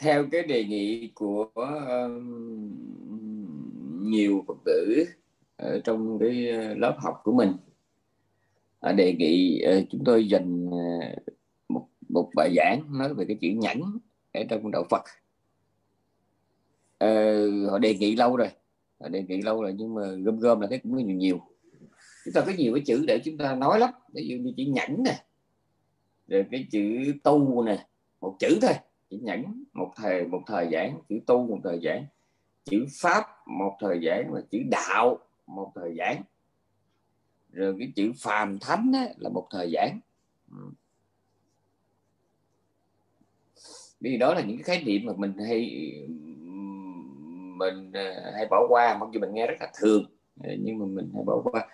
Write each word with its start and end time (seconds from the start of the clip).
theo 0.00 0.26
cái 0.32 0.42
đề 0.42 0.64
nghị 0.64 1.10
của 1.14 1.50
nhiều 4.00 4.44
phật 4.48 4.56
tử 4.64 5.04
ở 5.56 5.80
trong 5.84 6.18
cái 6.18 6.48
ờ, 6.48 6.74
lớp 6.74 6.96
học 6.98 7.20
của 7.24 7.32
mình. 7.32 7.52
Đề 8.96 9.14
nghị 9.18 9.64
uh, 9.78 9.86
chúng 9.90 10.04
tôi 10.04 10.28
dành 10.28 10.66
uh, 10.66 11.18
một 11.68 11.88
một 12.08 12.30
bài 12.36 12.54
giảng 12.56 12.98
nói 12.98 13.14
về 13.14 13.24
cái 13.28 13.36
chữ 13.40 13.48
nhẫn 13.48 13.80
ở 14.32 14.40
trong 14.48 14.70
đạo 14.70 14.84
Phật. 14.90 15.02
Uh, 17.04 17.70
họ 17.70 17.78
đề 17.78 17.94
nghị 17.94 18.16
lâu 18.16 18.36
rồi 18.36 18.48
họ 19.00 19.08
đề 19.08 19.22
nghị 19.22 19.42
lâu 19.42 19.62
rồi 19.62 19.74
nhưng 19.76 19.94
mà 19.94 20.02
gom 20.22 20.38
gom 20.38 20.60
là 20.60 20.66
thấy 20.66 20.78
cũng 20.78 20.96
nhiều 20.96 21.16
nhiều. 21.16 21.40
Chúng 22.24 22.34
ta 22.34 22.40
có 22.40 22.52
nhiều 22.58 22.74
cái 22.74 22.82
chữ 22.86 23.04
để 23.06 23.20
chúng 23.24 23.38
ta 23.38 23.54
nói 23.54 23.80
lắm 23.80 23.90
ví 24.14 24.26
dụ 24.28 24.36
như 24.36 24.52
chữ 24.56 24.64
nhẫn 24.66 25.02
nè 25.02 25.24
rồi 26.28 26.44
cái 26.50 26.66
chữ 26.70 27.12
tu 27.22 27.64
nè 27.64 27.86
một 28.20 28.36
chữ 28.38 28.58
thôi 28.62 28.74
chữ 29.10 29.18
nhẫn 29.22 29.64
một 29.72 29.92
thời 29.96 30.26
một 30.26 30.42
thời 30.46 30.68
giảng 30.72 30.98
chữ 31.08 31.20
tu 31.26 31.46
một 31.46 31.60
thời 31.64 31.80
giảng 31.84 32.06
chữ 32.64 32.86
pháp 33.00 33.24
một 33.46 33.76
thời 33.80 34.00
giảng 34.06 34.32
và 34.32 34.40
chữ 34.50 34.58
đạo 34.70 35.18
một 35.46 35.72
thời 35.74 35.94
giảng. 35.98 36.22
Rồi 37.52 37.76
cái 37.78 37.92
chữ 37.96 38.12
phàm 38.22 38.58
thánh 38.58 38.92
á, 38.94 39.06
là 39.16 39.30
một 39.30 39.46
thời 39.50 39.72
giảng. 39.74 40.00
Ừ. 40.50 40.70
Vì 44.00 44.16
đó 44.16 44.34
là 44.34 44.40
những 44.40 44.56
cái 44.56 44.64
khái 44.64 44.84
niệm 44.84 45.06
mà 45.06 45.12
mình 45.16 45.38
hay 45.38 45.92
mình 47.56 47.92
ờ, 47.92 48.30
hay 48.34 48.46
bỏ 48.50 48.66
qua 48.68 48.98
mặc 48.98 49.08
dù 49.12 49.20
mình 49.20 49.34
nghe 49.34 49.46
rất 49.46 49.54
là 49.60 49.72
thường 49.80 50.04
nhưng 50.58 50.78
mà 50.78 50.86
mình 50.86 51.10
hay 51.14 51.24
bỏ 51.24 51.42
qua. 51.44 51.68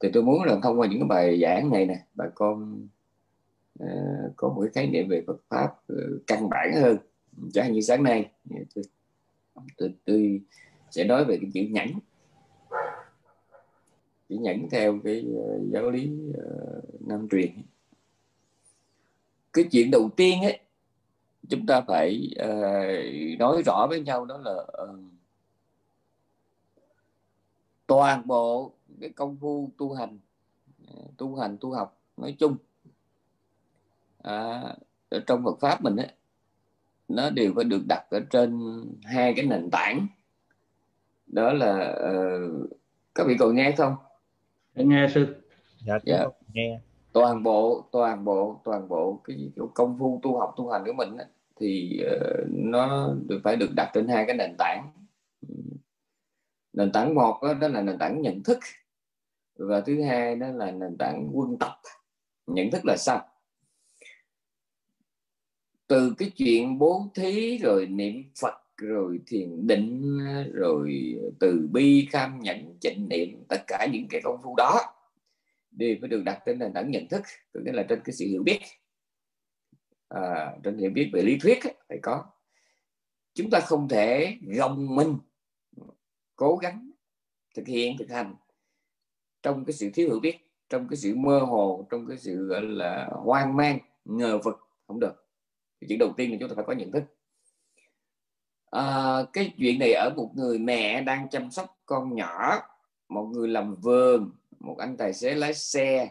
Thì 0.00 0.10
tôi 0.12 0.22
muốn 0.22 0.42
là 0.42 0.56
thông 0.62 0.80
qua 0.80 0.86
những 0.86 1.00
cái 1.00 1.08
bài 1.08 1.40
giảng 1.42 1.70
này 1.70 1.86
nè 1.86 1.98
bà 2.14 2.24
con 2.34 2.88
Ờ, 3.78 3.86
có 4.36 4.48
một 4.48 4.60
cái 4.60 4.70
khái 4.74 4.86
niệm 4.86 5.08
về 5.08 5.22
Phật 5.26 5.40
pháp 5.48 5.74
ờ, 5.88 5.96
căn 6.26 6.48
bản 6.48 6.72
hơn. 6.74 6.96
Chẳng 7.52 7.72
như 7.72 7.80
sáng 7.80 8.02
nay 8.02 8.30
tôi, 8.74 8.84
tôi, 9.76 9.94
tôi 10.04 10.40
sẽ 10.90 11.04
nói 11.04 11.24
về 11.24 11.38
cái 11.40 11.50
chữ 11.54 11.60
nhẫn. 11.70 11.88
Chữ 14.28 14.36
nhẫn 14.40 14.68
theo 14.70 15.00
cái 15.04 15.24
ờ, 15.36 15.60
giáo 15.72 15.90
lý 15.90 16.10
nam 17.00 17.28
truyền. 17.30 17.50
Cái 19.52 19.64
chuyện 19.70 19.90
đầu 19.90 20.10
tiên 20.16 20.42
ấy 20.42 20.58
chúng 21.48 21.66
ta 21.66 21.80
phải 21.80 22.30
uh, 22.42 23.38
nói 23.38 23.62
rõ 23.66 23.86
với 23.88 24.00
nhau 24.00 24.24
đó 24.24 24.38
là 24.38 24.52
uh, 24.52 24.98
toàn 27.86 28.26
bộ 28.26 28.72
cái 29.00 29.10
công 29.10 29.36
phu 29.36 29.70
tu 29.78 29.92
hành 29.92 30.18
tu 31.16 31.36
hành 31.36 31.56
tu 31.60 31.72
học 31.72 32.00
nói 32.16 32.36
chung 32.38 32.56
à, 34.22 34.62
ở 35.08 35.20
trong 35.26 35.44
Phật 35.44 35.60
pháp 35.60 35.82
mình 35.82 35.96
ấy, 35.96 36.08
nó 37.08 37.30
đều 37.30 37.52
phải 37.54 37.64
được 37.64 37.82
đặt 37.88 38.06
ở 38.10 38.20
trên 38.30 38.60
hai 39.04 39.34
cái 39.36 39.46
nền 39.46 39.70
tảng. 39.70 40.06
Đó 41.26 41.52
là 41.52 41.96
uh, 42.10 42.70
các 43.14 43.26
vị 43.26 43.36
còn 43.38 43.54
nghe 43.54 43.74
không? 43.78 43.94
Nghe 44.74 45.08
sư. 45.14 45.26
Dạ, 45.86 45.98
dạ. 46.04 46.24
nghe. 46.52 46.80
Toàn 47.12 47.42
bộ 47.42 47.88
toàn 47.92 48.24
bộ 48.24 48.60
toàn 48.64 48.88
bộ 48.88 49.20
cái, 49.24 49.36
cái 49.56 49.66
công 49.74 49.98
phu 49.98 50.20
tu 50.22 50.38
học 50.38 50.54
tu 50.56 50.70
hành 50.70 50.82
của 50.86 50.92
mình 50.92 51.16
ấy, 51.16 51.26
thì 51.60 52.00
uh, 52.16 52.46
nó 52.48 53.14
được 53.26 53.40
phải 53.44 53.56
được 53.56 53.70
đặt 53.76 53.90
trên 53.94 54.08
hai 54.08 54.24
cái 54.26 54.36
nền 54.36 54.54
tảng. 54.58 54.92
Nền 56.72 56.92
tảng 56.92 57.14
một 57.14 57.38
đó, 57.42 57.54
đó 57.54 57.68
là 57.68 57.82
nền 57.82 57.98
tảng 57.98 58.22
nhận 58.22 58.42
thức 58.42 58.58
và 59.56 59.80
thứ 59.80 60.02
hai 60.02 60.36
đó 60.36 60.46
là 60.48 60.70
nền 60.70 60.96
tảng 60.98 61.30
quân 61.32 61.58
tập. 61.58 61.72
Nhận 62.46 62.70
thức 62.70 62.84
là 62.84 62.96
sao 62.96 63.28
từ 65.92 66.14
cái 66.18 66.30
chuyện 66.36 66.78
bố 66.78 67.10
thí 67.14 67.58
rồi 67.58 67.86
niệm 67.86 68.22
phật 68.40 68.54
rồi 68.76 69.20
thiền 69.26 69.66
định 69.66 70.18
rồi 70.52 71.14
từ 71.40 71.68
bi 71.72 72.08
kham 72.10 72.40
nhẫn 72.40 72.78
chánh 72.80 73.08
niệm 73.08 73.44
tất 73.48 73.62
cả 73.66 73.86
những 73.92 74.08
cái 74.08 74.20
công 74.24 74.42
phu 74.42 74.54
đó 74.56 74.80
đều 75.70 75.96
phải 76.00 76.08
được 76.08 76.22
đặt 76.24 76.42
trên 76.46 76.58
nền 76.58 76.72
tảng 76.72 76.90
nhận 76.90 77.08
thức 77.08 77.22
tức 77.52 77.60
là 77.64 77.82
trên 77.88 78.00
cái 78.04 78.12
sự 78.12 78.26
hiểu 78.26 78.42
biết. 78.42 78.58
À, 80.08 80.56
trên 80.64 80.78
hiểu 80.78 80.90
biết 80.90 81.10
về 81.12 81.22
lý 81.22 81.38
thuyết 81.38 81.58
phải 81.88 81.98
có. 82.02 82.24
Chúng 83.34 83.50
ta 83.50 83.60
không 83.60 83.88
thể 83.88 84.36
gồng 84.42 84.96
mình 84.96 85.16
cố 86.36 86.56
gắng 86.56 86.90
thực 87.54 87.66
hiện 87.66 87.96
thực 87.98 88.10
hành 88.10 88.34
trong 89.42 89.64
cái 89.64 89.72
sự 89.72 89.90
thiếu 89.94 90.08
hiểu 90.08 90.20
biết 90.20 90.36
trong 90.68 90.88
cái 90.88 90.96
sự 90.96 91.14
mơ 91.14 91.38
hồ 91.38 91.86
trong 91.90 92.06
cái 92.06 92.16
sự 92.18 92.46
gọi 92.46 92.62
là 92.62 93.10
hoang 93.12 93.56
mang 93.56 93.78
ngờ 94.04 94.38
vực 94.44 94.56
không 94.86 95.00
được 95.00 95.21
thì 95.82 95.86
chuyện 95.88 95.98
đầu 95.98 96.12
tiên 96.16 96.30
là 96.30 96.36
chúng 96.40 96.48
ta 96.48 96.54
phải 96.54 96.64
có 96.64 96.72
nhận 96.72 96.92
thức. 96.92 97.02
À, 98.70 99.18
cái 99.32 99.52
chuyện 99.58 99.78
này 99.78 99.92
ở 99.92 100.10
một 100.16 100.32
người 100.34 100.58
mẹ 100.58 101.02
đang 101.02 101.28
chăm 101.30 101.50
sóc 101.50 101.78
con 101.86 102.14
nhỏ 102.14 102.62
một 103.08 103.24
người 103.24 103.48
làm 103.48 103.74
vườn 103.74 104.30
một 104.60 104.76
anh 104.78 104.96
tài 104.96 105.12
xế 105.12 105.34
lái 105.34 105.54
xe 105.54 106.10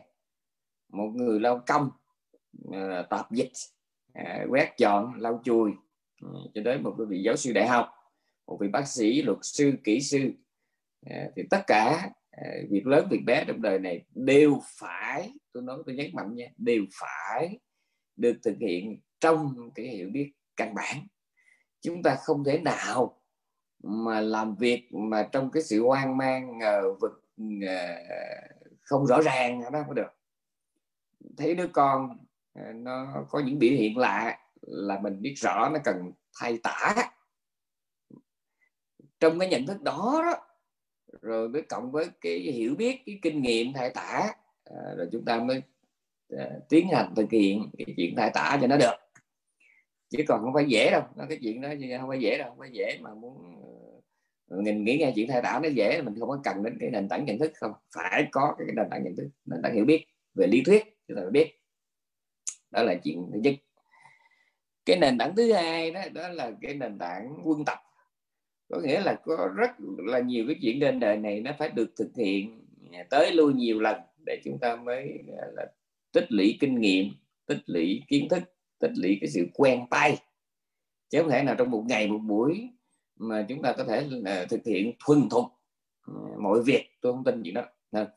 một 0.90 1.12
người 1.16 1.40
lao 1.40 1.64
công 1.68 1.90
uh, 2.68 3.10
tạp 3.10 3.32
dịch 3.32 3.52
uh, 4.20 4.50
quét 4.50 4.74
dọn 4.78 5.14
lau 5.18 5.42
chùi 5.44 5.72
uh, 6.26 6.52
cho 6.54 6.62
đến 6.62 6.84
một 6.84 6.96
vị 7.10 7.22
giáo 7.24 7.36
sư 7.36 7.54
đại 7.54 7.68
học 7.68 7.90
một 8.48 8.58
vị 8.62 8.68
bác 8.68 8.88
sĩ 8.88 9.22
luật 9.22 9.38
sư 9.42 9.74
kỹ 9.84 10.02
sư. 10.02 10.32
Uh, 11.06 11.34
thì 11.36 11.44
tất 11.50 11.62
cả 11.68 12.10
việc 12.70 12.88
lớn 12.88 13.08
việc 13.12 13.22
bé 13.26 13.46
trong 13.48 13.62
đời 13.62 13.80
này 13.80 14.06
đều 14.16 14.60
phải 14.80 15.34
tôi 15.52 15.64
nói 15.64 15.78
tôi 15.86 15.96
nhấn 15.96 16.10
mạnh 16.14 16.36
nha 16.36 16.48
đều 16.58 16.84
phải 17.00 17.60
được 18.16 18.38
thực 18.44 18.58
hiện 18.60 19.00
trong 19.22 19.70
cái 19.76 19.86
hiểu 19.86 20.10
biết 20.14 20.32
căn 20.56 20.76
bản. 20.76 21.08
Chúng 21.82 22.04
ta 22.04 22.16
không 22.16 22.44
thể 22.44 22.58
nào 22.58 23.22
mà 23.84 24.22
làm 24.22 24.56
việc 24.56 24.90
mà 24.94 25.30
trong 25.32 25.52
cái 25.52 25.64
sự 25.64 25.84
hoang 25.84 26.18
mang 26.18 26.58
ngờ 26.58 26.82
vực 27.02 27.12
không 28.82 29.06
rõ 29.06 29.22
ràng 29.22 29.62
đó 29.72 29.84
không 29.86 29.96
được. 29.96 30.12
Thấy 31.38 31.56
đứa 31.56 31.68
con 31.68 32.18
ờ, 32.54 32.74
nó 32.74 33.26
có 33.30 33.40
những 33.40 33.60
biểu 33.60 33.72
hiện 33.72 33.98
lạ 33.98 34.40
là 34.62 35.00
mình 35.00 35.22
biết 35.22 35.34
rõ 35.38 35.70
nó 35.74 35.80
cần 35.84 36.12
thay 36.40 36.60
tả. 36.64 36.96
Trong 39.20 39.40
cái 39.40 39.50
nhận 39.50 39.66
thức 39.66 39.82
đó, 39.82 40.22
đó 40.26 40.48
rồi 41.22 41.50
với 41.50 41.62
cộng 41.62 41.92
với 41.92 42.10
cái 42.22 42.40
hiểu 42.40 42.76
biết 42.76 43.04
cái 43.06 43.20
kinh 43.22 43.42
nghiệm 43.42 43.74
thay 43.74 43.90
tả 43.90 44.34
ờ, 44.64 44.96
rồi 44.98 45.10
chúng 45.12 45.26
ta 45.26 45.40
mới 45.40 45.62
ờ, 46.30 46.60
tiến 46.70 46.88
hành 46.90 47.16
thực 47.16 47.32
hiện 47.32 47.70
cái 47.78 47.94
chuyện 47.98 48.14
thay 48.18 48.32
tả 48.34 48.58
cho 48.62 48.68
nó 48.68 48.78
được 48.78 48.96
chứ 50.12 50.24
còn 50.28 50.42
không 50.42 50.54
phải 50.54 50.66
dễ 50.68 50.92
đâu. 50.92 51.02
Nó 51.16 51.26
cái 51.30 51.40
chuyện 51.42 51.62
đó 51.62 51.70
không 52.00 52.10
phải 52.10 52.20
dễ 52.20 52.38
đâu, 52.38 52.50
không 52.50 52.60
phải 52.60 52.70
dễ 52.72 52.98
mà 53.02 53.14
muốn 53.14 53.56
ờ, 54.50 54.62
nhìn 54.62 54.76
mình 54.76 54.84
nghĩ 54.84 54.98
nghe 54.98 55.12
chuyện 55.16 55.28
thay 55.28 55.42
đảo 55.42 55.60
nó 55.60 55.70
dễ, 55.70 56.02
mình 56.02 56.16
không 56.20 56.30
có 56.30 56.40
cần 56.44 56.64
đến 56.64 56.78
cái 56.80 56.90
nền 56.90 57.10
tảng 57.10 57.26
nhận 57.26 57.40
thức 57.40 57.52
không. 57.56 57.72
Phải 57.96 58.28
có 58.32 58.56
cái 58.58 58.68
nền 58.76 58.86
tảng 58.92 59.04
nhận 59.04 59.16
thức, 59.16 59.30
nền 59.46 59.62
tảng 59.64 59.76
hiểu 59.76 59.86
biết 59.86 60.06
về 60.34 60.48
lý 60.48 60.64
thuyết 60.66 60.84
chúng 61.08 61.18
ta 61.18 61.22
phải 61.22 61.32
biết. 61.32 61.60
Đó 62.72 62.84
là 62.84 62.96
chuyện 63.04 63.30
thứ 63.34 63.40
nhất. 63.40 63.54
Cái 64.86 64.98
nền 65.00 65.18
tảng 65.18 65.36
thứ 65.36 65.54
hai 65.54 65.92
đó 65.92 66.02
đó 66.14 66.28
là 66.28 66.52
cái 66.62 66.74
nền 66.74 66.98
tảng 66.98 67.38
quân 67.44 67.66
tập. 67.66 67.78
Có 68.70 68.80
nghĩa 68.80 69.00
là 69.00 69.16
có 69.26 69.50
rất 69.56 69.72
là 69.98 70.20
nhiều 70.20 70.46
cái 70.48 70.56
chuyện 70.62 70.80
trên 70.80 71.00
đời 71.00 71.18
này 71.18 71.42
nó 71.42 71.52
phải 71.60 71.70
được 71.70 71.94
thực 71.98 72.12
hiện 72.18 72.66
tới 73.10 73.32
lui 73.34 73.54
nhiều 73.54 73.80
lần 73.80 74.02
để 74.26 74.42
chúng 74.44 74.58
ta 74.60 74.76
mới 74.76 75.20
là, 75.28 75.66
tích 76.12 76.26
lũy 76.32 76.58
kinh 76.60 76.80
nghiệm, 76.80 77.10
tích 77.46 77.60
lũy 77.66 78.02
kiến 78.08 78.30
thức 78.30 78.44
tích 78.82 78.92
lũy 78.96 79.18
cái 79.22 79.30
sự 79.30 79.48
quen 79.54 79.86
tay. 79.90 80.18
Chứ 81.10 81.22
không 81.22 81.32
thể 81.32 81.44
nào 81.44 81.56
trong 81.58 81.72
một 81.72 81.84
ngày 81.88 82.08
một 82.08 82.20
buổi 82.28 82.70
mà 83.16 83.46
chúng 83.50 83.62
ta 83.62 83.74
có 83.78 83.84
thể 83.84 84.08
là 84.10 84.46
thực 84.50 84.66
hiện 84.66 84.94
thuần 85.06 85.30
thục 85.30 85.46
ờ, 86.08 86.14
mọi 86.40 86.62
việc 86.64 86.90
tôi 87.02 87.14
không 87.14 87.24
tin 87.24 87.44
gì 87.44 87.52
đó. 87.52 87.64
Nên, 87.92 88.08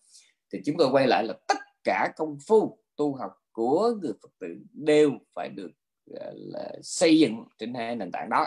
thì 0.53 0.61
chúng 0.65 0.77
tôi 0.79 0.89
quay 0.93 1.07
lại 1.07 1.25
là 1.25 1.35
tất 1.49 1.59
cả 1.85 2.13
công 2.17 2.39
phu 2.47 2.79
tu 2.97 3.15
học 3.15 3.33
của 3.53 3.95
người 4.03 4.13
phật 4.23 4.31
tử 4.39 4.57
đều 4.73 5.13
phải 5.35 5.49
được 5.49 5.71
ờ, 6.15 6.33
là 6.37 6.73
xây 6.83 7.19
dựng 7.19 7.45
trên 7.59 7.75
hai 7.75 7.97
nền 7.97 8.13
tảng 8.13 8.31
đó. 8.31 8.47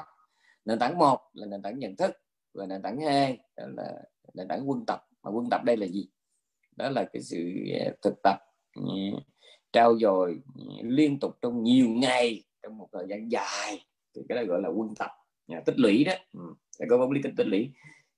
Nền 0.65 0.79
tảng 0.79 0.97
một 0.97 1.19
là 1.33 1.47
nền 1.47 1.61
tảng 1.61 1.79
nhận 1.79 1.95
thức 1.95 2.11
và 2.53 2.65
nền 2.65 2.81
tảng 2.81 3.01
hai 3.01 3.37
là 3.55 3.93
nền 4.33 4.47
tảng 4.47 4.69
quân 4.69 4.85
tập. 4.87 5.07
Mà 5.23 5.31
quân 5.31 5.49
tập 5.49 5.61
đây 5.63 5.77
là 5.77 5.87
gì? 5.87 6.07
Đó 6.75 6.89
là 6.89 7.05
cái 7.13 7.21
sự 7.21 7.53
thực 8.01 8.13
tập 8.23 8.37
ừ, 8.75 8.83
trao 9.77 9.97
dồi 9.97 10.39
liên 10.83 11.19
tục 11.19 11.37
trong 11.41 11.63
nhiều 11.63 11.89
ngày 11.89 12.43
trong 12.63 12.77
một 12.77 12.89
thời 12.91 13.05
gian 13.09 13.31
dài 13.31 13.85
thì 14.15 14.21
cái 14.29 14.35
đó 14.35 14.43
gọi 14.47 14.61
là 14.61 14.69
quân 14.69 14.95
tập 14.95 15.11
tích 15.65 15.79
lũy 15.79 16.03
đó. 16.03 16.13
Ừ, 16.33 16.55
có 16.89 16.97
vốn 16.97 17.11
lý 17.11 17.21
tích 17.23 17.33
tích 17.37 17.47
lũy. 17.47 17.71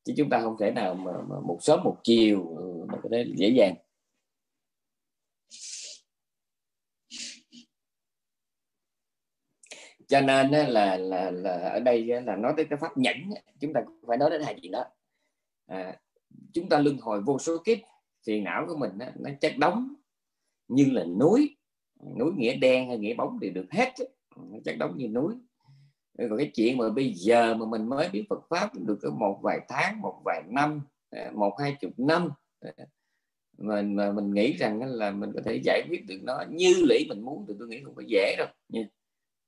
Chứ 0.03 0.13
chúng 0.17 0.29
ta 0.29 0.41
không 0.41 0.55
thể 0.59 0.71
nào 0.71 0.93
mà, 0.93 1.11
mà 1.29 1.35
một 1.39 1.57
sớm 1.61 1.83
một 1.83 1.97
chiều 2.03 2.55
ừ, 2.57 2.85
mà 2.87 2.99
có 3.03 3.09
thể 3.11 3.25
dễ 3.37 3.49
dàng. 3.49 3.75
Cho 10.07 10.21
nên 10.21 10.51
là 10.51 10.97
là 10.97 11.31
là 11.31 11.69
ở 11.69 11.79
đây 11.79 12.05
là 12.05 12.35
nói 12.35 12.53
tới 12.57 12.65
cái 12.69 12.79
pháp 12.81 12.97
nhẫn 12.97 13.17
chúng 13.59 13.73
ta 13.73 13.81
phải 14.07 14.17
nói 14.17 14.29
đến 14.29 14.41
hai 14.41 14.59
chuyện 14.61 14.71
đó. 14.71 14.85
À, 15.65 15.99
chúng 16.53 16.69
ta 16.69 16.79
luân 16.79 16.97
hồi 16.97 17.21
vô 17.21 17.39
số 17.39 17.57
kiếp 17.65 17.77
phiền 18.25 18.43
não 18.43 18.65
của 18.67 18.77
mình 18.77 18.91
nó 19.19 19.29
chất 19.41 19.53
đóng 19.57 19.93
như 20.69 20.85
là 20.91 21.05
núi 21.19 21.57
núi 22.19 22.31
nghĩa 22.35 22.55
đen 22.55 22.87
hay 22.87 22.97
nghĩa 22.97 23.13
bóng 23.13 23.37
thì 23.41 23.49
được 23.49 23.65
hết 23.71 23.93
chắc 24.65 24.77
đóng 24.77 24.97
như 24.97 25.07
núi. 25.07 25.33
Còn 26.17 26.37
cái 26.37 26.51
chuyện 26.55 26.77
mà 26.77 26.89
bây 26.89 27.13
giờ 27.13 27.55
mà 27.55 27.65
mình 27.65 27.89
mới 27.89 28.09
biết 28.09 28.25
Phật 28.29 28.41
pháp 28.49 28.69
được 28.75 28.99
có 29.01 29.09
một 29.09 29.39
vài 29.43 29.59
tháng, 29.67 30.01
một 30.01 30.21
vài 30.25 30.43
năm 30.47 30.81
à, 31.09 31.31
một, 31.35 31.55
hai 31.59 31.77
chục 31.81 31.91
năm 31.97 32.29
à, 32.59 32.71
mình 33.57 33.95
mà 33.95 34.11
mình 34.11 34.33
nghĩ 34.33 34.53
rằng 34.53 34.81
là 34.81 35.11
mình 35.11 35.31
có 35.33 35.41
thể 35.45 35.61
giải 35.63 35.81
quyết 35.89 36.05
được 36.07 36.19
nó 36.23 36.43
như 36.49 36.73
lý 36.89 37.05
mình 37.09 37.21
muốn 37.21 37.45
thì 37.47 37.53
tôi 37.59 37.67
nghĩ 37.67 37.83
không 37.83 37.95
phải 37.95 38.05
dễ 38.07 38.35
đâu. 38.37 38.47
Nha 38.69 38.81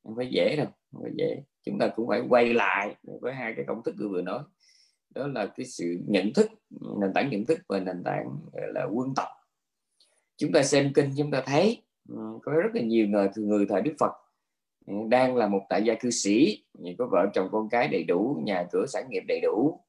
không 0.04 0.16
phải 0.16 0.30
dễ 0.32 0.56
đâu, 0.56 0.68
không 0.92 1.02
phải 1.02 1.12
dễ. 1.18 1.44
Chúng 1.64 1.80
ta 1.80 1.88
cũng 1.96 2.08
phải 2.08 2.22
quay 2.30 2.54
lại 2.54 2.96
với 3.22 3.34
hai 3.34 3.54
cái 3.56 3.66
công 3.68 3.84
thức 3.84 3.96
tôi 4.00 4.08
vừa 4.08 4.22
nói. 4.22 4.44
Đó 5.16 5.28
là 5.28 5.46
cái 5.46 5.66
sự 5.66 5.98
nhận 6.08 6.34
thức, 6.34 6.50
nền 7.00 7.14
tảng 7.14 7.30
nhận 7.30 7.46
thức 7.46 7.60
và 7.68 7.80
nền 7.80 8.04
tảng 8.04 8.28
là 8.54 8.84
quân 8.92 9.14
tập 9.16 9.28
chúng 10.42 10.52
ta 10.52 10.64
xem 10.64 10.92
kinh, 10.96 11.10
chúng 11.18 11.32
ta 11.32 11.44
thấy 11.46 11.82
ừ, 12.10 12.16
có 12.44 12.52
rất 12.52 12.70
là 12.74 12.82
nhiều 12.82 13.08
người 13.08 13.30
người 13.36 13.66
thời 13.70 13.82
Đức 13.82 13.94
Phật 14.00 14.12
ừ, 14.86 14.94
đang 15.10 15.36
là 15.36 15.48
một 15.48 15.62
tại 15.70 15.84
gia 15.84 15.94
cư 15.94 16.12
sĩ 16.12 16.64
ừ, 16.80 16.86
có 16.98 17.08
vợ 17.12 17.28
chồng 17.34 17.50
con 17.52 17.70
cái 17.70 17.88
đầy 17.88 18.04
đủ, 18.04 18.42
nhà 18.44 18.68
cửa 18.72 18.86
sản 18.88 19.08
nghiệp 19.10 19.24
đầy 19.28 19.40
đủ. 19.42 19.80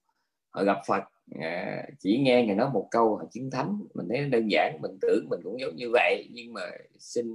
Họ 0.51 0.65
gặp 0.65 0.79
Phật 0.87 1.03
à, 1.41 1.85
chỉ 1.99 2.19
nghe 2.19 2.47
người 2.47 2.55
nói 2.55 2.71
một 2.73 2.89
câu 2.91 3.17
họ 3.17 3.25
chứng 3.31 3.51
thánh. 3.51 3.83
Mình 3.95 4.07
thấy 4.09 4.29
đơn 4.29 4.49
giản, 4.51 4.79
mình 4.83 4.99
tưởng 5.01 5.27
mình 5.31 5.41
cũng 5.45 5.61
giống 5.61 5.77
như 5.77 5.91
vậy, 5.93 6.29
nhưng 6.33 6.53
mà 6.53 6.63
xin 6.99 7.27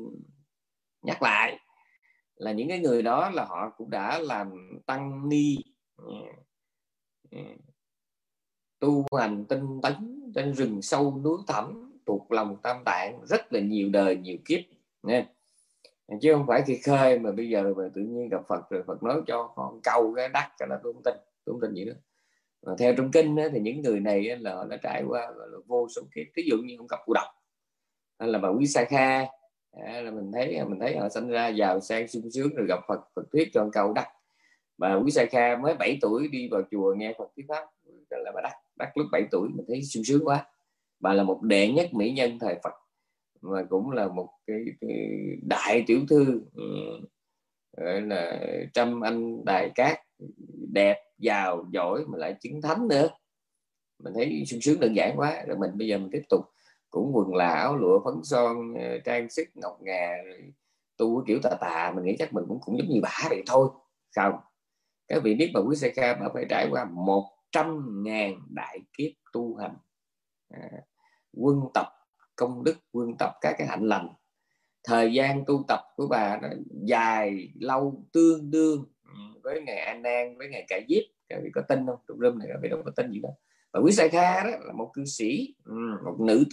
nhắc 1.02 1.22
lại 1.22 1.60
là 2.36 2.52
những 2.52 2.70
cái 2.70 2.80
người 2.80 3.02
đó 3.02 3.30
là 3.30 3.46
họ 3.46 3.70
cũng 3.78 3.90
đã 3.90 4.20
làm 4.20 4.80
tăng 4.86 5.30
ni 5.30 5.56
tu 8.80 9.06
hành 9.18 9.46
tinh 9.46 9.82
tấn 9.84 10.32
trên 10.36 10.54
rừng 10.54 10.82
sâu 10.82 11.22
núi 11.24 11.38
thẳm 11.48 11.87
thuộc 12.08 12.32
lòng 12.32 12.58
tam 12.64 12.78
tạng 12.86 13.20
rất 13.26 13.54
là 13.54 13.60
nhiều 13.60 13.90
đời 13.90 14.16
nhiều 14.16 14.38
kiếp 14.46 14.60
nha 15.04 15.26
chứ 16.22 16.34
không 16.34 16.48
phải 16.48 16.64
khi 16.68 16.78
khơi 16.78 17.20
mà 17.20 17.32
bây 17.32 17.50
giờ 17.50 17.74
mà 17.78 17.84
tự 17.96 18.02
nhiên 18.02 18.30
gặp 18.30 18.42
Phật 18.48 18.70
rồi 18.70 18.84
Phật 18.88 19.04
nói 19.04 19.22
cho 19.28 19.54
con 19.56 19.80
câu 19.84 20.14
cái 20.16 20.30
đắc 20.30 20.52
cho 20.60 20.66
là 20.66 20.80
tôi 20.84 20.94
không 20.94 21.04
tin 21.04 21.14
tôi 21.46 21.54
không 21.54 21.62
tin 21.62 21.74
gì 21.74 21.86
nữa 21.86 21.96
mà 22.66 22.74
theo 22.80 22.94
trong 22.98 23.12
kinh 23.12 23.36
á, 23.36 23.48
thì 23.54 23.60
những 23.60 23.82
người 23.82 24.00
này 24.00 24.30
á, 24.30 24.38
là 24.40 24.56
họ 24.56 24.66
đã 24.66 24.78
trải 24.78 25.04
qua 25.08 25.32
là 25.36 25.58
vô 25.68 25.88
số 25.96 26.02
kiếp. 26.16 26.26
Ví 26.36 26.44
dụ 26.50 26.58
như 26.58 26.76
ông 26.78 26.88
gặp 26.88 26.98
cụ 27.06 27.14
độc 27.14 27.28
hay 28.20 28.30
là 28.30 28.40
bà 28.40 28.50
quý 28.50 28.68
sa 28.68 28.86
kha. 28.86 29.20
À, 29.72 30.02
là 30.02 30.12
mình 30.12 30.32
thấy 30.34 30.66
mình 30.66 30.80
thấy 30.80 30.98
họ 30.98 31.10
sinh 31.10 31.28
ra 31.28 31.48
giàu 31.48 31.80
sang 31.80 32.08
sung 32.08 32.32
sướng 32.32 32.56
rồi 32.56 32.68
gặp 32.68 32.80
Phật 32.88 33.00
Phật 33.16 33.24
thuyết 33.32 33.50
cho 33.54 33.70
câu 33.74 33.94
đắc. 33.94 34.08
Bà 34.78 34.96
quý 34.96 35.12
sa 35.12 35.26
kha 35.26 35.56
mới 35.56 35.76
7 35.76 35.98
tuổi 36.02 36.28
đi 36.28 36.48
vào 36.52 36.62
chùa 36.72 36.94
nghe 36.98 37.14
Phật 37.18 37.32
thuyết 37.36 37.46
pháp. 37.48 37.66
Là 38.10 38.32
bà 38.36 38.42
đắc 38.42 38.56
đắc 38.76 38.98
lúc 38.98 39.08
7 39.12 39.24
tuổi 39.32 39.50
mình 39.54 39.66
thấy 39.68 39.84
sung 39.84 40.04
sướng 40.04 40.26
quá 40.26 40.46
bà 41.00 41.14
là 41.14 41.24
một 41.24 41.42
đệ 41.42 41.72
nhất 41.72 41.94
mỹ 41.94 42.12
nhân 42.12 42.40
thời 42.40 42.56
Phật 42.64 42.74
và 43.42 43.64
cũng 43.70 43.92
là 43.92 44.08
một 44.08 44.30
cái, 44.48 44.60
cái 44.82 44.98
đại 45.42 45.84
tiểu 45.88 46.00
thư 46.10 46.42
ừ, 46.54 46.64
gọi 47.78 48.02
là 48.02 48.40
trăm 48.74 49.02
anh 49.02 49.46
đài 49.46 49.72
cát 49.76 50.00
đẹp 50.74 50.98
giàu 51.18 51.66
giỏi 51.72 52.06
mà 52.08 52.18
lại 52.18 52.36
chứng 52.42 52.62
thánh 52.62 52.88
nữa. 52.88 53.10
Mình 54.04 54.14
thấy 54.14 54.44
sung 54.48 54.62
sướng 54.62 54.80
đơn 54.80 54.96
giản 54.96 55.14
quá 55.16 55.44
rồi 55.48 55.58
mình 55.58 55.72
bây 55.74 55.88
giờ 55.88 55.98
mình 55.98 56.10
tiếp 56.12 56.24
tục 56.30 56.46
cũng 56.90 57.12
quần 57.14 57.36
là 57.36 57.50
áo 57.50 57.78
lụa 57.78 58.04
phấn 58.04 58.24
son 58.24 58.74
ờ, 58.74 59.00
trang 59.06 59.30
sức 59.30 59.48
ngọc 59.56 59.78
ngà 59.82 60.18
tu 60.98 61.24
kiểu 61.28 61.40
tà 61.44 61.50
tà 61.62 61.94
mình 61.96 62.06
nghĩ 62.06 62.16
chắc 62.20 62.34
mình 62.34 62.46
cũng 62.48 62.60
cũng 62.62 62.78
giống 62.78 62.90
như 62.90 63.00
bà 63.04 63.28
vậy 63.30 63.44
thôi 63.48 63.70
không? 64.16 64.34
Các 65.08 65.24
vị 65.24 65.36
biết 65.36 65.52
bà 65.54 65.62
quý 65.62 65.76
sa 65.76 65.88
kha 65.96 66.16
bà 66.16 66.30
phải 66.34 66.46
trải 66.50 66.68
qua 66.72 66.86
một 66.86 67.24
trăm 67.52 67.96
ngàn 68.04 68.34
đại 68.50 68.80
kiếp 68.98 69.12
tu 69.34 69.56
hành. 69.56 69.76
À, 70.50 70.70
quân 71.34 71.62
tập, 71.74 71.88
công 72.36 72.64
đức 72.64 72.78
quân 72.92 73.18
tập, 73.20 73.32
các 73.42 73.56
cái 73.58 73.68
hạnh 73.68 73.88
lành. 73.88 74.08
Thời 74.84 75.14
gian 75.14 75.46
tu 75.46 75.66
tập 75.68 75.80
của 75.96 76.08
bà 76.08 76.38
nó 76.42 76.48
dài, 76.70 77.50
lâu, 77.60 78.04
tương 78.14 78.52
đương 78.52 78.86
với 79.44 79.62
ngày 79.62 79.78
an 79.78 80.02
nan 80.02 80.38
với 80.38 80.48
ngày 80.48 80.66
cải 80.68 80.86
diếp 80.90 81.04
các 81.30 81.40
vị 81.44 81.50
có 81.54 81.62
tin 81.62 81.86
không? 81.86 82.00
Trong 82.08 82.20
rơm 82.20 82.40
này 82.40 82.48
các 82.52 82.60
vị 82.62 82.70
đâu 82.70 82.82
có 82.86 82.92
tin 82.96 83.12
gì 83.12 83.20
đâu. 83.20 83.38
Và 83.74 83.80
quý 83.80 83.92
sai 83.92 84.10
kha 84.10 84.44
đó 84.44 84.50
là 84.60 84.74
một 84.74 84.92
cư 84.94 85.06
sĩ 85.06 85.56
ừ, 85.66 85.74
một 86.06 86.20
nữ 86.20 86.44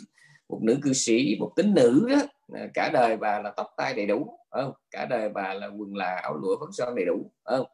một 0.48 0.60
nữ 0.62 0.78
cư 0.82 0.92
sĩ, 0.92 1.36
một 1.40 1.52
tính 1.56 1.74
nữ 1.74 2.06
đó. 2.10 2.18
À, 2.52 2.68
cả 2.74 2.90
đời 2.92 3.16
bà 3.16 3.40
là 3.40 3.52
tóc 3.56 3.66
tai 3.76 3.94
đầy 3.94 4.06
đủ 4.06 4.38
không? 4.50 4.72
Cả 4.90 5.06
đời 5.10 5.28
bà 5.28 5.54
là 5.54 5.66
quần 5.66 5.96
là 5.96 6.20
áo 6.22 6.34
lụa 6.34 6.56
phấn 6.60 6.72
son 6.72 6.94
đầy 6.94 7.04
đủ 7.04 7.30
không? 7.44 7.66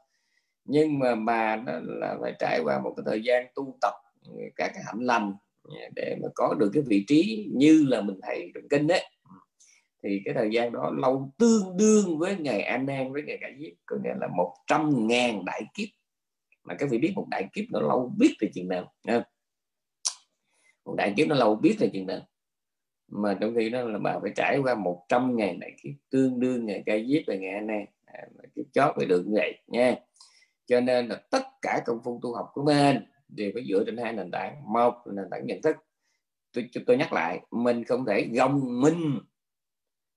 Nhưng 0.65 0.99
mà 0.99 1.15
bà 1.15 1.57
là 1.83 2.17
phải 2.21 2.35
trải 2.39 2.61
qua 2.65 2.81
một 2.81 2.95
cái 2.97 3.05
thời 3.07 3.23
gian 3.23 3.47
tu 3.55 3.79
tập, 3.81 3.95
các 4.57 4.71
cái 4.75 4.83
hạnh 4.87 5.01
lành 5.01 5.35
để 5.95 6.17
mà 6.23 6.29
có 6.35 6.55
được 6.55 6.71
cái 6.75 6.83
vị 6.87 7.05
trí 7.09 7.49
như 7.53 7.85
là 7.89 8.01
mình 8.01 8.17
thấy 8.23 8.51
trong 8.55 8.69
kinh 8.71 8.87
đấy 8.87 9.05
ừ. 9.25 9.31
thì 10.03 10.21
cái 10.25 10.35
thời 10.35 10.51
gian 10.53 10.73
đó 10.73 10.93
lâu 10.97 11.33
tương 11.39 11.77
đương 11.77 12.19
với 12.19 12.37
ngày 12.37 12.63
an 12.63 12.87
nan 12.87 13.13
với 13.13 13.23
ngày 13.23 13.39
cải 13.41 13.55
giết 13.59 13.75
có 13.87 13.97
nghĩa 14.05 14.15
là 14.21 14.29
một 14.37 14.55
trăm 14.67 15.07
ngàn 15.07 15.45
đại 15.45 15.63
kiếp. 15.75 15.89
Mà 16.65 16.75
các 16.75 16.91
vị 16.91 16.99
biết 16.99 17.13
một 17.15 17.27
đại 17.31 17.49
kiếp 17.53 17.65
nó 17.71 17.81
lâu 17.81 18.13
biết 18.19 18.35
là 18.41 18.49
chừng 18.55 18.69
nào 18.69 18.93
không? 19.07 19.23
một 20.85 20.95
đại 20.97 21.15
kiếp 21.17 21.29
nó 21.29 21.35
lâu 21.35 21.57
biết 21.57 21.77
là 21.81 21.87
chừng 21.93 22.07
nào. 22.07 22.21
Mà 23.09 23.39
trong 23.41 23.55
khi 23.57 23.71
đó 23.71 23.83
là 23.83 23.99
bà 23.99 24.19
phải 24.23 24.33
trải 24.37 24.59
qua 24.59 24.75
một 24.75 25.05
trăm 25.09 25.37
ngàn 25.37 25.61
đại 25.61 25.71
kiếp 25.83 25.93
tương 26.11 26.41
đương 26.41 26.67
ngày 26.67 26.83
cải 26.87 27.07
giết 27.07 27.23
và 27.27 27.35
ngày 27.35 27.55
an 27.55 27.67
nan 27.67 27.85
à, 28.05 28.21
kiếp 28.57 28.65
chót 28.73 28.95
phải 28.97 29.07
được 29.07 29.25
như 29.27 29.35
vậy 29.37 29.59
nha 29.67 29.97
cho 30.67 30.81
nên 30.81 31.09
là 31.09 31.17
tất 31.31 31.43
cả 31.63 31.83
công 31.87 32.01
phu 32.05 32.21
tu 32.23 32.35
học 32.35 32.51
của 32.53 32.65
mình 32.65 32.97
đều 33.35 33.51
phải 33.55 33.65
dựa 33.69 33.85
trên 33.87 33.97
hai 33.97 34.13
nền 34.13 34.31
tảng. 34.31 34.73
Một 34.73 34.95
là 35.05 35.13
nền 35.23 35.31
tảng 35.31 35.47
nhận 35.47 35.63
thức. 35.63 35.77
Tôi, 36.53 36.71
tôi 36.87 36.97
nhắc 36.97 37.13
lại 37.13 37.41
mình 37.51 37.85
không 37.85 38.05
thể 38.05 38.29
gồng 38.33 38.81
minh 38.81 39.19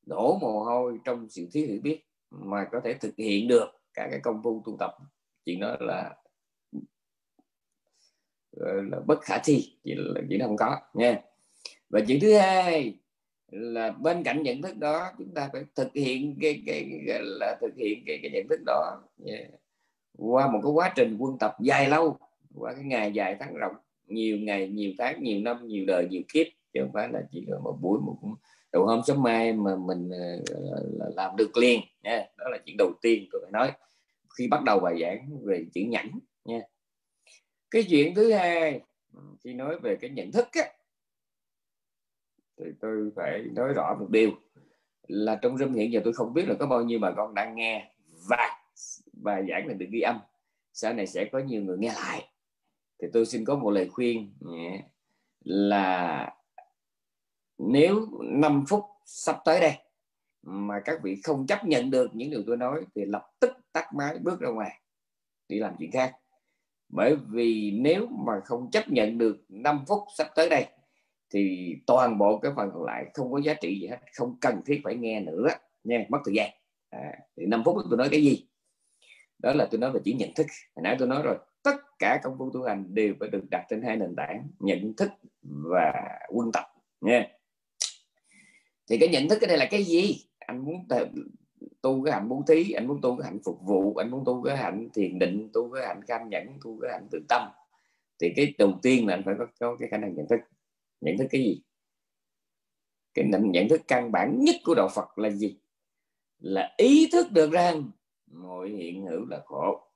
đổ 0.05 0.37
mồ 0.41 0.63
hôi 0.63 0.99
trong 1.05 1.29
sự 1.29 1.47
thiếu 1.51 1.67
hiểu 1.67 1.79
biết 1.83 2.01
mà 2.29 2.67
có 2.71 2.81
thể 2.83 2.93
thực 2.93 3.15
hiện 3.17 3.47
được 3.47 3.67
cả 3.93 4.07
cái 4.11 4.19
công 4.23 4.43
phu 4.43 4.63
tu 4.65 4.77
tập. 4.79 4.91
Chuyện 5.45 5.59
đó 5.59 5.75
là 5.79 6.15
là 8.51 8.99
bất 9.05 9.21
khả 9.21 9.37
thi 9.43 9.77
chỉ 9.83 9.95
là 9.97 10.21
chỉ 10.29 10.39
không 10.41 10.57
có 10.57 10.77
nha. 10.93 11.21
Và 11.89 11.99
chuyện 12.07 12.19
thứ 12.21 12.37
hai 12.37 12.99
là 13.51 13.91
bên 13.91 14.23
cạnh 14.23 14.43
nhận 14.43 14.61
thức 14.61 14.77
đó 14.77 15.11
chúng 15.17 15.33
ta 15.33 15.49
phải 15.53 15.63
thực 15.75 15.93
hiện 15.93 16.37
cái 16.41 16.63
cái, 16.65 16.89
cái 17.07 17.19
là 17.21 17.57
thực 17.61 17.75
hiện 17.77 18.03
cái, 18.07 18.19
cái 18.21 18.31
nhận 18.31 18.47
thức 18.49 18.59
đó 18.65 19.01
yeah 19.25 19.49
qua 20.17 20.51
một 20.51 20.59
cái 20.63 20.71
quá 20.71 20.93
trình 20.95 21.17
quân 21.19 21.37
tập 21.39 21.55
dài 21.61 21.89
lâu 21.89 22.17
qua 22.55 22.73
cái 22.73 22.83
ngày 22.83 23.11
dài 23.11 23.35
tháng 23.39 23.53
rộng 23.53 23.75
nhiều 24.07 24.37
ngày 24.37 24.67
nhiều 24.67 24.91
tháng 24.97 25.23
nhiều 25.23 25.41
năm 25.41 25.67
nhiều 25.67 25.85
đời 25.87 26.07
nhiều 26.09 26.21
kiếp 26.33 26.47
chứ 26.73 26.79
không 26.81 26.91
phải 26.93 27.09
là 27.11 27.21
chỉ 27.31 27.45
là 27.47 27.57
một 27.59 27.77
buổi 27.81 27.99
một 27.99 28.17
đầu 28.73 28.85
hôm 28.85 29.01
sớm 29.07 29.23
mai 29.23 29.53
mà 29.53 29.75
mình 29.75 30.09
ờ, 30.09 31.09
làm 31.15 31.35
được 31.37 31.57
liền 31.57 31.81
nha. 32.03 32.25
Đó 32.37 32.49
là 32.49 32.57
chuyện 32.65 32.75
đầu 32.77 32.93
tiên 33.01 33.27
tôi 33.31 33.41
phải 33.43 33.51
nói. 33.51 33.71
Khi 34.37 34.47
bắt 34.47 34.63
đầu 34.63 34.79
bài 34.79 34.95
giảng 35.01 35.39
về 35.43 35.65
chữ 35.73 35.81
nhẫn 35.81 36.05
nha. 36.45 36.61
Cái 37.71 37.83
chuyện 37.89 38.15
thứ 38.15 38.31
hai 38.31 38.81
khi 39.43 39.53
nói 39.53 39.79
về 39.79 39.95
cái 39.95 40.09
nhận 40.09 40.31
thức 40.31 40.47
á, 40.51 40.63
thì 42.57 42.65
tôi 42.79 43.11
phải 43.15 43.39
nói 43.39 43.73
rõ 43.73 43.97
một 43.99 44.07
điều 44.09 44.31
là 45.07 45.35
trong 45.35 45.57
râm 45.57 45.73
hiện 45.73 45.91
giờ 45.91 46.01
tôi 46.03 46.13
không 46.13 46.33
biết 46.33 46.47
là 46.47 46.55
có 46.59 46.65
bao 46.65 46.83
nhiêu 46.83 46.99
bà 46.99 47.11
con 47.11 47.33
đang 47.33 47.55
nghe 47.55 47.91
và 48.29 48.65
bài 49.13 49.45
giảng 49.49 49.67
này 49.67 49.77
được 49.77 49.87
ghi 49.91 50.01
âm. 50.01 50.19
Sau 50.73 50.93
này 50.93 51.07
sẽ 51.07 51.25
có 51.25 51.39
nhiều 51.39 51.61
người 51.61 51.77
nghe 51.77 51.93
lại 51.93 52.32
thì 53.01 53.07
tôi 53.13 53.25
xin 53.25 53.45
có 53.45 53.55
một 53.55 53.69
lời 53.69 53.89
khuyên 53.89 54.33
là 55.43 56.29
nếu 57.57 58.07
5 58.21 58.63
phút 58.67 58.83
sắp 59.05 59.37
tới 59.45 59.59
đây 59.59 59.73
mà 60.41 60.79
các 60.85 60.99
vị 61.03 61.21
không 61.23 61.47
chấp 61.47 61.65
nhận 61.65 61.91
được 61.91 62.15
những 62.15 62.29
điều 62.29 62.43
tôi 62.47 62.57
nói 62.57 62.85
thì 62.95 63.05
lập 63.05 63.31
tức 63.39 63.51
tắt 63.71 63.93
máy 63.93 64.17
bước 64.19 64.39
ra 64.39 64.49
ngoài 64.49 64.79
đi 65.49 65.59
làm 65.59 65.75
chuyện 65.79 65.91
khác. 65.91 66.15
Bởi 66.89 67.15
vì 67.15 67.71
nếu 67.71 68.07
mà 68.07 68.33
không 68.45 68.71
chấp 68.71 68.89
nhận 68.89 69.17
được 69.17 69.45
5 69.49 69.83
phút 69.87 69.99
sắp 70.17 70.27
tới 70.35 70.49
đây 70.49 70.65
thì 71.29 71.75
toàn 71.87 72.17
bộ 72.17 72.37
cái 72.37 72.51
phần 72.55 72.69
còn 72.73 72.83
lại 72.83 73.05
không 73.13 73.31
có 73.31 73.41
giá 73.41 73.53
trị 73.53 73.79
gì 73.81 73.87
hết 73.87 73.97
không 74.13 74.37
cần 74.41 74.61
thiết 74.65 74.81
phải 74.83 74.95
nghe 74.95 75.19
nữa 75.19 75.47
nha 75.83 76.05
mất 76.09 76.19
thời 76.25 76.35
gian. 76.35 76.49
À, 76.89 77.19
thì 77.37 77.45
5 77.45 77.63
phút 77.65 77.77
tôi 77.89 77.97
nói 77.97 78.07
cái 78.11 78.23
gì? 78.23 78.47
Đó 79.39 79.53
là 79.53 79.67
tôi 79.71 79.79
nói 79.79 79.91
về 79.91 79.99
chỉ 80.05 80.13
nhận 80.13 80.33
thức. 80.33 80.47
Hồi 80.75 80.83
nãy 80.83 80.95
tôi 80.99 81.07
nói 81.07 81.21
rồi 81.23 81.37
tất 81.63 81.75
cả 81.99 82.19
công 82.23 82.37
phu 82.37 82.51
tu 82.53 82.63
hành 82.63 82.95
đều 82.95 83.13
phải 83.19 83.29
được 83.29 83.43
đặt 83.51 83.65
trên 83.69 83.81
hai 83.81 83.95
nền 83.95 84.15
tảng 84.15 84.47
nhận 84.59 84.93
thức 84.97 85.09
và 85.41 85.93
quân 86.29 86.51
tập 86.51 86.65
nha. 87.01 87.27
Thì 88.89 88.97
cái 88.97 89.09
nhận 89.09 89.29
thức 89.29 89.37
cái 89.41 89.47
đây 89.47 89.57
là 89.57 89.67
cái 89.71 89.83
gì? 89.83 90.25
Anh 90.39 90.65
muốn 90.65 90.87
tu 91.81 92.03
cái 92.03 92.13
hạnh 92.13 92.29
bố 92.29 92.43
thí 92.47 92.71
anh 92.71 92.87
muốn 92.87 93.01
tu 93.01 93.17
cái 93.17 93.25
hạnh 93.25 93.39
phục 93.45 93.59
vụ 93.61 93.95
anh 93.95 94.11
muốn 94.11 94.23
tu 94.25 94.43
cái 94.43 94.57
hạnh 94.57 94.89
thiền 94.93 95.19
định 95.19 95.49
tu 95.53 95.71
cái 95.71 95.87
hạnh 95.87 96.01
cam 96.07 96.29
nhẫn 96.29 96.47
tu 96.63 96.79
cái 96.81 96.91
hạnh 96.91 97.07
tự 97.11 97.19
tâm. 97.29 97.41
Thì 98.19 98.33
cái 98.35 98.53
đầu 98.57 98.79
tiên 98.81 99.07
là 99.07 99.13
anh 99.13 99.23
phải 99.25 99.35
có, 99.39 99.47
có 99.59 99.75
cái 99.79 99.89
khả 99.89 99.97
năng 99.97 100.15
nhận 100.15 100.27
thức. 100.27 100.39
Nhận 101.01 101.17
thức 101.17 101.27
cái 101.31 101.41
gì? 101.41 101.61
Cái 103.13 103.25
nhận 103.41 103.69
thức 103.69 103.81
căn 103.87 104.11
bản 104.11 104.39
nhất 104.39 104.55
của 104.63 104.75
đạo 104.75 104.89
Phật 104.95 105.17
là 105.17 105.29
gì? 105.29 105.57
Là 106.39 106.73
ý 106.77 107.09
thức 107.11 107.31
được 107.31 107.51
rằng 107.51 107.91
mọi 108.31 108.69
hiện 108.69 109.05
hữu 109.05 109.25
là 109.25 109.41
khổ 109.45 109.87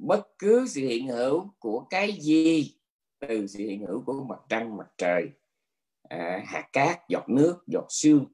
bất 0.00 0.28
cứ 0.38 0.66
sự 0.66 0.80
hiện 0.80 1.08
hữu 1.08 1.50
của 1.58 1.86
cái 1.90 2.12
gì 2.12 2.74
từ 3.20 3.46
sự 3.46 3.58
hiện 3.58 3.86
hữu 3.86 4.02
của 4.06 4.24
mặt 4.28 4.38
trăng 4.48 4.76
mặt 4.76 4.88
trời 4.98 5.30
à, 6.08 6.42
hạt 6.46 6.68
cát 6.72 7.08
giọt 7.08 7.28
nước 7.28 7.56
giọt 7.66 7.86
sương 7.88 8.24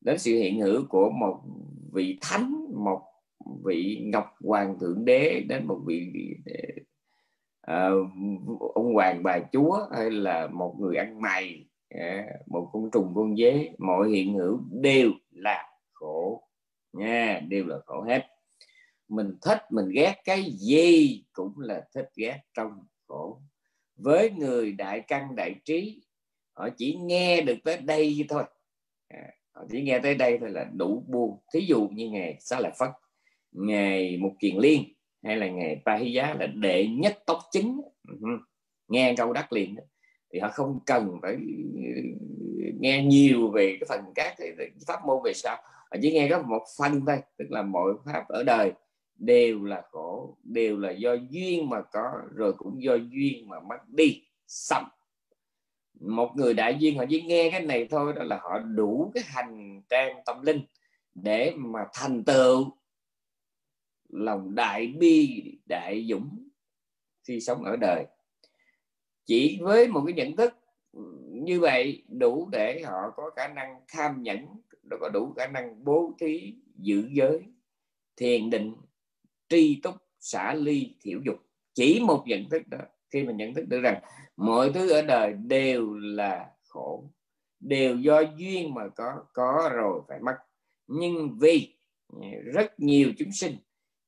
đến 0.00 0.18
sự 0.18 0.32
hiện 0.32 0.60
hữu 0.60 0.84
của 0.88 1.10
một 1.10 1.40
vị 1.92 2.18
thánh 2.20 2.64
một 2.74 3.02
vị 3.64 4.02
ngọc 4.12 4.34
hoàng 4.40 4.78
thượng 4.78 5.04
đế 5.04 5.44
đến 5.48 5.66
một 5.66 5.80
vị 5.86 6.12
à, 7.60 7.90
ông 8.74 8.94
hoàng 8.94 9.22
bà 9.22 9.38
chúa 9.52 9.78
hay 9.96 10.10
là 10.10 10.46
một 10.46 10.76
người 10.80 10.96
ăn 10.96 11.20
mày 11.20 11.66
à, 11.88 12.26
một 12.46 12.70
con 12.72 12.90
trùng 12.90 13.12
con 13.14 13.36
dế 13.36 13.74
mọi 13.78 14.10
hiện 14.10 14.34
hữu 14.34 14.60
đều 14.70 15.10
là 15.30 15.68
khổ 15.92 16.48
nha 16.92 17.40
đều 17.48 17.66
là 17.66 17.76
khổ 17.86 18.02
hết 18.02 18.31
mình 19.12 19.36
thích 19.42 19.62
mình 19.70 19.88
ghét 19.88 20.14
cái 20.24 20.50
gì 20.50 21.24
cũng 21.32 21.52
là 21.58 21.84
thích 21.94 22.10
ghét 22.16 22.40
trong 22.54 22.70
khổ. 23.08 23.40
Với 23.96 24.30
người 24.30 24.72
đại 24.72 25.00
căn 25.00 25.36
đại 25.36 25.54
trí 25.64 26.02
họ 26.52 26.68
chỉ 26.76 26.94
nghe 26.94 27.40
được 27.40 27.56
tới 27.64 27.76
đây 27.76 28.26
thôi. 28.28 28.44
À, 29.08 29.30
họ 29.54 29.64
chỉ 29.70 29.82
nghe 29.82 29.98
tới 29.98 30.14
đây 30.14 30.38
thôi 30.38 30.50
là 30.50 30.64
đủ 30.74 31.04
buồn. 31.08 31.38
Thí 31.54 31.60
dụ 31.60 31.88
như 31.88 32.10
ngày 32.10 32.36
xá 32.40 32.60
lợi 32.60 32.72
phất 32.78 32.90
ngày 33.52 34.16
một 34.16 34.32
kiền 34.38 34.56
liên 34.56 34.94
hay 35.22 35.36
là 35.36 35.48
ngày 35.48 35.82
ba 35.84 35.96
hy 35.96 36.12
giá 36.12 36.34
là 36.40 36.46
đệ 36.46 36.86
nhất 36.86 37.18
tóc 37.26 37.38
chính. 37.50 37.80
Ừ, 38.08 38.28
nghe 38.88 39.14
câu 39.16 39.32
đắc 39.32 39.52
liền 39.52 39.76
thì 40.32 40.38
họ 40.38 40.48
không 40.48 40.80
cần 40.86 41.18
phải 41.22 41.36
nghe 42.80 43.04
nhiều 43.04 43.50
về 43.50 43.76
cái 43.80 43.86
phần 43.88 44.12
các 44.14 44.34
cái 44.38 44.52
pháp 44.86 45.06
môn 45.06 45.22
về 45.24 45.32
sau 45.34 45.56
họ 45.90 45.96
chỉ 46.02 46.12
nghe 46.12 46.28
có 46.30 46.42
một 46.42 46.64
phần 46.78 47.06
thôi 47.06 47.18
tức 47.38 47.50
là 47.50 47.62
mọi 47.62 47.92
pháp 48.04 48.28
ở 48.28 48.42
đời 48.42 48.72
đều 49.22 49.64
là 49.64 49.82
khổ, 49.90 50.36
đều 50.42 50.78
là 50.78 50.90
do 50.90 51.12
duyên 51.30 51.68
mà 51.68 51.82
có, 51.82 52.12
rồi 52.34 52.52
cũng 52.52 52.82
do 52.82 52.94
duyên 52.94 53.48
mà 53.48 53.60
mất 53.60 53.88
đi, 53.88 54.22
xong. 54.46 54.84
Một 56.00 56.32
người 56.36 56.54
đại 56.54 56.76
duyên, 56.78 56.98
họ 56.98 57.04
chỉ 57.10 57.22
nghe 57.22 57.50
cái 57.50 57.60
này 57.60 57.86
thôi, 57.90 58.12
đó 58.16 58.22
là 58.22 58.40
họ 58.42 58.58
đủ 58.58 59.10
cái 59.14 59.24
hành 59.26 59.82
trang 59.90 60.16
tâm 60.26 60.42
linh 60.42 60.60
để 61.14 61.52
mà 61.56 61.80
thành 61.94 62.24
tựu. 62.24 62.70
Lòng 64.08 64.54
đại 64.54 64.86
bi, 64.86 65.42
đại 65.68 66.06
dũng 66.08 66.48
khi 67.28 67.40
sống 67.40 67.64
ở 67.64 67.76
đời. 67.76 68.06
Chỉ 69.24 69.58
với 69.62 69.88
một 69.88 70.02
cái 70.06 70.14
nhận 70.14 70.36
thức 70.36 70.54
như 71.28 71.60
vậy 71.60 72.02
đủ 72.08 72.48
để 72.52 72.82
họ 72.82 73.10
có 73.16 73.30
khả 73.36 73.48
năng 73.48 73.80
tham 73.88 74.22
nhẫn, 74.22 74.46
có 75.00 75.08
đủ 75.08 75.32
khả 75.36 75.46
năng 75.46 75.84
bố 75.84 76.12
thí 76.20 76.54
giữ 76.76 77.08
giới, 77.12 77.42
thiền 78.16 78.50
định 78.50 78.74
tri 79.52 79.80
túc, 79.82 79.94
xả 80.20 80.54
ly, 80.54 80.94
thiểu 81.02 81.20
dục. 81.24 81.36
Chỉ 81.74 82.00
một 82.00 82.22
nhận 82.26 82.48
thức 82.48 82.68
đó, 82.68 82.78
khi 83.10 83.22
mình 83.22 83.36
nhận 83.36 83.54
thức 83.54 83.64
được 83.68 83.80
rằng 83.80 84.02
mọi 84.36 84.72
thứ 84.72 84.90
ở 84.90 85.02
đời 85.02 85.32
đều 85.32 85.94
là 85.94 86.50
khổ, 86.68 87.04
đều 87.60 87.96
do 87.96 88.20
duyên 88.20 88.74
mà 88.74 88.88
có 88.88 89.24
có 89.32 89.70
rồi 89.74 90.00
phải 90.08 90.18
mất. 90.20 90.36
Nhưng 90.86 91.38
vì 91.40 91.74
rất 92.44 92.80
nhiều 92.80 93.12
chúng 93.18 93.32
sinh, 93.32 93.56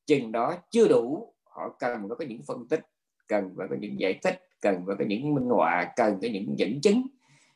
chừng 0.06 0.32
đó 0.32 0.54
chưa 0.70 0.88
đủ, 0.88 1.34
họ 1.44 1.76
cần 1.78 2.08
có 2.08 2.24
những 2.28 2.42
phân 2.42 2.68
tích, 2.68 2.80
cần 3.26 3.54
phải 3.56 3.66
có 3.70 3.76
những 3.80 4.00
giải 4.00 4.18
thích, 4.22 4.42
cần 4.60 4.82
phải 4.86 4.96
có 4.98 5.04
những 5.08 5.34
minh 5.34 5.48
họa, 5.48 5.92
cần 5.96 6.18
có 6.22 6.28
những 6.32 6.58
dẫn 6.58 6.80
chứng 6.80 7.06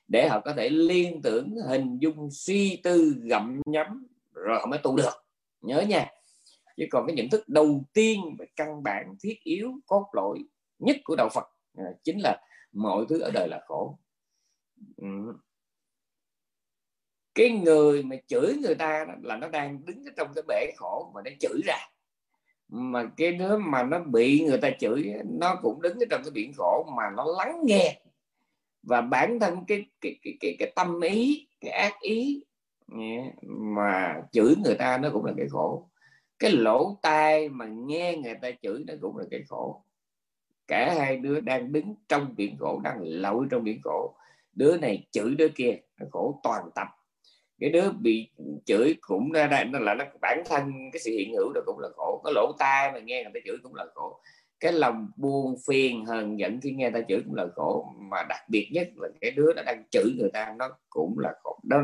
để 0.09 0.29
họ 0.29 0.41
có 0.41 0.53
thể 0.57 0.69
liên 0.69 1.23
tưởng, 1.23 1.57
hình 1.69 1.99
dung, 1.99 2.29
suy 2.31 2.81
tư, 2.83 3.15
gặm 3.23 3.61
nhấm, 3.67 4.07
rồi 4.35 4.59
họ 4.59 4.67
mới 4.67 4.79
tu 4.83 4.97
được. 4.97 5.25
Nhớ 5.61 5.81
nha 5.81 6.07
chứ 6.79 6.85
còn 6.91 7.07
cái 7.07 7.17
nhận 7.17 7.31
thức 7.31 7.49
đầu 7.49 7.85
tiên 7.93 8.21
và 8.39 8.45
căn 8.57 8.83
bản 8.83 9.15
thiết 9.21 9.39
yếu 9.43 9.73
cốt 9.87 10.11
lõi 10.13 10.39
nhất 10.79 10.97
của 11.05 11.17
đạo 11.17 11.29
Phật 11.35 11.45
à, 11.77 11.85
chính 12.05 12.19
là 12.23 12.37
mọi 12.73 13.05
thứ 13.09 13.21
ở 13.21 13.31
đời 13.35 13.49
là 13.49 13.61
khổ. 13.67 13.99
Ừ. 14.97 15.07
cái 17.35 17.51
người 17.51 18.03
mà 18.03 18.17
chửi 18.27 18.55
người 18.63 18.75
ta 18.75 19.07
là 19.23 19.37
nó 19.37 19.49
đang 19.49 19.85
đứng 19.85 20.05
trong 20.17 20.29
cái 20.35 20.45
bể 20.49 20.73
khổ 20.77 21.11
mà 21.15 21.21
nó 21.25 21.31
chửi 21.41 21.61
ra. 21.65 21.77
Mà 22.69 23.11
cái 23.17 23.33
đứa 23.33 23.59
mà 23.59 23.83
nó 23.83 23.99
bị 23.99 24.45
người 24.49 24.59
ta 24.59 24.71
chửi 24.81 25.13
nó 25.25 25.57
cũng 25.63 25.83
đứng 25.83 25.99
trong 26.11 26.23
cái 26.25 26.31
biển 26.31 26.53
khổ 26.57 26.87
mà 26.97 27.03
nó 27.17 27.25
lắng 27.39 27.61
nghe. 27.65 28.01
Và 28.83 29.01
bản 29.01 29.41
thân 29.41 29.65
cái 29.69 29.87
cái 30.01 30.19
cái 30.23 30.37
cái, 30.41 30.57
cái 30.59 30.73
tâm 30.77 31.01
ý 31.01 31.49
cái 31.61 31.71
ác 31.71 32.01
ý 32.01 32.45
mà 33.43 34.23
chửi 34.33 34.55
người 34.65 34.75
ta 34.75 34.99
nó 34.99 35.11
cũng 35.13 35.25
là 35.25 35.33
cái 35.37 35.47
khổ 35.51 35.89
cái 36.39 36.51
lỗ 36.51 36.99
tai 37.03 37.49
mà 37.49 37.67
nghe 37.67 38.17
người 38.17 38.35
ta 38.43 38.51
chửi 38.63 38.85
nó 38.87 38.95
cũng 39.01 39.17
là 39.17 39.25
cái 39.31 39.43
khổ. 39.49 39.83
Cả 40.67 40.95
hai 40.99 41.17
đứa 41.17 41.41
đang 41.41 41.73
đứng 41.73 41.95
trong 42.09 42.35
biển 42.37 42.57
khổ, 42.59 42.81
đang 42.85 42.99
lội 43.03 43.47
trong 43.51 43.65
biển 43.65 43.81
khổ. 43.85 44.15
Đứa 44.53 44.77
này 44.77 45.07
chửi 45.11 45.35
đứa 45.35 45.49
kia, 45.49 45.77
nó 46.01 46.07
khổ 46.11 46.41
toàn 46.43 46.71
tập. 46.75 46.89
Cái 47.61 47.71
đứa 47.71 47.91
bị 47.91 48.31
chửi 48.65 48.95
cũng 49.01 49.33
ra 49.33 49.47
đây, 49.47 49.65
nó 49.65 49.79
là 49.79 49.95
nó 49.95 50.05
bản 50.21 50.43
thân 50.47 50.73
cái 50.93 51.01
sự 51.01 51.11
hiện 51.11 51.35
hữu 51.35 51.53
đó 51.53 51.61
cũng 51.67 51.79
là 51.79 51.89
khổ. 51.97 52.21
Cái 52.25 52.33
lỗ 52.35 52.53
tai 52.59 52.93
mà 52.93 52.99
nghe 52.99 53.23
người 53.23 53.33
ta 53.35 53.41
chửi 53.45 53.57
cũng 53.63 53.75
là 53.75 53.87
khổ. 53.95 54.21
Cái 54.61 54.73
lòng 54.73 55.09
buồn 55.17 55.57
phiền 55.67 56.05
hờn 56.05 56.39
giận 56.39 56.61
khi 56.63 56.71
nghe 56.71 56.91
ta 56.91 57.01
chửi 57.09 57.21
cũng 57.27 57.35
là 57.35 57.47
khổ. 57.57 57.93
Mà 57.99 58.23
đặc 58.29 58.41
biệt 58.49 58.69
nhất 58.73 58.89
là 58.97 59.09
cái 59.21 59.31
đứa 59.31 59.53
nó 59.57 59.63
đang 59.63 59.85
chửi 59.91 60.15
người 60.19 60.31
ta, 60.33 60.55
nó 60.59 60.69
cũng 60.91 61.19
là 61.19 61.35
khổ. 61.43 61.59
Đó, 61.63 61.83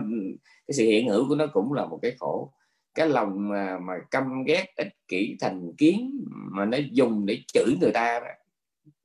cái 0.66 0.74
sự 0.74 0.84
hiện 0.84 1.08
hữu 1.08 1.28
của 1.28 1.34
nó 1.34 1.46
cũng 1.46 1.72
là 1.72 1.86
một 1.86 1.98
cái 2.02 2.12
khổ 2.18 2.52
cái 2.94 3.08
lòng 3.08 3.48
mà 3.48 3.78
mà 3.78 3.94
căm 4.10 4.44
ghét 4.44 4.66
ích 4.76 4.94
kỷ 5.08 5.36
thành 5.40 5.72
kiến 5.78 6.24
mà 6.26 6.64
nó 6.64 6.78
dùng 6.90 7.26
để 7.26 7.38
chửi 7.46 7.76
người 7.80 7.90
ta 7.94 8.20
đó, 8.20 8.30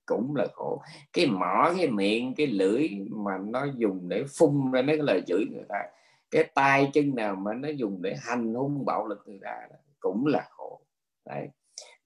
cũng 0.06 0.36
là 0.36 0.48
khổ. 0.54 0.82
Cái 1.14 1.26
mỏ 1.28 1.74
cái 1.78 1.88
miệng 1.88 2.34
cái 2.38 2.48
lưỡi 2.48 2.90
mà 3.10 3.38
nó 3.38 3.66
dùng 3.78 4.10
để 4.10 4.24
phun 4.38 4.72
ra 4.72 4.82
mấy 4.82 4.98
cái 4.98 5.06
lời 5.06 5.22
chửi 5.28 5.46
người 5.52 5.66
ta. 5.70 5.84
Cái 6.32 6.44
tay 6.44 6.90
chân 6.94 7.16
nào 7.16 7.36
mà 7.36 7.54
nó 7.54 7.70
dùng 7.70 8.02
để 8.02 8.16
hành 8.22 8.54
hung 8.54 8.86
bạo 8.86 9.08
lực 9.08 9.24
người 9.26 9.40
ta 9.42 9.56
đó, 9.70 9.76
cũng 10.00 10.26
là 10.28 10.48
khổ. 10.50 10.82
Đấy. 11.26 11.48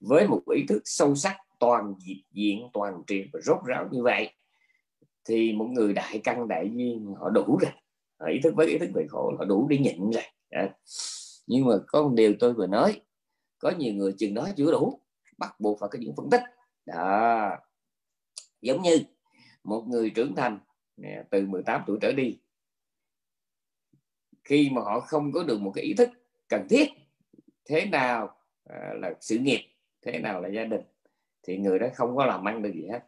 với 0.00 0.28
một 0.28 0.40
ý 0.54 0.64
thức 0.68 0.82
sâu 0.84 1.14
sắc 1.14 1.36
toàn 1.58 1.94
diện 2.32 2.68
toàn 2.72 3.02
triệt 3.06 3.26
và 3.32 3.40
rốt 3.42 3.58
ráo 3.66 3.88
như 3.90 4.02
vậy 4.02 4.30
thì 5.28 5.52
một 5.52 5.66
người 5.72 5.92
đại 5.92 6.20
căn 6.24 6.48
đại 6.48 6.70
duyên 6.74 7.14
họ 7.20 7.30
đủ 7.30 7.58
rồi. 7.60 7.72
Họ 8.20 8.26
ý 8.26 8.40
thức 8.42 8.54
với 8.56 8.66
ý 8.66 8.78
thức 8.78 8.90
về 8.94 9.06
khổ 9.08 9.34
họ 9.38 9.44
đủ 9.44 9.66
để 9.68 9.78
nhịn 9.78 10.10
rồi 10.10 10.22
nhưng 11.46 11.66
mà 11.66 11.74
có 11.86 12.02
một 12.02 12.12
điều 12.14 12.34
tôi 12.40 12.52
vừa 12.52 12.66
nói, 12.66 13.00
có 13.58 13.70
nhiều 13.70 13.94
người 13.94 14.14
chừng 14.18 14.34
đó 14.34 14.48
chưa 14.56 14.70
đủ, 14.70 15.00
bắt 15.38 15.60
buộc 15.60 15.80
phải 15.80 15.88
có 15.92 15.98
những 15.98 16.16
phân 16.16 16.30
tích. 16.30 16.42
Đó. 16.86 17.50
Giống 18.62 18.82
như 18.82 18.98
một 19.64 19.84
người 19.88 20.10
trưởng 20.10 20.34
thành 20.34 20.58
từ 21.30 21.46
18 21.46 21.82
tuổi 21.86 21.98
trở 22.00 22.12
đi, 22.12 22.38
khi 24.44 24.70
mà 24.72 24.82
họ 24.82 25.00
không 25.00 25.32
có 25.32 25.42
được 25.42 25.60
một 25.60 25.72
cái 25.74 25.84
ý 25.84 25.94
thức 25.94 26.08
cần 26.48 26.66
thiết, 26.70 26.88
thế 27.64 27.86
nào 27.86 28.36
à, 28.64 28.94
là 29.00 29.14
sự 29.20 29.38
nghiệp, 29.38 29.60
thế 30.02 30.18
nào 30.18 30.40
là 30.40 30.48
gia 30.48 30.64
đình, 30.64 30.80
thì 31.42 31.58
người 31.58 31.78
đó 31.78 31.86
không 31.94 32.16
có 32.16 32.26
làm 32.26 32.48
ăn 32.48 32.62
được 32.62 32.72
gì 32.74 32.86
hết. 32.92 33.00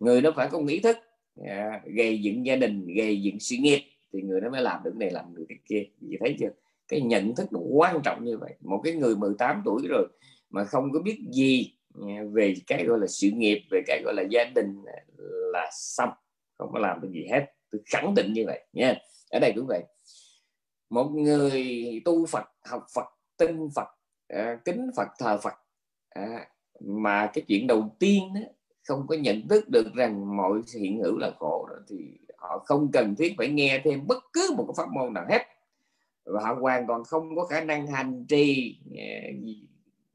Người 0.00 0.20
đó 0.20 0.30
phải 0.36 0.48
có 0.52 0.58
một 0.58 0.66
ý 0.68 0.80
thức 0.80 0.96
à, 1.46 1.82
gây 1.84 2.22
dựng 2.22 2.46
gia 2.46 2.56
đình, 2.56 2.86
gây 2.96 3.22
dựng 3.22 3.40
sự 3.40 3.56
nghiệp, 3.60 3.80
thì 4.12 4.22
người 4.22 4.40
đó 4.40 4.50
mới 4.50 4.62
làm 4.62 4.82
được 4.84 4.96
này, 4.96 5.10
làm 5.10 5.34
được 5.34 5.44
cái 5.48 5.58
kia. 5.64 5.84
Gì 6.00 6.16
thấy 6.20 6.36
chưa? 6.40 6.50
Cái 6.88 7.00
nhận 7.00 7.34
thức 7.34 7.52
nó 7.52 7.60
quan 7.60 8.00
trọng 8.04 8.24
như 8.24 8.38
vậy. 8.38 8.54
Một 8.60 8.80
cái 8.84 8.92
người 8.92 9.16
18 9.16 9.62
tuổi 9.64 9.82
rồi 9.88 10.08
mà 10.50 10.64
không 10.64 10.92
có 10.92 11.00
biết 11.00 11.18
gì 11.32 11.74
à, 12.08 12.22
về 12.32 12.54
cái 12.66 12.84
gọi 12.84 12.98
là 12.98 13.06
sự 13.06 13.30
nghiệp 13.34 13.58
về 13.70 13.82
cái 13.86 14.02
gọi 14.04 14.14
là 14.14 14.22
gia 14.30 14.44
đình 14.54 14.82
là 15.52 15.70
xong 15.72 16.10
không 16.58 16.70
có 16.72 16.78
làm 16.78 17.00
được 17.00 17.10
gì 17.12 17.26
hết. 17.30 17.46
Tôi 17.70 17.80
khẳng 17.86 18.14
định 18.14 18.32
như 18.32 18.44
vậy 18.46 18.66
nha. 18.72 18.94
Ở 19.30 19.38
đây 19.38 19.52
cũng 19.56 19.66
vậy. 19.66 19.82
Một 20.90 21.08
người 21.08 22.02
tu 22.04 22.26
Phật 22.26 22.44
học 22.64 22.86
Phật 22.94 23.06
tin 23.36 23.68
Phật 23.74 23.88
à, 24.28 24.58
kính 24.64 24.90
Phật 24.96 25.08
thờ 25.18 25.38
Phật 25.42 25.54
à, 26.08 26.48
mà 26.80 27.30
cái 27.34 27.44
chuyện 27.48 27.66
đầu 27.66 27.96
tiên 27.98 28.22
đó, 28.34 28.40
không 28.88 29.06
có 29.06 29.16
nhận 29.16 29.48
thức 29.48 29.68
được 29.68 29.94
rằng 29.94 30.36
mọi 30.36 30.60
hiện 30.80 31.00
hữu 31.02 31.18
là 31.18 31.30
khổ 31.38 31.66
đó, 31.70 31.76
thì 31.88 31.96
họ 32.36 32.58
không 32.66 32.90
cần 32.92 33.14
thiết 33.18 33.34
phải 33.38 33.48
nghe 33.48 33.80
thêm 33.84 34.06
bất 34.06 34.24
cứ 34.32 34.54
một 34.56 34.64
cái 34.68 34.74
pháp 34.76 34.92
môn 34.92 35.14
nào 35.14 35.24
hết 35.30 35.57
và 36.34 36.42
họ 36.42 36.54
hoàn 36.60 36.86
toàn 36.86 37.04
không 37.04 37.36
có 37.36 37.44
khả 37.44 37.64
năng 37.64 37.86
hành 37.86 38.26
trì 38.28 38.78
à, 38.98 39.30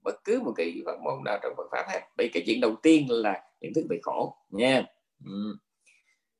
bất 0.03 0.23
cứ 0.23 0.41
một 0.41 0.53
cái 0.55 0.81
pháp 0.85 0.99
môn 1.03 1.23
nào 1.25 1.39
trong 1.43 1.53
Phật 1.57 1.67
pháp 1.71 1.85
hết. 1.87 2.01
Vì 2.17 2.29
cái 2.33 2.43
chuyện 2.45 2.61
đầu 2.61 2.75
tiên 2.83 3.07
là 3.09 3.43
nhận 3.61 3.73
thức 3.73 3.85
về 3.89 3.99
khổ 4.03 4.35
nha. 4.49 4.85
Ừ. 5.25 5.57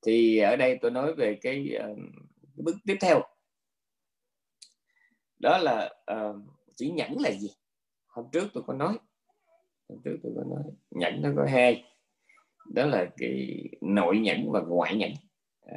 thì 0.06 0.38
ở 0.38 0.56
đây 0.56 0.78
tôi 0.82 0.92
nói 0.92 1.14
về 1.14 1.40
cái, 1.42 1.70
uh, 1.78 1.98
cái 2.58 2.64
bước 2.64 2.76
tiếp 2.86 2.98
theo. 3.02 3.22
Đó 5.40 5.58
là 5.58 5.94
uh, 6.12 6.36
chữ 6.76 6.86
nhẫn 6.86 7.20
là 7.20 7.32
gì? 7.32 7.50
Hôm 8.08 8.26
trước 8.32 8.48
tôi 8.54 8.64
có 8.68 8.74
nói. 8.74 8.98
Hôm 9.90 10.00
trước 10.06 10.18
tôi 10.24 10.34
có 10.36 10.44
nói. 10.50 10.64
Nhẫn 10.92 11.22
nó 11.22 11.30
có 11.36 11.46
hai. 11.52 11.84
Đó 12.74 12.86
là 12.86 13.06
cái 13.18 13.64
nội 13.82 14.20
nhẫn 14.20 14.52
và 14.52 14.62
ngoại 14.62 14.96
nhẫn. 14.96 15.12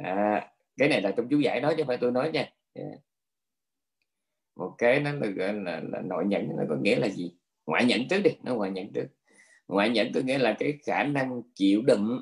À, 0.03 0.51
cái 0.77 0.89
này 0.89 1.01
là 1.01 1.11
trong 1.17 1.27
chú 1.29 1.39
giải 1.39 1.61
nói 1.61 1.73
chứ 1.77 1.83
không 1.83 1.87
phải 1.87 1.97
tôi 1.97 2.11
nói 2.11 2.31
nha. 2.31 2.53
Yeah 2.73 2.89
một 4.57 4.75
cái 4.77 4.99
nó 4.99 5.11
là 5.11 5.27
gọi 5.27 5.53
là, 5.53 5.81
là 5.89 6.01
nội 6.01 6.25
nhẫn 6.25 6.47
nó 6.57 6.63
có 6.69 6.75
nghĩa 6.75 6.95
là 6.99 7.09
gì? 7.09 7.35
Ngoại 7.65 7.85
nhẫn 7.85 8.07
trước 8.09 8.21
đi 8.23 8.31
nó 8.43 8.55
ngoại 8.55 8.71
nhẫn 8.71 8.93
trước. 8.93 9.07
Ngoại 9.67 9.89
nhẫn 9.89 10.11
có 10.13 10.19
nghĩa 10.19 10.37
là 10.37 10.55
cái 10.59 10.77
khả 10.85 11.03
năng 11.03 11.41
chịu 11.55 11.81
đựng. 11.81 12.21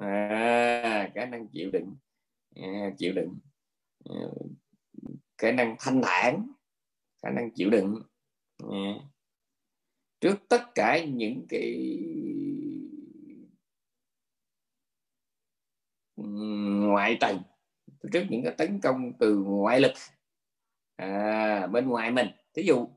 À, 0.00 1.10
khả 1.14 1.26
năng 1.26 1.48
chịu 1.48 1.70
đựng. 1.72 1.96
À, 2.56 2.90
chịu 2.98 3.12
đựng. 3.12 3.38
À, 4.04 4.14
khả 5.38 5.52
năng 5.52 5.76
thanh 5.78 6.02
thản 6.02 6.46
khả 7.22 7.30
năng 7.30 7.50
chịu 7.54 7.70
đựng. 7.70 8.02
À. 8.58 8.94
trước 10.20 10.36
tất 10.48 10.62
cả 10.74 11.04
những 11.04 11.46
cái 11.48 11.98
ừ, 16.16 16.24
ngoại 16.86 17.16
tầng 17.20 17.42
trước 18.12 18.24
những 18.30 18.42
cái 18.44 18.54
tấn 18.58 18.80
công 18.80 19.12
từ 19.18 19.36
ngoại 19.36 19.80
lực 19.80 19.92
à, 20.96 21.66
bên 21.66 21.88
ngoài 21.88 22.10
mình. 22.10 22.26
Ví 22.54 22.66
dụ 22.66 22.88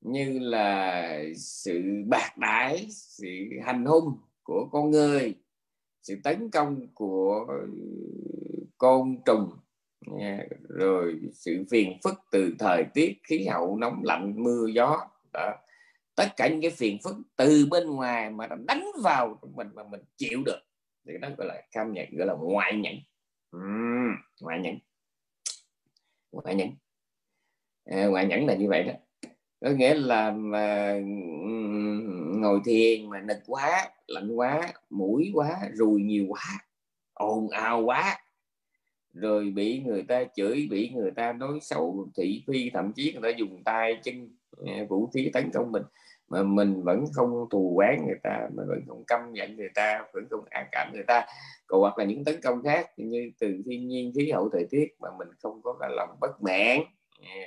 như 0.00 0.38
là 0.38 1.18
sự 1.36 1.82
bạc 2.08 2.38
đãi 2.38 2.86
sự 2.90 3.26
hành 3.64 3.84
hung 3.84 4.18
của 4.42 4.68
con 4.72 4.90
người 4.90 5.34
sự 6.02 6.20
tấn 6.24 6.50
công 6.50 6.86
của 6.94 7.46
côn 8.78 9.18
trùng 9.26 9.50
rồi 10.68 11.20
sự 11.32 11.64
phiền 11.70 11.98
phức 12.04 12.14
từ 12.30 12.54
thời 12.58 12.84
tiết 12.94 13.20
khí 13.24 13.46
hậu 13.46 13.76
nóng 13.76 14.02
lạnh 14.04 14.34
mưa 14.36 14.66
gió 14.74 15.08
đó. 15.32 15.54
tất 16.14 16.28
cả 16.36 16.48
những 16.48 16.60
cái 16.60 16.70
phiền 16.70 16.98
phức 17.04 17.16
từ 17.36 17.66
bên 17.70 17.90
ngoài 17.90 18.30
mà 18.30 18.46
nó 18.46 18.56
đánh 18.66 18.84
vào 19.02 19.38
mình 19.54 19.68
mà 19.74 19.82
mình 19.82 20.00
chịu 20.16 20.42
được 20.46 20.60
thì 21.06 21.12
đó 21.20 21.28
gọi 21.38 21.46
là 21.46 21.62
cam 21.72 21.92
nhận 21.92 22.06
gọi 22.16 22.26
là 22.26 22.34
ngoại 22.34 22.72
nhận 22.76 22.94
ừ, 23.50 23.58
ngoại 24.40 24.60
nhẫn. 24.60 24.78
Ngoại 26.32 26.54
nhẫn 26.54 26.70
à, 27.84 28.06
ngoại 28.06 28.26
nhẫn 28.26 28.46
là 28.46 28.54
như 28.54 28.68
vậy 28.68 28.82
đó. 28.82 28.92
Có 29.60 29.70
nghĩa 29.70 29.94
là 29.94 30.30
mà 30.30 30.98
ngồi 32.40 32.60
thiền 32.64 33.10
mà 33.10 33.20
nực 33.20 33.38
quá 33.46 33.88
lạnh 34.06 34.32
quá 34.34 34.72
mũi 34.90 35.30
quá 35.34 35.60
rùi 35.74 36.02
nhiều 36.02 36.26
quá 36.28 36.42
ồn 37.12 37.48
ào 37.48 37.82
quá 37.84 38.18
rồi 39.12 39.50
bị 39.50 39.82
người 39.82 40.02
ta 40.02 40.24
chửi 40.36 40.68
bị 40.70 40.90
người 40.94 41.10
ta 41.10 41.32
nói 41.32 41.58
xấu 41.62 42.08
thị 42.16 42.44
phi 42.46 42.70
thậm 42.70 42.92
chí 42.92 43.12
người 43.12 43.32
ta 43.32 43.38
dùng 43.38 43.62
tay 43.64 44.00
chân 44.02 44.36
à, 44.66 44.86
vũ 44.88 45.06
khí 45.06 45.30
tấn 45.32 45.50
công 45.54 45.72
mình 45.72 45.82
mà 46.28 46.42
mình 46.42 46.82
vẫn 46.82 47.04
không 47.12 47.46
thù 47.50 47.72
quán 47.76 48.06
người 48.06 48.18
ta 48.22 48.48
mình 48.54 48.66
vẫn 48.68 48.80
không 48.88 49.04
căm 49.06 49.20
giận 49.32 49.56
người 49.56 49.68
ta 49.74 50.04
vẫn 50.12 50.24
không 50.30 50.44
ác 50.50 50.68
cảm 50.72 50.90
người 50.92 51.04
ta. 51.06 51.26
Còn 51.66 51.80
hoặc 51.80 51.98
là 51.98 52.04
những 52.04 52.24
tấn 52.24 52.40
công 52.42 52.62
khác 52.62 52.90
như 52.96 53.30
từ 53.40 53.62
thiên 53.66 53.88
nhiên 53.88 54.12
khí 54.16 54.30
hậu 54.30 54.48
thời 54.52 54.66
tiết 54.70 54.94
mà 55.00 55.08
mình 55.18 55.28
không 55.42 55.62
có 55.62 55.76
cái 55.80 55.90
lòng 55.92 56.16
bất 56.20 56.42
mãn 56.42 56.78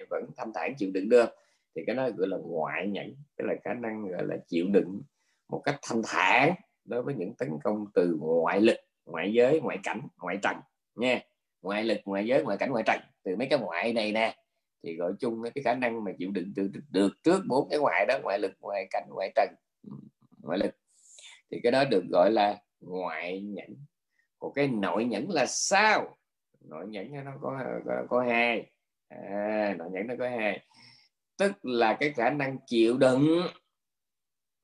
vẫn 0.10 0.26
thanh 0.38 0.52
thản 0.54 0.74
chịu 0.78 0.92
đựng 0.94 1.10
được. 1.10 1.30
Thì 1.76 1.84
cái 1.88 1.96
đó 1.96 2.10
gọi 2.10 2.28
là 2.28 2.38
ngoại 2.38 2.88
nhẫn 2.88 3.16
tức 3.36 3.46
là 3.48 3.54
khả 3.64 3.74
năng 3.74 4.08
gọi 4.08 4.26
là 4.26 4.38
chịu 4.48 4.66
đựng 4.72 5.02
một 5.50 5.62
cách 5.66 5.80
thanh 5.82 6.02
thản 6.06 6.54
đối 6.86 7.02
với 7.02 7.16
những 7.16 7.36
tấn 7.36 7.50
công 7.64 7.86
từ 7.94 8.18
ngoại 8.20 8.62
lực 8.62 8.78
ngoại 9.06 9.34
giới 9.34 9.62
ngoại 9.62 9.78
cảnh 9.84 10.02
ngoại 10.18 10.38
trần 10.42 10.56
nha. 10.96 11.22
Ngoại 11.62 11.84
lực 11.84 11.98
ngoại 12.06 12.28
giới 12.28 12.44
ngoại 12.44 12.58
cảnh 12.58 12.72
ngoại 12.72 12.84
trần. 12.88 13.00
Từ 13.24 13.36
mấy 13.36 13.48
cái 13.50 13.60
ngoại 13.60 13.94
này 13.94 14.12
nè 14.12 14.36
thì 14.84 14.96
gọi 14.96 15.14
chung 15.20 15.44
cái 15.56 15.64
khả 15.64 15.76
năng 15.76 16.04
mà 16.04 16.12
chịu 16.20 16.32
đựng 16.32 16.54
được, 16.56 16.72
được 16.92 17.10
trước 17.24 17.44
bốn 17.48 17.70
cái 17.70 17.80
ngoại 17.80 18.06
đó 18.06 18.20
ngoại 18.24 18.40
lực 18.40 18.52
ngoại 18.60 18.88
cảnh 18.92 19.08
ngoại 19.10 19.32
trần 19.36 19.50
ngoại 20.44 20.60
lực. 20.60 20.76
Thì 21.52 21.60
cái 21.64 21.72
đó 21.72 21.84
được 21.86 22.04
gọi 22.12 22.32
là 22.32 22.58
ngoại 22.80 23.42
nhẫn. 23.42 23.76
Còn 24.40 24.54
cái 24.54 24.68
nội 24.68 25.06
nhẫn 25.06 25.30
là 25.30 25.46
sao? 25.46 26.18
Nội 26.62 26.88
nhẫn 26.88 27.26
nó 27.26 27.32
có 27.42 27.64
có, 27.86 28.06
có 28.10 28.22
hai 28.22 28.72
à, 29.08 29.76
nội 29.78 29.90
nhẫn 29.92 30.08
nó 30.08 30.14
có 30.20 30.30
hai. 30.30 30.66
Tức 31.38 31.52
là 31.66 31.98
cái 32.00 32.14
khả 32.14 32.30
năng 32.30 32.58
chịu 32.68 32.98
đựng. 32.98 33.28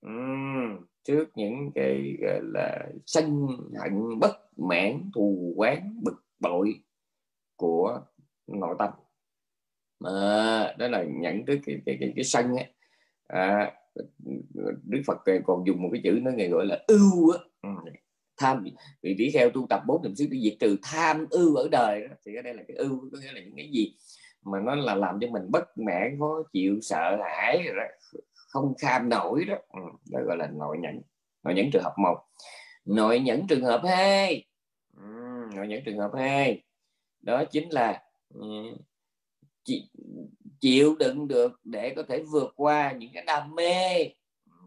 Uhm, 0.06 0.86
trước 1.04 1.26
những 1.36 1.72
cái 1.76 2.18
gọi 2.22 2.40
là 2.44 2.88
sân 3.06 3.48
hận 3.82 4.20
bất 4.20 4.60
mãn 4.60 5.12
thù 5.16 5.54
quán 5.58 6.00
bực 6.04 6.26
bội 6.40 6.84
của 7.56 8.02
nội 8.48 8.76
tâm. 8.80 8.90
À, 10.06 10.76
đó 10.78 10.88
là 10.88 11.04
nhận 11.04 11.46
trước 11.46 11.60
cái 11.66 11.82
cái 11.86 11.98
cái, 12.00 12.14
cái 12.16 12.24
sân 12.24 12.56
ấy. 12.56 12.74
À, 13.28 13.74
Đức 14.84 15.02
Phật 15.06 15.18
còn 15.46 15.68
dùng 15.68 15.82
một 15.82 15.90
cái 15.94 16.02
chữ 16.04 16.20
nó 16.22 16.32
ngày 16.32 16.50
gọi 16.50 16.66
là 16.66 16.84
ưu 16.88 17.30
á. 17.30 17.40
Tham 18.38 18.64
vị 19.02 19.16
tỷ 19.18 19.32
kheo 19.32 19.50
tu 19.50 19.68
tập 19.70 19.84
bốn 19.88 20.04
niệm 20.04 20.16
xứ 20.16 20.28
để 20.32 20.40
diệt 20.44 20.54
trừ 20.60 20.78
tham 20.84 21.26
ưu 21.30 21.56
ở 21.56 21.68
đời 21.72 22.08
đó. 22.08 22.16
thì 22.26 22.36
ở 22.36 22.42
đây 22.42 22.54
là 22.54 22.64
cái 22.68 22.78
ưu 22.78 23.10
có 23.12 23.18
nghĩa 23.22 23.32
là 23.32 23.42
những 23.42 23.56
cái 23.56 23.70
gì? 23.74 23.96
Mà 24.44 24.60
nó 24.60 24.76
là 24.76 24.96
làm 24.96 25.20
cho 25.22 25.28
mình 25.28 25.52
bất 25.52 25.78
mãn 25.78 26.18
khó 26.20 26.44
chịu 26.54 26.80
sợ 26.82 27.18
hãi 27.24 27.68
không 28.54 28.74
kham 28.78 29.10
nổi 29.10 29.46
đó. 29.46 29.56
Ừ, 29.70 29.82
đó 30.12 30.20
gọi 30.26 30.38
là 30.38 30.48
nội 30.48 30.78
nhẫn. 30.78 31.02
Nội 31.44 31.54
nhẫn 31.54 31.72
trường 31.72 31.84
hợp 31.84 31.94
một. 31.98 32.18
Nội 32.86 33.20
nhẫn 33.20 33.48
trường 33.48 33.64
hợp 33.64 33.82
hai. 33.86 34.46
Ừ, 34.98 35.04
nội 35.56 35.68
nhẫn 35.68 35.84
trường 35.86 35.98
hợp 35.98 36.12
hai. 36.18 36.64
Đó 37.22 37.44
chính 37.46 37.70
là 37.70 38.04
ừ, 38.34 38.46
chị, 39.64 39.90
chịu 40.60 40.96
đựng 41.00 41.28
được 41.28 41.52
để 41.64 41.94
có 41.96 42.04
thể 42.04 42.24
vượt 42.32 42.54
qua 42.56 42.92
những 42.92 43.12
cái 43.14 43.24
đam 43.28 43.56
mê 43.56 44.10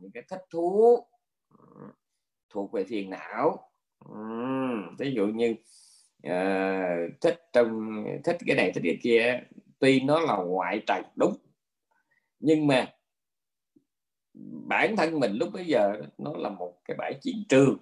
những 0.01 0.11
cái 0.15 0.23
thích 0.29 0.45
thú 0.51 0.99
thuộc 2.51 2.73
về 2.73 2.85
phiền 2.85 3.11
não. 3.11 3.71
Ví 4.99 5.13
dụ 5.15 5.27
như 5.27 5.55
uh, 6.27 7.21
thích 7.21 7.39
trong 7.53 8.05
thích 8.25 8.37
cái 8.47 8.57
này 8.57 8.73
thích 8.75 8.83
cái 8.85 8.99
kia 9.03 9.41
tuy 9.87 10.01
nó 10.01 10.21
là 10.21 10.37
ngoại 10.37 10.83
trần 10.87 11.05
đúng. 11.17 11.37
Nhưng 12.41 12.67
mà 12.67 12.93
bản 14.69 14.97
thân 14.97 15.21
mình 15.21 15.33
lúc 15.33 15.49
bây 15.53 15.67
giờ 15.67 15.93
nó 16.19 16.33
là 16.37 16.49
một 16.49 16.75
cái 16.85 16.97
bãi 16.99 17.15
chiến 17.23 17.37
trường. 17.49 17.77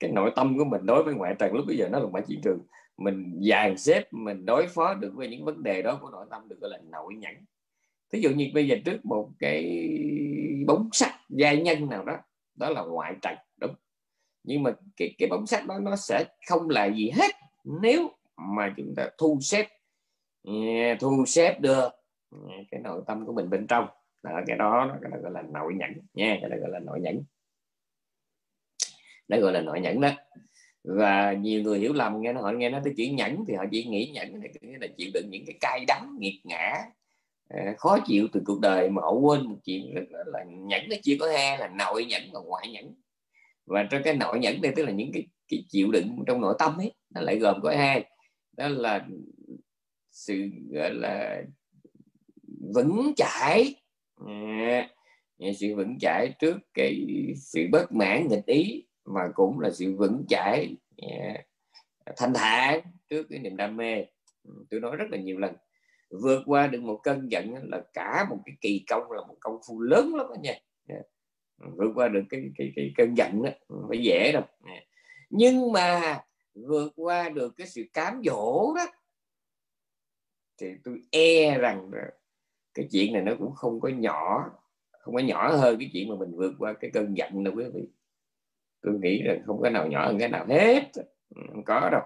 Cái 0.00 0.10
nội 0.12 0.32
tâm 0.36 0.58
của 0.58 0.64
mình 0.64 0.86
đối 0.86 1.02
với 1.02 1.14
ngoại 1.14 1.34
trần 1.38 1.52
lúc 1.52 1.66
bây 1.66 1.76
giờ 1.76 1.88
nó 1.88 1.98
là 1.98 2.04
một 2.04 2.10
bãi 2.12 2.22
chiến 2.26 2.40
trường. 2.44 2.58
Mình 2.96 3.40
dàn 3.50 3.78
xếp, 3.78 4.12
mình 4.12 4.46
đối 4.46 4.66
phó 4.66 4.94
được 4.94 5.12
với 5.14 5.28
những 5.28 5.44
vấn 5.44 5.62
đề 5.62 5.82
đó 5.82 5.98
của 6.02 6.10
nội 6.10 6.26
tâm 6.30 6.48
được 6.48 6.60
gọi 6.60 6.70
là 6.70 6.78
nội 6.90 7.14
nhẫn. 7.14 7.34
Ví 8.12 8.20
dụ 8.20 8.30
như 8.30 8.50
bây 8.54 8.68
giờ 8.68 8.76
trước 8.84 9.04
một 9.04 9.30
cái 9.38 9.88
bóng 10.66 10.88
sắt 10.92 11.12
giai 11.28 11.62
nhân 11.62 11.88
nào 11.88 12.04
đó 12.04 12.16
đó 12.54 12.70
là 12.70 12.82
ngoại 12.82 13.14
trần 13.22 13.34
đúng. 13.56 13.74
Nhưng 14.44 14.62
mà 14.62 14.72
cái 14.96 15.14
cái 15.18 15.28
bóng 15.28 15.46
sắt 15.46 15.66
đó 15.66 15.78
nó 15.78 15.96
sẽ 15.96 16.24
không 16.48 16.68
là 16.68 16.86
gì 16.86 17.10
hết 17.10 17.30
nếu 17.64 18.10
mà 18.36 18.74
chúng 18.76 18.94
ta 18.96 19.08
thu 19.18 19.38
xếp 19.40 19.68
thu 21.00 21.24
xếp 21.26 21.60
được. 21.60 21.88
Cái 22.70 22.80
nội 22.84 23.02
tâm 23.06 23.26
của 23.26 23.32
mình 23.32 23.50
bên 23.50 23.66
trong. 23.66 23.86
Là 24.22 24.42
cái 24.46 24.56
đó 24.56 24.98
cái 25.02 25.10
đó 25.10 25.18
gọi 25.22 25.32
là 25.32 25.42
nội 25.42 25.74
nhẫn. 25.74 25.90
Nha 26.14 26.38
cái 26.40 26.50
đó 26.50 26.56
gọi 26.60 26.70
là 26.70 26.78
nội 26.78 27.00
nhẫn. 27.00 27.22
Đó 29.28 29.38
gọi 29.40 29.52
là 29.52 29.60
nội 29.60 29.80
nhẫn 29.80 30.00
đó. 30.00 30.10
Và 30.84 31.32
nhiều 31.32 31.62
người 31.62 31.78
hiểu 31.78 31.92
lầm 31.92 32.20
nghe 32.20 32.32
nó 32.32 32.42
họ 32.42 32.50
nghe 32.50 32.70
nó 32.70 32.80
tới 32.84 32.94
chuyện 32.96 33.16
nhẫn 33.16 33.44
thì 33.48 33.54
họ 33.54 33.64
chỉ 33.70 33.84
nghĩ 33.84 34.10
nhẫn 34.14 34.40
này 34.40 34.50
là 34.80 34.86
chịu 34.96 35.10
đựng 35.14 35.30
những 35.30 35.44
cái 35.46 35.56
cay 35.60 35.84
đắng 35.88 36.16
nghiệt 36.18 36.34
ngã. 36.44 36.74
Ờ, 37.48 37.60
khó 37.78 37.98
chịu 38.06 38.28
từ 38.32 38.42
cuộc 38.46 38.60
đời 38.60 38.90
mà 38.90 39.02
họ 39.02 39.12
quên 39.12 39.46
một 39.46 39.56
chuyện 39.64 39.94
là, 39.94 40.24
là 40.26 40.44
nhẫn 40.44 40.88
nó 40.88 40.96
chia 41.02 41.16
có 41.20 41.32
hai 41.32 41.58
là 41.58 41.68
nội 41.68 42.04
nhẫn 42.04 42.22
và 42.32 42.40
ngoại 42.40 42.68
nhẫn. 42.68 42.94
Và 43.66 43.88
trong 43.90 44.02
cái 44.04 44.16
nội 44.16 44.38
nhẫn 44.38 44.60
đây 44.60 44.72
tức 44.76 44.84
là 44.84 44.92
những 44.92 45.10
cái, 45.12 45.26
cái 45.48 45.64
chịu 45.68 45.90
đựng 45.90 46.24
trong 46.26 46.40
nội 46.40 46.54
tâm 46.58 46.80
ấy 46.80 46.94
nó 47.10 47.20
lại 47.20 47.38
gồm 47.38 47.60
có 47.62 47.70
hai 47.70 48.04
đó 48.56 48.68
là 48.68 49.06
sự 50.20 50.48
gọi 50.70 50.94
là 50.94 51.42
vững 52.74 53.12
chãi. 53.16 53.74
À, 54.26 54.88
sự 55.60 55.74
vững 55.76 55.98
chãi 56.00 56.34
trước 56.38 56.58
cái 56.74 57.06
sự 57.36 57.66
bất 57.72 57.92
mãn 57.92 58.28
nghịch 58.28 58.46
ý 58.46 58.86
mà 59.04 59.20
cũng 59.34 59.60
là 59.60 59.70
sự 59.70 59.96
vững 59.96 60.24
chãi 60.28 60.76
à, 60.96 61.44
thanh 62.16 62.32
thản 62.34 62.80
trước 63.08 63.26
cái 63.30 63.38
niềm 63.38 63.56
đam 63.56 63.76
mê. 63.76 64.04
Ừ, 64.44 64.64
tôi 64.70 64.80
nói 64.80 64.96
rất 64.96 65.04
là 65.10 65.18
nhiều 65.18 65.38
lần. 65.38 65.54
Vượt 66.10 66.42
qua 66.46 66.66
được 66.66 66.82
một 66.82 67.00
cơn 67.02 67.28
giận 67.28 67.54
là 67.62 67.82
cả 67.92 68.26
một 68.30 68.38
cái 68.46 68.56
kỳ 68.60 68.84
công 68.88 69.10
là 69.10 69.20
một 69.28 69.36
công 69.40 69.58
phu 69.68 69.80
lớn 69.80 70.14
lắm 70.14 70.26
đó 70.28 70.36
nha. 70.42 70.54
Vượt 71.76 71.92
qua 71.94 72.08
được 72.08 72.22
cái 72.30 72.42
cái 72.58 72.72
cái 72.76 72.92
cơn 72.96 73.14
giận 73.14 73.42
đó 73.42 73.50
phải 73.88 73.98
dễ 74.02 74.32
đâu. 74.32 74.42
Nhưng 75.30 75.72
mà 75.72 76.18
vượt 76.54 76.92
qua 76.96 77.28
được 77.28 77.56
cái 77.56 77.66
sự 77.66 77.82
cám 77.92 78.22
dỗ 78.24 78.74
đó 78.76 78.86
thì 80.60 80.66
tôi 80.84 81.02
e 81.10 81.58
rằng 81.58 81.90
cái 82.74 82.88
chuyện 82.90 83.12
này 83.12 83.22
nó 83.22 83.32
cũng 83.38 83.54
không 83.54 83.80
có 83.80 83.88
nhỏ, 83.88 84.50
không 84.98 85.14
có 85.14 85.20
nhỏ 85.20 85.56
hơn 85.56 85.78
cái 85.78 85.90
chuyện 85.92 86.08
mà 86.08 86.14
mình 86.18 86.32
vượt 86.36 86.52
qua 86.58 86.72
cái 86.72 86.90
cơn 86.94 87.16
giận 87.16 87.44
đâu 87.44 87.54
quý 87.56 87.64
vị. 87.74 87.88
Tôi 88.82 88.94
nghĩ 89.02 89.22
là 89.22 89.34
không 89.46 89.60
có 89.60 89.70
nào 89.70 89.86
nhỏ 89.86 90.06
hơn 90.06 90.18
cái 90.18 90.28
nào 90.28 90.46
hết. 90.48 90.90
Ừ, 91.34 91.42
không 91.52 91.64
có 91.64 91.88
đâu. 91.92 92.02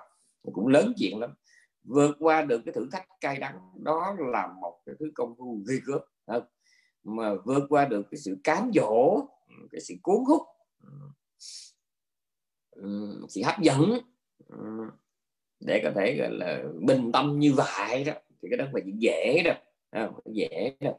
Cũng 0.52 0.66
lớn 0.66 0.92
chuyện 0.96 1.20
lắm. 1.20 1.34
Vượt 1.82 2.16
qua 2.18 2.42
được 2.42 2.62
cái 2.64 2.72
thử 2.72 2.88
thách 2.92 3.06
cay 3.20 3.38
đắng, 3.38 3.58
đó 3.82 4.16
là 4.18 4.46
một 4.60 4.80
cái 4.86 4.94
thứ 4.98 5.10
công 5.14 5.34
phu 5.38 5.62
ghê 5.68 5.76
gớm 5.86 6.00
không? 6.26 6.42
mà 7.04 7.34
vượt 7.44 7.62
qua 7.68 7.84
được 7.84 8.06
cái 8.10 8.18
sự 8.18 8.36
cám 8.44 8.70
dỗ 8.74 9.26
ừ, 9.48 9.54
cái 9.72 9.80
sự 9.80 9.94
cuốn 10.02 10.16
hút 10.26 10.42
ừ, 12.70 13.20
sự 13.28 13.40
hấp 13.44 13.60
dẫn 13.60 13.98
để 15.60 15.80
có 15.84 15.90
thể 15.94 16.16
gọi 16.16 16.30
là 16.30 16.62
bình 16.80 17.12
tâm 17.12 17.38
như 17.38 17.52
vậy 17.52 18.04
đó 18.04 18.12
thì 18.44 18.50
cái 18.50 18.56
đó 18.58 18.64
à, 18.64 18.70
phải 18.72 18.82
dễ 18.98 19.42
đâu, 19.44 19.54
không, 19.92 20.20
dễ 20.34 20.72
đâu. 20.80 20.98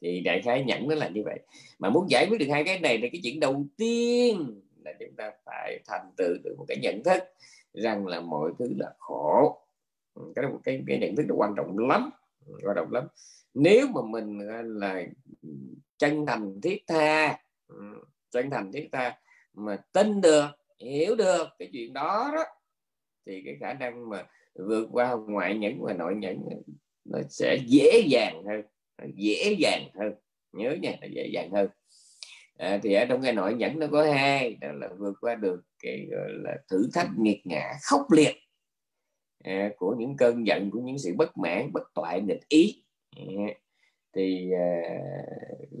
thì 0.00 0.20
đại 0.20 0.42
khái 0.44 0.64
nhẫn 0.64 0.88
nó 0.88 0.94
là 0.94 1.08
như 1.08 1.22
vậy. 1.24 1.40
Mà 1.78 1.90
muốn 1.90 2.10
giải 2.10 2.26
quyết 2.30 2.38
được 2.38 2.46
hai 2.50 2.64
cái 2.64 2.80
này 2.80 2.98
thì 3.02 3.08
cái 3.08 3.20
chuyện 3.24 3.40
đầu 3.40 3.66
tiên 3.76 4.60
là 4.84 4.92
chúng 5.00 5.16
ta 5.16 5.32
phải 5.44 5.78
thành 5.86 6.10
tựu 6.16 6.34
được 6.44 6.54
một 6.58 6.64
cái 6.68 6.78
nhận 6.82 7.02
thức 7.04 7.22
rằng 7.74 8.06
là 8.06 8.20
mọi 8.20 8.50
thứ 8.58 8.74
là 8.78 8.94
khổ. 8.98 9.58
Ừ, 10.14 10.32
cái 10.34 10.46
một 10.46 10.60
cái, 10.64 10.82
cái 10.86 10.98
nhận 10.98 11.16
thức 11.16 11.26
là 11.28 11.34
quan 11.36 11.54
trọng 11.56 11.78
lắm. 11.78 12.10
Ừ, 12.46 12.54
quan 12.64 12.76
trọng 12.76 12.92
lắm. 12.92 13.04
Nếu 13.54 13.86
mà 13.94 14.00
mình 14.02 14.38
là 14.64 15.02
chân 15.98 16.26
thành 16.26 16.60
thiết 16.60 16.82
tha 16.86 17.38
ừ, 17.68 18.04
chân 18.30 18.50
thành 18.50 18.72
thiết 18.72 18.88
tha 18.92 19.18
mà 19.54 19.76
tin 19.92 20.20
được 20.20 20.46
hiểu 20.78 21.16
được 21.16 21.48
cái 21.58 21.70
chuyện 21.72 21.92
đó 21.92 22.30
đó 22.34 22.44
thì 23.26 23.42
cái 23.44 23.56
khả 23.60 23.72
năng 23.72 24.08
mà 24.08 24.26
vượt 24.54 24.88
qua 24.92 25.16
ngoại 25.28 25.58
nhẫn 25.58 25.82
và 25.82 25.92
nội 25.92 26.14
nhẫn 26.14 26.38
nó 27.04 27.18
sẽ 27.30 27.58
dễ 27.66 28.04
dàng 28.08 28.44
hơn 28.44 28.62
dễ 29.16 29.56
dàng 29.58 29.88
hơn. 29.94 30.14
Nhớ 30.52 30.76
nha 30.82 30.92
là 31.00 31.06
dễ 31.06 31.26
dàng 31.32 31.50
hơn. 31.50 31.68
À, 32.58 32.80
thì 32.82 32.94
ở 32.94 33.04
trong 33.04 33.22
cái 33.22 33.32
nội 33.32 33.54
nhẫn 33.54 33.78
nó 33.78 33.86
có 33.86 34.04
hai 34.04 34.54
đó 34.60 34.68
là 34.72 34.88
vượt 34.98 35.14
qua 35.20 35.34
được 35.34 35.62
cái 35.82 36.06
gọi 36.10 36.28
là 36.32 36.56
thử 36.70 36.88
thách 36.94 37.08
nghiệt 37.18 37.40
ngã 37.44 37.72
khốc 37.82 38.12
liệt 38.12 38.36
à, 39.44 39.70
của 39.76 39.94
những 39.98 40.16
cơn 40.16 40.46
giận 40.46 40.70
của 40.70 40.80
những 40.80 40.98
sự 40.98 41.14
bất 41.16 41.38
mãn 41.38 41.72
bất 41.72 41.82
toại 41.94 42.20
nghịch 42.20 42.48
ý. 42.48 42.84
À, 43.16 43.54
thì 44.16 44.50
à, 44.52 44.80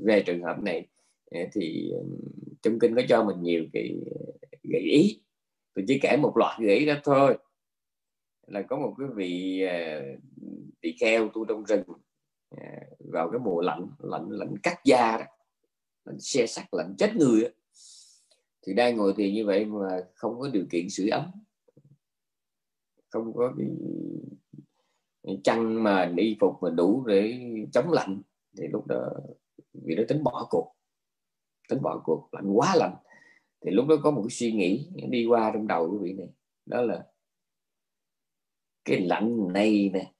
về 0.04 0.22
trường 0.26 0.42
hợp 0.42 0.62
này 0.62 0.86
à, 1.30 1.40
thì 1.54 1.90
ừ, 1.90 2.04
trong 2.62 2.78
kinh 2.78 2.94
có 2.94 3.02
cho 3.08 3.24
mình 3.24 3.42
nhiều 3.42 3.64
cái 3.72 3.94
gợi 4.62 4.82
ý. 4.82 5.22
Tôi 5.74 5.84
chỉ 5.88 5.98
kể 5.98 6.16
một 6.16 6.36
loạt 6.36 6.60
gợi 6.60 6.76
ý 6.76 6.86
đó 6.86 6.94
thôi 7.04 7.36
là 8.46 8.62
có 8.62 8.78
một 8.78 8.94
cái 8.98 9.08
vị 9.14 9.62
à, 9.62 10.02
tỳ 10.80 10.92
kheo 11.00 11.28
tu 11.28 11.44
trong 11.44 11.64
rừng 11.64 11.82
à, 12.50 12.80
vào 12.98 13.30
cái 13.30 13.40
mùa 13.40 13.60
lạnh 13.60 13.88
lạnh 13.98 14.28
lạnh 14.30 14.54
cắt 14.62 14.80
da 14.84 15.16
đó, 15.18 15.24
lạnh 16.04 16.20
xe 16.20 16.46
sắt, 16.46 16.64
lạnh 16.72 16.94
chết 16.98 17.16
người 17.16 17.42
đó. 17.42 17.48
thì 18.66 18.74
đang 18.74 18.96
ngồi 18.96 19.14
thì 19.16 19.32
như 19.32 19.46
vậy 19.46 19.64
mà 19.64 19.88
không 20.14 20.40
có 20.40 20.48
điều 20.52 20.64
kiện 20.70 20.90
sưởi 20.90 21.08
ấm. 21.08 21.30
Không 23.08 23.32
có 23.34 23.54
cái 23.56 23.66
chăn 25.44 25.82
mà 25.82 26.12
y 26.16 26.36
phục 26.40 26.54
mà 26.62 26.70
đủ 26.70 27.04
để 27.06 27.40
chống 27.72 27.90
lạnh. 27.90 28.22
Thì 28.58 28.68
lúc 28.68 28.86
đó 28.86 29.12
vì 29.72 29.94
nó 29.94 30.02
tính 30.08 30.24
bỏ 30.24 30.46
cuộc, 30.50 30.74
tính 31.68 31.82
bỏ 31.82 32.02
cuộc, 32.04 32.28
lạnh 32.32 32.52
quá 32.52 32.76
lạnh. 32.76 32.94
Thì 33.64 33.70
lúc 33.70 33.86
đó 33.88 33.96
có 34.02 34.10
một 34.10 34.22
cái 34.22 34.30
suy 34.30 34.52
nghĩ 34.52 34.88
đi 35.08 35.26
qua 35.26 35.50
trong 35.54 35.66
đầu 35.66 35.90
của 35.90 35.98
vị 35.98 36.12
này. 36.12 36.28
Đó 36.66 36.82
là 36.82 37.06
cái 38.84 39.00
lạnh 39.00 39.52
này 39.52 39.90
nè 39.92 40.12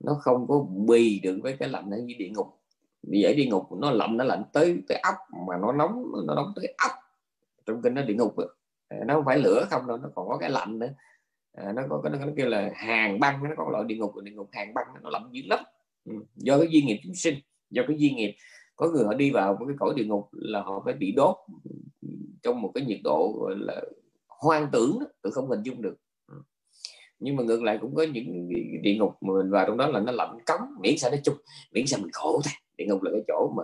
nó 0.00 0.14
không 0.20 0.46
có 0.48 0.66
bì 0.88 1.20
được 1.20 1.38
với 1.42 1.56
cái 1.56 1.68
lạnh 1.68 1.90
ở 1.90 1.96
dưới 2.06 2.14
địa 2.18 2.28
ngục 2.28 2.46
vì 3.02 3.22
ở 3.22 3.32
địa 3.34 3.46
ngục 3.46 3.72
nó 3.72 3.90
lạnh 3.90 4.16
nó 4.16 4.24
lạnh 4.24 4.42
tới 4.52 4.82
tới 4.88 4.98
ốc 4.98 5.14
mà 5.48 5.56
nó 5.62 5.72
nóng 5.72 6.12
nó 6.26 6.34
nóng 6.34 6.52
tới 6.56 6.74
ốc 6.78 6.92
trong 7.66 7.82
kinh 7.82 7.94
nó 7.94 8.02
địa 8.02 8.14
ngục 8.14 8.36
à, 8.88 8.98
nó 9.06 9.14
không 9.14 9.24
phải 9.24 9.38
lửa 9.38 9.66
không 9.70 9.86
đâu 9.86 9.96
nó 9.96 10.08
còn 10.14 10.28
có 10.28 10.38
cái 10.38 10.50
lạnh 10.50 10.78
nữa 10.78 10.88
à, 11.52 11.72
nó 11.72 11.82
có 11.90 12.00
cái 12.02 12.12
nó, 12.12 12.26
kêu 12.36 12.48
là 12.48 12.70
hàng 12.74 13.20
băng 13.20 13.44
nó 13.44 13.50
có 13.56 13.68
loại 13.70 13.84
địa 13.84 13.96
ngục 13.96 14.12
địa 14.22 14.32
ngục 14.32 14.48
hàng 14.52 14.74
băng 14.74 14.86
nó 15.02 15.10
lạnh 15.10 15.28
dữ 15.32 15.42
lắm 15.46 15.64
ừ. 16.04 16.12
do 16.34 16.58
cái 16.58 16.68
duyên 16.70 16.86
nghiệp 16.86 17.00
chúng 17.02 17.14
sinh 17.14 17.34
do 17.70 17.82
cái 17.88 17.96
duyên 17.98 18.16
nghiệp 18.16 18.36
có 18.76 18.90
người 18.90 19.04
họ 19.04 19.14
đi 19.14 19.30
vào 19.30 19.56
một 19.60 19.66
cái 19.68 19.76
cõi 19.78 19.94
địa 19.96 20.04
ngục 20.04 20.28
là 20.32 20.62
họ 20.62 20.82
phải 20.84 20.94
bị 20.94 21.12
đốt 21.12 21.36
trong 22.42 22.62
một 22.62 22.70
cái 22.74 22.84
nhiệt 22.84 23.00
độ 23.04 23.32
gọi 23.40 23.54
là 23.58 23.82
hoang 24.28 24.68
tưởng 24.72 24.98
tôi 25.22 25.32
không 25.32 25.48
hình 25.48 25.62
dung 25.62 25.82
được 25.82 25.96
nhưng 27.18 27.36
mà 27.36 27.42
ngược 27.42 27.62
lại 27.62 27.78
cũng 27.80 27.94
có 27.94 28.02
những 28.02 28.48
địa 28.82 28.94
ngục 28.94 29.12
mà 29.20 29.34
mình 29.34 29.50
vào 29.50 29.66
trong 29.66 29.76
đó 29.76 29.86
là 29.86 30.00
nó 30.00 30.12
lạnh 30.12 30.38
cống 30.46 30.60
miễn 30.80 30.98
sao 30.98 31.10
nó 31.10 31.16
chung, 31.24 31.36
miễn 31.72 31.86
sao 31.86 32.00
mình 32.00 32.10
khổ 32.12 32.40
thôi. 32.44 32.52
Địa 32.78 32.84
ngục 32.88 33.02
là 33.02 33.10
cái 33.10 33.22
chỗ 33.28 33.52
mà 33.56 33.62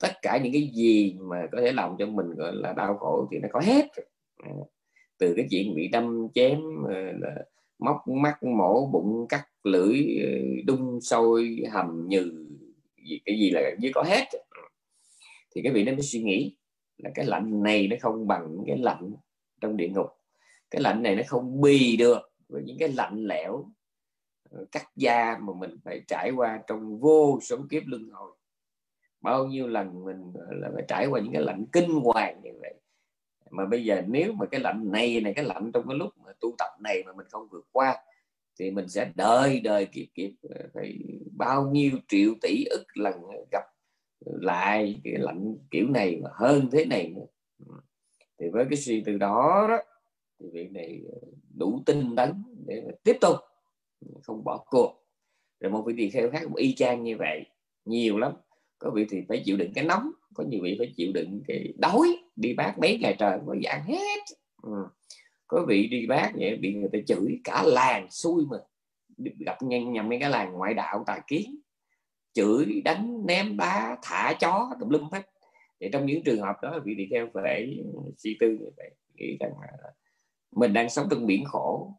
tất 0.00 0.12
cả 0.22 0.40
những 0.42 0.52
cái 0.52 0.70
gì 0.74 1.16
mà 1.20 1.46
có 1.52 1.60
thể 1.60 1.72
làm 1.72 1.96
cho 1.98 2.06
mình, 2.06 2.34
gọi 2.34 2.52
là, 2.54 2.72
đau 2.72 2.96
khổ 2.98 3.28
thì 3.32 3.38
nó 3.38 3.48
có 3.52 3.60
hết 3.60 3.86
à, 4.36 4.50
từ 5.18 5.34
cái 5.36 5.46
chuyện 5.50 5.74
bị 5.74 5.88
đâm 5.88 6.28
chém 6.34 6.60
ờ, 6.88 6.94
là 6.94 7.34
móc 7.78 7.96
mắt, 8.08 8.42
mổ 8.42 8.86
bụng, 8.92 9.26
cắt 9.28 9.44
lưỡi 9.64 9.98
ờ, 10.24 10.30
đun 10.66 11.00
sôi, 11.00 11.58
hầm 11.72 12.06
nhừ, 12.08 12.46
gì, 13.08 13.20
cái 13.24 13.38
gì 13.38 13.50
là 13.50 13.70
dưới 13.78 13.92
có 13.94 14.02
hết 14.02 14.24
thì 15.54 15.62
cái 15.62 15.72
vị 15.72 15.84
nó 15.84 15.92
mới 15.92 16.02
suy 16.02 16.22
nghĩ 16.22 16.56
là 16.98 17.10
cái 17.14 17.24
lạnh 17.26 17.62
này 17.62 17.88
nó 17.88 17.96
không 18.00 18.26
bằng 18.26 18.56
cái 18.66 18.78
lạnh 18.78 19.12
trong 19.60 19.76
địa 19.76 19.88
ngục. 19.88 20.06
Cái 20.70 20.82
lạnh 20.82 21.02
này 21.02 21.16
nó 21.16 21.22
không 21.26 21.60
bì 21.60 21.96
được 21.96 22.29
với 22.50 22.62
những 22.62 22.78
cái 22.78 22.88
lạnh 22.88 23.24
lẽo 23.26 23.64
ờ, 24.50 24.64
cắt 24.72 24.86
da 24.96 25.38
mà 25.38 25.52
mình 25.54 25.78
phải 25.84 26.02
trải 26.08 26.30
qua 26.30 26.60
trong 26.66 27.00
vô 27.00 27.38
số 27.42 27.56
kiếp 27.70 27.82
luân 27.86 28.10
hồi. 28.10 28.32
Bao 29.20 29.46
nhiêu 29.46 29.68
lần 29.68 30.04
mình 30.04 30.32
là, 30.50 30.70
phải 30.74 30.84
trải 30.88 31.06
qua 31.06 31.20
những 31.20 31.32
cái 31.32 31.42
lạnh 31.42 31.66
kinh 31.72 31.90
hoàng 31.90 32.40
như 32.42 32.50
vậy. 32.60 32.74
Mà 33.50 33.66
bây 33.66 33.84
giờ 33.84 34.02
nếu 34.06 34.32
mà 34.32 34.46
cái 34.46 34.60
lạnh 34.60 34.92
này 34.92 35.20
này, 35.20 35.34
cái 35.34 35.44
lạnh 35.44 35.70
trong 35.74 35.88
cái 35.88 35.98
lúc 35.98 36.18
mà 36.24 36.32
tu 36.40 36.54
tập 36.58 36.70
này 36.80 37.02
mà 37.06 37.12
mình 37.12 37.26
không 37.30 37.48
vượt 37.50 37.66
qua, 37.72 37.96
thì 38.58 38.70
mình 38.70 38.88
sẽ 38.88 39.12
đời 39.14 39.60
đời 39.60 39.86
kiếp 39.86 40.06
kiếp 40.14 40.30
ờ, 40.42 40.68
phải 40.74 40.98
bao 41.36 41.70
nhiêu 41.70 41.90
triệu 42.08 42.34
tỷ 42.42 42.64
ức 42.64 42.84
lần 42.94 43.14
gặp 43.52 43.64
lại 44.24 45.00
cái 45.04 45.14
lạnh 45.18 45.56
kiểu 45.70 45.88
này 45.88 46.20
mà 46.22 46.30
hơn 46.32 46.68
thế 46.72 46.84
này 46.84 47.08
nữa. 47.08 47.26
Ừ. 47.66 47.74
Thì 48.38 48.46
với 48.52 48.64
cái 48.70 48.76
suy 48.76 49.02
từ 49.06 49.18
đó 49.18 49.66
đó 49.68 49.78
thì 50.40 50.46
vị 50.52 50.68
này 50.68 51.00
ờ, 51.12 51.18
đủ 51.56 51.82
tinh 51.86 52.16
tấn 52.16 52.42
để 52.66 52.82
mà 52.86 52.92
tiếp 53.04 53.16
tục 53.20 53.36
không 54.22 54.44
bỏ 54.44 54.64
cuộc. 54.66 55.06
Rồi 55.60 55.72
một 55.72 55.82
vị 55.86 55.94
tỳ 55.96 56.10
kheo 56.10 56.30
khác 56.30 56.40
cũng 56.44 56.54
y 56.54 56.74
chang 56.74 57.04
như 57.04 57.16
vậy 57.16 57.44
nhiều 57.84 58.18
lắm. 58.18 58.32
Có 58.78 58.90
vị 58.90 59.06
thì 59.10 59.22
phải 59.28 59.42
chịu 59.44 59.56
đựng 59.56 59.72
cái 59.74 59.84
nóng 59.84 60.10
có 60.34 60.44
nhiều 60.44 60.60
vị 60.62 60.76
phải 60.78 60.92
chịu 60.96 61.12
đựng 61.14 61.40
cái 61.48 61.72
đói 61.78 62.18
đi 62.36 62.54
bác 62.54 62.78
mấy 62.78 62.98
ngày 62.98 63.16
trời 63.18 63.38
có 63.46 63.56
dạng 63.64 63.84
hết. 63.84 64.20
Ừ. 64.62 64.86
có 65.46 65.64
vị 65.68 65.86
đi 65.86 66.06
bác 66.06 66.32
vậy 66.34 66.56
bị 66.56 66.74
người 66.74 66.88
ta 66.92 66.98
chửi 67.06 67.40
cả 67.44 67.62
làng 67.66 68.10
xui 68.10 68.44
mà 68.50 68.56
gặp 69.46 69.62
nhầm, 69.62 69.92
nhầm 69.92 70.08
mấy 70.08 70.18
cái 70.20 70.30
làng 70.30 70.52
ngoại 70.52 70.74
đạo 70.74 71.04
tà 71.06 71.20
kiến 71.26 71.60
chửi 72.32 72.82
đánh 72.84 73.26
ném 73.26 73.56
đá 73.56 73.98
thả 74.02 74.36
chó 74.40 74.70
tùm 74.80 74.88
lum 74.88 75.10
hết. 75.12 75.22
Thì 75.80 75.88
trong 75.92 76.06
những 76.06 76.22
trường 76.24 76.40
hợp 76.40 76.56
đó 76.62 76.80
vị 76.84 76.94
tỳ 76.98 77.06
kheo 77.10 77.28
phải 77.34 77.84
suy 78.16 78.36
tư 78.40 78.48
như 78.60 78.70
vậy 78.76 78.90
nghĩ 79.14 79.36
rằng 79.40 79.52
là 79.60 79.92
mình 80.52 80.72
đang 80.72 80.90
sống 80.90 81.06
trong 81.10 81.26
biển 81.26 81.44
khổ. 81.44 81.94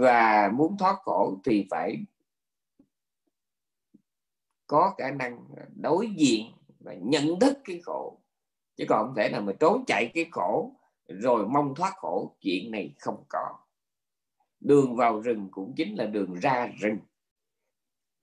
Và 0.00 0.50
muốn 0.54 0.76
thoát 0.78 0.96
khổ 1.02 1.40
thì 1.44 1.66
phải 1.70 2.04
có 4.66 4.94
khả 4.98 5.10
năng 5.10 5.46
đối 5.76 6.10
diện 6.16 6.46
và 6.80 6.94
nhận 6.94 7.40
thức 7.40 7.58
cái 7.64 7.80
khổ. 7.80 8.18
Chứ 8.76 8.84
còn 8.88 9.06
không 9.06 9.14
thể 9.16 9.28
nào 9.30 9.40
mà 9.40 9.52
trốn 9.60 9.84
chạy 9.86 10.10
cái 10.14 10.26
khổ 10.30 10.72
rồi 11.08 11.48
mong 11.48 11.74
thoát 11.74 11.92
khổ. 11.96 12.36
Chuyện 12.40 12.70
này 12.70 12.94
không 12.98 13.24
có. 13.28 13.58
Đường 14.60 14.96
vào 14.96 15.20
rừng 15.20 15.48
cũng 15.50 15.74
chính 15.76 15.94
là 15.94 16.06
đường 16.06 16.34
ra 16.34 16.66
rừng. 16.80 16.98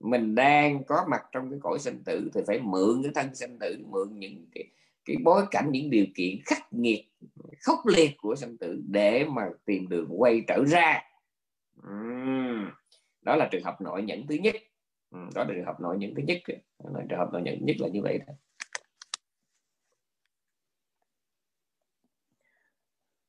Mình 0.00 0.34
đang 0.34 0.84
có 0.84 1.06
mặt 1.08 1.22
trong 1.32 1.50
cái 1.50 1.58
cõi 1.62 1.78
sinh 1.78 2.02
tử 2.04 2.30
thì 2.34 2.40
phải 2.46 2.60
mượn 2.60 3.02
cái 3.02 3.12
thân 3.14 3.34
sinh 3.34 3.58
tử, 3.58 3.84
mượn 3.90 4.18
những 4.18 4.46
cái 4.54 4.64
cái 5.04 5.16
bối 5.24 5.46
cảnh, 5.50 5.68
những 5.72 5.90
điều 5.90 6.06
kiện 6.14 6.36
khắc 6.44 6.72
nghiệt 6.72 7.04
khốc 7.60 7.86
liệt 7.86 8.10
của 8.18 8.36
sanh 8.36 8.58
tử 8.58 8.82
để 8.88 9.24
mà 9.24 9.42
tìm 9.64 9.88
đường 9.88 10.08
quay 10.10 10.42
trở 10.48 10.64
ra 10.66 11.02
uhm. 11.88 12.70
đó 13.22 13.36
là 13.36 13.48
trường 13.52 13.64
hợp 13.64 13.80
nội 13.80 14.02
nhẫn 14.02 14.26
thứ 14.26 14.34
nhất 14.34 14.54
uhm. 15.16 15.30
đó 15.34 15.44
là 15.44 15.54
trường 15.54 15.66
hợp 15.66 15.80
nội 15.80 15.98
nhẫn 15.98 16.14
thứ 16.14 16.22
nhất 16.22 16.38
là 16.94 17.04
trường 17.08 17.18
hợp 17.18 17.28
nội 17.32 17.42
nhẫn 17.42 17.58
nhất 17.60 17.76
là 17.78 17.88
như 17.88 18.00
vậy 18.02 18.18
thôi 18.26 18.36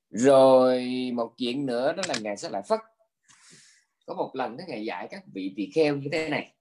rồi, 0.10 1.12
một 1.14 1.34
chuyện 1.38 1.66
nữa, 1.66 1.94
đó 1.94 2.04
là 2.08 2.16
ngài 2.22 2.38
sẽ 2.38 2.50
lại 2.50 2.62
phất 2.68 2.80
có 4.06 4.14
một 4.14 4.32
lần 4.34 4.58
đó, 4.58 4.64
ngài 4.68 4.86
dạy 4.86 5.08
các 5.12 5.24
vị 5.34 5.54
tỳ 5.56 5.72
kheo 5.76 5.98
như 5.98 6.10
thế 6.12 6.30
này 6.30 6.56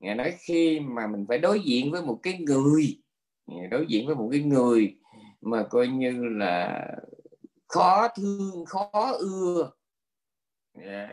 ngài 0.00 0.14
nói 0.14 0.34
khi 0.38 0.80
mà 0.80 1.06
mình 1.06 1.24
phải 1.28 1.38
đối 1.38 1.60
diện 1.60 1.90
với 1.90 2.02
một 2.02 2.20
cái 2.22 2.38
người 2.38 2.98
đối 3.70 3.86
diện 3.88 4.06
với 4.06 4.14
một 4.14 4.28
cái 4.32 4.40
người 4.40 4.96
mà 5.42 5.66
coi 5.70 5.88
như 5.88 6.24
là 6.24 6.86
khó 7.68 8.08
thương, 8.16 8.64
khó 8.66 9.12
ưa 9.18 9.70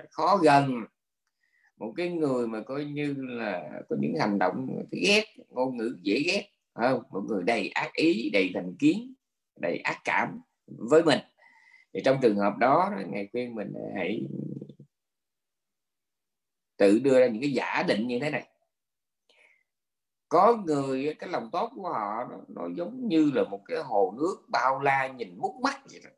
khó 0.09 0.37
gần. 0.37 0.83
Một 1.77 1.93
cái 1.97 2.09
người 2.09 2.47
mà 2.47 2.61
coi 2.61 2.85
như 2.85 3.15
là 3.17 3.81
có 3.89 3.95
những 3.99 4.13
hành 4.19 4.39
động 4.39 4.83
ghét, 4.91 5.25
ngôn 5.49 5.77
ngữ 5.77 5.97
dễ 6.01 6.23
ghét 6.25 6.49
không? 6.73 7.03
Một 7.11 7.21
người 7.27 7.43
đầy 7.43 7.69
ác 7.69 7.93
ý, 7.93 8.29
đầy 8.33 8.51
thành 8.53 8.75
kiến, 8.79 9.13
đầy 9.55 9.77
ác 9.77 10.01
cảm 10.03 10.41
với 10.67 11.03
mình. 11.03 11.19
Thì 11.93 12.01
trong 12.05 12.17
trường 12.21 12.37
hợp 12.37 12.57
đó 12.57 12.91
ngài 13.07 13.27
khuyên 13.31 13.55
mình 13.55 13.73
hãy 13.95 14.21
tự 16.77 16.99
đưa 16.99 17.19
ra 17.19 17.27
những 17.27 17.41
cái 17.41 17.51
giả 17.51 17.83
định 17.87 18.07
như 18.07 18.19
thế 18.19 18.29
này 18.29 18.47
có 20.29 20.57
người 20.65 21.15
cái 21.19 21.29
lòng 21.29 21.49
tốt 21.51 21.71
của 21.75 21.89
họ 21.89 22.23
nó, 22.29 22.37
nó 22.47 22.67
giống 22.75 23.07
như 23.07 23.31
là 23.35 23.43
một 23.43 23.61
cái 23.65 23.77
hồ 23.83 24.13
nước 24.17 24.35
bao 24.47 24.79
la 24.79 25.07
nhìn 25.07 25.37
mút 25.37 25.55
mắt 25.61 25.79
vậy 25.91 26.01
đó. 26.03 26.09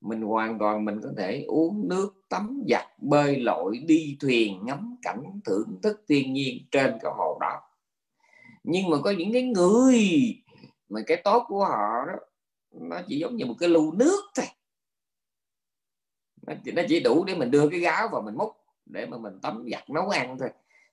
Mình 0.00 0.22
hoàn 0.22 0.58
toàn 0.58 0.84
mình 0.84 1.00
có 1.02 1.08
thể 1.16 1.44
uống 1.46 1.88
nước 1.88 2.14
tắm 2.28 2.62
giặt 2.68 2.86
bơi 2.98 3.40
lội 3.40 3.78
đi 3.86 4.16
thuyền 4.20 4.60
ngắm 4.64 4.96
cảnh 5.02 5.40
thưởng 5.44 5.78
thức 5.82 6.04
thiên 6.08 6.32
nhiên 6.32 6.66
trên 6.70 6.98
cái 7.02 7.12
hồ 7.16 7.38
đó. 7.40 7.60
Nhưng 8.64 8.90
mà 8.90 8.96
có 9.04 9.10
những 9.10 9.32
cái 9.32 9.42
người 9.42 10.02
mà 10.88 11.00
cái 11.06 11.16
tốt 11.24 11.44
của 11.48 11.64
họ 11.64 12.06
đó 12.06 12.14
nó 12.72 13.00
chỉ 13.08 13.18
giống 13.18 13.36
như 13.36 13.46
một 13.46 13.54
cái 13.58 13.68
lưu 13.68 13.92
nước 13.92 14.20
thôi. 14.34 14.46
Nó 16.46 16.54
chỉ, 16.64 16.72
nó 16.72 16.82
chỉ 16.88 17.00
đủ 17.00 17.24
để 17.24 17.34
mình 17.34 17.50
đưa 17.50 17.68
cái 17.68 17.80
gáo 17.80 18.08
vào 18.08 18.22
mình 18.22 18.34
múc 18.34 18.56
để 18.86 19.06
mà 19.06 19.18
mình 19.18 19.40
tắm 19.42 19.64
giặt 19.72 19.90
nấu 19.90 20.08
ăn 20.08 20.38
thôi 20.38 20.48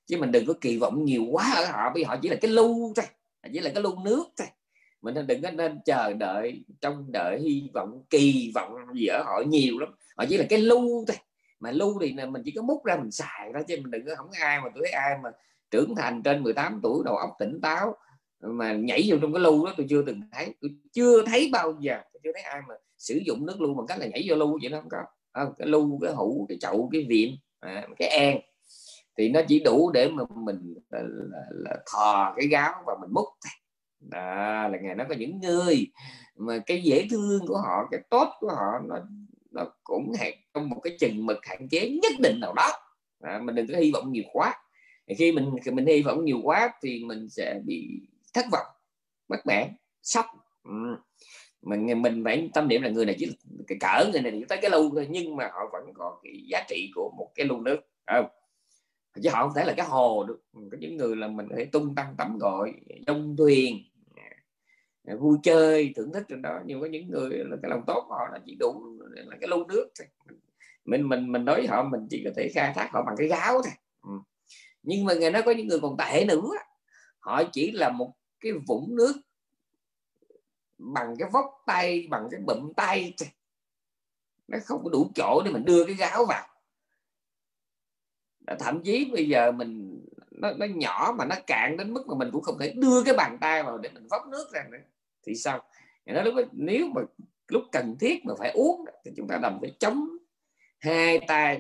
chứ 0.06 0.18
mình 0.18 0.32
đừng 0.32 0.46
có 0.46 0.54
kỳ 0.62 0.78
vọng 0.78 1.06
nhiều 1.06 1.26
quá 1.32 1.54
ở 1.56 1.66
họ 1.66 1.92
vì 1.96 2.04
họ 2.04 2.16
chỉ 2.22 2.30
là 2.30 2.36
cái 2.42 2.52
lưu 2.52 2.94
thôi 2.96 3.06
chỉ 3.54 3.60
là 3.60 3.72
cái 3.74 3.84
lưu 3.84 4.00
nước 4.04 4.26
thôi. 4.38 4.48
Mình 5.02 5.28
đừng 5.28 5.42
có 5.42 5.52
nên 5.52 5.80
chờ 5.86 6.14
đợi 6.14 6.64
trong 6.82 7.12
đợi 7.12 7.40
hy 7.40 7.70
vọng 7.74 8.04
kỳ 8.10 8.52
vọng 8.56 8.72
gì 8.96 9.08
ở 9.08 9.24
họ 9.24 9.44
nhiều 9.48 9.80
lắm. 9.80 9.90
Họ 10.18 10.26
chỉ 10.30 10.38
là 10.38 10.46
cái 10.50 10.60
lưu 10.60 11.06
thôi. 11.08 11.18
Mà 11.60 11.72
lưu 11.72 12.00
thì 12.02 12.14
mình 12.14 12.42
chỉ 12.46 12.52
có 12.56 12.62
múc 12.62 12.86
ra 12.86 12.98
mình 12.98 13.12
xài 13.12 13.54
đó 13.54 13.60
chứ 13.68 13.76
mình 13.82 13.92
đừng 13.92 14.06
có 14.06 14.16
không 14.16 14.32
ai 14.32 14.62
mà 14.62 14.70
tôi 14.76 14.88
ai 14.88 15.18
mà 15.24 15.30
trưởng 15.72 15.96
thành 15.96 16.24
trên 16.24 16.44
18 16.44 16.80
tuổi 16.84 17.02
đầu 17.06 17.18
óc 17.18 17.30
tỉnh 17.40 17.62
táo 17.62 17.96
mà 18.40 18.74
nhảy 18.74 19.04
vô 19.08 19.18
trong 19.22 19.34
cái 19.34 19.44
lưu 19.44 19.66
đó 19.66 19.74
tôi 19.78 19.86
chưa 19.90 20.04
từng 20.06 20.22
thấy. 20.32 20.54
Tôi 20.62 20.72
chưa 20.92 21.26
thấy 21.26 21.50
bao 21.52 21.78
giờ 21.80 22.02
tôi 22.14 22.22
chưa 22.24 22.32
thấy 22.34 22.44
ai 22.44 22.62
mà 22.68 22.76
sử 22.98 23.22
dụng 23.26 23.46
nước 23.46 23.62
lưu 23.62 23.74
bằng 23.74 23.88
cách 23.88 24.00
là 24.00 24.06
nhảy 24.06 24.26
vô 24.30 24.36
lưu 24.36 24.60
vậy 24.62 24.70
nó 24.70 24.80
không 24.80 24.90
có. 24.90 24.98
À, 25.32 25.46
cái 25.58 25.68
lưu 25.68 26.00
cái 26.02 26.14
hũ 26.14 26.46
cái 26.50 26.58
chậu 26.62 26.90
cái 26.92 27.06
viện 27.10 27.38
à, 27.60 27.88
cái 27.98 28.10
an 28.10 28.40
thì 29.18 29.30
nó 29.30 29.42
chỉ 29.48 29.60
đủ 29.60 29.92
để 29.92 30.10
mà 30.10 30.24
mình 30.36 30.74
là, 30.90 31.00
là, 31.04 31.46
là 31.52 31.78
thò 31.94 32.34
cái 32.38 32.48
gáo 32.48 32.74
và 32.88 32.96
mình 33.02 33.10
múc. 33.14 33.28
Đó 34.00 34.68
là 34.68 34.78
ngày 34.82 34.96
nó 34.96 35.04
có 35.10 35.16
những 35.16 35.40
người 35.40 35.92
mà 36.36 36.58
cái 36.66 36.84
dễ 36.84 37.08
thương 37.12 37.48
của 37.48 37.58
họ 37.58 37.88
cái 37.92 38.00
tốt 38.10 38.30
của 38.40 38.50
họ 38.50 38.80
nó 38.88 38.96
nó 39.52 39.66
cũng 39.84 40.14
hạn 40.20 40.34
trong 40.54 40.70
một 40.70 40.80
cái 40.84 40.98
chừng 41.00 41.26
mực 41.26 41.46
hạn 41.46 41.68
chế 41.70 41.90
nhất 41.90 42.14
định 42.20 42.40
nào 42.40 42.54
đó. 42.54 42.72
À, 43.22 43.40
mình 43.44 43.56
đừng 43.56 43.68
có 43.68 43.78
hy 43.78 43.92
vọng 43.92 44.12
nhiều 44.12 44.24
quá. 44.34 44.54
Khi 45.18 45.32
mình 45.32 45.52
mình 45.74 45.86
hy 45.86 46.02
vọng 46.02 46.26
nhiều 46.26 46.40
quá 46.44 46.74
thì 46.82 47.04
mình 47.06 47.30
sẽ 47.30 47.60
bị 47.66 48.02
thất 48.34 48.46
vọng 48.52 48.68
bất 49.28 49.46
mãn 49.46 49.68
sốc. 50.04 50.26
Ừ. 50.64 50.72
mình 51.62 52.02
mình 52.02 52.24
phải 52.24 52.50
tâm 52.54 52.68
niệm 52.68 52.82
là 52.82 52.90
người 52.90 53.06
này 53.06 53.16
chỉ 53.20 53.38
cái 53.68 53.78
cỡ 53.82 54.12
người 54.12 54.22
này 54.22 54.32
chỉ 54.40 54.46
tới 54.50 54.58
cái 54.62 54.72
lưu 54.72 54.92
thôi 54.96 55.08
nhưng 55.10 55.36
mà 55.36 55.50
họ 55.54 55.70
vẫn 55.74 55.94
còn 55.94 56.14
cái 56.24 56.34
giá 56.52 56.64
trị 56.70 56.92
của 56.96 57.12
một 57.18 57.32
cái 57.36 57.46
lu 57.46 57.62
nước 57.62 57.80
không? 58.08 58.26
Chứ 59.24 59.30
họ 59.30 59.44
không 59.44 59.54
thể 59.56 59.66
là 59.66 59.74
cái 59.78 59.86
hồ 59.86 60.24
được. 60.24 60.42
Ừ, 60.54 60.62
có 60.72 60.78
những 60.80 60.98
người 60.98 61.16
là 61.16 61.28
mình 61.28 61.48
có 61.50 61.56
thể 61.58 61.66
tung 61.66 61.96
tăng 61.96 62.16
tắm 62.18 62.38
gọi 62.38 62.74
đông 63.06 63.36
thuyền 63.38 63.84
à, 65.06 65.16
vui 65.20 65.38
chơi, 65.44 65.94
thưởng 65.96 66.14
thức 66.14 66.24
trên 66.30 66.42
đó. 66.42 66.60
Nhưng 66.66 66.82
có 66.82 66.88
những 66.88 67.10
người 67.10 67.30
là 67.30 67.58
cái 67.62 67.70
lòng 67.70 67.84
tốt 67.88 68.06
của 68.08 68.16
họ 68.16 68.28
là 68.32 68.40
chỉ 68.46 68.56
đủ 68.60 68.98
là 69.10 69.38
cái 69.42 69.48
lu 69.48 69.66
nước 69.68 69.90
thôi. 70.00 70.08
Mình 70.86 71.10
mình 71.10 71.32
mình 71.32 71.46
nói 71.46 71.68
họ, 71.68 71.84
mình 71.84 72.08
chỉ 72.10 72.22
có 72.26 72.32
thể 72.36 72.50
khai 72.54 72.74
thác 72.76 72.90
họ 72.92 73.04
bằng 73.06 73.16
cái 73.18 73.28
gáo 73.28 73.54
thôi. 73.54 73.74
Ừ. 74.04 74.12
nhưng 74.84 75.06
mà 75.06 75.14
người 75.14 75.32
nó 75.32 75.42
có 75.46 75.52
những 75.52 75.68
người 75.68 75.80
còn 75.80 75.98
tệ 75.98 76.26
nữa. 76.26 76.50
Họ 77.20 77.44
chỉ 77.54 77.72
là 77.72 77.90
một 77.90 78.14
cái 78.40 78.52
vũng 78.68 78.96
nước 78.96 79.14
bằng 80.78 81.16
cái 81.20 81.30
vóc 81.34 81.46
tay, 81.66 82.08
bằng 82.10 82.28
cái 82.32 82.40
bụng 82.46 82.74
tay 82.78 83.14
nó 84.48 84.58
không 84.66 84.84
có 84.84 84.90
đủ 84.90 85.12
chỗ 85.16 85.42
để 85.46 85.52
mình 85.52 85.66
đưa 85.66 85.86
cái 85.86 85.96
gáo 85.96 86.26
vào 86.26 86.48
thậm 88.60 88.82
chí 88.84 89.10
bây 89.14 89.28
giờ 89.28 89.52
mình 89.52 90.02
nó, 90.32 90.54
nó 90.54 90.66
nhỏ 90.66 91.16
mà 91.18 91.26
nó 91.26 91.36
cạn 91.48 91.78
đến 91.78 91.94
mức 91.94 92.08
mà 92.08 92.16
mình 92.16 92.30
cũng 92.32 92.42
không 92.42 92.60
thể 92.60 92.74
đưa 92.76 93.04
cái 93.04 93.14
bàn 93.18 93.38
tay 93.42 93.64
vào 93.64 93.78
để 93.78 93.90
mình 93.94 94.08
vóc 94.08 94.28
nước 94.28 94.52
ra 94.54 94.64
nữa. 94.72 94.78
Thì 95.28 95.36
sao? 95.36 95.64
Nó 96.06 96.22
lúc 96.22 96.34
nếu 96.52 96.88
mà 96.88 97.02
lúc 97.48 97.64
cần 97.72 97.96
thiết 98.00 98.26
mà 98.26 98.34
phải 98.40 98.52
uống 98.52 98.86
thì 99.06 99.12
chúng 99.18 99.28
ta 99.28 99.38
đành 99.42 99.58
phải 99.62 99.76
chống 99.80 100.08
hai 100.80 101.20
tay 101.28 101.60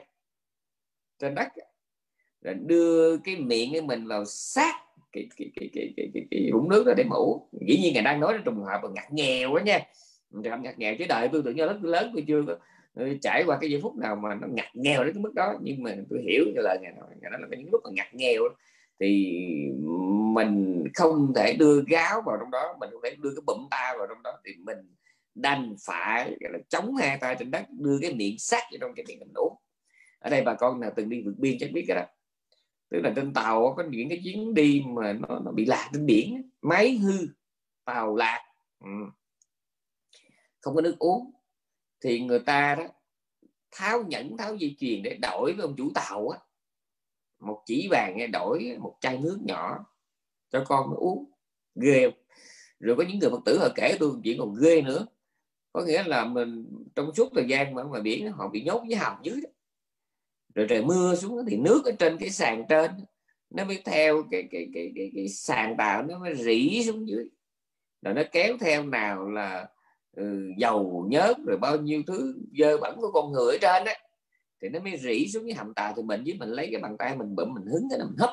trên 1.20 1.36
đất 1.36 1.48
rồi 2.42 2.54
đưa 2.54 3.18
cái 3.18 3.36
miệng 3.36 3.74
của 3.74 3.82
mình 3.82 4.08
vào 4.08 4.26
sát 4.26 4.76
cái 5.12 5.28
cái 5.38 5.52
cái 5.56 5.70
cái 5.74 5.94
cái, 5.98 6.10
cái, 6.14 6.26
cái 6.32 6.50
vũng 6.54 6.70
nước 6.70 6.84
đó 6.86 6.94
để 6.98 7.04
mũ 7.04 7.50
dĩ 7.68 7.78
nhiên 7.78 7.94
ngài 7.94 8.04
đang 8.04 8.20
nói 8.20 8.34
đến 8.34 8.42
trùng 8.46 8.64
hợp 8.64 8.84
là 8.84 8.90
ngặt 8.94 9.14
nghèo 9.14 9.56
đó 9.56 9.62
nha. 9.64 9.80
Ngặt 10.30 10.80
nghèo 10.80 10.96
chứ 11.00 11.06
đợi 11.10 11.30
tôi 11.32 11.42
tự 11.46 11.54
như 11.54 11.66
lớn 11.66 11.84
lớn 11.84 12.12
tôi 12.14 12.24
chưa 12.28 12.44
Ừ, 12.96 13.18
trải 13.22 13.44
qua 13.46 13.58
cái 13.62 13.70
giây 13.70 13.80
phút 13.82 13.96
nào 13.96 14.16
mà 14.16 14.36
nó 14.36 14.48
ngặt 14.48 14.76
nghèo 14.76 15.04
đến 15.04 15.14
cái 15.14 15.24
mức 15.24 15.34
đó 15.34 15.54
nhưng 15.62 15.84
mà 15.84 15.96
tôi 16.10 16.20
hiểu 16.22 16.46
như 16.46 16.62
là 16.62 16.76
ngày 16.82 16.94
nói 16.98 17.08
ngày 17.22 17.32
đó 17.32 17.38
là 17.38 17.48
những 17.58 17.70
lúc 17.72 17.82
mà 17.84 17.90
ngặt 17.94 18.14
nghèo 18.14 18.44
thì 19.00 19.38
mình 20.34 20.84
không 20.94 21.34
thể 21.36 21.56
đưa 21.60 21.84
gáo 21.88 22.22
vào 22.26 22.38
trong 22.40 22.52
đó 22.52 22.78
mình 22.80 22.90
không 22.92 23.02
thể 23.04 23.16
đưa 23.20 23.30
cái 23.36 23.44
bụng 23.48 23.68
ta 23.72 23.94
vào 23.98 24.08
trong 24.08 24.24
đó 24.24 24.32
thì 24.46 24.52
mình 24.64 24.78
đành 25.36 25.76
phải 25.86 26.38
gọi 26.40 26.54
là 26.54 26.60
chống 26.70 26.96
hai 26.96 27.18
tay 27.18 27.36
trên 27.40 27.52
đất 27.52 27.66
đưa 27.70 28.00
cái 28.02 28.14
miệng 28.14 28.40
sát 28.40 28.64
vào 28.72 28.78
trong 28.82 28.92
cái 28.96 29.06
miệng 29.08 29.20
mình 29.20 29.34
uống. 29.34 29.56
Ở 30.20 30.30
đây 30.30 30.42
bà 30.42 30.54
con 30.54 30.80
nào 30.80 30.92
từng 30.96 31.10
đi 31.10 31.22
vượt 31.22 31.34
biên 31.38 31.58
chắc 31.60 31.70
biết 31.74 31.86
cái 31.88 31.96
đó. 31.96 32.06
Tức 32.90 33.02
là 33.04 33.14
trên 33.16 33.34
tàu 33.34 33.74
có 33.78 33.84
những 33.84 34.10
cái 34.10 34.22
chuyến 34.24 34.54
đi 34.54 34.84
mà 34.88 35.14
nó, 35.14 35.40
nó 35.46 35.52
bị 35.52 35.66
lạc 35.66 35.90
trên 35.94 36.06
biển 36.06 36.50
máy 36.62 36.98
hư 36.98 37.28
tàu 37.86 38.16
lạc. 38.16 38.42
Ừ. 38.80 38.90
không 40.62 40.76
có 40.76 40.82
nước 40.82 40.96
uống 41.00 41.32
thì 42.02 42.20
người 42.20 42.40
ta 42.40 42.76
đó 42.76 42.84
tháo 43.72 44.04
nhẫn 44.04 44.38
tháo 44.38 44.56
dây 44.56 44.76
chuyền 44.80 45.04
để 45.04 45.18
đổi 45.22 45.54
với 45.54 45.66
ông 45.66 45.76
chủ 45.78 45.92
tàu 45.96 46.30
á. 46.30 46.40
Một 47.40 47.64
chỉ 47.66 47.88
vàng 47.92 48.16
để 48.18 48.28
đổi 48.28 48.78
một 48.80 48.98
chai 49.02 49.18
nước 49.18 49.40
nhỏ 49.46 49.86
cho 50.50 50.64
con 50.68 50.90
nó 50.90 50.96
uống 50.98 51.32
ghê 51.76 52.12
rồi 52.80 52.96
có 52.96 53.04
những 53.08 53.20
người 53.20 53.30
phật 53.30 53.42
tử 53.46 53.60
họ 53.60 53.70
kể 53.76 53.98
tôi 54.00 54.12
chuyện 54.24 54.40
còn 54.40 54.56
ghê 54.62 54.82
nữa. 54.82 55.06
Có 55.74 55.82
nghĩa 55.82 56.04
là 56.04 56.26
mình 56.26 56.66
trong 56.96 57.16
suốt 57.16 57.30
thời 57.36 57.46
gian 57.48 57.74
mà 57.74 57.84
ngoài 57.84 58.02
biển 58.02 58.32
họ 58.32 58.48
bị 58.48 58.64
nhốt 58.64 58.84
với 58.88 58.96
hầm 58.96 59.14
dưới 59.24 59.42
đó. 59.42 59.50
rồi 60.56 60.66
trời 60.70 60.84
mưa 60.84 61.16
xuống 61.16 61.46
thì 61.48 61.58
nước 61.58 61.86
ở 61.86 61.92
trên 62.00 62.18
cái 62.18 62.30
sàn 62.30 62.64
trên 62.70 62.92
nó 63.50 63.66
mới 63.66 63.82
theo 63.86 64.24
cái 64.32 64.48
cái 64.52 64.68
cái 64.74 64.92
cái, 64.96 65.12
cái 65.16 65.28
sàn 65.28 65.78
tàu 65.78 66.04
nó 66.04 66.20
mới 66.20 66.36
rỉ 66.36 66.84
xuống 66.86 67.08
dưới. 67.08 67.30
Rồi 68.02 68.14
nó 68.14 68.22
kéo 68.32 68.58
theo 68.60 68.84
nào 68.84 69.30
là 69.30 69.70
Ừ, 70.16 70.52
dầu 70.58 71.08
nhớt 71.10 71.38
rồi 71.48 71.58
bao 71.58 71.78
nhiêu 71.78 72.04
thứ 72.08 72.36
dơ 72.58 72.78
bẩn 72.78 72.96
của 73.02 73.12
con 73.12 73.32
người 73.32 73.56
ở 73.56 73.58
trên 73.62 73.86
á 73.86 73.94
thì 74.62 74.70
nó 74.70 74.80
mới 74.80 74.98
rỉ 74.98 75.28
xuống 75.28 75.44
cái 75.48 75.56
hầm 75.56 75.74
tà 75.74 75.94
thì 75.96 76.04
mình. 76.04 76.24
Với 76.26 76.34
mình 76.40 76.50
lấy 76.50 76.70
cái 76.72 76.82
bàn 76.82 76.98
tay 76.98 77.16
mình 77.16 77.36
bụm 77.36 77.54
mình 77.54 77.66
hứng 77.66 77.88
cái 77.90 78.00
mình 78.00 78.18
hấp. 78.18 78.30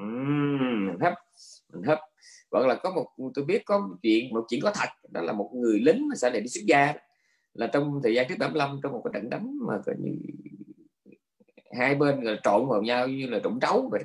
Uhm, 0.00 0.86
mình 0.86 1.00
hấp 1.00 1.14
mình 1.72 1.82
hấp. 1.82 1.98
Hoặc 2.50 2.66
là 2.66 2.74
có 2.74 2.90
một 2.90 3.06
tôi 3.34 3.44
biết 3.44 3.62
có 3.66 3.78
một 3.78 3.94
chuyện 4.02 4.34
một 4.34 4.44
chuyện 4.48 4.60
có 4.62 4.72
thật. 4.74 4.88
Đó 5.10 5.20
là 5.20 5.32
một 5.32 5.50
người 5.54 5.78
lính 5.78 6.08
mà 6.08 6.16
sẽ 6.16 6.30
để 6.30 6.40
đi 6.40 6.48
xuất 6.48 6.62
gia 6.66 6.94
là 7.54 7.66
trong 7.66 8.00
thời 8.02 8.14
gian 8.14 8.26
trước 8.28 8.34
85 8.38 8.80
trong 8.82 8.92
một 8.92 9.02
cái 9.04 9.10
trận 9.14 9.30
đánh 9.30 9.58
mà 9.66 9.74
coi 9.86 9.94
như 9.98 10.10
hai 11.72 11.94
bên 11.94 12.22
là 12.22 12.36
trộn 12.42 12.68
vào 12.68 12.82
nhau 12.82 13.08
như 13.08 13.26
là 13.26 13.40
trộn 13.44 13.60
trấu 13.60 13.88
vậy 13.92 14.02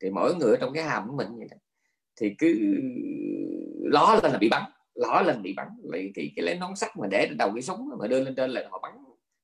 thì 0.00 0.10
mỗi 0.10 0.34
người 0.34 0.56
trong 0.60 0.72
cái 0.72 0.84
hầm 0.84 1.08
của 1.08 1.16
mình 1.16 1.28
vậy 1.36 1.48
đó. 1.50 1.56
thì 2.20 2.34
cứ 2.38 2.58
ló 3.82 4.20
lên 4.22 4.32
là 4.32 4.38
bị 4.38 4.48
bắn 4.48 4.62
lõ 4.96 5.22
lên 5.22 5.42
bị 5.42 5.52
bắn 5.56 5.68
vậy 5.90 6.12
cái, 6.14 6.32
cái 6.36 6.44
lấy 6.44 6.58
nón 6.58 6.76
sắt 6.76 6.96
mà 6.96 7.06
để 7.10 7.28
đầu 7.38 7.50
cái 7.54 7.62
súng 7.62 7.90
mà 7.98 8.06
đưa 8.06 8.24
lên 8.24 8.34
trên 8.34 8.50
là 8.50 8.68
họ 8.70 8.78
bắn 8.82 8.92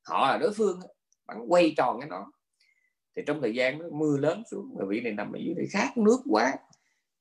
họ 0.03 0.29
là 0.29 0.39
đối 0.39 0.53
phương 0.55 0.81
bắn 1.27 1.39
quay 1.49 1.75
tròn 1.77 2.01
cái 2.01 2.09
nó, 2.09 2.33
thì 3.17 3.23
trong 3.27 3.41
thời 3.41 3.55
gian 3.55 3.79
đó, 3.79 3.87
mưa 3.93 4.17
lớn 4.17 4.43
xuống 4.51 4.75
mà 4.79 4.85
vị 4.89 5.01
này 5.01 5.13
nằm 5.13 5.33
ở 5.33 5.39
dưới 5.39 5.55
thì 5.59 5.67
khát 5.71 5.97
nước 5.97 6.19
quá 6.31 6.53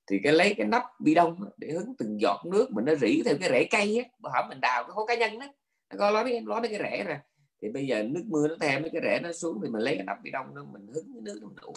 thì 0.08 0.20
cái 0.24 0.34
lấy 0.34 0.54
cái 0.58 0.67
nắp 0.67 0.84
bi 1.00 1.13
đông 1.13 1.39
để 1.58 1.72
hứng 1.72 1.96
từng 1.98 2.22
giọt 2.22 2.46
nước 2.46 2.72
mình 2.72 2.86
nó 2.86 2.96
rỉ 2.96 3.22
theo 3.26 3.36
cái 3.39 3.50
rễ 3.50 3.67
cây 3.72 3.98
á 3.98 4.30
hở 4.34 4.48
mình 4.50 4.62
đào 4.62 4.84
cái 4.84 4.91
hố 4.94 5.06
cá 5.06 5.15
nhân 5.15 5.39
đó. 5.39 5.48
Nó 5.89 5.96
có 6.00 6.12
nói 6.12 6.24
mấy 6.24 6.41
nói 6.41 6.62
cái 6.63 6.80
rễ 6.80 7.04
ra. 7.04 7.22
Thì 7.62 7.70
bây 7.70 7.88
giờ 7.88 8.04
nước 8.04 8.24
mưa 8.28 8.48
nó 8.48 8.56
theo 8.60 8.80
mấy 8.80 8.89
cái 8.94 9.02
rễ 9.04 9.20
nó 9.24 9.34
xuống 9.34 9.60
thì 9.63 9.70
mình 9.70 9.82
lấy 9.82 9.96
cái 9.96 10.06
nắp 10.06 10.17
bi 10.24 10.32
đông 10.32 10.56
đó 10.56 10.65
mình 10.74 10.88
hứng 10.88 11.13
cái 11.13 11.22
nước 11.22 11.39
nó 11.41 11.50
đủ 11.62 11.74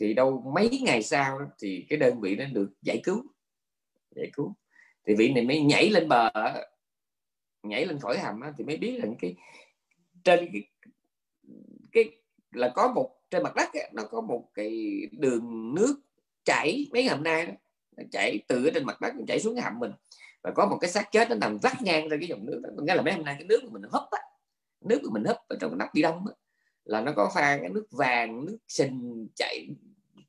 thì 0.00 0.14
đâu 0.14 0.52
mấy 0.54 0.80
ngày 0.84 1.02
sau 1.02 1.38
đó, 1.38 1.46
thì 1.62 1.86
cái 1.88 1.98
đơn 1.98 2.20
vị 2.20 2.36
nó 2.36 2.44
được 2.52 2.70
giải 2.82 3.00
cứu. 3.04 3.22
Giải 4.16 4.30
cứu 4.32 4.54
thì 5.06 5.14
vị 5.14 5.32
này 5.32 5.44
mới 5.44 5.60
nhảy 5.60 5.90
lên 5.90 6.08
bờ 6.08 6.30
nhảy 7.62 7.86
lên 7.86 7.98
khỏi 7.98 8.18
hầm 8.18 8.40
thì 8.58 8.64
mới 8.64 8.76
biết 8.76 9.00
rằng 9.02 9.14
cái 9.18 9.34
trên 10.24 10.48
cái 10.52 10.62
cái 11.92 12.04
là 12.52 12.72
có 12.74 12.92
một 12.92 13.16
trên 13.30 13.42
mặt 13.42 13.54
đất 13.56 13.68
ấy, 13.72 13.90
nó 13.92 14.02
có 14.10 14.20
một 14.20 14.48
cái 14.54 15.00
đường 15.12 15.74
nước 15.74 16.00
chảy 16.44 16.86
mấy 16.92 17.08
hôm 17.08 17.22
nay 17.22 17.46
đó, 17.46 17.52
nó 17.96 18.02
chảy 18.12 18.38
từ 18.48 18.70
trên 18.74 18.84
mặt 18.84 19.00
đất 19.00 19.12
chảy 19.28 19.40
xuống 19.40 19.54
cái 19.54 19.64
hầm 19.64 19.78
mình. 19.78 19.92
Và 20.42 20.50
có 20.50 20.66
một 20.66 20.78
cái 20.80 20.90
xác 20.90 21.12
chết 21.12 21.30
nó 21.30 21.36
nằm 21.36 21.58
vắt 21.62 21.82
ngang 21.82 22.08
ra 22.08 22.16
cái 22.20 22.28
dòng 22.28 22.46
nước 22.46 22.60
đó. 22.62 22.70
Nghĩa 22.82 22.94
là 22.94 23.02
mấy 23.02 23.12
hôm 23.12 23.24
nay 23.24 23.34
cái 23.38 23.46
nước 23.46 23.60
của 23.62 23.70
mình 23.70 23.82
hấp 23.92 24.04
á 24.10 24.20
nước 24.80 25.00
của 25.04 25.10
mình 25.12 25.24
hấp 25.24 25.36
ở 25.48 25.56
trong 25.60 25.70
cái 25.70 25.76
nắp 25.76 25.94
bị 25.94 26.02
đông 26.02 26.26
á, 26.26 26.34
là 26.84 27.00
nó 27.00 27.12
có 27.16 27.30
pha 27.34 27.58
cái 27.60 27.68
nước 27.68 27.86
vàng 27.90 28.44
nước 28.44 28.58
sình 28.68 29.28
chảy 29.34 29.68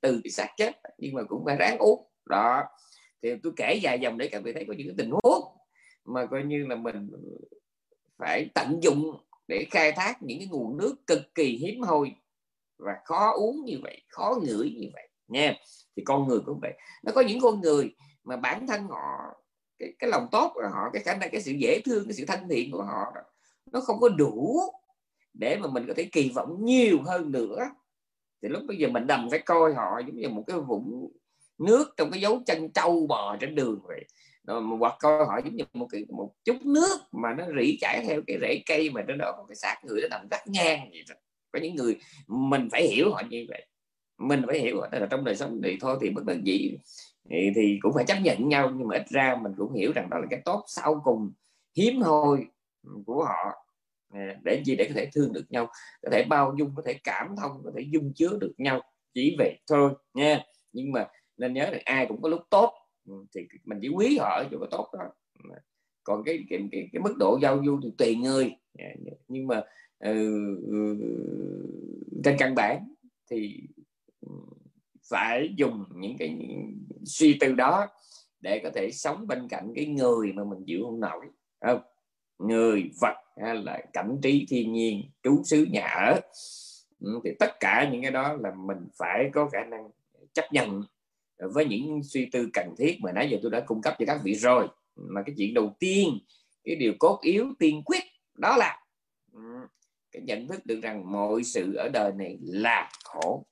từ 0.01 0.21
cái 0.23 0.31
xác 0.31 0.47
chết. 0.57 0.81
Nhưng 0.97 1.13
mà 1.13 1.23
cũng 1.23 1.45
phải 1.45 1.55
ráng 1.55 1.77
uống. 1.77 2.07
Đó 2.25 2.63
thì 3.23 3.29
tôi 3.43 3.53
kể 3.55 3.79
dài 3.83 3.99
dòng 3.99 4.17
để 4.17 4.27
các 4.27 4.43
vị 4.43 4.53
thấy 4.53 4.65
có 4.67 4.73
những 4.77 4.87
cái 4.87 4.95
tình 4.97 5.11
huống 5.11 5.57
mà 6.05 6.25
coi 6.25 6.43
như 6.43 6.65
là 6.67 6.75
mình 6.75 7.09
phải 8.17 8.49
tận 8.55 8.79
dụng 8.81 9.17
để 9.47 9.65
khai 9.71 9.91
thác 9.91 10.23
những 10.23 10.39
cái 10.39 10.47
nguồn 10.51 10.77
nước 10.77 10.95
cực 11.07 11.35
kỳ 11.35 11.57
hiếm 11.57 11.81
hoi 11.81 12.15
và 12.77 12.93
khó 13.05 13.31
uống 13.31 13.65
như 13.65 13.79
vậy 13.83 14.01
khó 14.07 14.35
ngửi 14.43 14.75
như 14.79 14.87
vậy 14.93 15.09
nha 15.27 15.53
thì 15.95 16.03
con 16.05 16.27
người 16.27 16.39
cũng 16.45 16.59
vậy. 16.61 16.73
Nó 17.03 17.11
có 17.15 17.21
những 17.21 17.39
con 17.41 17.61
người 17.61 17.95
mà 18.23 18.37
bản 18.37 18.67
thân 18.67 18.87
họ 18.87 19.33
cái, 19.79 19.93
cái 19.99 20.09
lòng 20.09 20.27
tốt 20.31 20.51
của 20.53 20.61
họ 20.73 20.89
cái 20.93 21.03
khả 21.03 21.15
năng 21.15 21.29
cái 21.31 21.41
sự 21.41 21.51
dễ 21.51 21.81
thương 21.85 22.03
cái 22.05 22.13
sự 22.13 22.25
thân 22.25 22.39
thiện 22.49 22.71
của 22.71 22.83
họ 22.83 23.13
nó 23.71 23.81
không 23.81 23.99
có 23.99 24.09
đủ 24.09 24.59
để 25.33 25.57
mà 25.61 25.67
mình 25.67 25.83
có 25.87 25.93
thể 25.97 26.09
kỳ 26.11 26.31
vọng 26.35 26.65
nhiều 26.65 26.97
hơn 27.05 27.31
nữa. 27.31 27.59
Thì 28.41 28.49
lúc 28.49 28.61
bây 28.67 28.77
giờ 28.77 28.87
mình 28.87 29.07
đầm 29.07 29.29
phải 29.29 29.39
coi 29.39 29.73
họ 29.73 29.99
giống 29.99 30.15
như 30.15 30.29
một 30.29 30.43
cái 30.47 30.59
vũng 30.59 31.11
nước 31.59 31.93
trong 31.97 32.11
cái 32.11 32.21
dấu 32.21 32.41
chân 32.45 32.71
trâu 32.73 33.07
bò 33.07 33.37
trên 33.39 33.55
đường 33.55 33.79
vậy 33.87 34.05
hoặc 34.79 34.95
coi 34.99 35.25
họ 35.25 35.39
giống 35.43 35.55
như 35.55 35.63
một 35.73 35.87
cái 35.91 36.05
một 36.09 36.33
chút 36.45 36.65
nước 36.65 36.97
mà 37.11 37.33
nó 37.33 37.45
rỉ 37.59 37.77
chảy 37.81 38.03
theo 38.07 38.21
cái 38.27 38.37
rễ 38.41 38.63
cây 38.65 38.89
mà 38.89 39.01
trên 39.07 39.17
đó 39.17 39.33
có 39.37 39.45
cái 39.47 39.55
xác 39.55 39.75
người 39.83 40.01
nó 40.01 40.07
nằm 40.07 40.27
cắt 40.31 40.47
ngang 40.47 40.89
vậy 40.91 41.03
đó. 41.09 41.15
có 41.51 41.59
những 41.59 41.75
người 41.75 41.97
mình 42.27 42.67
phải 42.71 42.87
hiểu 42.87 43.11
họ 43.13 43.21
như 43.29 43.45
vậy. 43.49 43.67
Mình 44.17 44.41
phải 44.47 44.59
hiểu 44.59 44.81
là 44.91 45.07
trong 45.09 45.23
đời 45.23 45.35
sống 45.35 45.61
thì 45.63 45.77
thôi 45.81 45.97
thì 46.01 46.09
bất 46.09 46.25
đắc 46.25 46.37
dĩ. 46.43 46.77
Thì, 47.29 47.51
thì 47.55 47.79
cũng 47.81 47.93
phải 47.95 48.05
chấp 48.07 48.17
nhận 48.21 48.49
nhau 48.49 48.71
nhưng 48.77 48.87
mà 48.87 48.95
ít 48.95 49.09
ra 49.09 49.37
mình 49.41 49.51
cũng 49.57 49.73
hiểu 49.73 49.91
rằng 49.95 50.09
đó 50.09 50.17
là 50.17 50.27
cái 50.29 50.41
tốt 50.45 50.63
sau 50.67 51.01
cùng 51.03 51.31
hiếm 51.77 52.01
hoi 52.01 52.45
của 53.05 53.25
họ. 53.25 53.65
À, 54.13 54.35
để 54.43 54.61
gì 54.65 54.75
để 54.75 54.85
có 54.85 54.93
thể 54.95 55.09
thương 55.13 55.33
được 55.33 55.45
nhau 55.49 55.67
có 56.01 56.09
thể 56.11 56.25
bao 56.29 56.55
dung 56.57 56.73
có 56.75 56.81
thể 56.85 56.93
cảm 57.03 57.35
thông 57.41 57.61
có 57.63 57.71
thể 57.77 57.83
dung 57.89 58.13
chứa 58.15 58.37
được 58.39 58.53
nhau. 58.57 58.81
Chỉ 59.13 59.35
vậy 59.37 59.59
thôi 59.67 59.91
nha. 60.13 60.43
Nhưng 60.71 60.91
mà 60.91 61.07
nên 61.37 61.53
nhớ 61.53 61.69
là 61.71 61.79
ai 61.85 62.05
cũng 62.05 62.21
có 62.21 62.29
lúc 62.29 62.41
tốt. 62.49 62.73
Ừ, 63.05 63.13
thì 63.35 63.41
mình 63.63 63.79
chỉ 63.81 63.89
quý 63.89 64.17
họ 64.17 64.29
ở 64.29 64.47
chỗ 64.51 64.65
tốt 64.71 64.89
đó. 64.93 65.05
Ừ. 65.43 65.49
Còn 66.03 66.23
cái 66.23 66.43
cái, 66.49 66.59
cái, 66.71 66.89
cái 66.93 67.01
mức 67.01 67.15
độ 67.17 67.39
giao 67.41 67.61
du 67.65 67.79
thì 67.83 67.91
tùy 67.97 68.15
người. 68.15 68.55
Dạ, 68.79 68.85
dạ. 69.05 69.11
Nhưng 69.27 69.47
mà 69.47 69.61
ừ, 69.99 70.49
trên 72.23 72.35
căn 72.39 72.55
bản 72.55 72.95
thì 73.31 73.63
phải 75.09 75.53
dùng 75.55 75.85
những 75.95 76.17
cái 76.17 76.37
suy 77.05 77.37
tư 77.39 77.53
đó 77.53 77.87
để 78.41 78.59
có 78.63 78.69
thể 78.75 78.91
sống 78.91 79.27
bên 79.27 79.47
cạnh 79.49 79.73
cái 79.75 79.85
người 79.85 80.33
mà 80.33 80.43
mình 80.43 80.63
chịu 80.65 80.79
không 80.85 80.99
nổi 80.99 81.25
không? 81.65 81.81
Người 82.39 82.89
vật 83.01 83.15
hay 83.41 83.55
là 83.55 83.81
cảnh 83.93 84.17
trí 84.21 84.45
thiên 84.49 84.73
nhiên 84.73 85.01
trú 85.23 85.41
xứ 85.43 85.67
nhà 85.71 85.87
ở. 85.87 86.19
Thì 87.23 87.31
tất 87.39 87.59
cả 87.59 87.89
những 87.91 88.01
cái 88.01 88.11
đó 88.11 88.33
là 88.33 88.51
mình 88.55 88.87
phải 88.97 89.29
có 89.33 89.49
khả 89.49 89.65
năng 89.65 89.89
chấp 90.33 90.45
nhận 90.51 90.83
với 91.37 91.65
những 91.65 92.03
suy 92.03 92.29
tư 92.31 92.49
cần 92.53 92.75
thiết 92.77 92.97
mà 93.01 93.11
nãy 93.11 93.29
giờ 93.31 93.37
tôi 93.41 93.51
đã 93.51 93.59
cung 93.59 93.81
cấp 93.81 93.95
cho 93.99 94.05
các 94.05 94.21
vị 94.23 94.33
rồi 94.33 94.67
mà 94.95 95.21
cái 95.25 95.35
chuyện 95.37 95.53
đầu 95.53 95.75
tiên 95.79 96.19
cái 96.63 96.75
điều 96.75 96.93
cốt 96.99 97.19
yếu 97.21 97.53
tiên 97.59 97.81
quyết 97.85 98.03
đó 98.35 98.57
là 98.57 98.83
cái 100.11 100.21
nhận 100.21 100.47
thức 100.47 100.65
được 100.65 100.79
rằng 100.81 101.11
mọi 101.11 101.43
sự 101.43 101.73
ở 101.73 101.89
đời 101.89 102.11
này 102.11 102.37
là 102.41 102.91
khổ 103.03 103.45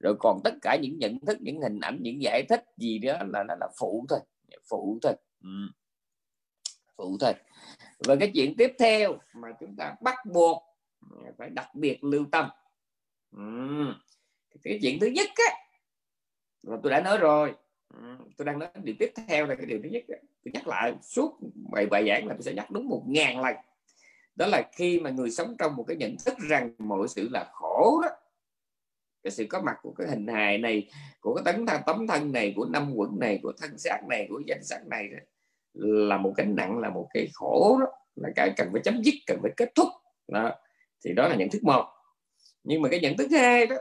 rồi 0.00 0.16
còn 0.18 0.40
tất 0.44 0.54
cả 0.62 0.76
những 0.82 0.98
nhận 0.98 1.20
thức 1.26 1.38
những 1.40 1.60
hình 1.60 1.80
ảnh 1.80 1.98
những 2.00 2.22
giải 2.22 2.42
thích 2.48 2.64
gì 2.76 2.98
đó 2.98 3.12
là 3.12 3.44
là, 3.48 3.56
là 3.60 3.68
phụ 3.78 4.06
thôi 4.08 4.18
phụ 4.68 4.98
thôi 5.02 5.12
ừ. 5.42 5.50
phụ 6.96 7.16
thôi 7.20 7.32
và 8.06 8.16
cái 8.16 8.30
chuyện 8.34 8.54
tiếp 8.58 8.72
theo 8.78 9.18
mà 9.34 9.48
chúng 9.60 9.76
ta 9.76 9.94
bắt 10.00 10.14
buộc 10.32 10.62
phải 11.38 11.50
đặc 11.50 11.74
biệt 11.74 12.04
lưu 12.04 12.24
tâm 12.32 12.48
ừ. 13.36 13.42
cái 14.62 14.78
chuyện 14.82 14.98
thứ 15.00 15.06
nhất 15.06 15.28
á 15.36 15.67
là 16.70 16.78
tôi 16.82 16.92
đã 16.92 17.00
nói 17.00 17.18
rồi. 17.18 17.54
Ừ. 17.94 18.16
tôi 18.36 18.44
đang 18.44 18.58
nói 18.58 18.68
điều 18.82 18.94
tiếp 18.98 19.12
theo 19.28 19.46
là 19.46 19.54
cái 19.54 19.66
điều 19.66 19.80
thứ 19.82 19.88
nhất 19.88 20.02
tôi 20.08 20.52
nhắc 20.54 20.68
lại 20.68 20.94
suốt 21.02 21.38
bài 21.72 21.86
bài 21.86 22.08
giảng 22.08 22.26
là 22.26 22.34
tôi 22.34 22.42
sẽ 22.42 22.52
nhắc 22.52 22.70
đúng 22.70 22.88
một 22.88 23.02
ngàn 23.06 23.40
lần. 23.40 23.56
Đó 24.36 24.46
là 24.46 24.62
khi 24.72 25.00
mà 25.00 25.10
người 25.10 25.30
sống 25.30 25.56
trong 25.58 25.76
một 25.76 25.84
cái 25.88 25.96
nhận 25.96 26.16
thức 26.26 26.34
rằng 26.38 26.72
mọi 26.78 27.08
sự 27.08 27.28
là 27.32 27.50
khổ 27.52 28.00
đó 28.02 28.08
cái 29.22 29.30
sự 29.30 29.46
có 29.48 29.62
mặt 29.62 29.76
của 29.82 29.92
cái 29.92 30.08
hình 30.08 30.26
hài 30.26 30.58
này 30.58 30.88
của 31.20 31.34
cái 31.34 31.44
tấn 31.44 31.66
thân 31.66 31.82
tấm 31.86 32.06
thân 32.06 32.32
này 32.32 32.52
của 32.56 32.64
năm 32.64 32.92
quận 32.94 33.18
này 33.18 33.40
của 33.42 33.52
thân 33.60 33.78
xác 33.78 34.00
này 34.08 34.26
của 34.30 34.42
danh 34.46 34.64
sắc 34.64 34.86
này 34.86 35.08
là 35.74 36.16
một 36.16 36.32
cái 36.36 36.46
nặng 36.46 36.78
là 36.78 36.90
một 36.90 37.08
cái 37.14 37.28
khổ 37.34 37.78
đó. 37.80 37.86
Là 38.16 38.28
cái 38.36 38.52
cần 38.56 38.68
phải 38.72 38.80
chấm 38.84 39.02
dứt 39.02 39.14
cần 39.26 39.38
phải 39.42 39.52
kết 39.56 39.74
thúc. 39.74 39.88
Đó. 40.28 40.52
thì 41.04 41.12
đó 41.12 41.28
là 41.28 41.34
nhận 41.36 41.50
thức 41.50 41.64
một. 41.64 41.84
Nhưng 42.64 42.82
mà 42.82 42.88
cái 42.88 43.00
nhận 43.00 43.16
thức 43.16 43.28
hai 43.30 43.66
đó 43.66 43.76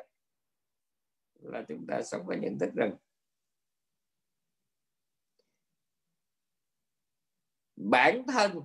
là 1.42 1.64
chúng 1.68 1.86
ta 1.88 2.02
sống 2.02 2.26
với 2.26 2.38
nhận 2.38 2.60
thức 2.60 2.70
rằng 2.76 2.96
bản 7.76 8.24
thân, 8.28 8.62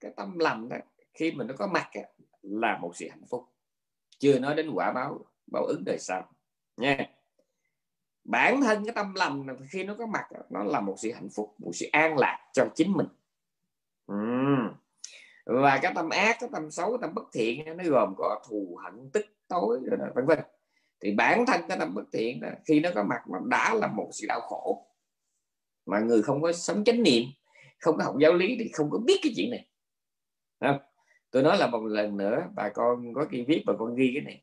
cái 0.00 0.12
tâm 0.16 0.38
lành 0.38 0.68
đó, 0.68 0.76
khi 1.14 1.32
mình 1.32 1.46
nó 1.46 1.54
có 1.58 1.66
mặt 1.66 1.90
là 2.42 2.78
một 2.78 2.96
sự 2.96 3.08
hạnh 3.08 3.26
phúc. 3.30 3.44
Chưa 4.18 4.38
nói 4.38 4.54
đến 4.54 4.70
quả 4.74 4.92
báo 4.92 5.24
báo 5.46 5.64
ứng 5.64 5.82
đời 5.86 5.98
sau. 5.98 6.32
Nha. 6.76 7.10
Bản 8.24 8.60
thân 8.60 8.84
cái 8.84 8.94
tâm 8.94 9.14
lành 9.14 9.46
khi 9.70 9.84
nó 9.84 9.94
có 9.98 10.06
mặt 10.06 10.28
nó 10.50 10.64
là 10.64 10.80
một 10.80 10.94
sự 10.98 11.12
hạnh 11.12 11.28
phúc, 11.28 11.54
một 11.58 11.70
sự 11.74 11.86
an 11.92 12.18
lạc 12.18 12.50
cho 12.52 12.66
chính 12.74 12.92
mình. 12.92 13.06
Uhm. 14.12 14.72
và 15.44 15.78
cái 15.82 15.92
tâm 15.94 16.08
ác, 16.08 16.36
cái 16.40 16.48
tâm 16.52 16.70
xấu, 16.70 16.90
cái 16.90 16.98
tâm 17.00 17.14
bất 17.14 17.24
thiện 17.32 17.76
nó 17.76 17.84
gồm 17.84 18.14
có 18.18 18.44
thù 18.48 18.78
hận, 18.84 19.10
tức 19.12 19.26
tối, 19.48 19.80
rồi 19.84 20.10
vân 20.14 20.26
vân 20.26 20.38
thì 21.06 21.12
bản 21.12 21.46
thân 21.46 21.60
cái 21.68 21.78
tâm 21.78 21.94
bất 21.94 22.04
thiện 22.12 22.40
đó, 22.40 22.48
khi 22.64 22.80
nó 22.80 22.90
có 22.94 23.02
mặt 23.02 23.22
nó 23.30 23.38
đã 23.44 23.74
là 23.74 23.86
một 23.86 24.10
sự 24.12 24.26
đau 24.26 24.40
khổ. 24.40 24.86
Mà 25.86 26.00
người 26.00 26.22
không 26.22 26.42
có 26.42 26.52
sống 26.52 26.84
chánh 26.84 27.02
niệm 27.02 27.24
không 27.78 27.96
có 27.98 28.04
học 28.04 28.14
giáo 28.20 28.34
lý 28.34 28.56
thì 28.58 28.70
không 28.72 28.90
có 28.90 28.98
biết 28.98 29.20
cái 29.22 29.32
chuyện 29.36 29.50
này. 29.50 29.68
Không? 30.60 30.78
tôi 31.30 31.42
nói 31.42 31.58
là 31.58 31.66
một 31.66 31.84
lần 31.84 32.16
nữa 32.16 32.48
bà 32.54 32.68
con 32.68 33.14
có 33.14 33.26
khi 33.30 33.44
viết 33.44 33.62
bà 33.66 33.72
con 33.78 33.94
ghi 33.94 34.10
cái 34.14 34.22
này. 34.22 34.42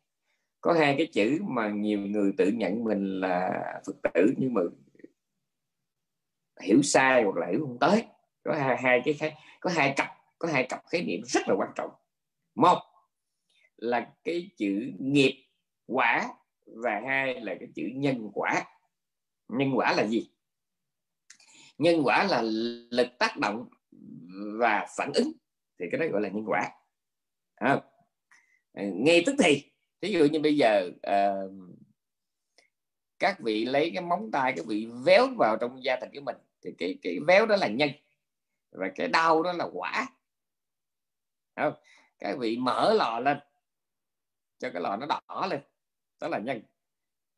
Có 0.61 0.73
hai 0.73 0.95
cái 0.97 1.07
chữ 1.13 1.39
mà 1.41 1.69
nhiều 1.69 1.99
người 1.99 2.31
tự 2.37 2.47
nhận 2.47 2.83
mình 2.83 3.19
là 3.19 3.49
phật 3.85 3.95
tử 4.13 4.33
nhưng 4.37 4.53
mà 4.53 4.61
hiểu 6.61 6.81
sai 6.81 7.23
hoặc 7.23 7.35
là 7.35 7.47
hiểu 7.47 7.59
không 7.59 7.79
tới. 7.79 8.03
Có 8.43 8.53
hai, 8.53 8.77
hai 8.77 9.01
cái 9.05 9.33
có 9.59 9.69
hai 9.69 9.93
cặp 9.97 10.07
có 10.39 10.47
hai 10.47 10.65
cặp 10.69 10.83
khái 10.87 11.01
niệm 11.01 11.21
rất 11.25 11.41
là 11.47 11.55
quan 11.57 11.69
trọng. 11.75 11.91
Một 12.55 12.77
là 13.77 14.11
cái 14.23 14.49
chữ 14.57 14.91
nghiệp 14.99 15.45
quả 15.87 16.29
và 16.73 17.01
hai 17.07 17.41
là 17.41 17.55
cái 17.59 17.69
chữ 17.75 17.83
nhân 17.95 18.29
quả. 18.33 18.65
Nhân 19.47 19.71
quả 19.75 19.93
là 19.93 20.07
gì? 20.07 20.29
Nhân 21.77 22.01
quả 22.03 22.23
là 22.23 22.41
lực 22.91 23.07
tác 23.19 23.37
động 23.37 23.69
và 24.59 24.87
phản 24.97 25.11
ứng. 25.13 25.31
Thì 25.79 25.85
cái 25.91 25.99
đó 25.99 26.05
gọi 26.11 26.21
là 26.21 26.29
nhân 26.29 26.45
quả. 26.47 26.69
À, 27.55 27.81
ngay 28.73 29.23
tức 29.25 29.35
thì 29.43 29.71
ví 30.01 30.11
dụ 30.11 30.25
như 30.25 30.39
bây 30.39 30.57
giờ 30.57 30.89
uh, 31.07 31.51
các 33.19 33.39
vị 33.39 33.65
lấy 33.65 33.91
cái 33.93 34.03
móng 34.03 34.31
tay 34.31 34.53
các 34.55 34.65
vị 34.65 34.87
véo 35.05 35.27
vào 35.37 35.57
trong 35.61 35.83
da 35.83 35.97
thịt 36.01 36.09
của 36.13 36.21
mình 36.21 36.35
thì 36.61 36.71
cái 36.77 36.97
cái 37.01 37.19
véo 37.27 37.45
đó 37.45 37.55
là 37.55 37.67
nhân 37.67 37.89
và 38.71 38.87
cái 38.95 39.07
đau 39.07 39.43
đó 39.43 39.53
là 39.53 39.65
quả. 39.73 40.07
Không? 41.55 41.73
các 42.19 42.37
vị 42.39 42.57
mở 42.57 42.93
lò 42.93 43.19
lên 43.19 43.37
cho 44.59 44.69
cái 44.73 44.81
lò 44.81 44.97
nó 44.97 45.05
đỏ 45.05 45.47
lên 45.49 45.61
đó 46.23 46.29
là 46.29 46.39
nhân. 46.39 46.61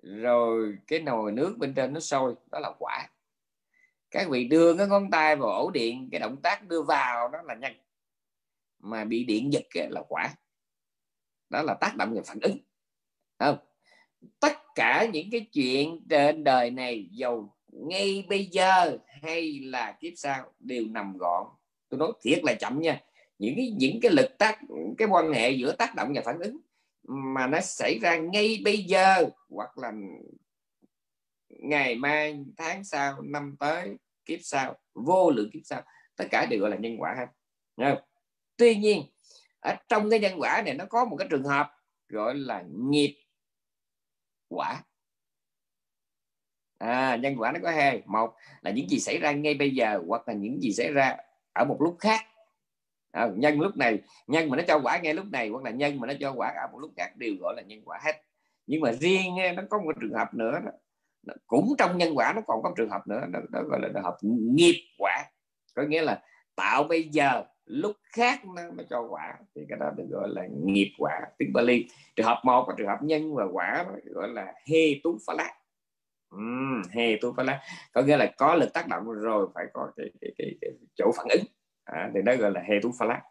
Rồi 0.03 0.77
cái 0.87 0.99
nồi 0.99 1.31
nước 1.31 1.55
bên 1.57 1.73
trên 1.73 1.93
nó 1.93 1.99
sôi, 1.99 2.35
đó 2.51 2.59
là 2.59 2.71
quả. 2.79 3.09
Các 4.11 4.29
vị 4.29 4.47
đưa 4.47 4.77
cái 4.77 4.87
ngón 4.87 5.11
tay 5.11 5.35
vào 5.35 5.49
ổ 5.49 5.71
điện, 5.71 6.09
cái 6.11 6.19
động 6.19 6.41
tác 6.41 6.67
đưa 6.67 6.81
vào, 6.81 7.29
đó 7.29 7.41
là 7.41 7.55
nhân. 7.55 7.73
Mà 8.79 9.03
bị 9.03 9.23
điện 9.23 9.53
giật 9.53 9.63
là 9.89 10.03
quả. 10.09 10.35
Đó 11.49 11.61
là 11.61 11.73
tác 11.73 11.95
động 11.95 12.13
về 12.13 12.21
phản 12.25 12.39
ứng. 12.41 12.57
Không? 13.39 13.57
Tất 14.39 14.53
cả 14.75 15.07
những 15.13 15.27
cái 15.31 15.45
chuyện 15.53 16.05
trên 16.09 16.43
đời 16.43 16.71
này 16.71 17.09
giàu 17.11 17.57
ngay 17.67 18.25
bây 18.29 18.45
giờ 18.45 18.97
hay 19.21 19.59
là 19.59 19.97
kiếp 19.99 20.13
sau, 20.15 20.53
đều 20.59 20.85
nằm 20.87 21.17
gọn. 21.17 21.47
Tôi 21.89 21.99
nói 21.99 22.11
thiệt 22.21 22.43
là 22.43 22.53
chậm 22.53 22.81
nha. 22.81 23.01
Những 23.39 23.53
cái 23.55 23.75
những 23.79 23.99
cái 24.01 24.11
lực 24.11 24.37
tác, 24.37 24.59
cái 24.97 25.07
quan 25.07 25.33
hệ 25.33 25.51
giữa 25.51 25.75
tác 25.75 25.95
động 25.95 26.11
và 26.15 26.21
phản 26.25 26.39
ứng 26.39 26.57
mà 27.07 27.47
nó 27.47 27.59
xảy 27.61 27.99
ra 28.01 28.17
ngay 28.17 28.61
bây 28.63 28.83
giờ 28.83 29.25
hoặc 29.49 29.77
là 29.77 29.91
ngày 31.49 31.95
mai 31.95 32.45
tháng 32.57 32.83
sau 32.83 33.21
năm 33.21 33.55
tới 33.59 33.95
kiếp 34.25 34.39
sau 34.41 34.75
vô 34.93 35.31
lượng 35.31 35.49
kiếp 35.53 35.61
sau. 35.63 35.81
Tất 36.15 36.25
cả 36.31 36.45
đều 36.45 36.59
gọi 36.59 36.69
là 36.69 36.77
nhân 36.77 36.95
quả 36.99 37.15
hết. 37.17 37.27
Tuy 38.57 38.75
nhiên 38.75 39.03
ở 39.59 39.75
trong 39.87 40.09
cái 40.09 40.19
nhân 40.19 40.33
quả 40.39 40.61
này 40.65 40.73
nó 40.73 40.85
có 40.85 41.05
một 41.05 41.15
cái 41.19 41.27
trường 41.31 41.43
hợp 41.43 41.71
gọi 42.07 42.35
là 42.35 42.63
nghiệp 42.67 43.17
quả. 44.47 44.83
À, 46.77 47.15
nhân 47.15 47.35
quả 47.37 47.51
nó 47.51 47.59
có 47.63 47.71
hai. 47.71 48.03
Một 48.05 48.35
là 48.61 48.71
những 48.71 48.89
gì 48.89 48.99
xảy 48.99 49.17
ra 49.17 49.31
ngay 49.31 49.53
bây 49.53 49.75
giờ 49.75 50.01
hoặc 50.07 50.27
là 50.27 50.33
những 50.33 50.61
gì 50.61 50.73
xảy 50.73 50.91
ra 50.91 51.17
ở 51.53 51.65
một 51.65 51.77
lúc 51.79 51.95
khác 51.99 52.21
à, 53.15 53.29
nhân 53.35 53.59
lúc 53.61 53.77
này 53.77 53.99
nhân 54.27 54.49
mà 54.49 54.57
nó 54.57 54.63
cho 54.67 54.79
quả 54.83 54.97
ngay 54.97 55.13
lúc 55.13 55.25
này 55.31 55.49
hoặc 55.49 55.63
là 55.63 55.71
nhân 55.71 55.99
mà 55.99 56.07
nó 56.07 56.13
cho 56.19 56.33
quả 56.35 56.47
ở 56.47 56.67
một 56.71 56.79
lúc 56.79 56.91
khác 56.97 57.15
đều 57.15 57.33
gọi 57.39 57.53
là 57.57 57.61
nhân 57.61 57.81
quả 57.85 57.99
hết. 58.03 58.21
Nhưng 58.67 58.81
mà 58.81 58.91
riêng 58.91 59.35
nó 59.55 59.63
có 59.69 59.77
một 59.77 59.91
trường 60.01 60.13
hợp 60.13 60.33
nữa 60.33 60.59
đó. 60.65 60.71
Cũng 61.47 61.75
trong 61.77 61.97
nhân 61.97 62.17
quả 62.17 62.33
nó 62.35 62.41
còn 62.47 62.63
có 62.63 62.69
một 62.69 62.75
trường 62.77 62.89
hợp 62.89 63.07
nữa 63.07 63.21
đó, 63.31 63.39
đó 63.49 63.61
gọi 63.63 63.79
là 63.81 63.89
trường 63.93 64.03
hợp 64.03 64.17
nghiệp 64.21 64.75
quả. 64.97 65.25
Có 65.75 65.83
nghĩa 65.83 66.01
là 66.01 66.21
tạo 66.55 66.83
bây 66.83 67.03
giờ 67.03 67.43
lúc 67.65 67.95
khác 68.13 68.45
nó 68.45 68.61
mới 68.77 68.85
cho 68.89 69.07
quả. 69.09 69.33
Thì 69.55 69.61
cái 69.69 69.77
đó 69.79 69.91
được 69.97 70.05
gọi 70.11 70.29
là 70.29 70.47
nghiệp 70.65 70.91
quả 70.97 71.21
tiếng 71.37 71.53
Bali. 71.53 71.87
Trường 72.15 72.25
hợp 72.25 72.41
một 72.43 72.65
và 72.67 72.73
trường 72.77 72.87
hợp 72.87 72.97
nhân 73.01 73.35
và 73.35 73.45
quả 73.51 73.85
gọi 74.05 74.27
là 74.29 74.53
hê 74.71 74.99
tú 75.03 75.17
phá 75.27 75.33
lá 75.33 75.53
uhm, 76.35 76.81
hê 76.91 77.17
tú 77.21 77.33
phá 77.37 77.43
lá 77.43 77.61
có 77.93 78.01
nghĩa 78.01 78.17
là 78.17 78.31
có 78.37 78.55
lực 78.55 78.73
tác 78.73 78.87
động 78.87 79.11
rồi 79.11 79.47
phải 79.53 79.65
có 79.73 79.91
cái, 79.95 80.05
cái, 80.21 80.31
cái, 80.37 80.55
cái 80.61 80.71
chỗ 80.95 81.11
phản 81.17 81.27
ứng 81.29 81.45
à, 81.85 82.11
thì 82.13 82.21
đó 82.21 82.35
gọi 82.35 82.51
là 82.51 82.61
hệ 82.61 82.75
tú 82.81 82.91
phala 82.99 83.21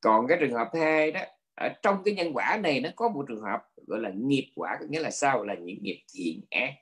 còn 0.00 0.26
cái 0.26 0.38
trường 0.40 0.52
hợp 0.52 0.68
thứ 0.72 0.80
hai 0.80 1.12
đó 1.12 1.20
ở 1.54 1.68
trong 1.82 2.02
cái 2.04 2.14
nhân 2.14 2.32
quả 2.34 2.58
này 2.62 2.80
nó 2.80 2.88
có 2.96 3.08
một 3.08 3.24
trường 3.28 3.42
hợp 3.42 3.62
gọi 3.86 4.00
là 4.00 4.10
nghiệp 4.14 4.52
quả 4.56 4.76
có 4.80 4.86
nghĩa 4.88 5.00
là 5.00 5.10
sao? 5.10 5.44
Là 5.44 5.54
những 5.54 5.82
nghiệp 5.82 6.02
thiện 6.14 6.40
ác. 6.50 6.74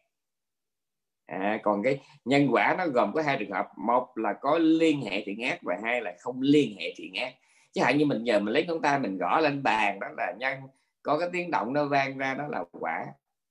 À, 1.26 1.58
còn 1.62 1.82
cái 1.82 2.00
nhân 2.24 2.48
quả 2.50 2.74
nó 2.78 2.86
gồm 2.86 3.12
có 3.14 3.22
hai 3.22 3.36
trường 3.38 3.50
hợp. 3.50 3.66
Một 3.76 4.08
là 4.14 4.32
có 4.40 4.58
liên 4.58 5.02
hệ 5.02 5.24
thiện 5.24 5.42
ác 5.42 5.58
và 5.62 5.78
hai 5.84 6.00
là 6.00 6.14
không 6.20 6.40
liên 6.40 6.76
hệ 6.78 6.94
thiện 6.96 7.14
ác. 7.14 7.34
Chứ 7.72 7.82
hạn 7.82 7.98
như 7.98 8.06
mình 8.06 8.24
giờ 8.24 8.40
mình 8.40 8.54
lấy 8.54 8.66
ngón 8.66 8.82
tay 8.82 8.98
mình 8.98 9.18
gõ 9.18 9.40
lên 9.40 9.62
bàn 9.62 10.00
đó 10.00 10.08
là 10.16 10.32
nhân 10.38 10.58
có 11.02 11.18
cái 11.18 11.28
tiếng 11.32 11.50
động 11.50 11.72
nó 11.72 11.84
vang 11.84 12.18
ra 12.18 12.34
đó 12.34 12.44
là 12.48 12.64
quả. 12.72 13.06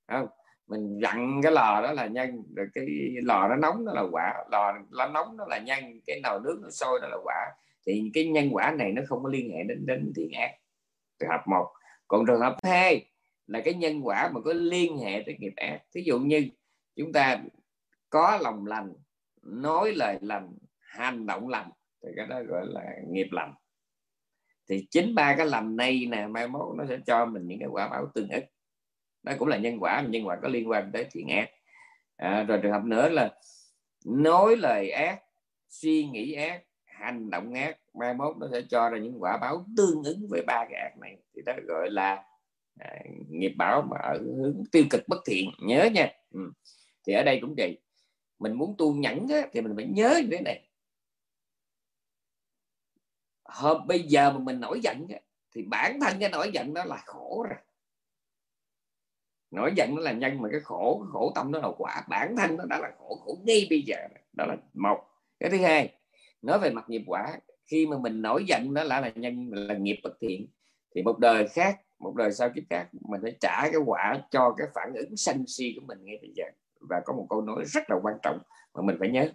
Không? 0.07 0.27
Mình 0.69 0.99
dặn 1.01 1.41
cái 1.43 1.51
lò 1.51 1.81
đó 1.83 1.91
là 1.91 2.07
nhân 2.07 2.43
rồi 2.55 2.67
cái 2.73 2.87
lò 3.23 3.47
nó 3.47 3.55
nóng 3.55 3.85
đó 3.85 3.93
là 3.95 4.03
quả, 4.11 4.33
lò 4.51 4.73
nó 4.89 5.07
nóng 5.07 5.37
đó 5.37 5.45
là 5.49 5.59
nhân 5.59 5.83
cái 6.07 6.19
nồi 6.23 6.39
nước 6.43 6.59
nó 6.63 6.69
sôi 6.69 6.99
đó 7.01 7.07
là 7.07 7.17
quả. 7.23 7.51
Thì 7.85 8.11
cái 8.13 8.27
nhân 8.27 8.49
quả 8.51 8.71
này 8.71 8.91
nó 8.91 9.01
không 9.07 9.23
có 9.23 9.29
liên 9.29 9.51
hệ 9.51 9.63
đến 9.63 9.85
đến 9.85 10.11
thiện 10.15 10.31
ác 10.31 10.51
trường 11.19 11.29
hợp 11.29 11.41
một. 11.47 11.67
Còn 12.07 12.25
trường 12.27 12.39
hợp 12.39 12.55
hai 12.63 13.05
là 13.47 13.61
cái 13.65 13.73
nhân 13.73 14.01
quả 14.03 14.29
mà 14.33 14.41
có 14.41 14.53
liên 14.53 14.97
hệ 14.97 15.23
tới 15.25 15.35
nghiệp 15.39 15.53
ác. 15.55 15.79
Ví 15.93 16.03
dụ 16.03 16.19
như 16.19 16.49
chúng 16.95 17.13
ta 17.13 17.39
có 18.09 18.39
lòng 18.41 18.65
lành, 18.65 18.93
nói 19.41 19.93
lời 19.95 20.17
lành, 20.21 20.53
hành 20.79 21.25
động 21.25 21.47
lành, 21.47 21.69
thì 22.03 22.09
cái 22.15 22.27
đó 22.27 22.41
gọi 22.47 22.65
là 22.67 22.81
nghiệp 23.07 23.27
lành. 23.31 23.53
Thì 24.69 24.87
chính 24.89 25.15
ba 25.15 25.35
cái 25.35 25.45
lành 25.45 25.75
này 25.75 26.05
nè, 26.11 26.27
mai 26.27 26.47
mốt 26.47 26.77
nó 26.77 26.85
sẽ 26.89 26.97
cho 27.05 27.25
mình 27.25 27.47
những 27.47 27.59
cái 27.59 27.69
quả 27.71 27.87
báo 27.87 28.05
tương 28.13 28.29
ức 28.29 28.43
đó 29.23 29.33
cũng 29.39 29.47
là 29.47 29.57
nhân 29.57 29.77
quả 29.79 30.01
nhân 30.09 30.27
quả 30.27 30.37
có 30.41 30.47
liên 30.47 30.69
quan 30.69 30.91
tới 30.93 31.05
thiện 31.11 31.27
ác. 31.27 31.49
À, 32.15 32.43
rồi 32.43 32.59
trường 32.63 32.71
hợp 32.71 32.83
nữa 32.83 33.09
là 33.09 33.35
nói 34.05 34.55
lời 34.57 34.89
ác 34.91 35.19
suy 35.69 36.05
nghĩ 36.05 36.33
ác 36.33 36.63
hành 36.85 37.29
động 37.29 37.53
ác 37.53 37.77
mai 37.93 38.13
mốt 38.13 38.37
nó 38.37 38.47
sẽ 38.51 38.61
cho 38.69 38.89
ra 38.89 38.97
những 38.97 39.23
quả 39.23 39.37
báo 39.37 39.65
tương 39.77 40.03
ứng 40.03 40.27
với 40.29 40.41
ba 40.47 40.65
cái 40.69 40.81
ác 40.81 40.97
này. 40.97 41.17
Thì 41.35 41.41
đó 41.45 41.53
gọi 41.67 41.89
là 41.91 42.23
à, 42.79 42.99
nghiệp 43.29 43.53
báo 43.57 43.81
mà 43.81 43.97
ở 43.97 44.17
hướng 44.17 44.63
tiêu 44.71 44.83
cực 44.89 45.07
bất 45.07 45.19
thiện. 45.25 45.49
Nhớ 45.59 45.89
nha. 45.93 46.11
Ừ. 46.31 46.51
thì 47.07 47.13
ở 47.13 47.23
đây 47.23 47.39
cũng 47.41 47.53
vậy. 47.57 47.81
Mình 48.39 48.53
muốn 48.53 48.75
tu 48.77 48.93
nhẫn 48.93 49.27
á, 49.27 49.47
thì 49.51 49.61
mình 49.61 49.73
phải 49.75 49.85
nhớ 49.85 50.19
như 50.23 50.27
thế 50.31 50.41
này. 50.41 50.69
Hôm 53.43 53.87
bây 53.87 54.03
giờ 54.03 54.31
mà 54.31 54.39
mình 54.39 54.59
nổi 54.59 54.79
giận 54.83 55.07
á, 55.09 55.19
thì 55.55 55.63
bản 55.63 55.99
thân 55.99 56.19
cái 56.19 56.29
nổi 56.29 56.51
giận 56.53 56.73
đó 56.73 56.83
là 56.85 57.03
khổ 57.05 57.45
rồi 57.49 57.59
nổi 59.51 59.71
giận 59.75 59.95
nó 59.95 60.01
là 60.01 60.11
nhân, 60.11 60.41
mà 60.41 60.49
cái 60.51 60.59
khổ 60.59 60.99
cái 61.03 61.09
khổ 61.11 61.31
tâm 61.35 61.51
nó 61.51 61.59
là 61.59 61.69
quả. 61.77 62.03
Bản 62.09 62.35
thân 62.37 62.57
nó 62.57 62.65
đã 62.69 62.79
là 62.79 62.91
khổ 62.97 63.15
khổ 63.25 63.37
ngay 63.43 63.67
bây 63.69 63.81
giờ. 63.81 63.97
Đó 64.33 64.45
là 64.45 64.57
một. 64.73 64.99
Cái 65.39 65.49
thứ 65.49 65.57
hai, 65.57 65.95
nói 66.41 66.59
về 66.59 66.69
mặt 66.69 66.89
nghiệp 66.89 67.03
quả. 67.07 67.39
Khi 67.65 67.87
mà 67.87 67.97
mình 67.97 68.21
nổi 68.21 68.43
giận 68.47 68.73
nó 68.73 68.83
là 68.83 69.01
là 69.01 69.11
nhân, 69.15 69.49
là 69.51 69.73
nghiệp 69.73 69.99
bất 70.03 70.13
thiện, 70.21 70.47
thì 70.95 71.01
một 71.01 71.19
đời 71.19 71.47
khác, 71.47 71.79
một 71.99 72.15
đời 72.15 72.31
sau 72.31 72.49
kiếp 72.49 72.63
khác, 72.69 72.87
mình 73.09 73.21
phải 73.21 73.35
trả 73.39 73.61
cái 73.61 73.81
quả 73.85 74.21
cho 74.31 74.55
cái 74.57 74.67
phản 74.73 74.93
ứng 74.93 75.17
sân 75.17 75.43
si 75.47 75.73
của 75.75 75.85
mình 75.85 75.97
ngay 76.01 76.17
bây 76.21 76.31
giờ. 76.35 76.43
Và 76.89 77.01
có 77.05 77.13
một 77.13 77.27
câu 77.29 77.41
nói 77.41 77.65
rất 77.65 77.89
là 77.89 77.95
quan 78.03 78.15
trọng 78.23 78.39
mà 78.73 78.81
mình 78.81 78.95
phải 78.99 79.09
nhớ. 79.09 79.31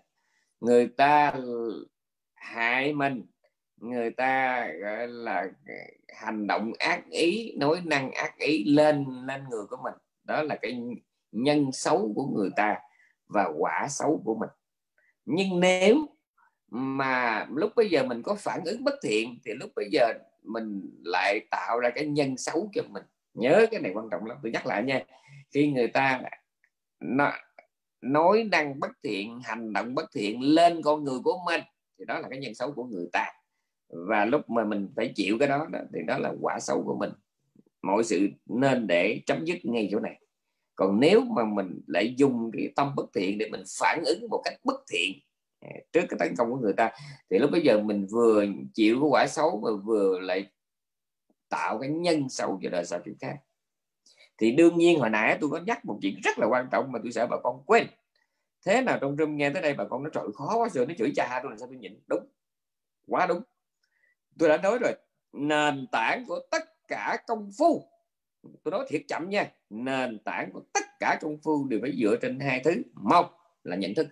Người 0.60 0.86
ta 0.86 1.34
hại 2.34 2.92
mình, 2.92 3.22
người 3.76 4.10
ta, 4.10 4.66
gọi 4.80 5.08
là, 5.08 5.46
hành 6.16 6.46
động 6.46 6.72
ác 6.78 7.02
ý 7.10 7.56
nói 7.56 7.82
năng 7.84 8.10
ác 8.12 8.38
ý 8.38 8.64
lên 8.64 9.04
lên 9.26 9.44
người 9.50 9.66
của 9.70 9.76
mình 9.84 9.94
đó 10.24 10.42
là 10.42 10.56
cái 10.62 10.80
nhân 11.32 11.72
xấu 11.72 12.12
của 12.16 12.26
người 12.26 12.50
ta 12.56 12.76
và 13.26 13.52
quả 13.58 13.86
xấu 13.90 14.22
của 14.24 14.34
mình. 14.34 14.50
Nhưng 15.24 15.60
nếu 15.60 16.06
mà 16.68 17.46
lúc 17.54 17.72
bây 17.76 17.90
giờ 17.90 18.02
mình 18.02 18.22
có 18.22 18.34
phản 18.34 18.60
ứng 18.64 18.84
bất 18.84 18.94
thiện 19.02 19.38
thì 19.44 19.52
lúc 19.54 19.70
bây 19.76 19.88
giờ 19.92 20.12
mình 20.42 20.90
lại 21.04 21.40
tạo 21.50 21.80
ra 21.80 21.90
cái 21.90 22.06
nhân 22.06 22.36
xấu 22.36 22.70
cho 22.74 22.82
mình. 22.88 23.02
Nhớ 23.34 23.66
cái 23.70 23.80
này 23.80 23.92
quan 23.94 24.08
trọng 24.10 24.26
lắm. 24.26 24.38
Tôi 24.42 24.52
nhắc 24.52 24.66
lại 24.66 24.82
nha. 24.82 25.04
Khi 25.50 25.72
người 25.72 25.88
ta 25.88 26.22
nói 28.00 28.44
năng 28.50 28.80
bất 28.80 28.90
thiện 29.02 29.40
hành 29.44 29.72
động 29.72 29.94
bất 29.94 30.04
thiện 30.14 30.40
lên 30.42 30.82
con 30.82 31.04
người 31.04 31.18
của 31.24 31.38
mình 31.46 31.60
thì 31.98 32.04
đó 32.04 32.18
là 32.18 32.28
cái 32.28 32.38
nhân 32.38 32.54
xấu 32.54 32.72
của 32.72 32.84
người 32.84 33.08
ta. 33.12 33.26
Và 34.08 34.24
lúc 34.24 34.50
mà 34.50 34.64
mình 34.64 34.92
phải 34.96 35.12
chịu 35.14 35.36
cái 35.38 35.48
đó, 35.48 35.66
đó 35.72 35.78
thì 35.94 36.00
đó 36.06 36.18
là 36.18 36.32
quả 36.40 36.60
xấu 36.60 36.82
của 36.86 36.96
mình 37.00 37.10
mọi 37.86 38.04
sự 38.04 38.28
nên 38.46 38.86
để 38.86 39.20
chấm 39.26 39.44
dứt 39.44 39.58
ngay 39.64 39.88
chỗ 39.92 40.00
này. 40.00 40.20
Còn 40.74 41.00
nếu 41.00 41.20
mà 41.20 41.44
mình 41.44 41.80
lại 41.86 42.14
dùng 42.16 42.50
cái 42.52 42.72
tâm 42.76 42.94
bất 42.96 43.06
thiện 43.14 43.38
để 43.38 43.48
mình 43.50 43.62
phản 43.80 44.02
ứng 44.06 44.26
một 44.30 44.42
cách 44.44 44.54
bất 44.64 44.80
thiện 44.90 45.12
à, 45.60 45.70
trước 45.92 46.00
cái 46.08 46.18
tấn 46.18 46.36
công 46.36 46.50
của 46.50 46.56
người 46.56 46.72
ta, 46.72 46.92
thì 47.30 47.38
lúc 47.38 47.50
bây 47.50 47.60
giờ 47.60 47.80
mình 47.80 48.06
vừa 48.10 48.46
chịu 48.74 49.00
cái 49.00 49.08
quả 49.10 49.26
xấu 49.26 49.60
mà 49.60 49.82
vừa 49.84 50.20
lại 50.20 50.46
tạo 51.48 51.78
cái 51.78 51.88
nhân 51.88 52.28
xấu 52.28 52.60
cho 52.62 52.70
đời 52.70 52.84
sau 52.84 53.00
chuyện 53.04 53.14
khác. 53.20 53.36
Thì 54.38 54.52
đương 54.52 54.78
nhiên 54.78 54.98
hồi 54.98 55.10
nãy 55.10 55.38
tôi 55.40 55.50
có 55.50 55.60
nhắc 55.66 55.84
một 55.84 55.98
chuyện 56.02 56.20
rất 56.24 56.38
là 56.38 56.46
quan 56.46 56.68
trọng 56.72 56.92
mà 56.92 56.98
tôi 57.02 57.12
sợ 57.12 57.26
bà 57.30 57.36
con 57.42 57.62
quên. 57.66 57.86
Thế 58.66 58.82
nào 58.82 58.98
trong 59.00 59.16
room 59.16 59.36
nghe 59.36 59.50
tới 59.50 59.62
đây 59.62 59.74
bà 59.74 59.84
con 59.84 60.02
nó 60.02 60.10
trời, 60.10 60.24
khó 60.34 60.56
quá 60.56 60.68
rồi 60.68 60.86
nó 60.86 60.94
chửi 60.98 61.12
cha 61.16 61.40
tôi 61.42 61.50
làm 61.50 61.58
sao 61.58 61.68
tôi 61.68 61.76
nhịn? 61.76 62.00
Đúng. 62.06 62.26
Quá 63.06 63.26
đúng. 63.26 63.42
Tôi 64.38 64.48
đã 64.48 64.56
nói 64.56 64.78
rồi, 64.78 64.92
nền 65.32 65.86
tảng 65.92 66.24
của 66.26 66.40
tất 66.50 66.73
cả 66.88 67.16
công 67.26 67.50
phu. 67.58 67.88
Tôi 68.42 68.72
nói 68.72 68.86
thiệt 68.88 69.02
chậm 69.08 69.30
nha, 69.30 69.52
nền 69.70 70.18
tảng 70.24 70.50
của 70.52 70.60
tất 70.72 70.84
cả 71.00 71.18
công 71.20 71.38
phu 71.42 71.66
đều 71.68 71.80
phải 71.82 71.92
dựa 72.00 72.16
trên 72.22 72.40
hai 72.40 72.60
thứ. 72.64 72.82
Một 72.94 73.30
là 73.64 73.76
nhận 73.76 73.94
thức. 73.94 74.06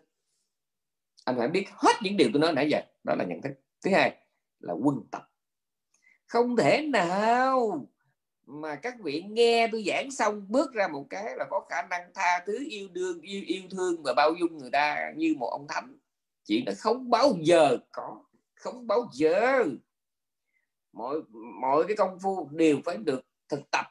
Anh 1.25 1.37
phải 1.39 1.49
biết 1.49 1.67
hết 1.71 1.93
những 2.03 2.17
điều 2.17 2.29
tôi 2.33 2.41
nói 2.41 2.53
nãy 2.53 2.69
giờ, 2.71 2.81
đó 3.05 3.15
là 3.15 3.25
nhận 3.25 3.43
thức. 3.43 3.53
Thứ 3.85 3.91
hai 3.91 4.17
là 4.61 4.73
quân 4.73 4.97
tập. 5.11 5.29
Không 6.27 6.57
thể 6.57 6.87
nào 6.87 7.87
mà 8.47 8.75
các 8.75 8.95
vị 9.01 9.23
nghe 9.23 9.69
tôi 9.73 9.85
giảng 9.87 10.11
xong 10.11 10.47
bước 10.49 10.73
ra 10.73 10.89
một 10.89 11.07
cái 11.11 11.25
là 11.37 11.45
có 11.51 11.67
khả 11.71 11.83
năng 11.83 12.11
tha 12.15 12.43
thứ 12.47 12.65
yêu 12.69 12.89
đương, 12.93 13.21
yêu 13.21 13.43
yêu 13.47 13.63
thương 13.71 14.03
và 14.03 14.15
bao 14.17 14.35
dung 14.41 14.59
người 14.59 14.71
ta 14.71 15.13
như 15.17 15.35
một 15.39 15.49
ông 15.49 15.67
thánh. 15.69 15.99
Chuyện 16.47 16.65
đó 16.65 16.73
không 16.79 17.11
bao 17.11 17.37
giờ 17.41 17.77
có, 17.93 18.25
không 18.55 18.87
bao 18.87 19.09
giờ 19.13 19.65
mọi 20.93 21.17
mọi 21.61 21.85
cái 21.89 21.97
công 21.97 22.19
phu 22.23 22.49
đều 22.53 22.79
phải 22.85 22.97
được 22.97 23.21
thực 23.49 23.71
tập. 23.71 23.87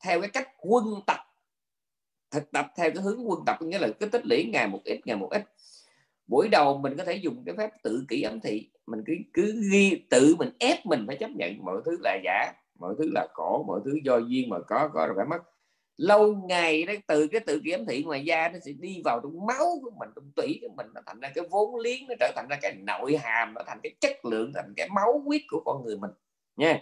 Theo 0.00 0.20
cái 0.20 0.30
cách 0.30 0.48
quân 0.60 0.84
tập. 1.06 1.18
Thực 2.30 2.50
tập 2.50 2.72
theo 2.76 2.90
cái 2.94 3.02
hướng 3.02 3.30
quân 3.30 3.40
tập 3.46 3.62
nghĩa 3.62 3.78
là 3.78 3.88
cái 4.00 4.08
tích 4.08 4.26
lũy 4.26 4.44
ngày 4.52 4.68
một 4.68 4.80
ít, 4.84 5.00
ngày 5.04 5.16
một 5.16 5.28
ít. 5.30 5.42
Buổi 6.26 6.48
đầu 6.48 6.78
mình 6.78 6.96
có 6.96 7.04
thể 7.04 7.14
dùng 7.14 7.42
cái 7.46 7.54
phép 7.58 7.70
tự 7.82 8.04
kỷ 8.08 8.22
ấm 8.22 8.40
thị. 8.40 8.70
Mình 8.86 9.02
cứ 9.06 9.12
cứ 9.32 9.62
ghi, 9.72 10.06
tự 10.10 10.36
mình 10.38 10.50
ép 10.58 10.86
mình 10.86 11.04
phải 11.06 11.16
chấp 11.16 11.30
nhận 11.30 11.64
mọi 11.64 11.82
thứ 11.84 11.96
là 12.00 12.18
giả, 12.24 12.52
mọi 12.78 12.94
thứ 12.98 13.10
là 13.14 13.26
khổ, 13.32 13.64
mọi 13.68 13.80
thứ 13.84 13.92
do 14.04 14.18
duyên 14.18 14.48
mà 14.48 14.58
có 14.66 14.90
có 14.94 15.06
rồi 15.06 15.16
phải 15.16 15.26
mất 15.26 15.53
lâu 15.96 16.34
ngày 16.48 16.84
đó, 16.84 16.92
từ 17.06 17.26
cái 17.26 17.40
tự 17.40 17.60
kiểm 17.64 17.86
thị 17.86 18.02
ngoài 18.02 18.24
da 18.24 18.48
nó 18.48 18.58
sẽ 18.64 18.72
đi 18.72 19.00
vào 19.04 19.20
trong 19.22 19.46
máu 19.46 19.78
của 19.82 19.90
mình, 19.98 20.08
trong 20.16 20.32
tủy 20.36 20.58
của 20.62 20.74
mình, 20.76 20.86
nó 20.94 21.00
thành 21.06 21.20
ra 21.20 21.32
cái 21.34 21.44
vốn 21.50 21.80
liếng, 21.80 22.06
nó 22.08 22.14
trở 22.20 22.32
thành 22.36 22.46
ra 22.50 22.58
cái 22.62 22.74
nội 22.74 23.16
hàm, 23.16 23.54
nó 23.54 23.60
thành 23.66 23.78
cái 23.82 23.94
chất 24.00 24.24
lượng, 24.24 24.52
thành 24.54 24.74
cái 24.76 24.88
máu 24.94 25.22
huyết 25.24 25.42
của 25.48 25.62
con 25.64 25.84
người 25.84 25.96
mình, 25.96 26.10
nha. 26.56 26.80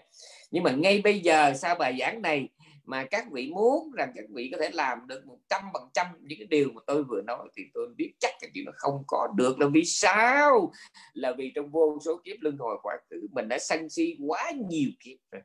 Nhưng 0.50 0.62
mà 0.62 0.70
ngay 0.70 1.00
bây 1.04 1.20
giờ 1.20 1.52
sau 1.54 1.74
bài 1.74 1.96
giảng 2.00 2.22
này 2.22 2.48
mà 2.84 3.04
các 3.04 3.26
vị 3.32 3.50
muốn 3.50 3.90
rằng 3.96 4.12
các 4.14 4.24
vị 4.34 4.48
có 4.52 4.58
thể 4.60 4.70
làm 4.72 5.06
được 5.06 5.26
một 5.26 5.38
trăm 5.48 5.62
phần 5.74 5.88
trăm 5.94 6.06
những 6.20 6.38
cái 6.38 6.46
điều 6.50 6.68
mà 6.72 6.80
tôi 6.86 7.04
vừa 7.04 7.22
nói 7.22 7.48
thì 7.56 7.62
tôi 7.74 7.88
biết 7.96 8.12
chắc 8.20 8.34
cái 8.40 8.50
chuyện 8.54 8.64
nó 8.64 8.72
không 8.74 9.02
có 9.06 9.28
được. 9.36 9.60
Là 9.60 9.66
vì 9.72 9.84
sao? 9.84 10.72
Là 11.14 11.34
vì 11.38 11.52
trong 11.54 11.70
vô 11.70 11.98
số 12.04 12.20
kiếp 12.24 12.36
luân 12.40 12.56
hồi 12.58 12.78
quá 12.82 12.98
khứ 13.10 13.26
mình 13.32 13.48
đã 13.48 13.58
sân 13.58 13.88
si 13.88 14.16
quá 14.26 14.52
nhiều 14.68 14.90
kiếp 15.00 15.18
rồi. 15.30 15.42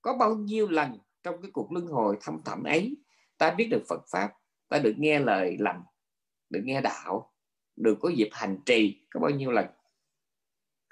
Có 0.00 0.16
bao 0.16 0.34
nhiêu 0.34 0.68
lần 0.68 0.98
trong 1.30 1.42
cái 1.42 1.50
cuộc 1.52 1.72
luân 1.72 1.86
hồi 1.86 2.16
thâm 2.20 2.42
thẳm 2.44 2.64
ấy 2.64 2.96
ta 3.38 3.50
biết 3.50 3.68
được 3.70 3.82
Phật 3.88 4.04
pháp 4.12 4.30
ta 4.68 4.78
được 4.78 4.94
nghe 4.98 5.18
lời 5.18 5.56
lành 5.60 5.82
được 6.50 6.60
nghe 6.64 6.80
đạo 6.80 7.32
được 7.76 7.98
có 8.00 8.08
dịp 8.08 8.28
hành 8.32 8.58
trì 8.66 9.06
có 9.10 9.20
bao 9.20 9.30
nhiêu 9.30 9.50
lần. 9.50 9.66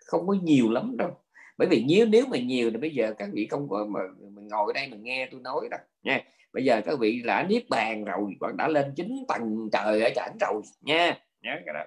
Không 0.06 0.26
có 0.26 0.36
nhiều 0.42 0.70
lắm 0.70 0.96
đâu. 0.96 1.10
Bởi 1.58 1.68
vì 1.68 1.84
nếu 1.88 2.06
nếu 2.06 2.26
mà 2.26 2.38
nhiều 2.38 2.70
thì 2.70 2.76
bây 2.76 2.90
giờ 2.90 3.14
các 3.18 3.28
vị 3.32 3.46
không 3.50 3.68
có 3.68 3.86
mà 3.88 4.00
mình 4.34 4.48
ngồi 4.48 4.72
đây 4.74 4.88
mình 4.88 5.02
nghe 5.02 5.28
tôi 5.30 5.40
nói 5.40 5.68
đâu 5.70 5.80
nha. 6.02 6.22
Bây 6.52 6.64
giờ 6.64 6.80
các 6.84 6.98
vị 6.98 7.22
đã 7.24 7.46
niết 7.48 7.68
bàn 7.68 8.04
rồi 8.04 8.36
bạn 8.40 8.56
đã 8.56 8.68
lên 8.68 8.92
chín 8.96 9.24
tầng 9.28 9.68
trời 9.72 10.02
ở 10.02 10.10
chẳng 10.14 10.36
rồi 10.40 10.62
nha. 10.80 11.18
Nhớ 11.42 11.50
cái 11.66 11.74
đó. 11.74 11.84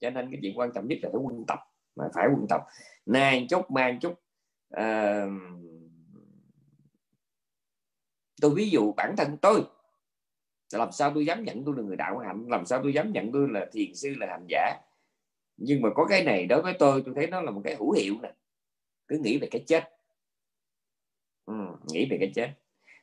Cho 0.00 0.10
nên 0.10 0.30
cái 0.30 0.38
chuyện 0.42 0.58
quan 0.58 0.70
trọng 0.74 0.88
nhất 0.88 0.98
là 1.02 1.08
phải 1.12 1.20
quân 1.22 1.44
tập 1.46 1.58
mà 1.96 2.04
phải 2.14 2.26
quân 2.34 2.46
tập. 2.48 2.60
Nay 3.06 3.46
chút 3.50 3.70
mang 3.70 3.98
chút 4.00 4.12
uh, 4.76 5.32
tôi 8.40 8.54
ví 8.54 8.70
dụ 8.70 8.92
bản 8.92 9.14
thân 9.16 9.36
tôi 9.36 9.64
làm 10.72 10.92
sao 10.92 11.10
tôi 11.14 11.26
dám 11.26 11.44
nhận 11.44 11.64
tôi 11.64 11.74
là 11.76 11.82
người 11.82 11.96
đạo 11.96 12.18
hạnh 12.18 12.46
làm 12.48 12.66
sao 12.66 12.80
tôi 12.82 12.92
dám 12.92 13.12
nhận 13.12 13.32
tôi 13.32 13.48
là 13.50 13.66
thiền 13.72 13.94
sư 13.94 14.14
là 14.18 14.26
hành 14.26 14.46
giả. 14.48 14.76
Nhưng 15.56 15.82
mà 15.82 15.88
có 15.94 16.04
cái 16.04 16.24
này 16.24 16.46
đối 16.46 16.62
với 16.62 16.74
tôi 16.78 17.02
tôi 17.06 17.14
thấy 17.14 17.26
nó 17.26 17.40
là 17.40 17.50
một 17.50 17.60
cái 17.64 17.74
hữu 17.74 17.92
hiệu 17.92 18.14
nè. 18.22 18.32
Cứ 19.08 19.18
nghĩ 19.18 19.38
về 19.38 19.48
cái 19.50 19.64
chết. 19.66 19.84
Ừ, 21.46 21.54
nghĩ 21.92 22.08
về 22.10 22.16
cái 22.20 22.32
chết. 22.34 22.50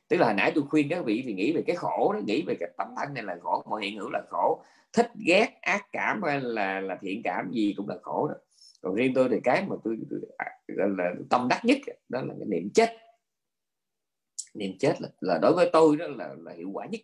Tức 0.08 0.16
là 0.16 0.26
hồi 0.26 0.34
nãy 0.34 0.52
tôi 0.54 0.64
khuyên 0.64 0.88
các 0.88 1.04
vị 1.04 1.22
thì 1.26 1.32
nghĩ 1.32 1.52
về 1.52 1.62
cái 1.66 1.76
khổ 1.76 2.12
đó 2.12 2.20
nghĩ 2.26 2.42
về 2.46 2.54
cái 2.60 2.70
tấm 2.76 2.88
thân 2.96 3.14
này 3.14 3.24
là 3.24 3.36
khổ 3.42 3.62
mọi 3.68 3.82
hiện 3.84 3.98
hữu 3.98 4.10
là 4.10 4.22
khổ. 4.28 4.62
Thích 4.92 5.10
ghét 5.26 5.58
ác 5.60 5.86
cảm 5.92 6.22
hay 6.22 6.40
là 6.40 6.80
là 6.80 6.98
thiện 7.00 7.22
cảm 7.24 7.50
gì 7.52 7.74
cũng 7.76 7.88
là 7.88 7.96
khổ 8.02 8.28
đó. 8.28 8.34
Còn 8.82 8.94
riêng 8.94 9.12
tôi 9.14 9.28
thì 9.28 9.36
cái 9.44 9.64
mà 9.68 9.76
tôi, 9.84 9.98
tôi 10.10 10.20
à, 10.38 10.46
là 10.66 11.12
tâm 11.30 11.48
đắc 11.50 11.60
nhất 11.64 11.78
đó 12.08 12.20
là 12.20 12.34
cái 12.38 12.48
niệm 12.48 12.70
chết 12.74 12.96
niệm 14.54 14.78
chết 14.78 15.00
là, 15.00 15.08
là 15.20 15.38
đối 15.42 15.52
với 15.52 15.70
tôi 15.72 15.96
đó 15.96 16.06
là, 16.06 16.34
là 16.38 16.52
hiệu 16.52 16.70
quả 16.72 16.86
nhất. 16.86 17.00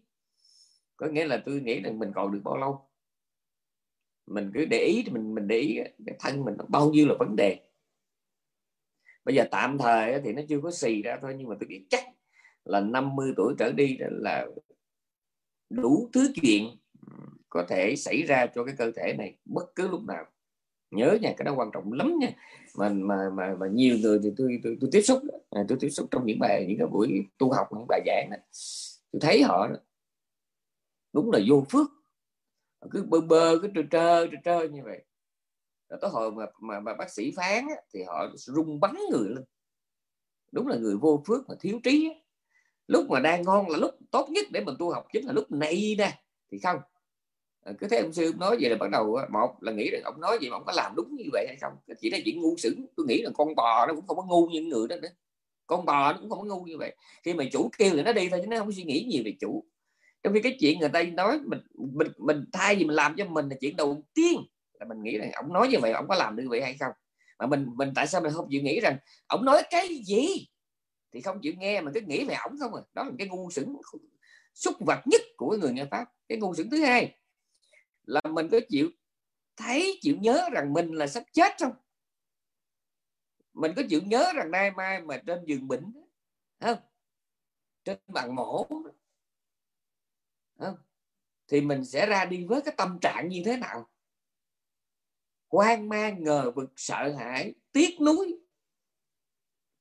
Có 0.97 1.07
nghĩa 1.07 1.25
là 1.25 1.43
tôi 1.47 1.61
nghĩ 1.61 1.81
là 1.81 1.91
mình 1.91 2.13
còn 2.15 2.33
được 2.33 2.41
bao 2.45 2.57
lâu? 2.57 2.89
Mình 4.27 4.51
cứ 4.55 4.65
để 4.65 4.79
ý 4.79 5.05
mình 5.11 5.35
mình 5.35 5.49
để 5.49 5.57
ý 5.57 5.79
cái 6.07 6.17
thân 6.21 6.45
mình 6.45 6.57
bao 6.69 6.91
nhiêu 6.91 7.07
là 7.09 7.15
vấn 7.19 7.37
đề. 7.37 7.61
Bây 9.25 9.35
giờ 9.35 9.45
tạm 9.51 9.79
thời 9.79 10.21
thì 10.21 10.33
nó 10.33 10.43
chưa 10.49 10.61
có 10.61 10.71
xì 10.71 11.03
ra 11.03 11.19
thôi 11.23 11.35
nhưng 11.39 11.49
mà 11.49 11.57
tôi 11.61 11.67
biết 11.69 11.87
chắc 11.91 12.05
là 12.65 12.81
50 12.81 13.33
tuổi 13.37 13.55
trở 13.59 13.73
đi 13.73 13.97
là 14.01 14.47
đủ 15.71 16.11
thứ 16.13 16.33
chuyện 16.43 16.77
có 17.49 17.67
thể 17.69 17.97
xảy 17.97 18.23
ra 18.23 18.47
cho 18.55 18.65
cái 18.65 18.75
cơ 18.79 18.93
thể 18.97 19.15
này 19.19 19.37
bất 19.45 19.65
cứ 19.75 19.89
lúc 19.89 20.01
nào 20.07 20.27
nhớ 20.95 21.19
nha 21.21 21.35
cái 21.37 21.45
đó 21.45 21.55
quan 21.57 21.71
trọng 21.73 21.93
lắm 21.93 22.19
nha. 22.19 22.31
Mà 22.77 22.89
mà 22.89 23.31
mà, 23.33 23.57
mà 23.61 23.67
nhiều 23.67 23.97
người 23.99 24.21
thì 24.23 24.31
tôi 24.37 24.61
tôi, 24.63 24.77
tôi 24.81 24.91
tiếp 24.93 25.03
xúc 25.03 25.23
à, 25.51 25.65
tôi 25.69 25.79
tiếp 25.81 25.89
xúc 25.91 26.09
trong 26.11 26.27
những 26.27 26.39
bài 26.39 26.67
những 26.69 26.79
cái 26.79 26.87
buổi 26.87 27.27
tu 27.39 27.53
học 27.53 27.69
những 27.73 27.87
bài 27.89 28.01
giảng 28.07 28.31
này. 28.31 28.41
Tôi 29.13 29.21
thấy 29.21 29.43
họ 29.43 29.69
đúng 31.13 31.31
là 31.31 31.41
vô 31.49 31.65
phước. 31.71 31.87
Cứ 32.91 33.03
bơ 33.03 33.21
bơ 33.21 33.59
cứ 33.63 33.69
trơ 33.75 33.83
trơ 33.91 34.27
trơ 34.27 34.37
trơ 34.45 34.69
như 34.69 34.81
vậy. 34.85 35.05
Rồi 35.89 35.99
tới 36.03 36.11
hồi 36.11 36.33
mà, 36.33 36.47
mà, 36.61 36.81
mà 36.81 36.95
bác 36.95 37.11
sĩ 37.11 37.33
phán 37.37 37.67
thì 37.95 38.03
họ 38.03 38.27
rung 38.35 38.81
bắn 38.81 38.95
người 39.11 39.29
lên. 39.29 39.45
Đúng 40.53 40.67
là 40.67 40.77
người 40.77 40.97
vô 40.97 41.23
phước 41.27 41.49
mà 41.49 41.55
thiếu 41.61 41.81
trí 41.85 42.11
lúc 42.87 43.11
mà 43.11 43.21
đang 43.21 43.43
ngon 43.43 43.71
là 43.71 43.79
lúc 43.79 43.95
tốt 44.11 44.29
nhất 44.31 44.47
để 44.51 44.61
mình 44.61 44.75
tu 44.79 44.91
học 44.91 45.07
chính 45.13 45.27
là 45.27 45.33
lúc 45.33 45.53
này 45.53 45.95
nè. 45.99 46.23
Thì 46.51 46.59
không 46.59 46.81
Ờ, 47.65 47.73
cứ 47.79 47.89
thấy 47.89 47.99
ông 47.99 48.13
sư 48.13 48.31
ông 48.31 48.41
nói 48.41 48.57
vậy 48.61 48.71
là 48.71 48.77
bắt 48.77 48.91
đầu 48.91 49.15
ờ, 49.15 49.27
một 49.33 49.55
là 49.61 49.73
nghĩ 49.73 49.91
rằng 49.91 50.03
ông 50.05 50.21
nói 50.21 50.39
gì 50.41 50.51
mà 50.51 50.57
ông 50.57 50.65
có 50.67 50.73
làm 50.77 50.93
đúng 50.97 51.17
như 51.17 51.25
vậy 51.33 51.47
hay 51.49 51.57
không? 51.61 51.73
Chỉ 52.01 52.11
là 52.11 52.19
chuyện 52.25 52.41
ngu 52.41 52.57
xửng 52.57 52.87
tôi 52.97 53.07
nghĩ 53.07 53.23
là 53.23 53.31
con 53.35 53.55
bò 53.55 53.87
nó 53.87 53.95
cũng 53.95 54.07
không 54.07 54.17
có 54.17 54.25
ngu 54.25 54.47
như 54.47 54.63
người 54.63 54.89
đó 54.89 54.97
nữa. 55.03 55.09
Con 55.67 55.85
bò 55.85 56.13
nó 56.13 56.19
cũng 56.21 56.31
không 56.31 56.39
có 56.39 56.45
ngu 56.45 56.65
như 56.65 56.79
vậy. 56.79 56.97
Khi 57.23 57.35
mà 57.35 57.45
chủ 57.53 57.71
kêu 57.79 57.91
thì 57.95 58.03
nó 58.03 58.13
đi 58.13 58.29
thôi 58.29 58.41
chứ 58.43 58.47
nó 58.47 58.59
không 58.59 58.73
suy 58.73 58.83
nghĩ 58.83 59.07
nhiều 59.11 59.23
về 59.25 59.37
chủ. 59.41 59.65
Trong 60.23 60.35
khi 60.35 60.41
cái 60.43 60.57
chuyện 60.61 60.81
người 60.81 60.89
ta 60.89 61.03
nói 61.03 61.41
mình 61.47 61.61
mình 61.77 62.09
mình 62.19 62.45
thay 62.53 62.77
vì 62.77 62.85
mình 62.85 62.97
làm 62.97 63.15
cho 63.19 63.25
mình 63.25 63.49
là 63.49 63.57
chuyện 63.61 63.77
đầu 63.77 64.03
tiên 64.15 64.41
là 64.81 64.87
mình 64.87 65.03
nghĩ 65.03 65.19
rằng 65.19 65.33
ông 65.33 65.53
nói 65.53 65.69
như 65.69 65.79
vậy, 65.81 65.93
ông 65.93 66.09
có 66.09 66.15
làm 66.15 66.37
như 66.37 66.49
vậy 66.49 66.63
hay 66.63 66.77
không? 66.81 66.93
Mà 67.39 67.47
mình 67.47 67.67
mình 67.77 67.93
tại 67.95 68.07
sao 68.07 68.21
mình 68.21 68.33
không 68.33 68.49
chịu 68.51 68.63
nghĩ 68.63 68.81
rằng 68.81 68.97
ông 69.27 69.45
nói 69.45 69.63
cái 69.71 69.89
gì 70.07 70.27
thì 71.13 71.21
không 71.21 71.41
chịu 71.43 71.53
nghe 71.59 71.81
mà 71.81 71.91
cứ 71.95 72.01
nghĩ 72.01 72.25
về 72.25 72.35
ổng 72.35 72.59
không 72.61 72.75
à? 72.75 72.83
Đó 72.95 73.05
là 73.05 73.11
cái 73.19 73.29
ngu 73.29 73.51
xửng 73.51 73.77
xúc 74.55 74.75
vật 74.81 75.01
nhất 75.07 75.21
của 75.37 75.57
người 75.61 75.73
nghe 75.73 75.85
pháp. 75.91 76.05
Cái 76.29 76.39
ngu 76.39 76.55
xửng 76.55 76.71
thứ 76.71 76.85
hai 76.85 77.17
là 78.07 78.21
mình 78.31 78.49
có 78.53 78.61
chịu, 78.69 78.91
thấy, 79.57 79.99
chịu 80.03 80.17
nhớ 80.21 80.49
rằng 80.53 80.73
mình 80.73 80.93
là 80.93 81.07
sắp 81.07 81.25
chết 81.33 81.53
không? 81.59 81.73
Mình 83.53 83.73
có 83.77 83.83
chịu 83.89 84.01
nhớ 84.05 84.33
rằng 84.37 84.51
nay 84.51 84.71
mai 84.71 85.01
mà 85.01 85.23
trên 85.27 85.45
giường 85.47 85.69
bệnh 85.69 85.93
không? 86.61 86.79
Trên 87.85 87.99
bàn 88.07 88.35
mổ 88.35 88.67
không? 90.59 90.77
thì 91.49 91.61
mình 91.61 91.85
sẽ 91.85 92.07
ra 92.07 92.25
đi 92.25 92.45
với 92.45 92.61
cái 92.61 92.75
tâm 92.77 92.99
trạng 93.01 93.29
như 93.29 93.43
thế 93.45 93.57
nào? 93.57 93.91
Hoang 95.49 95.89
mang, 95.89 96.25
ngờ 96.25 96.51
vực, 96.51 96.73
sợ 96.77 97.15
hãi, 97.19 97.55
tiếc 97.73 98.01
nuối. 98.01 98.39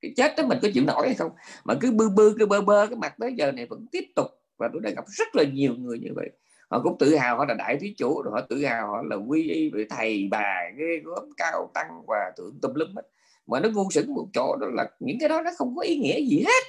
Cái 0.01 0.13
chết 0.17 0.33
đó 0.37 0.47
mình 0.47 0.59
có 0.61 0.67
chịu 0.73 0.83
nổi 0.85 1.07
hay 1.07 1.15
không? 1.15 1.31
Mà 1.63 1.73
cứ 1.81 1.91
bư 1.91 2.09
bư, 2.09 2.35
cứ 2.39 2.45
bơ 2.45 2.61
bơ, 2.61 2.87
cái 2.87 2.95
mặt 2.95 3.15
tới 3.19 3.33
giờ 3.37 3.51
này 3.51 3.65
vẫn 3.65 3.85
tiếp 3.91 4.03
tục. 4.15 4.27
Và 4.57 4.69
tôi 4.73 4.81
đã 4.81 4.89
gặp 4.89 5.05
rất 5.07 5.35
là 5.35 5.43
nhiều 5.53 5.75
người 5.75 5.99
như 5.99 6.09
vậy 6.15 6.29
họ 6.73 6.81
cũng 6.83 6.97
tự 6.97 7.15
hào 7.15 7.37
họ 7.37 7.45
là 7.45 7.53
đại 7.53 7.77
thí 7.77 7.93
chủ 7.97 8.21
rồi 8.21 8.31
họ 8.33 8.41
tự 8.49 8.65
hào 8.65 8.87
họ 8.87 9.01
là 9.09 9.15
quy 9.15 9.49
y 9.49 9.69
với 9.69 9.85
thầy 9.89 10.27
bà 10.31 10.63
ghê 10.77 11.01
gớm 11.03 11.29
cao 11.37 11.71
tăng 11.73 12.01
và 12.07 12.31
tượng 12.37 12.59
tùm 12.61 12.73
lum 12.73 12.95
hết 12.95 13.01
mà 13.47 13.59
nó 13.59 13.69
ngu 13.69 13.89
sững 13.91 14.13
một 14.13 14.27
chỗ 14.33 14.57
đó 14.61 14.67
là 14.73 14.89
những 14.99 15.17
cái 15.19 15.29
đó 15.29 15.41
nó 15.41 15.51
không 15.57 15.75
có 15.75 15.81
ý 15.81 15.97
nghĩa 15.97 16.21
gì 16.21 16.43
hết. 16.45 16.63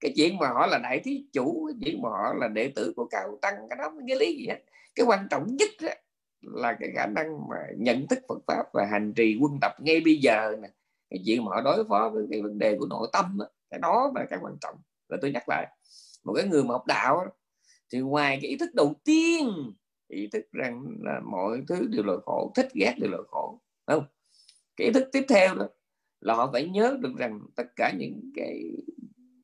Cái 0.00 0.12
chuyện 0.16 0.38
mà 0.38 0.48
họ 0.48 0.66
là 0.66 0.78
đại 0.78 1.00
thí 1.04 1.24
chủ 1.32 1.68
cái 1.68 1.76
chuyện 1.84 2.02
mà 2.02 2.08
họ 2.08 2.34
là 2.40 2.48
đệ 2.48 2.72
tử 2.74 2.92
của 2.96 3.04
cao 3.10 3.38
tăng 3.42 3.54
cái 3.70 3.78
đó 3.78 3.84
không 3.84 4.06
nghĩa 4.06 4.14
lý 4.14 4.36
gì 4.36 4.46
hết. 4.48 4.58
Cái 4.94 5.06
quan 5.06 5.26
trọng 5.30 5.56
nhất 5.56 5.70
đó 5.82 5.90
là 6.42 6.76
cái 6.80 6.90
khả 6.94 7.06
năng 7.06 7.48
mà 7.48 7.56
nhận 7.76 8.06
thức 8.06 8.18
Phật 8.28 8.38
pháp 8.46 8.64
và 8.72 8.86
hành 8.90 9.12
trì 9.12 9.38
quân 9.40 9.58
tập 9.60 9.72
ngay 9.78 10.00
bây 10.04 10.16
giờ 10.16 10.56
nè. 10.62 10.68
Cái 11.10 11.22
chuyện 11.26 11.44
mà 11.44 11.50
họ 11.54 11.60
đối 11.60 11.84
phó 11.88 12.10
với 12.14 12.26
cái 12.30 12.42
vấn 12.42 12.58
đề 12.58 12.76
của 12.78 12.86
nội 12.90 13.08
tâm 13.12 13.36
đó, 13.38 13.46
cái 13.70 13.80
đó 13.80 14.12
là 14.14 14.26
cái 14.30 14.38
quan 14.42 14.56
trọng. 14.60 14.74
Và 15.08 15.16
tôi 15.22 15.30
nhắc 15.30 15.48
lại 15.48 15.66
một 16.24 16.32
cái 16.36 16.48
người 16.48 16.64
mà 16.64 16.72
học 16.72 16.86
đạo 16.86 17.26
thì 17.92 17.98
ngoài 17.98 18.38
cái 18.42 18.50
ý 18.50 18.56
thức 18.56 18.74
đầu 18.74 18.94
tiên, 19.04 19.72
ý 20.08 20.28
thức 20.32 20.44
rằng 20.52 20.84
là 21.02 21.20
mọi 21.24 21.62
thứ 21.68 21.86
đều 21.90 22.04
là 22.04 22.14
khổ, 22.26 22.52
thích 22.56 22.68
ghét 22.74 22.94
đều 23.00 23.10
là 23.10 23.18
khổ 23.28 23.60
không? 23.86 24.04
Cái 24.76 24.86
ý 24.86 24.92
thức 24.92 25.08
tiếp 25.12 25.24
theo 25.28 25.54
đó 25.54 25.68
là 26.20 26.34
họ 26.34 26.50
phải 26.52 26.68
nhớ 26.68 26.96
được 27.00 27.12
rằng 27.18 27.40
tất 27.56 27.66
cả 27.76 27.92
những 27.98 28.30
cái 28.36 28.62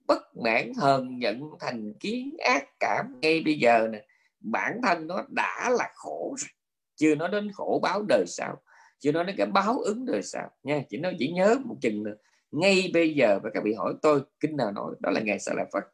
bất 0.07 0.37
mãn, 0.45 0.73
hờn 0.77 1.23
giận, 1.23 1.41
thành 1.61 1.95
kiến, 2.01 2.37
ác 2.39 2.65
cảm 2.81 3.07
ngay 3.23 3.43
bây 3.45 3.59
giờ 3.59 3.89
nè, 3.93 4.07
bản 4.41 4.81
thân 4.83 5.07
nó 5.07 5.25
đã 5.29 5.71
là 5.79 5.91
khổ 5.95 6.35
rồi. 6.39 6.49
Chưa 6.97 7.15
nói 7.15 7.29
đến 7.33 7.53
khổ 7.53 7.81
báo 7.83 8.03
đời 8.09 8.25
sau, 8.27 8.57
chưa 8.99 9.13
nói 9.13 9.25
đến 9.25 9.37
cái 9.39 9.47
báo 9.47 9.79
ứng 9.79 10.05
đời 10.07 10.23
sau 10.23 10.51
nha. 10.63 10.83
Chỉ 10.89 10.99
nói, 10.99 11.17
chỉ 11.19 11.33
nhớ 11.33 11.57
một 11.65 11.77
chừng 11.81 12.03
nữa. 12.03 12.15
Ngay 12.51 12.91
bây 12.95 13.15
giờ, 13.15 13.39
và 13.43 13.51
các 13.55 13.65
vị 13.65 13.75
hỏi 13.75 13.95
tôi 14.03 14.21
kinh 14.41 14.57
nào 14.57 14.73
nói, 14.73 14.95
đó 15.01 15.11
là 15.11 15.21
ngày 15.21 15.39
sẽ 15.39 15.53
là 15.57 15.65
phật 15.73 15.85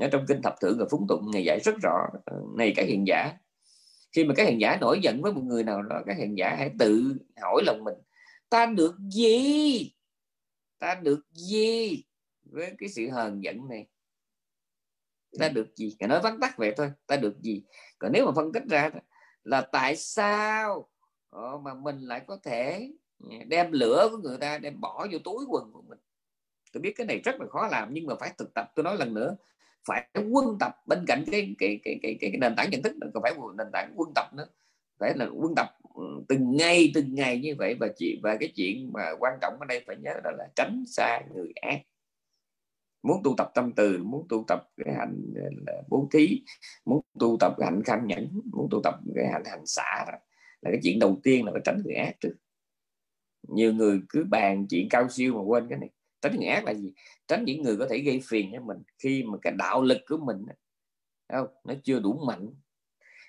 ở 0.00 0.08
trong 0.12 0.24
kinh 0.28 0.42
thập 0.42 0.54
thượng 0.60 0.78
và 0.78 0.84
phúng 0.90 1.06
tụng 1.08 1.30
ngày 1.30 1.44
dạy 1.44 1.60
rất 1.64 1.74
rõ 1.82 2.06
ờ, 2.24 2.36
này 2.56 2.72
các 2.76 2.86
hiện 2.88 3.06
giả. 3.06 3.32
Khi 4.12 4.24
mà 4.24 4.34
các 4.36 4.48
hiện 4.48 4.60
giả 4.60 4.76
nổi 4.80 5.00
giận 5.02 5.22
với 5.22 5.32
một 5.32 5.42
người 5.44 5.64
nào 5.64 5.82
đó, 5.82 6.02
các 6.06 6.16
hiện 6.16 6.38
giả 6.38 6.54
hãy 6.58 6.70
tự 6.78 7.16
hỏi 7.40 7.62
lòng 7.66 7.84
mình, 7.84 7.94
ta 8.48 8.66
được 8.66 8.94
gì? 8.98 9.92
Ta 10.78 10.94
được 10.94 11.20
gì 11.32 12.04
với 12.42 12.72
cái 12.78 12.88
sự 12.88 13.08
hờn 13.10 13.42
giận 13.44 13.68
này? 13.68 13.86
Ta 15.38 15.48
được 15.48 15.76
gì? 15.76 15.96
Cả 15.98 16.06
nói 16.06 16.20
vắn 16.22 16.40
tắt 16.40 16.54
vậy 16.56 16.74
thôi, 16.76 16.92
ta 17.06 17.16
được 17.16 17.40
gì? 17.40 17.62
Còn 17.98 18.12
nếu 18.12 18.26
mà 18.26 18.32
phân 18.36 18.52
tích 18.52 18.62
ra 18.70 18.90
là 19.44 19.60
tại 19.60 19.96
sao 19.96 20.88
ờ, 21.30 21.58
mà 21.58 21.74
mình 21.74 22.00
lại 22.00 22.24
có 22.26 22.38
thể 22.42 22.90
đem 23.46 23.72
lửa 23.72 24.08
của 24.10 24.18
người 24.18 24.38
ta, 24.38 24.58
đem 24.58 24.80
bỏ 24.80 25.06
vô 25.12 25.18
túi 25.24 25.44
quần 25.48 25.72
của 25.72 25.82
mình? 25.82 25.98
Tôi 26.72 26.80
biết 26.80 26.92
cái 26.96 27.06
này 27.06 27.20
rất 27.24 27.40
là 27.40 27.46
khó 27.50 27.68
làm, 27.68 27.88
nhưng 27.94 28.06
mà 28.06 28.14
phải 28.20 28.32
thực 28.38 28.54
tập. 28.54 28.72
Tôi 28.74 28.84
nói 28.84 28.96
lần 28.96 29.14
nữa 29.14 29.36
phải 29.86 30.08
quân 30.30 30.56
tập 30.60 30.72
bên 30.86 31.04
cạnh 31.06 31.24
cái 31.32 31.54
cái 31.58 31.80
cái 31.84 31.98
cái, 32.02 32.18
cái, 32.20 32.30
cái 32.30 32.38
nền 32.40 32.56
tảng 32.56 32.70
nhận 32.70 32.82
thức 32.82 32.96
còn 33.14 33.22
phải 33.22 33.34
nền 33.58 33.66
tảng 33.72 33.92
quân 33.96 34.12
tập 34.14 34.26
nữa. 34.34 34.46
Phải 34.98 35.12
là 35.16 35.26
quân 35.34 35.54
tập 35.56 35.66
ừ, 35.94 36.02
từng 36.28 36.56
ngày 36.56 36.90
từng 36.94 37.14
ngày 37.14 37.38
như 37.38 37.54
vậy. 37.58 37.76
Và 37.80 37.88
chị 37.96 38.20
và 38.22 38.36
cái 38.40 38.52
chuyện 38.56 38.92
mà 38.92 39.02
quan 39.18 39.38
trọng 39.42 39.54
ở 39.60 39.66
đây 39.66 39.84
phải 39.86 39.96
nhớ 39.96 40.12
đó 40.24 40.30
là 40.38 40.48
tránh 40.56 40.84
xa 40.86 41.20
người 41.34 41.52
ác. 41.62 41.82
Muốn 43.02 43.20
tu 43.24 43.34
tập 43.38 43.50
tâm 43.54 43.72
từ 43.76 44.04
muốn 44.04 44.26
tu 44.28 44.44
tập 44.48 44.60
cái 44.84 44.94
hành 44.94 45.34
ờ, 45.36 45.50
là 45.66 45.82
bố 45.88 46.08
thí 46.12 46.42
muốn 46.84 47.00
tu 47.18 47.36
tập 47.40 47.54
cái 47.58 47.70
hạnh 47.70 47.82
kham 47.84 48.06
nhẫn 48.06 48.40
muốn 48.52 48.68
tu 48.70 48.80
tập 48.84 48.94
cái 49.14 49.26
hạnh 49.32 49.42
hành 49.44 49.66
xả 49.66 50.04
đó 50.06 50.18
là 50.62 50.70
cái 50.70 50.80
chuyện 50.82 50.98
đầu 50.98 51.20
tiên 51.22 51.44
là 51.46 51.52
phải 51.52 51.60
tránh 51.64 51.82
người 51.84 51.94
ác 51.94 52.16
trước. 52.20 52.34
Nhiều 53.48 53.72
người 53.72 54.00
cứ 54.08 54.24
bàn 54.24 54.66
chuyện 54.70 54.88
cao 54.90 55.08
siêu 55.08 55.34
mà 55.34 55.42
quên 55.42 55.66
cái 55.68 55.78
này 55.78 55.90
tránh 56.22 56.36
những 56.38 56.50
ác 56.50 56.64
là 56.64 56.74
gì? 56.74 56.92
Tránh 57.28 57.44
những 57.44 57.62
người 57.62 57.76
có 57.76 57.86
thể 57.90 57.98
gây 57.98 58.20
phiền 58.24 58.50
cho 58.52 58.60
mình. 58.60 58.78
Khi 58.98 59.22
mà 59.22 59.38
cái 59.42 59.52
đạo 59.58 59.82
lực 59.82 59.98
của 60.08 60.16
mình 60.16 60.36
không? 61.32 61.46
Nó 61.64 61.74
chưa 61.84 62.00
đủ 62.00 62.20
mạnh. 62.26 62.54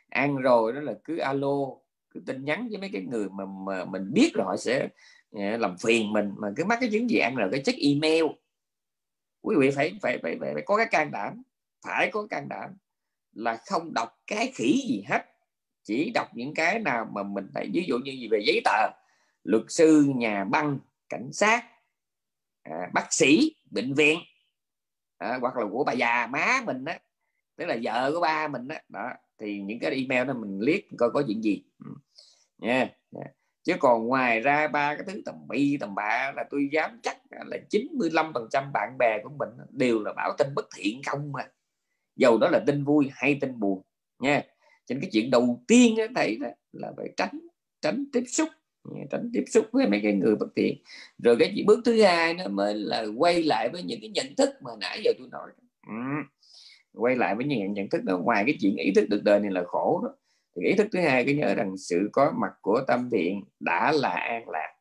Ăn 0.10 0.36
rồi 0.36 0.74
đó 0.74 0.80
là 0.80 0.94
cứ 1.04 1.18
alo 1.18 1.58
cứ 2.10 2.20
tin 2.26 2.46
nhắn 2.46 2.68
với 2.70 2.78
mấy 2.78 2.90
cái 2.94 3.02
người 3.02 3.30
mà, 3.30 3.44
mà 3.46 3.86
mình 3.86 4.14
biết 4.14 4.32
rồi 4.34 4.46
họ 4.46 4.58
sẽ 4.58 4.90
ờ, 5.32 5.58
làm 5.58 5.78
phiền 5.78 6.14
mình 6.14 6.32
mà 6.38 6.48
cứ 6.56 6.66
mắc 6.66 6.78
cái 6.82 6.90
chứng 6.92 7.10
gì 7.10 7.18
ăn 7.18 7.36
rồi 7.36 7.50
cái 7.52 7.62
check 7.64 7.80
email. 7.80 8.24
Quý 9.42 9.56
vị 9.60 9.72
phải 9.72 9.92
phải 10.02 10.20
phải, 10.24 10.38
phải, 10.40 10.54
phải 10.54 10.64
có 10.66 10.78
cái 10.78 10.88
can 10.92 11.12
đảm 11.12 11.42
phải 11.86 12.10
có 12.12 12.28
can 12.30 12.50
đảm 12.50 12.70
là 13.34 13.58
không 13.66 13.94
đọc 13.94 14.10
cái 14.28 14.52
khỉ 14.56 14.86
gì 14.88 15.04
hết. 15.10 15.26
Chỉ 15.84 16.12
đọc 16.14 16.28
những 16.34 16.54
cái 16.54 16.80
nào 16.80 17.08
mà 17.14 17.24
mình 17.24 17.48
phải 17.54 17.70
ví 17.74 17.86
dụ 17.88 17.98
như 17.98 18.12
gì 18.12 18.28
về 18.32 18.40
giấy 18.46 18.62
tờ 18.66 18.90
luật 19.44 19.64
sư 19.68 20.04
nhà 20.16 20.44
băng 20.44 20.80
cảnh 21.10 21.30
sát 21.34 21.64
à, 22.64 22.90
bác 22.94 23.14
sĩ 23.14 23.56
bệnh 23.72 23.94
viện 23.94 24.20
à, 25.18 25.38
hoặc 25.42 25.58
là 25.58 25.66
của 25.72 25.84
bà 25.84 25.94
già 25.94 26.28
má 26.28 26.62
mình 26.66 26.86
đó 26.86 26.94
tức 27.58 27.66
là 27.66 27.78
vợ 27.84 28.12
của 28.14 28.22
ba 28.22 28.48
mình 28.48 28.68
đó, 28.68 28.76
đó 28.90 29.10
thì 29.40 29.62
những 29.62 29.80
cái 29.80 29.92
email 29.92 30.28
đó 30.28 30.34
mình 30.34 30.60
liếc 30.60 30.84
coi 30.98 31.12
có 31.14 31.24
chuyện 31.28 31.42
gì 31.42 31.64
ừ. 31.86 31.92
nha 32.58 32.78
yeah. 32.78 33.32
chứ 33.64 33.74
còn 33.80 34.08
ngoài 34.08 34.40
ra 34.40 34.68
ba 34.68 34.96
cái 34.96 35.04
thứ 35.08 35.22
tầm 35.26 35.36
bi 35.48 35.78
tầm 35.80 35.96
bạ 35.96 36.32
là 36.36 36.44
tôi 36.50 36.70
dám 36.72 37.00
chắc 37.04 37.18
là 37.30 37.58
95 37.70 38.32
phần 38.34 38.48
trăm 38.52 38.72
bạn 38.74 38.96
bè 39.00 39.20
của 39.24 39.30
mình 39.40 39.50
đều 39.70 40.04
là 40.04 40.14
bảo 40.14 40.36
tin 40.38 40.48
bất 40.56 40.66
thiện 40.76 41.02
không 41.06 41.32
mà 41.32 41.48
dầu 42.16 42.38
đó 42.38 42.50
là 42.50 42.64
tin 42.68 42.84
vui 42.84 43.10
hay 43.14 43.38
tin 43.42 43.60
buồn 43.60 43.82
nha 44.20 44.32
yeah. 44.32 44.46
trên 44.86 45.02
cái 45.02 45.10
chuyện 45.14 45.32
đầu 45.32 45.64
tiên 45.68 45.96
đó, 45.98 46.06
đó 46.16 46.48
là 46.72 46.92
phải 46.98 47.10
tránh 47.18 47.40
tránh 47.82 48.06
tiếp 48.12 48.24
xúc 48.28 48.50
tránh 49.10 49.30
tiếp 49.34 49.44
xúc 49.48 49.66
với 49.72 49.88
mấy 49.88 50.00
cái 50.04 50.14
người 50.14 50.36
bất 50.36 50.48
thiện 50.56 50.78
rồi 51.24 51.36
cái 51.40 51.52
chuyện 51.56 51.66
bước 51.66 51.80
thứ 51.86 52.02
hai 52.02 52.34
nó 52.34 52.48
mới 52.48 52.74
là 52.74 53.06
quay 53.18 53.44
lại 53.44 53.70
với 53.70 53.84
những 53.84 54.02
cái 54.02 54.10
nhận 54.10 54.36
thức 54.38 54.50
mà 54.62 54.72
nãy 54.80 55.02
giờ 55.04 55.12
tôi 55.20 55.28
nói. 55.32 55.50
Ừ. 55.88 55.94
quay 56.94 57.16
lại 57.16 57.36
với 57.36 57.46
những 57.46 57.74
nhận 57.74 57.90
thức 57.90 58.04
đó. 58.04 58.18
Ngoài 58.18 58.44
cái 58.46 58.58
chuyện 58.62 58.76
ý 58.76 58.92
thức 58.96 59.10
được 59.10 59.24
đời 59.24 59.40
này 59.40 59.52
là 59.52 59.64
khổ 59.68 60.02
đó, 60.04 60.16
thì 60.56 60.68
ý 60.68 60.76
thức 60.76 60.88
thứ 60.92 61.00
hai 61.00 61.26
cái 61.26 61.36
nhớ 61.36 61.56
rằng 61.56 61.78
sự 61.78 62.10
có 62.12 62.34
mặt 62.38 62.52
của 62.62 62.82
tâm 62.88 63.10
thiện 63.12 63.44
đã 63.60 63.92
là 63.92 64.10
an 64.10 64.50
lạc. 64.50 64.74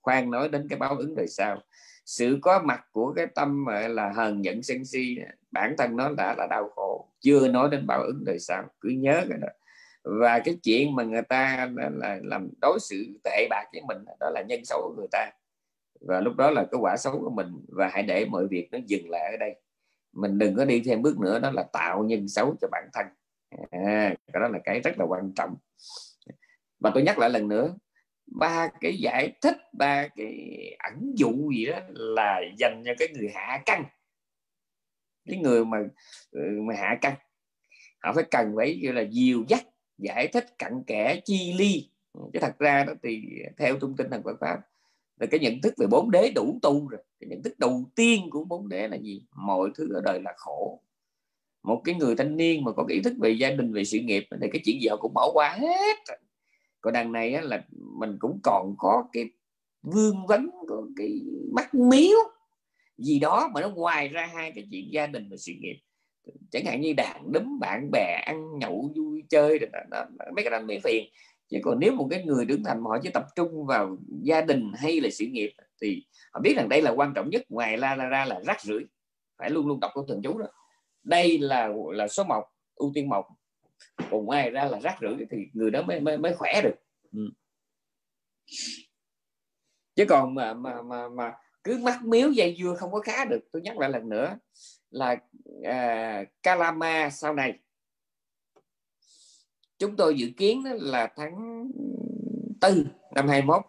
Khoan 0.00 0.30
nói 0.30 0.48
đến 0.48 0.68
cái 0.68 0.78
báo 0.78 0.96
ứng 0.96 1.14
đời 1.14 1.28
sau 1.28 1.62
sự 2.06 2.38
có 2.42 2.62
mặt 2.64 2.80
của 2.92 3.12
cái 3.12 3.26
tâm 3.26 3.66
là 3.90 4.12
hờn 4.16 4.44
giận 4.44 4.62
sân 4.62 4.84
si, 4.84 5.18
bản 5.50 5.74
thân 5.78 5.96
nó 5.96 6.10
đã 6.16 6.34
là 6.38 6.46
đau 6.50 6.68
khổ. 6.68 7.08
Chưa 7.20 7.48
nói 7.48 7.68
đến 7.70 7.86
báo 7.86 8.02
ứng 8.02 8.24
đời 8.24 8.38
sau 8.38 8.64
cứ 8.80 8.88
nhớ 8.88 9.24
cái 9.28 9.38
đó 9.38 9.48
và 10.04 10.38
cái 10.38 10.58
chuyện 10.62 10.94
mà 10.94 11.02
người 11.02 11.22
ta 11.22 11.70
là 11.76 12.18
làm 12.22 12.48
đối 12.60 12.78
xử 12.80 13.20
tệ 13.24 13.46
bạc 13.50 13.64
với 13.72 13.82
mình 13.88 13.98
đó 14.20 14.30
là 14.30 14.42
nhân 14.48 14.64
xấu 14.64 14.82
của 14.82 14.94
người 14.98 15.08
ta. 15.12 15.30
Và 16.00 16.20
lúc 16.20 16.36
đó 16.36 16.50
là 16.50 16.64
cái 16.70 16.80
quả 16.80 16.96
xấu 16.96 17.20
của 17.20 17.30
mình 17.30 17.64
và 17.68 17.88
hãy 17.88 18.02
để 18.02 18.24
mọi 18.24 18.46
việc 18.46 18.68
nó 18.72 18.78
dừng 18.86 19.10
lại 19.10 19.30
ở 19.30 19.36
đây. 19.40 19.54
Mình 20.12 20.38
đừng 20.38 20.56
có 20.56 20.64
đi 20.64 20.82
thêm 20.84 21.02
bước 21.02 21.18
nữa 21.20 21.38
đó 21.38 21.50
là 21.50 21.62
tạo 21.72 22.04
nhân 22.04 22.28
xấu 22.28 22.56
cho 22.60 22.68
bản 22.72 22.88
thân. 22.92 23.06
À, 23.70 24.14
cái 24.32 24.40
đó 24.40 24.48
là 24.48 24.58
cái 24.64 24.80
rất 24.80 24.98
là 24.98 25.04
quan 25.04 25.32
trọng. 25.36 25.56
Và 26.80 26.90
tôi 26.94 27.02
nhắc 27.02 27.18
lại 27.18 27.30
lần 27.30 27.48
nữa 27.48 27.74
ba 28.26 28.68
cái 28.80 28.96
giải 28.96 29.32
thích 29.42 29.56
ba 29.72 30.08
cái 30.16 30.36
ẩn 30.78 31.12
dụ 31.16 31.50
gì 31.56 31.66
đó 31.66 31.78
là 31.88 32.40
dành 32.58 32.82
cho 32.86 32.92
cái 32.98 33.08
người 33.14 33.30
hạ 33.34 33.62
căn 33.66 33.84
cái 35.28 35.38
người 35.38 35.64
mà 35.64 35.78
ừ, 36.30 36.40
mà 36.62 36.74
hạ 36.74 36.98
căn 37.00 37.14
họ 38.02 38.12
phải 38.12 38.24
cần 38.30 38.54
phải 38.56 38.78
như 38.82 38.92
là 38.92 39.02
dìu 39.10 39.44
dắt 39.48 39.64
giải 39.98 40.28
thích 40.28 40.58
cặn 40.58 40.82
kẽ 40.86 41.20
chi 41.24 41.54
ly. 41.58 41.88
Ừ, 42.12 42.20
chứ 42.32 42.38
thật 42.42 42.58
ra 42.58 42.84
đó 42.84 42.92
thì 43.02 43.22
theo 43.58 43.78
thông 43.78 43.96
tin 43.96 44.10
thần 44.10 44.22
Phật 44.22 44.36
pháp 44.40 44.60
là 45.20 45.26
cái 45.26 45.40
nhận 45.40 45.60
thức 45.60 45.74
về 45.78 45.86
bốn 45.86 46.10
đế 46.10 46.32
đủ 46.34 46.58
tu 46.62 46.88
rồi. 46.88 47.02
Cái 47.20 47.28
nhận 47.28 47.42
thức 47.42 47.58
đầu 47.58 47.84
tiên 47.94 48.30
của 48.30 48.44
bốn 48.44 48.68
đế 48.68 48.88
là 48.88 48.96
gì? 48.96 49.22
Mọi 49.36 49.70
thứ 49.74 49.94
ở 49.94 50.00
đời 50.04 50.20
là 50.22 50.32
khổ. 50.36 50.80
Một 51.62 51.82
cái 51.84 51.94
người 51.94 52.16
thanh 52.16 52.36
niên 52.36 52.64
mà 52.64 52.72
có 52.72 52.84
cái 52.88 52.94
ý 52.94 53.02
thức 53.02 53.14
về 53.20 53.30
gia 53.30 53.50
đình 53.50 53.72
về 53.72 53.84
sự 53.84 53.98
nghiệp 53.98 54.26
thì 54.40 54.48
cái 54.52 54.62
chuyện 54.64 54.80
gì 54.80 54.88
họ 54.88 54.96
cũng 54.96 55.14
bỏ 55.14 55.30
qua 55.34 55.56
hết. 55.58 55.96
Còn 56.80 56.92
đằng 56.92 57.12
này 57.12 57.34
á, 57.34 57.40
là 57.40 57.64
mình 57.72 58.16
cũng 58.18 58.40
còn 58.42 58.74
có 58.78 59.04
cái 59.12 59.30
vương 59.82 60.26
vấn 60.26 60.50
có 60.68 60.86
cái 60.96 61.20
mắt 61.52 61.74
miếu 61.74 62.18
gì 62.98 63.18
đó 63.18 63.50
mà 63.54 63.60
nó 63.60 63.70
ngoài 63.70 64.08
ra 64.08 64.30
hai 64.34 64.52
cái 64.52 64.66
chuyện 64.70 64.88
gia 64.92 65.06
đình 65.06 65.28
và 65.30 65.36
sự 65.36 65.52
nghiệp 65.60 65.78
chẳng 66.50 66.64
hạn 66.64 66.80
như 66.80 66.92
đàn 66.92 67.32
đấm 67.32 67.58
bạn 67.60 67.90
bè 67.92 68.22
ăn 68.26 68.58
nhậu 68.58 68.92
vui 68.96 69.24
chơi 69.28 69.58
rồi 69.58 69.70
đó, 69.90 70.04
mấy 70.34 70.44
cái 70.44 70.50
đó 70.50 70.60
mới 70.60 70.80
phiền. 70.84 71.04
Chứ 71.48 71.58
còn 71.62 71.80
nếu 71.80 71.92
một 71.94 72.08
cái 72.10 72.24
người 72.24 72.44
trưởng 72.48 72.64
thành 72.64 72.82
mà 72.82 72.88
họ 72.90 72.98
chỉ 73.02 73.10
tập 73.10 73.26
trung 73.36 73.66
vào 73.66 73.96
gia 74.22 74.40
đình 74.40 74.72
hay 74.76 75.00
là 75.00 75.08
sự 75.12 75.24
nghiệp 75.26 75.52
thì 75.82 76.04
họ 76.32 76.40
biết 76.40 76.56
rằng 76.56 76.68
đây 76.68 76.82
là 76.82 76.90
quan 76.90 77.12
trọng 77.14 77.30
nhất 77.30 77.42
ngoài 77.48 77.78
la 77.78 77.94
ra, 77.94 78.04
ra 78.04 78.24
là 78.24 78.40
rác 78.46 78.60
rưởi. 78.60 78.84
Phải 79.38 79.50
luôn 79.50 79.66
luôn 79.66 79.80
đọc 79.80 79.90
câu 79.94 80.04
thần 80.08 80.20
chú 80.24 80.38
đó. 80.38 80.46
Đây 81.02 81.38
là 81.38 81.72
là 81.92 82.08
số 82.08 82.24
một 82.24 82.44
ưu 82.74 82.92
tiên 82.94 83.08
một. 83.08 83.26
Còn 84.10 84.24
ngoài 84.24 84.50
ra 84.50 84.64
là 84.64 84.80
rác 84.80 84.98
rưởi 85.00 85.26
thì 85.30 85.36
người 85.52 85.70
đó 85.70 85.82
mới 85.82 86.00
mới, 86.00 86.18
mới 86.18 86.34
khỏe 86.34 86.60
được. 86.64 86.74
Ừ. 87.12 87.30
chứ 89.94 90.04
còn 90.08 90.34
mà 90.34 90.54
mà 90.54 90.82
mà 90.82 91.08
mà 91.08 91.32
cứ 91.64 91.78
mắc 91.78 92.04
miếu 92.04 92.30
dây 92.30 92.56
dưa 92.62 92.74
không 92.74 92.92
có 92.92 93.00
khá 93.00 93.24
được. 93.24 93.40
Tôi 93.52 93.62
nhắc 93.62 93.78
lại 93.78 93.90
lần 93.90 94.08
nữa 94.08 94.38
là 94.92 95.16
à, 95.64 96.24
Kalama 96.42 97.10
sau 97.10 97.34
này. 97.34 97.58
Chúng 99.78 99.96
tôi 99.96 100.14
dự 100.16 100.28
kiến 100.36 100.64
là 100.80 101.12
tháng 101.16 101.64
tư 102.60 102.86
năm 103.14 103.28
21 103.28 103.62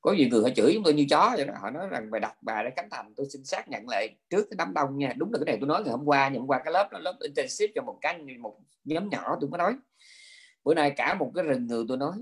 có 0.00 0.12
nhiều 0.12 0.28
người 0.30 0.42
họ 0.42 0.48
chửi 0.56 0.74
chúng 0.74 0.84
tôi 0.84 0.94
như 0.94 1.06
chó 1.10 1.32
vậy 1.36 1.46
đó. 1.46 1.54
Họ 1.60 1.70
nói 1.70 1.88
rằng 1.88 2.10
bài 2.10 2.20
đọc 2.20 2.32
bài 2.42 2.64
để 2.64 2.70
cánh 2.76 2.88
thành 2.90 3.14
tôi 3.16 3.26
xin 3.30 3.44
xác 3.44 3.68
nhận 3.68 3.88
lại 3.88 4.16
trước 4.30 4.46
cái 4.50 4.56
đám 4.58 4.74
đông 4.74 4.98
nha. 4.98 5.12
Đúng 5.16 5.32
là 5.32 5.38
cái 5.38 5.44
này 5.44 5.58
tôi 5.60 5.68
nói 5.68 5.82
ngày 5.82 5.90
hôm 5.90 6.04
qua 6.04 6.28
ngày 6.28 6.38
hôm 6.38 6.46
qua 6.46 6.60
cái 6.64 6.72
lớp 6.72 6.88
đó, 6.92 6.98
lớp 6.98 7.16
intensive 7.20 7.72
cho 7.74 7.82
một 7.82 7.98
cái 8.00 8.18
một 8.40 8.58
nhóm 8.84 9.08
nhỏ 9.08 9.36
tôi 9.40 9.50
mới 9.50 9.58
nói. 9.58 9.76
Bữa 10.64 10.74
nay 10.74 10.90
cả 10.90 11.14
một 11.14 11.32
cái 11.34 11.44
rừng 11.44 11.66
người 11.66 11.84
tôi 11.88 11.96
nói 11.96 12.16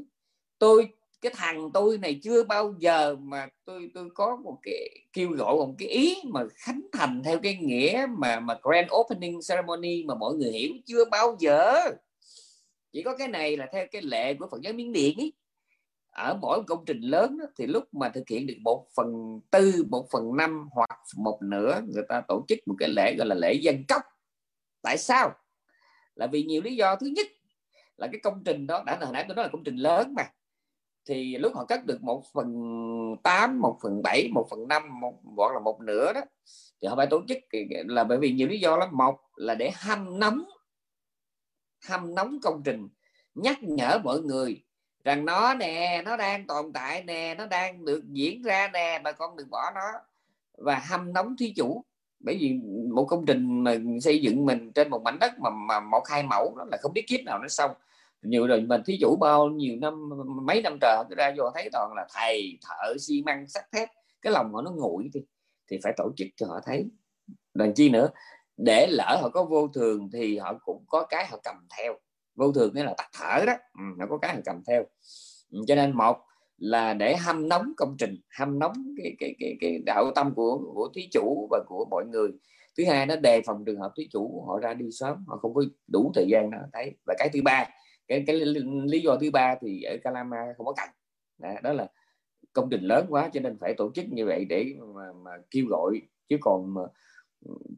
tôi 0.58 0.95
cái 1.20 1.32
thằng 1.36 1.70
tôi 1.74 1.98
này 1.98 2.20
chưa 2.22 2.44
bao 2.44 2.74
giờ 2.78 3.16
mà 3.16 3.48
tôi 3.64 3.90
tôi 3.94 4.08
có 4.14 4.36
một 4.36 4.58
cái 4.62 4.88
kêu 5.12 5.30
gọi 5.30 5.54
một 5.54 5.74
cái 5.78 5.88
ý 5.88 6.16
mà 6.24 6.40
khánh 6.54 6.80
thành 6.92 7.22
theo 7.24 7.38
cái 7.42 7.56
nghĩa 7.56 8.06
mà 8.18 8.40
mà 8.40 8.58
grand 8.62 8.90
opening 8.92 9.40
ceremony 9.48 10.04
mà 10.04 10.14
mọi 10.14 10.34
người 10.34 10.52
hiểu 10.52 10.70
chưa 10.86 11.04
bao 11.04 11.36
giờ. 11.38 11.80
Chỉ 12.92 13.02
có 13.02 13.16
cái 13.16 13.28
này 13.28 13.56
là 13.56 13.66
theo 13.72 13.86
cái 13.92 14.02
lệ 14.02 14.34
của 14.34 14.48
Phật 14.50 14.60
giáo 14.62 14.72
Miến 14.72 14.92
Điện 14.92 15.18
ấy 15.18 15.32
ở 16.10 16.38
mỗi 16.40 16.62
công 16.66 16.84
trình 16.86 17.00
lớn 17.00 17.38
đó, 17.38 17.46
thì 17.58 17.66
lúc 17.66 17.94
mà 17.94 18.08
thực 18.08 18.28
hiện 18.28 18.46
được 18.46 18.56
một 18.60 18.86
phần 18.96 19.40
tư 19.50 19.84
một 19.88 20.06
phần 20.12 20.36
năm 20.36 20.68
hoặc 20.72 21.00
một 21.16 21.38
nửa 21.42 21.80
người 21.94 22.04
ta 22.08 22.22
tổ 22.28 22.44
chức 22.48 22.58
một 22.66 22.74
cái 22.78 22.88
lễ 22.88 23.14
gọi 23.18 23.26
là 23.26 23.34
lễ 23.34 23.54
dân 23.54 23.84
cốc. 23.88 24.02
Tại 24.82 24.98
sao? 24.98 25.32
Là 26.14 26.26
vì 26.26 26.42
nhiều 26.42 26.62
lý 26.62 26.76
do. 26.76 26.96
Thứ 26.96 27.06
nhất 27.06 27.26
là 27.96 28.06
cái 28.12 28.20
công 28.22 28.44
trình 28.44 28.66
đó 28.66 28.82
đã 28.86 28.98
hồi 29.00 29.12
nãy 29.12 29.24
tôi 29.28 29.36
nói 29.36 29.44
là 29.44 29.48
công 29.52 29.64
trình 29.64 29.76
lớn 29.76 30.14
mà 30.16 30.22
thì 31.06 31.36
lúc 31.38 31.54
họ 31.54 31.64
cắt 31.64 31.84
được 31.84 32.02
một 32.02 32.22
phần 32.32 32.46
tám 33.22 33.60
một 33.60 33.78
phần 33.82 34.02
bảy 34.02 34.28
một 34.32 34.46
phần 34.50 34.68
năm 34.68 35.00
một 35.00 35.14
gọi 35.36 35.54
là 35.54 35.60
một 35.60 35.80
nửa 35.80 36.12
đó 36.12 36.20
thì 36.82 36.88
họ 36.88 36.96
phải 36.96 37.06
tổ 37.06 37.22
chức 37.28 37.38
là 37.86 38.04
bởi 38.04 38.18
vì 38.18 38.32
nhiều 38.32 38.48
lý 38.48 38.60
do 38.60 38.76
lắm. 38.76 38.88
Một 38.92 39.20
là 39.36 39.54
để 39.54 39.70
hâm 39.74 40.18
nóng 40.20 40.44
hâm 41.88 42.14
nóng 42.14 42.38
công 42.42 42.62
trình 42.64 42.88
nhắc 43.34 43.62
nhở 43.62 43.98
mọi 44.04 44.20
người 44.20 44.64
rằng 45.04 45.24
nó 45.24 45.54
nè 45.54 46.02
nó 46.04 46.16
đang 46.16 46.46
tồn 46.46 46.72
tại 46.72 47.04
nè 47.04 47.34
nó 47.38 47.46
đang 47.46 47.84
được 47.84 48.04
diễn 48.12 48.42
ra 48.42 48.70
nè 48.72 49.00
bà 49.04 49.12
con 49.12 49.36
đừng 49.36 49.50
bỏ 49.50 49.70
nó 49.74 49.80
và 50.58 50.78
hâm 50.78 51.12
nóng 51.12 51.36
thí 51.36 51.52
chủ. 51.56 51.84
Bởi 52.20 52.36
vì 52.40 52.54
một 52.92 53.04
công 53.04 53.26
trình 53.26 53.64
mà 53.64 53.76
xây 54.02 54.22
dựng 54.22 54.46
mình 54.46 54.72
trên 54.72 54.90
một 54.90 55.02
mảnh 55.02 55.18
đất 55.18 55.32
mà, 55.38 55.50
mà 55.50 55.80
một 55.80 56.02
hai 56.08 56.22
mẫu 56.22 56.54
đó 56.58 56.64
là 56.70 56.78
không 56.82 56.92
biết 56.92 57.04
kiếp 57.06 57.20
nào 57.24 57.38
nó 57.38 57.48
xong 57.48 57.70
nhiều 58.28 58.46
rồi 58.46 58.60
mình 58.60 58.82
thí 58.86 58.98
chủ 59.00 59.16
bao 59.16 59.48
nhiêu 59.48 59.76
năm 59.80 60.10
mấy 60.42 60.62
năm 60.62 60.78
trời 60.80 61.04
ra 61.16 61.34
vô 61.36 61.50
thấy 61.54 61.68
toàn 61.72 61.92
là 61.96 62.06
thầy 62.14 62.58
thợ 62.62 62.94
xi 62.98 63.22
măng 63.22 63.48
sắt 63.48 63.64
thép 63.72 63.88
cái 64.22 64.32
lòng 64.32 64.54
họ 64.54 64.62
nó 64.62 64.70
nguội 64.70 65.10
thì 65.14 65.20
thì 65.70 65.78
phải 65.82 65.92
tổ 65.96 66.10
chức 66.16 66.28
cho 66.36 66.46
họ 66.46 66.60
thấy. 66.64 66.84
Đoàn 67.54 67.74
chi 67.74 67.88
nữa 67.88 68.08
để 68.56 68.86
lỡ 68.86 69.18
họ 69.22 69.28
có 69.28 69.44
vô 69.44 69.68
thường 69.68 70.10
thì 70.12 70.38
họ 70.38 70.58
cũng 70.64 70.84
có 70.88 71.06
cái 71.08 71.26
họ 71.26 71.40
cầm 71.44 71.56
theo. 71.78 71.94
Vô 72.34 72.52
thường 72.52 72.74
nghĩa 72.74 72.84
là 72.84 72.94
tắt 72.96 73.08
thở 73.12 73.44
đó 73.46 73.52
ừ, 73.52 73.84
nó 73.98 74.06
có 74.10 74.18
cái 74.18 74.34
họ 74.34 74.40
cầm 74.44 74.62
theo. 74.66 74.84
Ừ, 75.50 75.60
cho 75.68 75.74
nên 75.74 75.96
một 75.96 76.16
là 76.58 76.94
để 76.94 77.16
hâm 77.16 77.48
nóng 77.48 77.72
công 77.76 77.96
trình 77.98 78.16
hâm 78.38 78.58
nóng 78.58 78.72
cái 78.96 79.16
cái 79.18 79.34
cái 79.38 79.56
cái 79.60 79.78
đạo 79.86 80.10
tâm 80.14 80.34
của 80.34 80.58
của 80.74 80.88
thí 80.94 81.08
chủ 81.12 81.48
và 81.50 81.64
của 81.66 81.86
mọi 81.90 82.04
người. 82.06 82.30
Thứ 82.78 82.84
hai 82.84 83.06
nó 83.06 83.16
đề 83.16 83.42
phòng 83.46 83.64
trường 83.64 83.80
hợp 83.80 83.92
thí 83.96 84.08
chủ 84.12 84.44
họ 84.46 84.58
ra 84.58 84.74
đi 84.74 84.86
sớm 84.90 85.24
họ 85.26 85.36
không 85.36 85.54
có 85.54 85.62
đủ 85.86 86.12
thời 86.14 86.26
gian 86.28 86.50
nó 86.50 86.58
thấy. 86.72 86.92
Và 87.06 87.14
cái 87.18 87.28
thứ 87.32 87.40
ba 87.44 87.66
cái 88.08 88.24
cái 88.26 88.36
lý 88.84 89.00
do 89.00 89.16
thứ 89.20 89.30
ba 89.30 89.54
thì 89.60 89.82
ở 89.82 89.96
Calama 90.02 90.36
không 90.56 90.66
có 90.66 90.72
cần 90.76 90.88
đó, 91.38 91.60
đó 91.62 91.72
là 91.72 91.88
công 92.52 92.70
trình 92.70 92.82
lớn 92.82 93.06
quá 93.08 93.30
cho 93.32 93.40
nên 93.40 93.58
phải 93.58 93.74
tổ 93.74 93.90
chức 93.94 94.04
như 94.08 94.26
vậy 94.26 94.44
để 94.44 94.74
mà, 94.94 95.12
mà 95.12 95.30
kêu 95.50 95.66
gọi. 95.68 96.00
Chứ 96.28 96.36
còn 96.40 96.74
mà, 96.74 96.82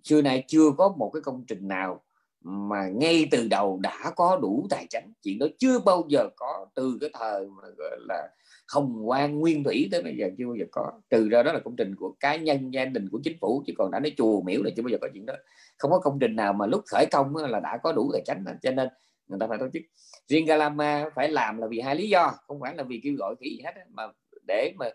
xưa 0.04 0.22
nay 0.22 0.44
chưa 0.46 0.70
có 0.78 0.88
một 0.88 1.10
cái 1.14 1.22
công 1.22 1.44
trình 1.46 1.68
nào 1.68 2.04
mà 2.40 2.88
ngay 2.88 3.28
từ 3.30 3.48
đầu 3.48 3.78
đã 3.82 4.12
có 4.16 4.38
đủ 4.42 4.66
tài 4.70 4.86
chính. 4.90 5.12
Chuyện 5.22 5.38
đó 5.38 5.46
chưa 5.58 5.78
bao 5.78 6.04
giờ 6.08 6.28
có 6.36 6.66
từ 6.74 6.98
cái 7.00 7.10
thời 7.12 7.46
mà 7.46 7.68
gọi 7.78 7.98
là 8.08 8.28
hồng 8.74 9.02
quang 9.06 9.38
nguyên 9.38 9.64
thủy 9.64 9.88
tới 9.92 10.02
bây 10.02 10.16
giờ 10.16 10.30
chưa 10.38 10.46
bao 10.46 10.56
giờ 10.56 10.64
có. 10.72 10.92
Trừ 11.10 11.28
ra 11.28 11.42
đó 11.42 11.52
là 11.52 11.60
công 11.64 11.76
trình 11.76 11.94
của 11.96 12.14
cá 12.20 12.36
nhân 12.36 12.74
gia 12.74 12.84
đình 12.84 13.08
của 13.08 13.20
chính 13.24 13.36
phủ. 13.40 13.62
Chứ 13.66 13.72
còn 13.78 13.90
đã 13.90 14.00
nói 14.00 14.12
chùa 14.16 14.40
miễu 14.40 14.62
là 14.62 14.70
chưa 14.76 14.82
bao 14.82 14.88
giờ 14.88 14.98
có 15.00 15.08
chuyện 15.14 15.26
đó. 15.26 15.34
Không 15.78 15.90
có 15.90 15.98
công 15.98 16.18
trình 16.18 16.36
nào 16.36 16.52
mà 16.52 16.66
lúc 16.66 16.82
khởi 16.86 17.06
công 17.06 17.36
là 17.36 17.60
đã 17.60 17.78
có 17.82 17.92
đủ 17.92 18.10
tài 18.12 18.22
chính 18.26 18.44
cho 18.62 18.70
nên 18.70 18.88
người 19.28 19.38
ta 19.40 19.46
phải 19.46 19.58
tổ 19.58 19.68
chức. 19.72 19.82
Riêng 20.28 20.46
Galama 20.46 21.10
phải 21.14 21.28
làm 21.28 21.58
là 21.58 21.66
vì 21.66 21.80
hai 21.80 21.96
lý 21.96 22.08
do 22.08 22.32
không 22.46 22.60
phải 22.60 22.74
là 22.74 22.82
vì 22.82 23.00
kêu 23.04 23.14
gọi 23.18 23.34
cái 23.40 23.50
gì 23.50 23.60
hết 23.64 23.72
mà 23.90 24.02
để 24.46 24.72
mà 24.76 24.90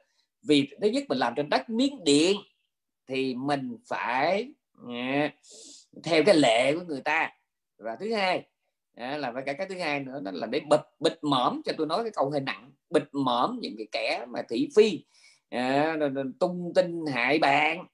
vì 0.48 0.68
thứ 0.82 0.88
nhất 0.88 1.04
mình 1.10 1.18
làm 1.18 1.34
trên 1.36 1.50
đất 1.50 1.70
miếng 1.70 2.04
điện 2.04 2.38
thì 3.08 3.36
mình 3.36 3.78
phải 3.88 4.54
à, 4.90 5.34
theo 6.04 6.24
cái 6.26 6.36
lệ 6.36 6.74
của 6.74 6.84
người 6.88 7.02
ta. 7.02 7.32
Và 7.78 7.96
thứ 8.00 8.14
hai 8.14 8.48
à, 8.96 9.18
là 9.18 9.32
phải 9.32 9.44
cái 9.46 9.56
cái 9.56 9.68
thứ 9.70 9.80
hai 9.80 10.00
nữa 10.00 10.22
đó 10.24 10.32
là 10.34 10.48
để 10.48 10.60
bịt 10.60 10.80
bịt 11.00 11.20
mõm 11.22 11.62
cho 11.66 11.74
tôi 11.78 11.88
nói 11.88 12.04
cái 12.04 12.12
câu 12.16 12.30
hơi 12.30 12.42
nặng 12.42 12.72
bịt 12.90 13.04
mõm 13.12 13.60
những 13.62 13.76
cái 13.78 13.88
kẻ 13.92 14.26
mà 14.30 14.42
thị 14.50 14.70
phi 14.76 15.06
à, 15.50 15.98
tung 16.40 16.72
tin 16.76 17.06
hại 17.06 17.40
bạn 17.40 17.86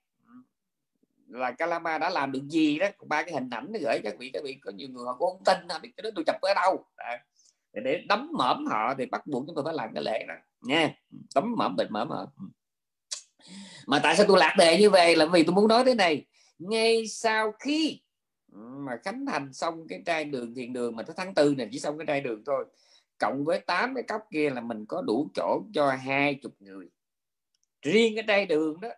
là 1.29 1.51
Calama 1.51 1.97
đã 1.97 2.09
làm 2.09 2.31
được 2.31 2.47
gì 2.49 2.79
đó? 2.79 2.87
Ba 3.07 3.23
cái 3.23 3.33
hình 3.33 3.49
ảnh 3.49 3.67
nó 3.69 3.79
gửi 3.81 3.99
các 4.03 4.15
vị 4.19 4.29
các 4.33 4.43
vị 4.43 4.57
có 4.61 4.71
nhiều 4.71 4.87
người 4.89 5.05
họ 5.05 5.15
cũng 5.19 5.29
không 5.29 5.43
tin 5.45 5.67
là 5.67 5.79
biết 5.79 5.91
cái 5.97 6.01
đó 6.03 6.09
tôi 6.15 6.23
chụp 6.27 6.41
ở 6.41 6.53
đâu. 6.53 6.85
À, 6.95 7.25
để 7.73 8.03
đấm 8.07 8.29
mõm 8.33 8.65
họ 8.65 8.93
thì 8.97 9.05
bắt 9.05 9.27
buộc 9.27 9.43
chúng 9.47 9.55
tôi 9.55 9.63
phải 9.63 9.73
làm 9.73 9.93
cái 9.93 10.03
lễ 10.03 10.25
đó. 10.27 10.33
Nha. 10.61 10.93
Đấm 11.35 11.55
mõm 11.57 11.75
bịt 11.75 11.91
mõm 11.91 12.09
họ. 12.09 12.25
Mà 13.87 13.99
tại 14.03 14.15
sao 14.15 14.25
tôi 14.27 14.39
lạc 14.39 14.55
đề 14.57 14.77
như 14.79 14.89
vậy? 14.89 15.15
Là 15.15 15.25
vì 15.25 15.43
tôi 15.43 15.55
muốn 15.55 15.67
nói 15.67 15.83
thế 15.85 15.95
này. 15.95 16.25
Ngay 16.59 17.07
sau 17.07 17.51
khi 17.59 18.01
mà 18.51 18.97
khánh 19.03 19.25
thành 19.25 19.53
xong 19.53 19.87
cái 19.87 20.01
trai 20.05 20.25
đường 20.25 20.55
thiền 20.55 20.73
đường 20.73 20.95
mà 20.95 21.03
tới 21.03 21.13
tháng 21.17 21.33
tư 21.33 21.55
này 21.57 21.69
chỉ 21.71 21.79
xong 21.79 21.97
cái 21.97 22.05
trai 22.05 22.21
đường 22.21 22.43
thôi 22.45 22.65
cộng 23.17 23.45
với 23.45 23.59
8 23.59 23.95
cái 23.95 24.03
cốc 24.03 24.21
kia 24.31 24.49
là 24.49 24.61
mình 24.61 24.85
có 24.85 25.01
đủ 25.01 25.29
chỗ 25.33 25.61
cho 25.73 25.91
hai 25.91 26.35
chục 26.35 26.53
người. 26.59 26.89
Riêng 27.81 28.15
cái 28.15 28.23
trai 28.27 28.45
đường 28.45 28.81
đó 28.81 28.89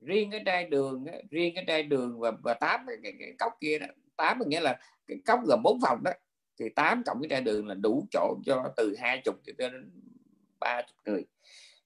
riêng 0.00 0.30
cái 0.30 0.42
trai 0.46 0.64
đường 0.64 1.04
riêng 1.30 1.54
cái 1.54 1.64
trai 1.66 1.82
đường 1.82 2.20
và 2.20 2.30
và 2.42 2.54
tám 2.54 2.80
cái, 2.86 2.96
cái, 3.02 3.12
cái 3.18 3.34
cốc 3.38 3.52
kia 3.60 3.78
đó. 3.78 3.86
Tám 4.16 4.38
nghĩa 4.46 4.60
là 4.60 4.78
cái 5.06 5.18
cốc 5.26 5.40
gồm 5.46 5.62
bốn 5.62 5.80
phòng 5.82 6.02
đó. 6.04 6.10
Thì 6.58 6.68
tám 6.68 7.02
cộng 7.06 7.22
cái 7.22 7.28
trai 7.28 7.40
đường 7.40 7.66
là 7.66 7.74
đủ 7.74 8.06
chỗ 8.10 8.36
cho 8.46 8.72
từ 8.76 8.96
hai 8.98 9.22
chục 9.24 9.34
cho 9.46 9.52
đến 9.58 9.90
ba 10.60 10.82
chục 10.82 10.96
người. 11.04 11.24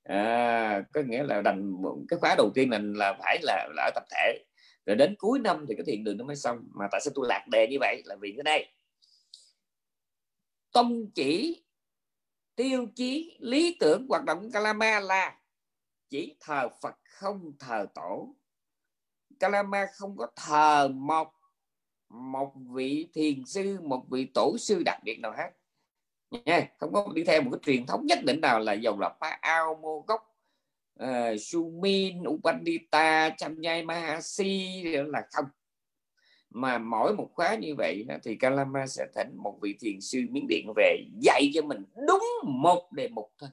À, 0.03 0.83
có 0.93 1.01
nghĩa 1.01 1.23
là 1.23 1.43
đành 1.43 1.77
cái 2.09 2.19
khóa 2.19 2.35
đầu 2.39 2.51
tiên 2.55 2.71
là 2.71 2.79
là 2.83 3.17
phải 3.19 3.39
là, 3.43 3.69
là 3.77 3.83
ở 3.83 3.91
tập 3.95 4.05
thể. 4.11 4.45
Rồi 4.87 4.97
đến 4.97 5.15
cuối 5.19 5.39
năm 5.39 5.65
thì 5.69 5.75
cái 5.75 5.85
thiền 5.87 6.05
đường 6.05 6.17
nó 6.17 6.25
mới 6.25 6.37
xong. 6.37 6.69
Mà 6.75 6.89
tại 6.93 7.01
sao 7.01 7.13
tôi 7.15 7.27
lạc 7.29 7.47
đề 7.51 7.69
như 7.71 7.77
vậy? 7.81 8.03
Là 8.05 8.17
vì 8.21 8.33
cái 8.37 8.43
đây 8.43 8.69
tông 10.73 11.11
chỉ 11.15 11.63
tiêu 12.57 12.87
chí 12.95 13.37
lý 13.41 13.77
tưởng 13.81 14.07
hoạt 14.09 14.25
động 14.25 14.51
Kalama 14.53 15.01
là 15.01 15.39
chỉ 16.11 16.37
thờ 16.41 16.69
Phật 16.83 16.95
không 17.05 17.53
thờ 17.59 17.87
tổ. 17.95 18.35
Kalama 19.41 19.87
không 19.95 20.17
có 20.17 20.27
thờ 20.37 20.89
một 20.89 21.29
một 22.09 22.53
vị 22.75 23.09
thiền 23.15 23.45
sư 23.47 23.79
một 23.83 24.05
vị 24.11 24.25
tổ 24.35 24.57
sư 24.59 24.83
đặc 24.85 24.99
biệt 25.05 25.19
nào 25.21 25.33
hết. 25.37 25.51
Nha 26.45 26.69
không 26.79 26.93
có 26.93 27.09
đi 27.15 27.25
theo 27.25 27.43
một 27.43 27.51
cái 27.53 27.61
truyền 27.63 27.87
thống 27.87 28.07
nhất 28.07 28.19
định 28.25 28.41
nào 28.41 28.61
là 28.61 28.73
dầu 28.73 29.01
là 29.01 29.09
pa 29.21 29.39
ao 29.41 29.75
mô 29.83 30.01
gốc 30.01 30.21
ờ, 30.99 31.33
uh, 31.33 31.41
sumin 31.41 32.23
upandita 32.29 33.31
chamyai 33.31 33.83
mahasi 33.83 34.83
là 34.85 35.23
không. 35.33 35.45
Mà 36.51 36.79
mỗi 36.79 37.15
một 37.17 37.31
khóa 37.35 37.55
như 37.55 37.75
vậy 37.79 38.07
thì 38.25 38.37
Kalama 38.37 38.87
sẽ 38.87 39.07
thỉnh 39.15 39.37
một 39.37 39.59
vị 39.63 39.77
thiền 39.81 40.01
sư 40.01 40.21
miến 40.31 40.47
điện 40.49 40.73
về 40.77 41.05
dạy 41.21 41.51
cho 41.55 41.63
mình 41.63 41.85
đúng 42.09 42.25
một 42.45 42.93
đề 42.93 43.09
mục 43.09 43.33
thôi 43.39 43.51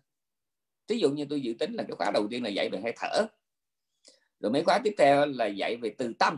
ví 0.92 1.00
dụ 1.00 1.10
như 1.10 1.26
tôi 1.30 1.42
dự 1.42 1.54
tính 1.60 1.74
là 1.74 1.84
cái 1.84 1.96
khóa 1.96 2.12
đầu 2.14 2.28
tiên 2.30 2.44
là 2.44 2.50
dạy 2.50 2.70
về 2.70 2.80
hơi 2.82 2.94
thở. 2.98 3.28
Rồi 4.40 4.52
mấy 4.52 4.64
khóa 4.64 4.80
tiếp 4.84 4.94
theo 4.98 5.26
là 5.26 5.46
dạy 5.46 5.78
về 5.82 5.96
từ 5.98 6.14
tâm. 6.20 6.38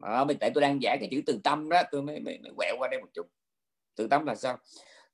À, 0.00 0.24
tại 0.40 0.50
tôi 0.54 0.62
đang 0.62 0.82
giải 0.82 0.96
cái 1.00 1.08
chữ 1.10 1.20
từ 1.26 1.40
tâm 1.44 1.68
đó 1.68 1.82
tôi 1.90 2.02
mới, 2.02 2.20
mới, 2.20 2.38
mới 2.38 2.52
quẹo 2.56 2.76
qua 2.78 2.88
đây 2.88 3.00
một 3.00 3.08
chút. 3.14 3.26
Từ 3.94 4.08
tâm 4.08 4.26
là 4.26 4.34
sao? 4.34 4.58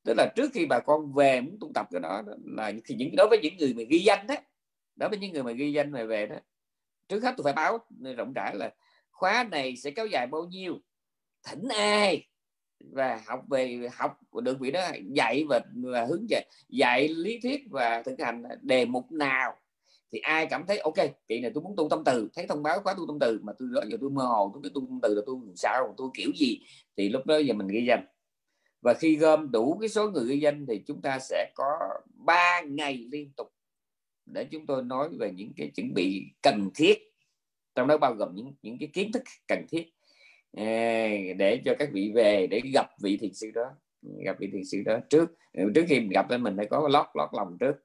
Tức 0.05 0.15
là 0.17 0.33
trước 0.37 0.51
khi 0.55 0.67
bà 0.67 0.81
con 0.81 1.13
về 1.13 1.41
muốn 1.41 1.57
tu 1.61 1.71
tập 1.75 1.87
cái 1.91 2.01
đó, 2.01 2.23
đó 2.27 2.33
là 2.45 2.73
thì 2.85 2.95
những 2.95 3.17
đối 3.17 3.29
với 3.29 3.39
những 3.43 3.57
người 3.57 3.75
mà 3.75 3.83
ghi 3.89 3.99
danh 3.99 4.27
đó 4.27 4.35
đối 4.97 5.09
với 5.09 5.19
những 5.19 5.33
người 5.33 5.43
mà 5.43 5.53
ghi 5.53 5.73
danh 5.73 5.93
về 5.93 6.07
về 6.07 6.27
đó 6.27 6.37
trước 7.09 7.23
hết 7.23 7.35
tôi 7.37 7.45
phải 7.45 7.53
báo 7.53 7.79
rộng 8.17 8.33
rãi 8.33 8.55
là 8.55 8.71
khóa 9.11 9.49
này 9.51 9.77
sẽ 9.77 9.91
kéo 9.91 10.07
dài 10.07 10.27
bao 10.27 10.45
nhiêu? 10.45 10.79
Thỉnh 11.43 11.69
ai? 11.69 12.27
Và 12.81 13.23
học 13.27 13.45
về 13.51 13.89
học 13.93 14.19
được 14.43 14.61
vị 14.61 14.71
đó 14.71 14.81
dạy 15.13 15.45
và, 15.49 15.61
và 15.75 16.05
hướng 16.05 16.31
dẫn 16.31 16.45
dạy 16.69 17.09
lý 17.09 17.41
thuyết 17.43 17.61
và 17.71 18.03
thực 18.03 18.21
hành 18.21 18.43
đề 18.63 18.85
mục 18.85 19.13
nào 19.13 19.55
thì 20.13 20.19
ai 20.19 20.47
cảm 20.47 20.67
thấy 20.67 20.79
ok 20.79 20.95
kỳ 21.29 21.41
này 21.41 21.51
tôi 21.55 21.63
muốn 21.63 21.77
tu 21.77 21.89
tâm 21.89 22.03
từ 22.05 22.29
thấy 22.35 22.47
thông 22.47 22.63
báo 22.63 22.81
khóa 22.81 22.95
tu 22.95 23.07
tâm 23.07 23.19
từ 23.21 23.41
mà 23.43 23.53
tôi 23.59 23.69
đó 23.75 23.83
giờ 23.89 23.97
tôi 24.01 24.11
mơ 24.11 24.25
hồ 24.25 24.51
tôi 24.55 24.63
biết 24.63 24.71
tu 24.75 24.81
tâm 24.81 24.99
từ 25.03 25.15
là 25.15 25.23
tôi 25.27 25.37
sao 25.57 25.95
tôi 25.97 26.09
kiểu 26.15 26.31
gì 26.37 26.61
thì 26.97 27.09
lúc 27.09 27.27
đó 27.27 27.37
giờ 27.39 27.55
mình 27.55 27.69
ghi 27.69 27.85
danh. 27.89 28.05
Và 28.81 28.95
khi 28.95 29.17
gom 29.17 29.51
đủ 29.51 29.79
cái 29.81 29.89
số 29.89 30.11
người 30.11 30.25
ghi 30.29 30.41
danh 30.41 30.67
thì 30.67 30.83
chúng 30.87 31.03
ta 31.03 31.19
sẽ 31.19 31.53
có 31.55 31.79
3 32.09 32.61
ngày 32.61 33.07
liên 33.13 33.33
tục 33.37 33.53
để 34.27 34.45
chúng 34.45 34.67
tôi 34.67 34.83
nói 34.83 35.09
về 35.19 35.33
những 35.33 35.53
cái 35.57 35.71
chuẩn 35.75 35.95
bị 35.95 36.25
cần 36.43 36.71
thiết. 36.75 36.99
Trong 37.75 37.87
đó 37.87 37.99
bao 37.99 38.15
gồm 38.15 38.35
những 38.35 38.55
những 38.63 38.77
cái 38.81 38.89
kiến 38.93 39.13
thức 39.13 39.23
cần 39.49 39.67
thiết 39.69 39.93
để 41.39 41.61
cho 41.65 41.75
các 41.79 41.89
vị 41.93 42.13
về 42.15 42.47
để 42.47 42.61
gặp 42.75 42.91
vị 43.03 43.17
thiền 43.17 43.35
sư 43.35 43.51
đó. 43.55 43.71
Gặp 44.25 44.37
vị 44.39 44.51
thiền 44.53 44.65
sư 44.65 44.83
đó. 44.85 44.99
Trước 45.11 45.35
trước 45.75 45.85
khi 45.89 46.01
mình 46.01 46.09
gặp 46.09 46.27
thì 46.31 46.39
mình 46.39 46.57
phải 46.57 46.67
có 46.67 46.89
lót 46.89 47.07
lót 47.15 47.29
lòng 47.33 47.57
trước. 47.61 47.85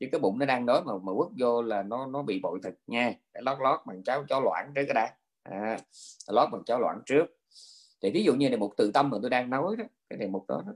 Chứ 0.00 0.06
cái 0.12 0.18
bụng 0.18 0.38
nó 0.38 0.46
đang 0.46 0.66
đói 0.66 0.82
mà 0.84 0.92
mà 1.02 1.12
quất 1.16 1.28
vô 1.38 1.62
là 1.62 1.82
nó 1.82 2.06
nó 2.06 2.22
bị 2.22 2.40
bội 2.40 2.58
thực 2.62 2.74
nha. 2.86 3.14
Phải 3.32 3.42
lót 3.42 3.58
lót 3.60 3.80
bằng 3.86 4.02
cháo 4.02 4.24
cháo 4.28 4.42
loãng 4.42 4.72
trước 4.74 4.82
cái 4.86 4.94
đã. 4.94 5.14
À, 5.42 5.78
lót 6.28 6.48
bằng 6.52 6.64
cháo 6.66 6.80
loãng 6.80 7.00
trước. 7.06 7.24
Thì 8.02 8.10
ví 8.10 8.24
dụ 8.24 8.34
như 8.34 8.48
này 8.48 8.58
một 8.58 8.72
từ 8.76 8.90
tâm 8.94 9.10
mà 9.10 9.18
tôi 9.22 9.30
đang 9.30 9.50
nói 9.50 9.76
đó 9.78 9.84
cái 10.10 10.18
đề 10.18 10.26
mục 10.26 10.44
đó, 10.48 10.62
đó. 10.66 10.72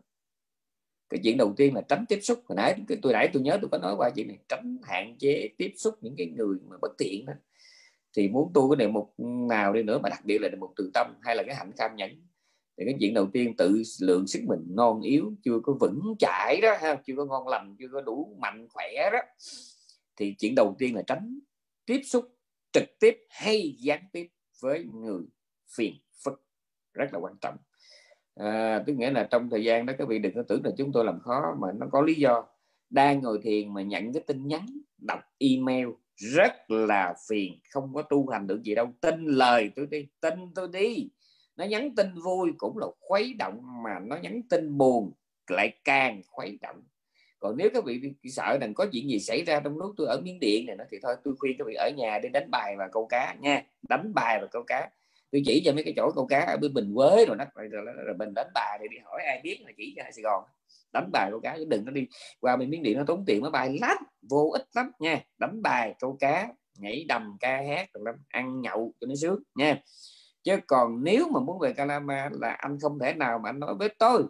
Cái 1.09 1.20
chuyện 1.24 1.37
đầu 1.37 1.55
tiên 1.57 1.74
là 1.74 1.80
tránh 1.80 2.05
tiếp 2.09 2.18
xúc. 2.22 2.39
Hồi 2.49 2.57
nãy 2.57 2.74
tôi 3.03 3.12
nãy 3.12 3.28
tôi 3.32 3.43
nhớ 3.43 3.59
tôi 3.62 3.68
có 3.72 3.78
nói 3.78 3.95
qua 3.99 4.11
chuyện 4.14 4.28
này. 4.28 4.39
Tránh 4.49 4.78
hạn 4.82 5.16
chế 5.18 5.49
tiếp 5.59 5.72
xúc 5.76 5.95
những 6.01 6.14
cái 6.18 6.26
người 6.26 6.57
mà 6.68 6.76
bất 6.82 6.93
thiện 6.99 7.26
đó 7.26 7.32
thì 8.16 8.28
muốn 8.28 8.50
tu 8.54 8.70
cái 8.70 8.76
đề 8.76 8.88
mục 8.88 9.14
nào 9.48 9.72
đi 9.72 9.82
nữa 9.82 9.98
mà 10.02 10.08
đặc 10.08 10.24
biệt 10.24 10.38
là 10.38 10.48
đề 10.48 10.56
mục 10.56 10.70
từ 10.76 10.90
tâm 10.94 11.14
hay 11.22 11.36
là 11.36 11.42
cái 11.42 11.54
hạnh 11.54 11.72
cam 11.76 11.96
nhẫn. 11.96 12.10
Thì 12.78 12.84
cái 12.84 12.94
chuyện 13.00 13.14
đầu 13.14 13.26
tiên 13.32 13.56
tự 13.56 13.82
lượng 14.00 14.26
sức 14.26 14.40
mình 14.46 14.60
non 14.68 15.00
yếu 15.00 15.32
chưa 15.44 15.60
có 15.62 15.76
vững 15.80 16.14
chãi 16.18 16.60
đó 16.62 16.76
ha 16.80 16.94
chưa 17.06 17.14
có 17.16 17.24
ngon 17.24 17.48
lành 17.48 17.76
chưa 17.78 17.88
có 17.92 18.00
đủ 18.00 18.36
mạnh 18.40 18.66
khỏe 18.70 19.10
đó. 19.12 19.18
Thì 20.16 20.34
chuyện 20.38 20.54
đầu 20.54 20.76
tiên 20.78 20.94
là 20.94 21.02
tránh 21.06 21.38
tiếp 21.86 22.00
xúc 22.04 22.24
trực 22.72 22.84
tiếp 23.00 23.26
hay 23.30 23.76
gián 23.78 24.04
tiếp 24.12 24.26
với 24.60 24.84
người 24.84 25.22
phiền 25.76 25.94
phức. 26.24 26.44
Rất 26.92 27.12
là 27.12 27.18
quan 27.18 27.34
trọng. 27.40 27.56
À, 28.34 28.82
tức 28.86 28.92
nghĩa 28.92 29.10
là 29.10 29.28
trong 29.30 29.50
thời 29.50 29.64
gian 29.64 29.86
đó 29.86 29.92
các 29.98 30.08
vị 30.08 30.18
đừng 30.18 30.34
có 30.34 30.42
tưởng 30.42 30.64
là 30.64 30.70
chúng 30.78 30.92
tôi 30.92 31.04
làm 31.04 31.20
khó 31.20 31.56
mà 31.60 31.68
nó 31.72 31.86
có 31.92 32.00
lý 32.00 32.14
do. 32.14 32.46
Đang 32.90 33.20
ngồi 33.20 33.40
thiền 33.42 33.74
mà 33.74 33.82
nhận 33.82 34.12
cái 34.12 34.22
tin 34.26 34.46
nhắn 34.46 34.66
đọc 34.98 35.20
email 35.38 35.88
rất 36.16 36.70
là 36.70 37.14
phiền, 37.28 37.60
không 37.70 37.94
có 37.94 38.02
tu 38.02 38.28
hành 38.28 38.46
được 38.46 38.62
gì 38.62 38.74
đâu. 38.74 38.92
Tin 39.00 39.24
lời 39.24 39.70
tôi 39.76 39.86
đi, 39.90 40.06
tin 40.20 40.34
tôi 40.54 40.68
đi. 40.72 41.08
Nó 41.56 41.64
nhắn 41.64 41.94
tin 41.94 42.06
vui 42.24 42.52
cũng 42.58 42.78
là 42.78 42.86
khuấy 43.00 43.34
động 43.34 43.82
mà 43.84 43.98
nó 44.06 44.16
nhắn 44.16 44.42
tin 44.50 44.78
buồn 44.78 45.12
lại 45.48 45.78
càng 45.84 46.22
khuấy 46.26 46.58
động. 46.62 46.82
Còn 47.38 47.56
nếu 47.56 47.70
các 47.74 47.84
vị 47.84 48.00
sợ 48.24 48.58
rằng 48.60 48.74
có 48.74 48.86
chuyện 48.92 49.08
gì 49.08 49.20
xảy 49.20 49.44
ra 49.44 49.60
trong 49.60 49.78
lúc 49.78 49.94
tôi 49.96 50.06
ở 50.06 50.20
miếng 50.20 50.40
điện 50.40 50.66
này, 50.66 50.76
nó 50.76 50.84
thì 50.90 50.98
thôi, 51.02 51.14
tôi 51.24 51.34
khuyên 51.38 51.56
các 51.58 51.66
vị 51.66 51.74
ở 51.74 51.90
nhà 51.96 52.18
đi 52.22 52.28
đánh 52.28 52.50
bài 52.50 52.74
và 52.78 52.88
câu 52.92 53.06
cá 53.06 53.34
nha. 53.40 53.62
Đánh 53.88 54.14
bài 54.14 54.38
và 54.40 54.46
câu 54.46 54.62
cá 54.66 54.90
tôi 55.32 55.42
chỉ 55.46 55.62
cho 55.64 55.72
mấy 55.72 55.82
cái 55.82 55.92
chỗ 55.96 56.10
câu 56.14 56.26
cá 56.26 56.40
ở 56.40 56.56
bên 56.56 56.74
bình 56.74 56.94
quế 56.94 57.24
rồi 57.26 57.36
nó 57.36 57.44
rồi, 57.54 57.68
rồi, 57.68 57.84
rồi 58.06 58.14
mình 58.18 58.34
đánh 58.34 58.48
bài 58.54 58.78
thì 58.82 58.88
đi 58.90 58.96
hỏi 59.04 59.22
ai 59.26 59.40
biết 59.42 59.58
là 59.64 59.72
chỉ 59.76 59.94
cho 59.96 60.02
sài 60.12 60.22
gòn. 60.22 60.44
Đánh 60.92 61.10
bài 61.12 61.28
câu 61.30 61.40
cá 61.40 61.56
chứ 61.56 61.64
đừng 61.68 61.84
có 61.84 61.90
đi 61.90 62.06
qua 62.40 62.56
bên 62.56 62.70
miếng 62.70 62.82
điện 62.82 62.98
nó 62.98 63.04
tốn 63.06 63.24
tiền 63.26 63.42
nó 63.42 63.50
bài 63.50 63.78
lắm 63.80 63.96
vô 64.30 64.50
ích 64.52 64.66
lắm 64.74 64.90
nha. 64.98 65.20
Đánh 65.38 65.62
bài 65.62 65.94
câu 65.98 66.16
cá 66.20 66.48
nhảy 66.78 67.04
đầm 67.08 67.36
ca 67.40 67.62
hát 67.68 67.88
rồi 67.94 68.04
lắm 68.04 68.14
ăn 68.28 68.60
nhậu 68.60 68.92
cho 69.00 69.06
nó 69.06 69.14
sướng 69.14 69.42
nha. 69.54 69.82
Chứ 70.42 70.56
còn 70.66 71.04
nếu 71.04 71.28
mà 71.28 71.40
muốn 71.40 71.58
về 71.58 71.72
Calama 71.72 72.30
là 72.32 72.50
anh 72.50 72.78
không 72.82 72.98
thể 72.98 73.14
nào 73.14 73.38
mà 73.38 73.48
anh 73.48 73.60
nói 73.60 73.74
với 73.74 73.88
tôi 73.98 74.22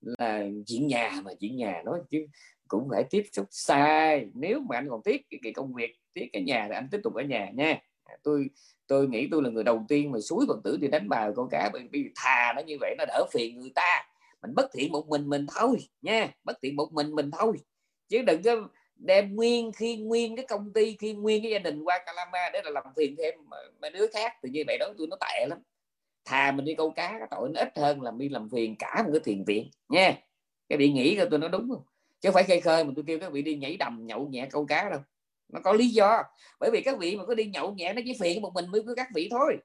là 0.00 0.44
chuyện 0.66 0.86
nhà 0.86 1.20
mà 1.24 1.30
chuyện 1.40 1.56
nhà 1.56 1.82
nói 1.84 2.00
chứ 2.10 2.26
cũng 2.68 2.88
phải 2.90 3.04
tiếp 3.10 3.22
xúc 3.32 3.46
sai. 3.50 4.26
Nếu 4.34 4.60
mà 4.60 4.76
anh 4.76 4.88
còn 4.88 5.02
tiếp 5.02 5.20
cái, 5.30 5.40
cái 5.42 5.52
công 5.52 5.74
việc 5.74 5.96
tiếp 6.12 6.28
cái 6.32 6.42
nhà 6.42 6.66
thì 6.68 6.74
anh 6.74 6.88
tiếp 6.90 7.00
tục 7.04 7.14
ở 7.14 7.22
nhà 7.22 7.50
nha 7.54 7.78
tôi 8.22 8.50
tôi 8.86 9.08
nghĩ 9.08 9.28
tôi 9.30 9.42
là 9.42 9.50
người 9.50 9.64
đầu 9.64 9.84
tiên 9.88 10.12
mà 10.12 10.20
suối 10.20 10.44
còn 10.48 10.60
tử 10.64 10.76
đi 10.80 10.88
đánh 10.88 11.08
bài 11.08 11.30
con 11.36 11.48
cá 11.50 11.70
bởi 11.72 11.82
vì 11.92 12.10
thà 12.16 12.52
nó 12.56 12.62
như 12.62 12.76
vậy, 12.80 12.94
nó 12.98 13.04
đỡ 13.08 13.26
phiền 13.32 13.60
người 13.60 13.72
ta. 13.74 14.04
Mình 14.42 14.54
bất 14.54 14.70
thiện 14.72 14.92
một 14.92 15.08
mình 15.08 15.28
mình 15.28 15.46
thôi, 15.54 15.76
nha. 16.02 16.30
Bất 16.44 16.58
thiện 16.62 16.76
một 16.76 16.92
mình 16.92 17.14
mình 17.14 17.30
thôi. 17.38 17.52
Chứ 18.08 18.22
đừng 18.22 18.42
có 18.42 18.68
đem 18.96 19.36
nguyên 19.36 19.72
khi 19.72 19.96
nguyên 19.96 20.36
cái 20.36 20.46
công 20.48 20.72
ty, 20.72 20.96
khi 21.00 21.12
nguyên 21.12 21.42
cái 21.42 21.52
gia 21.52 21.58
đình 21.58 21.84
qua 21.84 21.98
Calama 22.06 22.50
để 22.52 22.60
là 22.64 22.70
làm 22.70 22.84
phiền 22.96 23.14
thêm 23.18 23.34
mấy 23.80 23.90
đứa 23.90 24.06
khác. 24.12 24.32
Thì 24.42 24.50
như 24.50 24.62
vậy 24.66 24.78
đó 24.80 24.86
tôi 24.98 25.06
nó 25.06 25.16
tệ 25.20 25.46
lắm. 25.46 25.58
Thà 26.24 26.52
mình 26.52 26.64
đi 26.64 26.74
câu 26.74 26.90
cá, 26.90 27.16
cái 27.18 27.28
tội 27.30 27.48
nó 27.54 27.60
ít 27.60 27.78
hơn 27.78 28.02
là 28.02 28.12
đi 28.18 28.28
làm 28.28 28.48
phiền 28.48 28.76
cả 28.78 29.02
một 29.06 29.10
cái 29.12 29.20
thiền 29.24 29.44
viện, 29.44 29.70
nha. 29.88 30.14
Cái 30.68 30.78
bị 30.78 30.92
nghĩ 30.92 31.16
coi 31.16 31.26
tôi 31.30 31.38
nói 31.38 31.50
đúng 31.50 31.68
không? 31.70 31.82
Chứ 32.20 32.28
không 32.28 32.34
phải 32.34 32.44
khơi 32.44 32.60
khơi 32.60 32.84
mà 32.84 32.92
tôi 32.96 33.04
kêu 33.06 33.18
các 33.18 33.32
vị 33.32 33.42
đi 33.42 33.56
nhảy 33.56 33.76
đầm 33.76 34.06
nhậu 34.06 34.28
nhẹ 34.28 34.48
câu 34.50 34.66
cá 34.66 34.90
đâu 34.90 35.00
nó 35.52 35.60
có 35.64 35.72
lý 35.72 35.88
do. 35.88 36.22
Bởi 36.60 36.70
vì 36.70 36.82
các 36.82 36.98
vị 36.98 37.16
mà 37.16 37.24
có 37.24 37.34
đi 37.34 37.44
nhậu 37.44 37.74
nhẹ 37.74 37.92
nó 37.92 38.02
chỉ 38.04 38.12
phiền 38.20 38.42
một 38.42 38.52
mình 38.54 38.70
mới 38.70 38.82
có 38.86 38.94
các 38.94 39.08
vị 39.14 39.28
thôi. 39.30 39.56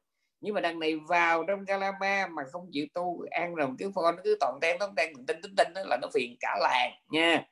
Nhưng 0.41 0.53
mà 0.53 0.61
đằng 0.61 0.79
này 0.79 0.95
vào 0.95 1.43
trong 1.47 1.65
galama 1.65 2.27
mà 2.27 2.43
không 2.51 2.69
chịu 2.71 2.85
tu, 2.93 3.25
ăn 3.31 3.55
rồi 3.55 3.67
cái 3.79 3.89
phone 3.95 4.11
nó 4.15 4.21
cứ 4.23 4.38
toàn 4.39 4.59
ten 4.61 4.77
tóm 4.79 4.95
ten 4.95 5.13
tinh 5.27 5.41
tinh 5.41 5.55
tinh 5.57 5.67
đó 5.75 5.81
là 5.85 5.97
nó 6.01 6.07
phiền 6.13 6.35
cả 6.39 6.57
làng 6.61 6.91
nha. 7.09 7.45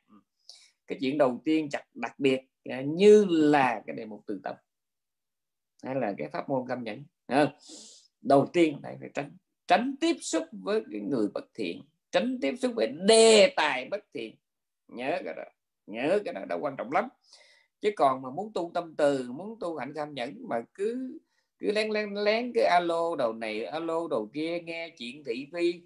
Cái 0.88 0.98
chuyện 1.02 1.18
đầu 1.18 1.42
tiên 1.46 1.70
chặt 1.70 1.84
đặc 1.94 2.20
biệt 2.20 2.42
như 2.86 3.26
là 3.30 3.82
cái 3.88 3.96
đề 3.96 4.06
mục 4.06 4.24
từ 4.28 4.40
tập 4.44 4.62
hay 5.84 5.96
là 5.96 6.14
cái 6.18 6.30
pháp 6.34 6.50
môn 6.50 6.68
cam 6.68 6.84
nhẫn. 6.84 7.04
Đầu 8.22 8.50
tiên 8.54 8.80
này 8.84 8.98
phải 9.00 9.10
tránh 9.14 9.38
tránh 9.68 9.96
tiếp 10.00 10.16
xúc 10.22 10.44
với 10.52 10.84
cái 10.92 11.02
người 11.02 11.28
bất 11.34 11.46
thiện. 11.54 11.82
Tránh 12.12 12.38
tiếp 12.42 12.56
xúc 12.62 12.72
với 12.76 12.88
đề 12.88 13.54
tài 13.56 13.88
bất 13.92 14.06
thiện. 14.14 14.36
Nhớ 14.88 15.22
cái 15.26 15.34
đó. 15.34 15.44
Nhớ 15.88 16.20
cái 16.26 16.34
đó 16.34 16.42
đó 16.50 16.58
quan 16.62 16.76
trọng 16.78 16.92
lắm 16.92 17.10
chứ 17.86 17.92
còn 17.96 18.22
mà 18.22 18.30
muốn 18.30 18.52
tu 18.54 18.72
tâm 18.74 18.96
từ, 18.96 19.32
muốn 19.32 19.60
tu 19.60 19.78
hạnh 19.78 19.94
tham 19.96 20.14
nhẫn 20.14 20.36
mà 20.50 20.62
cứ 20.74 21.20
cứ 21.60 21.72
lén 21.72 21.90
lén 21.90 22.14
lén 22.14 22.52
cái 22.56 22.64
alo 22.64 23.16
đầu 23.16 23.34
này, 23.34 23.66
alo 23.66 24.08
đầu 24.10 24.30
kia, 24.34 24.60
nghe 24.60 24.90
chuyện 24.90 25.24
thị 25.26 25.48
phi, 25.54 25.82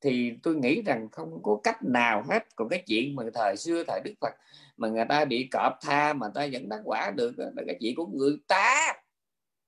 thì 0.00 0.32
tôi 0.42 0.54
nghĩ 0.54 0.82
rằng 0.82 1.08
không 1.12 1.42
có 1.42 1.60
cách 1.62 1.78
nào 1.82 2.24
hết. 2.28 2.46
Còn 2.56 2.68
cái 2.68 2.82
chuyện 2.86 3.16
mà 3.16 3.22
thời 3.34 3.56
xưa 3.56 3.84
thời 3.86 4.00
đức 4.04 4.14
phật 4.20 4.34
mà 4.76 4.88
người 4.88 5.04
ta 5.08 5.24
bị 5.24 5.48
cọp 5.52 5.72
tha 5.82 6.12
mà 6.12 6.26
ta 6.34 6.48
vẫn 6.52 6.68
đắc 6.68 6.80
quả 6.84 7.10
được 7.16 7.32
là 7.38 7.62
cái 7.66 7.76
chuyện 7.80 7.94
của 7.94 8.06
người 8.06 8.38
ta. 8.48 8.92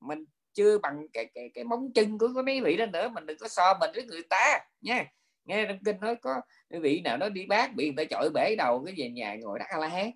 Mình 0.00 0.24
chưa 0.54 0.78
bằng 0.78 1.06
cái 1.12 1.24
cái 1.34 1.50
cái 1.54 1.64
móng 1.64 1.92
chân 1.94 2.18
của 2.18 2.28
mấy 2.46 2.60
vị 2.60 2.76
đó 2.76 2.86
nữa, 2.86 3.08
mình 3.08 3.26
đừng 3.26 3.38
có 3.38 3.48
so 3.48 3.78
mình 3.80 3.90
với 3.94 4.04
người 4.04 4.22
ta, 4.30 4.58
nha. 4.80 5.04
Nghe 5.44 5.66
trong 5.68 5.78
kinh 5.84 6.00
nói 6.00 6.16
có 6.16 6.40
vị 6.70 7.00
nào 7.00 7.16
nó 7.16 7.28
đi 7.28 7.46
bác 7.46 7.74
bị 7.74 7.84
người 7.84 8.04
ta 8.04 8.08
chọi 8.10 8.30
bể 8.34 8.54
đầu, 8.58 8.82
cái 8.86 8.94
về 8.98 9.10
nhà 9.10 9.36
ngồi 9.40 9.58
đắc 9.58 9.68
a 9.68 9.78
la 9.78 9.88
hán. 9.88 10.10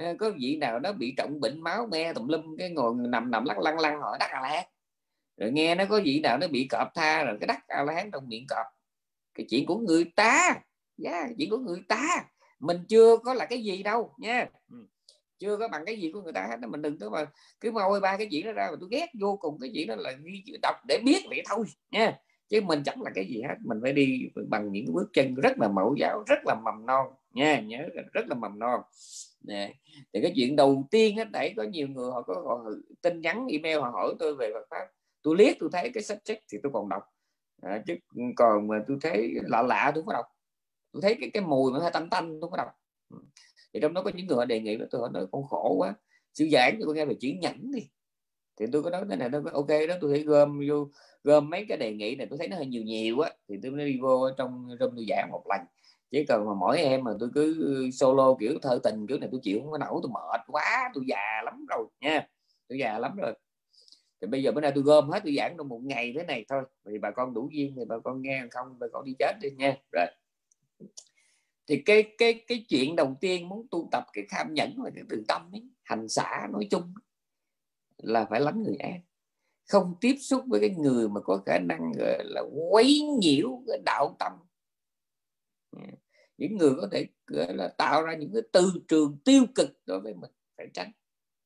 Ờ, 0.00 0.14
có 0.18 0.30
vị 0.40 0.56
nào 0.56 0.80
nó 0.80 0.92
bị 0.92 1.14
trọng 1.16 1.40
bệnh 1.40 1.60
máu 1.60 1.86
me 1.86 2.12
tùm 2.12 2.28
lum 2.28 2.56
cái 2.58 2.70
ngồi 2.70 2.94
nằm 2.94 3.30
nằm 3.30 3.44
lắc 3.44 3.58
lăn 3.58 3.78
lăn 3.78 4.00
hỏi 4.00 4.16
đắc 4.20 4.30
a 4.30 4.40
la 4.40 4.48
hán. 4.48 4.64
Rồi 5.36 5.50
nghe 5.52 5.74
nó 5.74 5.84
có 5.90 6.00
vị 6.04 6.20
nào 6.20 6.38
nó 6.38 6.48
bị 6.48 6.66
cọp 6.70 6.88
tha 6.94 7.24
rồi 7.24 7.36
cái 7.40 7.46
đắc 7.46 7.64
a 7.68 7.82
la 7.82 7.92
hán 7.92 8.10
trong 8.10 8.28
miệng 8.28 8.46
cọp. 8.48 8.66
Cái 9.34 9.46
chuyện 9.50 9.66
của 9.66 9.78
người 9.78 10.04
ta 10.16 10.54
yeah, 11.04 11.30
chuyện 11.38 11.50
của 11.50 11.58
người 11.58 11.82
ta. 11.88 12.24
Mình 12.60 12.84
chưa 12.88 13.16
có 13.16 13.34
là 13.34 13.46
cái 13.46 13.62
gì 13.62 13.82
đâu 13.82 14.14
nha. 14.18 14.36
Yeah. 14.36 14.50
chưa 15.38 15.56
có 15.56 15.68
bằng 15.68 15.84
cái 15.86 16.00
gì 16.00 16.10
của 16.12 16.22
người 16.22 16.32
ta 16.32 16.46
hết 16.50 16.56
mình 16.68 16.82
đừng 16.82 16.98
có 16.98 17.10
mà 17.10 17.26
cứ 17.60 17.70
môi 17.70 18.00
ba 18.00 18.16
cái 18.16 18.28
chuyện 18.30 18.46
đó 18.46 18.52
ra 18.52 18.68
mà 18.70 18.76
tôi 18.80 18.88
ghét 18.92 19.06
vô 19.20 19.36
cùng 19.36 19.58
cái 19.60 19.70
chuyện 19.74 19.88
đó 19.88 19.94
là 19.98 20.12
ghi 20.12 20.44
đọc 20.62 20.76
để 20.88 21.00
biết 21.04 21.22
vậy 21.28 21.42
thôi 21.48 21.64
nha. 21.90 22.18
Chứ 22.48 22.60
mình 22.60 22.82
chẳng 22.84 23.02
là 23.02 23.10
cái 23.14 23.24
gì 23.24 23.42
hết 23.42 23.54
mình 23.64 23.78
phải 23.82 23.92
đi 23.92 24.28
bằng 24.48 24.72
những 24.72 24.92
bước 24.92 25.10
chân 25.12 25.34
rất 25.34 25.58
là 25.58 25.68
mẫu 25.68 25.94
giáo 25.98 26.22
rất 26.26 26.38
là 26.44 26.54
mầm 26.64 26.86
non 26.86 27.06
nha. 27.32 27.60
Nhớ 27.60 27.78
rất 28.12 28.26
là 28.28 28.34
mầm 28.34 28.58
non 28.58 28.80
nè 29.44 29.74
thì 30.12 30.20
cái 30.22 30.32
chuyện 30.36 30.56
đầu 30.56 30.88
tiên 30.90 31.16
hết 31.16 31.30
đẩy 31.30 31.54
có 31.56 31.62
nhiều 31.62 31.88
người 31.88 32.10
họ 32.10 32.22
có 32.22 32.34
họ 32.34 32.70
tin 33.02 33.20
nhắn 33.20 33.46
email 33.50 33.78
họ 33.78 33.90
hỏi 33.90 34.14
tôi 34.18 34.34
về 34.34 34.50
Phật 34.54 34.66
pháp. 34.70 34.86
Tôi 35.22 35.36
liếc 35.36 35.56
tôi 35.60 35.68
thấy 35.72 35.90
cái 35.94 36.02
sách 36.02 36.18
sách 36.24 36.38
thì 36.52 36.58
tôi 36.62 36.72
còn 36.72 36.88
đọc. 36.88 37.02
À, 37.62 37.82
chứ 37.86 37.94
còn 38.36 38.68
mà 38.68 38.84
tôi 38.86 38.98
thấy 39.00 39.34
lạ 39.42 39.62
lạ 39.62 39.92
tôi 39.94 40.02
không 40.02 40.06
có 40.06 40.12
đọc. 40.12 40.26
Tôi 40.92 41.02
thấy 41.02 41.16
cái 41.20 41.30
cái 41.34 41.42
mùi 41.42 41.72
mà 41.72 41.78
hơi 41.78 41.90
tanh 41.92 42.10
tanh 42.10 42.28
tôi 42.28 42.40
không 42.40 42.50
có 42.50 42.56
đọc. 42.56 42.68
Ừ. 43.10 43.16
Thì 43.74 43.80
trong 43.80 43.94
đó 43.94 44.02
có 44.02 44.10
những 44.14 44.26
người 44.26 44.36
họ 44.36 44.44
đề 44.44 44.60
nghị 44.60 44.78
tôi 44.90 45.00
hỏi 45.00 45.10
nói 45.12 45.26
con 45.32 45.44
khổ 45.48 45.74
quá 45.78 45.94
sư 46.34 46.48
giảng 46.52 46.76
cho 46.80 46.86
con 46.86 46.96
nghe 46.96 47.04
về 47.04 47.14
chuyển 47.20 47.40
nhẫn 47.40 47.70
đi. 47.72 47.88
Thì 48.60 48.66
tôi 48.72 48.82
có 48.82 48.90
nói 48.90 49.04
thế 49.10 49.16
này 49.16 49.28
nó 49.28 49.40
ok 49.52 49.68
đó 49.68 49.94
tôi 50.00 50.10
thấy 50.10 50.22
gom 50.22 50.60
vô 50.68 50.88
gom 51.24 51.50
mấy 51.50 51.66
cái 51.68 51.78
đề 51.78 51.92
nghị 51.92 52.16
này 52.16 52.26
tôi 52.30 52.38
thấy 52.38 52.48
nó 52.48 52.56
hơi 52.56 52.66
nhiều 52.66 52.82
nhiều 52.82 53.20
á 53.20 53.30
thì 53.48 53.56
tôi 53.62 53.70
mới 53.70 53.86
đi 53.86 53.98
vô 54.00 54.30
trong 54.38 54.68
room 54.80 54.90
tôi 54.96 55.06
giảng 55.08 55.28
một 55.30 55.42
lần 55.48 55.60
chỉ 56.10 56.24
cần 56.24 56.46
mà 56.46 56.54
mỗi 56.54 56.78
em 56.78 57.04
mà 57.04 57.10
tôi 57.20 57.28
cứ 57.34 57.74
ừ, 57.74 57.90
solo 57.90 58.34
kiểu 58.40 58.58
thơ 58.62 58.78
tình 58.84 59.06
kiểu 59.06 59.18
này 59.18 59.28
tôi 59.32 59.40
chịu 59.42 59.60
không 59.60 59.70
có 59.70 59.78
nổi 59.78 60.00
tôi 60.02 60.12
mệt 60.12 60.40
quá 60.46 60.90
tôi 60.94 61.04
già 61.06 61.42
lắm 61.44 61.66
rồi 61.68 61.86
nha 62.00 62.28
tôi 62.68 62.78
già 62.78 62.98
lắm 62.98 63.16
rồi. 63.16 63.34
Thì 64.20 64.26
bây 64.26 64.42
giờ 64.42 64.52
bữa 64.52 64.60
nay 64.60 64.72
tôi 64.74 64.84
gom 64.84 65.10
hết 65.10 65.20
tôi 65.24 65.34
giảng 65.36 65.54
trong 65.56 65.68
một 65.68 65.80
ngày 65.84 66.12
thế 66.16 66.24
này 66.24 66.44
thôi 66.48 66.62
vì 66.84 66.98
bà 66.98 67.10
con 67.10 67.34
đủ 67.34 67.48
duyên 67.52 67.74
thì 67.76 67.84
bà 67.88 67.98
con 68.04 68.22
nghe 68.22 68.42
không 68.50 68.78
bà 68.78 68.86
con 68.92 69.04
đi 69.04 69.14
chết 69.18 69.32
đi 69.40 69.50
nha. 69.50 69.76
Rồi. 69.92 70.06
Thì 71.68 71.82
cái 71.86 72.14
cái 72.18 72.44
cái 72.46 72.64
chuyện 72.68 72.96
đầu 72.96 73.16
tiên 73.20 73.48
muốn 73.48 73.66
tu 73.70 73.88
tập 73.92 74.04
cái 74.12 74.24
tham 74.30 74.54
nhẫn 74.54 74.74
và 74.84 74.90
cái 74.94 75.04
từ 75.08 75.24
tâm 75.28 75.42
ấy, 75.52 75.62
hành 75.82 76.08
xã 76.08 76.48
nói 76.52 76.68
chung 76.70 76.94
là 77.96 78.24
phải 78.30 78.40
lánh 78.40 78.62
người 78.62 78.76
an 78.76 79.00
không 79.68 79.94
tiếp 80.00 80.14
xúc 80.20 80.44
với 80.46 80.60
cái 80.60 80.70
người 80.70 81.08
mà 81.08 81.20
có 81.20 81.42
khả 81.46 81.58
năng 81.58 81.92
gọi 81.98 82.24
là 82.24 82.42
quấy 82.70 83.00
nhiễu 83.20 83.62
cái 83.66 83.78
đạo 83.84 84.16
tâm 84.18 84.32
những 86.38 86.56
người 86.56 86.74
có 86.80 86.88
thể 86.92 87.06
gọi 87.26 87.54
là 87.54 87.68
tạo 87.68 88.02
ra 88.02 88.14
những 88.14 88.32
cái 88.32 88.42
từ 88.52 88.72
trường 88.88 89.18
tiêu 89.24 89.44
cực 89.54 89.80
đối 89.86 90.00
với 90.00 90.14
mình 90.14 90.30
phải 90.56 90.68
tránh. 90.74 90.92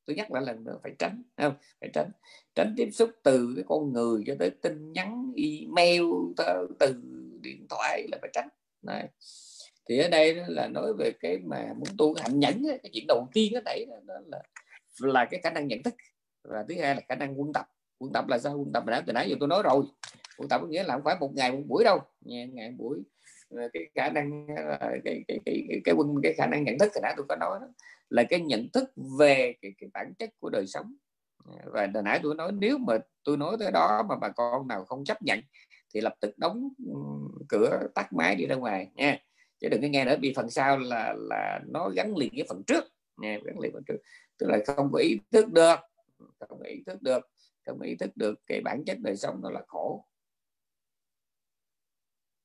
Tôi 0.06 0.16
nhắc 0.16 0.32
lại 0.32 0.42
lần 0.46 0.64
nữa 0.64 0.78
phải 0.82 0.92
tránh 0.98 1.22
không? 1.36 1.54
Phải 1.80 1.90
tránh. 1.92 2.10
Tránh 2.54 2.74
tiếp 2.76 2.90
xúc 2.90 3.10
từ 3.22 3.52
cái 3.56 3.64
con 3.68 3.92
người 3.92 4.24
cho 4.26 4.34
tới 4.38 4.50
tin 4.50 4.92
nhắn 4.92 5.32
email 5.36 6.02
từ 6.78 7.02
điện 7.42 7.66
thoại 7.70 8.06
là 8.12 8.18
phải 8.20 8.30
tránh. 8.32 8.48
Này 8.82 9.08
thì 9.88 9.98
ở 9.98 10.08
đây 10.08 10.34
là 10.34 10.68
nói 10.68 10.92
về 10.98 11.12
cái 11.20 11.38
mà 11.38 11.72
muốn 11.76 11.88
tu 11.98 12.14
hạnh 12.14 12.40
nhẫn 12.40 12.62
cái 12.82 12.90
chuyện 12.92 13.04
đầu 13.08 13.28
tiên 13.32 13.52
ở 13.54 13.60
đây 13.64 13.86
đó 14.06 14.14
là 14.26 14.42
là 14.98 15.24
cái 15.24 15.40
khả 15.40 15.50
năng 15.50 15.68
nhận 15.68 15.82
thức. 15.82 15.94
Và 16.42 16.64
thứ 16.68 16.74
hai 16.80 16.94
là 16.94 17.00
khả 17.08 17.14
năng 17.14 17.40
quân 17.40 17.52
tập. 17.52 17.66
Quân 17.98 18.12
tập 18.12 18.28
là 18.28 18.38
sao? 18.38 18.56
Quân 18.56 18.72
tập 18.72 18.86
đã 18.86 19.02
từ 19.06 19.12
nãy 19.12 19.30
giờ 19.30 19.36
tôi 19.40 19.48
nói 19.48 19.62
rồi. 19.62 19.84
Quân 20.38 20.48
tập 20.48 20.60
có 20.60 20.66
nghĩa 20.66 20.82
là 20.82 20.94
không 20.94 21.04
phải 21.04 21.16
một 21.20 21.34
ngày 21.34 21.52
một 21.52 21.62
buổi 21.66 21.84
đâu. 21.84 21.98
Ngày, 22.20 22.46
ngày 22.46 22.70
một 22.70 22.76
buổi 22.78 23.02
cái 23.72 23.88
khả 23.94 24.10
năng 24.10 24.46
ờ, 24.56 24.78
cái 24.80 25.24
cái 25.28 25.38
cái 25.44 25.64
cái, 25.68 25.80
cái 25.84 25.94
quân 25.94 26.14
cái 26.22 26.32
khả 26.32 26.46
năng 26.46 26.64
nhận 26.64 26.78
thức 26.78 26.92
thì 26.94 27.00
nãy 27.02 27.14
tôi 27.16 27.26
có 27.28 27.36
nói 27.36 27.58
đó, 27.60 27.66
là 28.10 28.22
cái 28.22 28.40
nhận 28.40 28.68
thức 28.72 28.92
về 29.18 29.54
cái, 29.62 29.72
cái 29.78 29.90
bản 29.94 30.12
chất 30.18 30.30
của 30.40 30.50
đời 30.50 30.66
sống. 30.66 30.94
Và 31.64 31.90
hồi 31.94 32.02
nãy 32.02 32.20
tôi 32.22 32.34
nói 32.34 32.52
nếu 32.52 32.78
mà 32.78 32.98
tôi 33.24 33.36
nói 33.36 33.56
tới 33.58 33.72
đó 33.72 34.02
mà 34.08 34.16
bà 34.16 34.28
con 34.28 34.68
nào 34.68 34.84
không 34.84 35.04
chấp 35.04 35.22
nhận 35.22 35.40
thì 35.94 36.00
lập 36.00 36.14
tức 36.20 36.38
đóng 36.38 36.68
ừ, 36.86 36.94
cửa 37.48 37.80
tắt 37.94 38.12
máy 38.12 38.36
đi 38.36 38.46
ra 38.46 38.54
ngoài 38.54 38.90
nha. 38.94 39.18
Chứ 39.60 39.68
đừng 39.68 39.82
có 39.82 39.88
nghe 39.88 40.04
nữa 40.04 40.16
vì 40.22 40.32
phần 40.36 40.50
sau 40.50 40.78
là 40.78 41.14
là 41.18 41.60
nó 41.66 41.88
gắn 41.88 42.16
liền 42.16 42.32
với 42.36 42.46
phần 42.48 42.62
trước 42.66 42.84
nha 43.16 43.38
gắn 43.44 43.60
liền 43.60 43.72
phần 43.72 43.82
trước. 43.86 43.98
Tức 44.38 44.46
là 44.50 44.58
không 44.66 44.92
có 44.92 44.98
ý 44.98 45.18
thức 45.32 45.52
được 45.52 45.76
không 46.40 46.58
có 46.58 46.66
ý 46.66 46.82
thức 46.86 47.02
được 47.02 47.30
không 47.66 47.78
có 47.78 47.84
ý 47.84 47.96
thức 47.96 48.16
được 48.16 48.34
cái 48.46 48.60
bản 48.60 48.84
chất 48.86 48.98
đời 49.00 49.16
sống 49.16 49.40
nó 49.42 49.50
là 49.50 49.62
khổ 49.66 50.04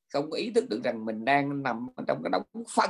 không 0.10 0.30
có 0.32 0.38
ý 0.38 0.51
thức 0.51 0.70
được 0.70 0.82
rằng 0.84 1.05
mình 1.05 1.26
đang 1.26 1.64
nằm 1.64 1.88
trong 2.07 2.24
cái 2.24 2.30
đống 2.30 2.64
phân. 2.76 2.89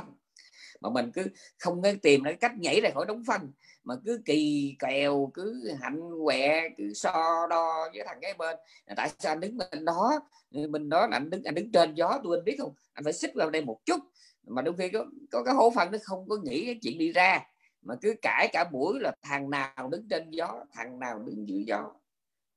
Mà 0.80 0.90
mình 0.90 1.10
cứ 1.14 1.26
không 1.58 1.82
có 1.82 1.92
tìm 2.02 2.24
cái 2.24 2.34
cách 2.34 2.52
nhảy 2.58 2.80
ra 2.80 2.90
khỏi 2.94 3.06
đống 3.06 3.22
phân. 3.26 3.52
Mà 3.84 3.94
cứ 4.04 4.20
kỳ 4.24 4.74
kèo 4.78 5.30
cứ 5.34 5.70
hạnh 5.80 6.00
quẹ 6.24 6.68
cứ 6.78 6.92
so 6.94 7.46
đo 7.50 7.88
với 7.94 8.04
thằng 8.06 8.18
cái 8.20 8.34
bên. 8.34 8.56
Tại 8.96 9.10
sao 9.18 9.32
anh 9.32 9.40
đứng 9.40 9.56
bên 9.56 9.84
đó? 9.84 10.20
Mình 10.50 10.88
đó 10.88 11.06
là 11.06 11.16
anh 11.16 11.30
đứng 11.30 11.42
anh 11.44 11.54
đứng 11.54 11.72
trên 11.72 11.94
gió 11.94 12.20
tôi 12.24 12.38
anh 12.38 12.44
biết 12.44 12.56
không? 12.58 12.74
Anh 12.92 13.04
phải 13.04 13.12
xích 13.12 13.30
vào 13.34 13.50
đây 13.50 13.64
một 13.64 13.80
chút. 13.84 14.00
Mà 14.46 14.62
đôi 14.62 14.74
khi 14.78 14.88
có, 14.88 15.06
có 15.30 15.42
cái 15.42 15.54
hố 15.54 15.72
phân 15.74 15.90
nó 15.92 15.98
không 16.02 16.28
có 16.28 16.36
nghĩ 16.42 16.66
cái 16.66 16.78
chuyện 16.82 16.98
đi 16.98 17.12
ra. 17.12 17.40
Mà 17.82 17.94
cứ 18.02 18.14
cãi 18.22 18.48
cả 18.52 18.64
buổi 18.64 19.00
là 19.00 19.12
thằng 19.22 19.50
nào 19.50 19.88
đứng 19.90 20.08
trên 20.10 20.30
gió 20.30 20.64
thằng 20.72 20.98
nào 20.98 21.18
đứng 21.18 21.48
dưới 21.48 21.64
gió 21.66 21.92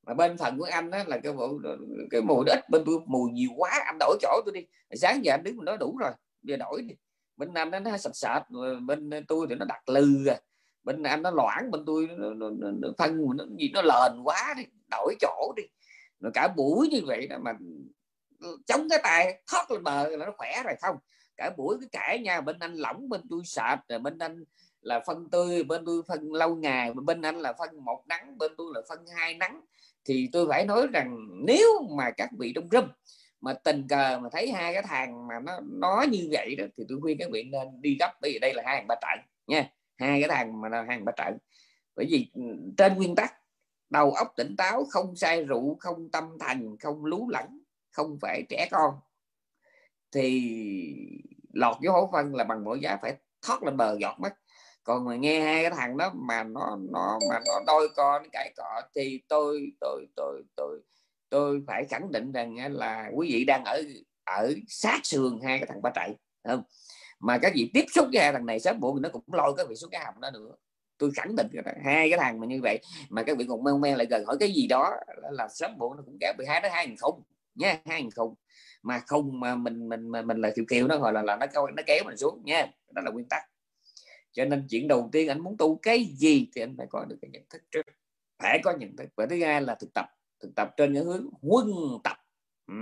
mà 0.06 0.14
bên 0.14 0.38
phần 0.38 0.58
của 0.58 0.68
anh 0.70 0.90
đó 0.90 0.98
là 1.06 1.18
cái 1.22 1.32
bộ 1.32 1.58
cái 2.10 2.20
mùi 2.20 2.44
ít 2.48 2.70
bên 2.70 2.82
tôi 2.86 2.98
mùi 3.06 3.30
nhiều 3.30 3.50
quá 3.56 3.82
anh 3.86 3.96
đổi 4.00 4.18
chỗ 4.22 4.40
tôi 4.44 4.54
đi. 4.54 4.66
Sáng 4.90 5.24
giờ 5.24 5.32
anh 5.32 5.42
đứng 5.44 5.56
mình 5.56 5.64
nói 5.64 5.76
đủ 5.76 5.96
rồi 5.96 6.10
giờ 6.42 6.56
đổi 6.56 6.82
đi. 6.82 6.94
Bên 7.36 7.54
anh 7.54 7.70
nó 7.70 7.96
sạch 7.96 8.16
sạch 8.16 8.44
bên 8.86 9.10
tôi 9.28 9.46
thì 9.48 9.54
nó 9.54 9.64
đặt 9.64 9.88
lư 9.88 10.26
à. 10.26 10.36
Bên 10.82 11.02
anh 11.02 11.22
nó 11.22 11.30
loãng 11.30 11.70
bên 11.70 11.84
tôi 11.86 12.08
nó, 12.16 12.34
nó, 12.34 12.50
nó, 12.50 12.70
nó 12.70 12.88
phân 12.98 13.36
nó 13.36 13.44
gì 13.58 13.70
nó 13.74 13.82
lền 13.82 14.22
quá 14.22 14.54
đi 14.56 14.64
đổi 14.90 15.14
chỗ 15.20 15.52
đi. 15.56 15.62
Rồi 16.20 16.32
cả 16.34 16.48
buổi 16.56 16.88
như 16.88 17.00
vậy 17.06 17.26
đó 17.26 17.36
mà 17.42 17.52
chống 18.66 18.88
cái 18.90 19.00
tay 19.02 19.42
thoát 19.50 19.70
lên 19.70 19.82
bờ 19.82 20.08
là 20.08 20.26
nó 20.26 20.32
khỏe 20.36 20.62
rồi 20.64 20.74
không? 20.82 20.96
Cả 21.36 21.50
buổi 21.56 21.76
cái 21.80 21.88
cãi 21.92 22.18
nha 22.18 22.40
bên 22.40 22.58
anh 22.58 22.74
lỏng 22.74 23.08
bên 23.08 23.20
tôi 23.30 23.40
sạch 23.44 23.80
rồi 23.88 23.98
bên 23.98 24.18
anh 24.18 24.44
là 24.84 25.00
phân 25.06 25.30
tươi 25.30 25.62
bên 25.62 25.84
tôi 25.86 26.02
phân 26.08 26.32
lâu 26.32 26.56
ngày, 26.56 26.92
bên 26.92 27.22
anh 27.22 27.40
là 27.40 27.52
phân 27.52 27.84
một 27.84 28.04
nắng, 28.06 28.38
bên 28.38 28.52
tôi 28.56 28.66
là 28.74 28.80
phân 28.88 28.98
hai 29.16 29.34
nắng. 29.34 29.60
Thì 30.04 30.28
tôi 30.32 30.46
phải 30.48 30.66
nói 30.66 30.86
rằng 30.92 31.16
nếu 31.46 31.68
mà 31.96 32.10
các 32.10 32.30
vị 32.38 32.52
trong 32.54 32.68
râm 32.72 32.88
mà 33.40 33.52
tình 33.52 33.88
cờ 33.88 34.18
mà 34.18 34.28
thấy 34.32 34.52
hai 34.52 34.72
cái 34.72 34.82
thằng 34.82 35.28
mà 35.28 35.40
nó 35.40 35.52
nói 35.62 36.06
như 36.06 36.28
vậy 36.30 36.56
đó, 36.56 36.64
thì 36.76 36.84
tôi 36.88 36.98
khuyên 37.00 37.18
các 37.18 37.30
vị 37.32 37.42
nên 37.42 37.68
đi 37.80 37.96
gấp. 38.00 38.12
Bởi 38.20 38.30
vì 38.32 38.38
đây 38.38 38.54
là 38.54 38.62
hai 38.66 38.76
hàng 38.76 38.86
ba 38.86 38.94
trận 38.94 39.26
nha, 39.46 39.70
hai 39.96 40.20
cái 40.20 40.28
thằng 40.28 40.60
mà 40.60 40.68
là 40.68 40.82
hàng 40.82 41.04
ba 41.04 41.12
trận. 41.16 41.38
Bởi 41.96 42.06
vì 42.10 42.30
ừ, 42.34 42.42
trên 42.76 42.94
nguyên 42.94 43.14
tắc, 43.14 43.34
đầu 43.90 44.12
óc 44.12 44.32
tỉnh 44.36 44.56
táo, 44.56 44.84
không 44.90 45.16
say 45.16 45.44
rượu, 45.44 45.76
không 45.80 46.10
tâm 46.10 46.24
thành 46.40 46.76
không 46.80 47.04
lú 47.04 47.28
lẫn, 47.28 47.62
không 47.90 48.18
phải 48.20 48.42
trẻ 48.48 48.68
con. 48.70 48.94
Thì 50.12 50.54
lọt 51.52 51.76
vô 51.82 51.92
hố 51.92 52.08
phân 52.12 52.34
là 52.34 52.44
bằng 52.44 52.64
mọi 52.64 52.80
giá 52.80 52.96
phải 53.02 53.16
thoát 53.46 53.62
lên 53.62 53.76
bờ 53.76 53.96
giọt 54.00 54.16
mất 54.20 54.34
còn 54.84 55.04
mà 55.04 55.16
nghe 55.16 55.40
hai 55.40 55.62
cái 55.62 55.70
thằng 55.70 55.96
đó 55.96 56.12
mà 56.14 56.44
nó 56.44 56.78
nó 56.90 57.18
mà 57.30 57.40
nó 57.46 57.60
đôi 57.66 57.88
con 57.96 58.22
cãi 58.32 58.52
cọ 58.56 58.82
thì 58.94 59.22
tôi 59.28 59.72
tôi 59.80 60.06
tôi 60.16 60.42
tôi 60.56 60.80
tôi 61.30 61.62
phải 61.66 61.84
khẳng 61.84 62.12
định 62.12 62.32
rằng 62.32 62.56
là 62.72 63.10
quý 63.14 63.30
vị 63.32 63.44
đang 63.44 63.64
ở 63.64 63.82
ở 64.24 64.54
sát 64.68 65.00
sườn 65.04 65.40
hai 65.44 65.58
cái 65.58 65.66
thằng 65.66 65.82
ba 65.82 65.90
chạy 65.90 66.14
không? 66.48 66.62
Mà 67.20 67.38
các 67.38 67.52
vị 67.54 67.70
tiếp 67.74 67.84
xúc 67.94 68.08
với 68.12 68.22
hai 68.22 68.32
thằng 68.32 68.46
này 68.46 68.60
sớm 68.60 68.80
muộn 68.80 69.02
nó 69.02 69.08
cũng 69.08 69.22
lôi 69.32 69.54
các 69.56 69.68
vị 69.68 69.74
xuống 69.74 69.90
cái 69.90 70.04
hầm 70.04 70.14
đó 70.20 70.30
nữa. 70.30 70.54
Tôi 70.98 71.10
khẳng 71.16 71.36
định 71.36 71.48
hai 71.84 72.10
cái 72.10 72.18
thằng 72.18 72.40
mà 72.40 72.46
như 72.46 72.60
vậy 72.62 72.78
mà 73.10 73.22
các 73.22 73.38
vị 73.38 73.46
còn 73.48 73.64
men 73.64 73.80
men 73.80 73.96
lại 73.96 74.06
gần 74.10 74.24
hỏi 74.24 74.36
cái 74.40 74.52
gì 74.52 74.66
đó 74.66 74.96
là, 75.22 75.30
là 75.30 75.48
sớm 75.48 75.70
muộn 75.78 75.96
nó 75.96 76.02
cũng 76.06 76.16
kéo 76.20 76.32
bị 76.38 76.44
hai 76.48 76.60
nó 76.60 76.68
hai 76.72 76.86
nghìn 76.86 76.96
không 76.96 77.22
nha 77.54 77.78
hai 77.84 78.02
nghìn 78.02 78.10
không 78.10 78.34
mà 78.82 78.98
không 79.06 79.40
mà 79.40 79.54
mình 79.54 79.88
mình 79.88 80.10
mình, 80.10 80.26
mình 80.26 80.40
là 80.40 80.50
kiều 80.56 80.64
kiều 80.68 80.86
nó 80.86 80.98
gọi 80.98 81.12
là 81.12 81.22
là 81.22 81.36
nó 81.36 81.46
nó 81.76 81.82
kéo 81.86 82.04
mình 82.04 82.16
xuống 82.16 82.42
nha 82.44 82.66
đó 82.94 83.02
là 83.04 83.10
nguyên 83.10 83.26
tắc 83.28 83.42
cho 84.34 84.44
nên 84.44 84.66
chuyện 84.70 84.88
đầu 84.88 85.08
tiên 85.12 85.28
anh 85.28 85.40
muốn 85.40 85.56
tu 85.56 85.76
cái 85.76 86.04
gì 86.04 86.48
thì 86.54 86.62
anh 86.62 86.74
phải 86.78 86.86
có 86.90 87.04
được 87.04 87.16
cái 87.22 87.30
nhận 87.30 87.42
thức 87.50 87.62
trước. 87.70 87.86
Phải 88.38 88.60
có 88.64 88.72
nhận 88.78 88.96
thức. 88.96 89.08
Và 89.16 89.26
thứ 89.26 89.44
hai 89.44 89.62
là 89.62 89.74
thực 89.74 89.94
tập. 89.94 90.06
Thực 90.40 90.54
tập 90.56 90.74
trên 90.76 90.94
cái 90.94 91.02
hướng 91.02 91.26
huân 91.42 91.66
tập. 92.04 92.16
Ừ. 92.66 92.74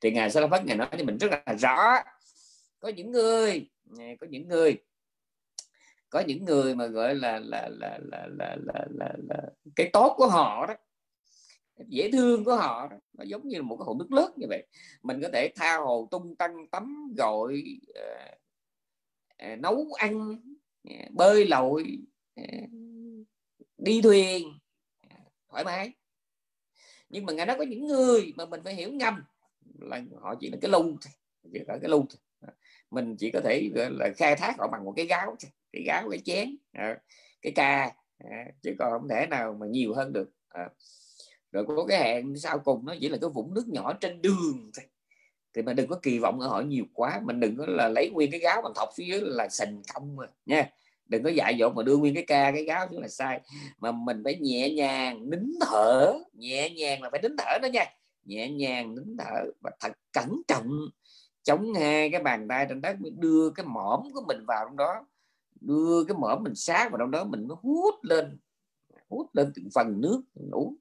thì 0.00 0.10
ngài 0.10 0.30
sa 0.30 0.46
phát 0.50 0.66
ngài 0.66 0.76
nói 0.76 0.88
cho 0.98 1.04
mình 1.04 1.18
rất 1.18 1.28
là 1.30 1.54
rõ. 1.54 1.76
Có 2.80 2.88
những 2.88 3.10
người 3.10 3.70
có 4.20 4.26
những 4.30 4.48
người 4.48 4.78
có 6.10 6.20
những 6.20 6.44
người 6.44 6.74
mà 6.74 6.86
gọi 6.86 7.14
là 7.14 7.38
là 7.38 7.68
là 7.68 7.98
là 8.00 8.26
là 8.38 8.56
là, 8.64 8.86
là, 8.90 9.12
là 9.28 9.36
cái 9.76 9.90
tốt 9.92 10.14
của 10.16 10.26
họ 10.26 10.66
đó 10.66 10.74
dễ 11.88 12.10
thương 12.12 12.44
của 12.44 12.56
họ 12.56 12.88
đó. 12.90 12.96
nó 13.12 13.24
giống 13.24 13.48
như 13.48 13.56
là 13.56 13.62
một 13.62 13.76
cái 13.76 13.84
hồ 13.86 13.94
nước 13.98 14.12
lớn 14.12 14.32
như 14.36 14.46
vậy. 14.48 14.66
Mình 15.02 15.22
có 15.22 15.28
thể 15.32 15.52
tha 15.56 15.76
hồ 15.76 16.08
tung 16.10 16.36
tăng 16.36 16.66
tắm 16.66 17.14
gọi 17.16 17.62
uh, 17.90 17.94
ờ, 17.94 18.24
uh, 18.24 18.38
ờ, 19.38 19.56
nấu 19.56 19.86
ăn 19.98 20.40
Ờ, 20.88 20.94
bơi 21.10 21.46
lội 21.46 21.98
ờ, 22.36 22.42
đi 23.78 24.02
thuyền, 24.02 24.48
thoải 25.48 25.64
mái. 25.64 25.92
Nhưng 27.10 27.26
mà 27.26 27.32
ngài 27.32 27.46
nói 27.46 27.56
có 27.58 27.64
những 27.64 27.86
người 27.86 28.32
mà 28.36 28.46
mình 28.46 28.60
phải 28.64 28.74
hiểu 28.74 28.92
ngầm 28.92 29.24
là 29.80 30.02
họ 30.20 30.34
chỉ 30.40 30.50
là 30.50 30.58
cái 30.60 30.70
lu 30.70 30.96
chỉ 31.52 31.58
là 31.66 31.78
cái 31.82 31.90
lu 31.90 32.06
mình 32.90 33.16
chỉ 33.18 33.30
có 33.30 33.40
thể 33.44 33.70
là, 33.74 34.10
khai 34.16 34.36
thác 34.36 34.58
họ 34.58 34.68
bằng 34.72 34.84
một 34.84 34.92
cái 34.96 35.06
gáo 35.06 35.36
cái 35.72 35.82
gáo 35.86 36.08
cái 36.10 36.20
chén 36.24 36.56
cái 37.42 37.52
ca 37.54 37.92
chứ 38.62 38.74
còn 38.78 38.92
không 38.92 39.08
thể 39.08 39.26
nào 39.26 39.56
mà 39.60 39.66
nhiều 39.66 39.94
hơn 39.94 40.12
được. 40.12 40.30
Rồi 41.52 41.66
có 41.66 41.86
cái 41.88 41.98
hẹn 41.98 42.36
sau 42.36 42.58
cùng 42.58 42.86
nó 42.86 42.94
chỉ 43.00 43.08
là 43.08 43.18
cái 43.20 43.30
vũng 43.30 43.54
nước 43.54 43.68
nhỏ 43.68 43.92
trên 43.92 44.22
đường 44.22 44.70
thì 45.54 45.62
mình 45.62 45.76
đừng 45.76 45.88
có 45.88 45.98
kỳ 46.02 46.18
vọng 46.18 46.40
ở 46.40 46.48
họ 46.48 46.60
nhiều 46.60 46.84
quá, 46.92 47.20
mình 47.24 47.40
đừng 47.40 47.56
có 47.56 47.66
là 47.68 47.88
lấy 47.88 48.10
nguyên 48.10 48.30
cái 48.30 48.40
gáo 48.40 48.62
bằng 48.62 48.72
thọc 48.76 48.88
phía 48.94 49.04
dưới 49.04 49.20
là 49.24 49.48
sành 49.48 49.82
công 49.94 50.16
mà, 50.16 50.26
nha 50.46 50.70
đừng 51.08 51.22
có 51.22 51.30
dạy 51.30 51.56
dột 51.56 51.76
mà 51.76 51.82
đưa 51.82 51.96
nguyên 51.96 52.14
cái 52.14 52.24
ca, 52.26 52.52
cái 52.52 52.64
gáo 52.64 52.86
xuống 52.90 53.00
là 53.00 53.08
sai. 53.08 53.40
Mà 53.78 53.92
mình 53.92 54.20
phải 54.24 54.38
nhẹ 54.40 54.70
nhàng 54.70 55.30
nín 55.30 55.52
thở, 55.60 56.12
nhẹ 56.32 56.70
nhàng 56.70 57.02
là 57.02 57.10
phải 57.10 57.20
nín 57.22 57.32
thở 57.38 57.58
đó 57.62 57.68
nha. 57.72 57.84
Nhẹ 58.24 58.50
nhàng 58.50 58.94
nín 58.94 59.16
thở 59.18 59.50
và 59.60 59.70
thật 59.80 59.92
cẩn 60.12 60.42
trọng. 60.48 60.70
Chống 61.42 61.74
hai 61.74 62.10
cái 62.10 62.22
bàn 62.22 62.48
tay 62.48 62.66
trên 62.68 62.80
đất, 62.80 62.96
đưa 63.18 63.50
cái 63.50 63.66
mõm 63.66 64.00
của 64.14 64.22
mình 64.26 64.44
vào 64.46 64.64
trong 64.68 64.76
đó. 64.76 65.06
Đưa 65.60 66.04
cái 66.04 66.16
mõm 66.18 66.42
mình 66.42 66.54
sát 66.54 66.90
vào 66.90 66.98
trong 66.98 67.10
đó, 67.10 67.24
mình 67.24 67.48
mới 67.48 67.56
hút 67.60 67.94
lên. 68.02 68.38
Hút 69.08 69.26
lên 69.32 69.52
từng 69.54 69.68
phần 69.74 70.00
nước, 70.00 70.22
mình 70.34 70.50
uống. 70.50 70.76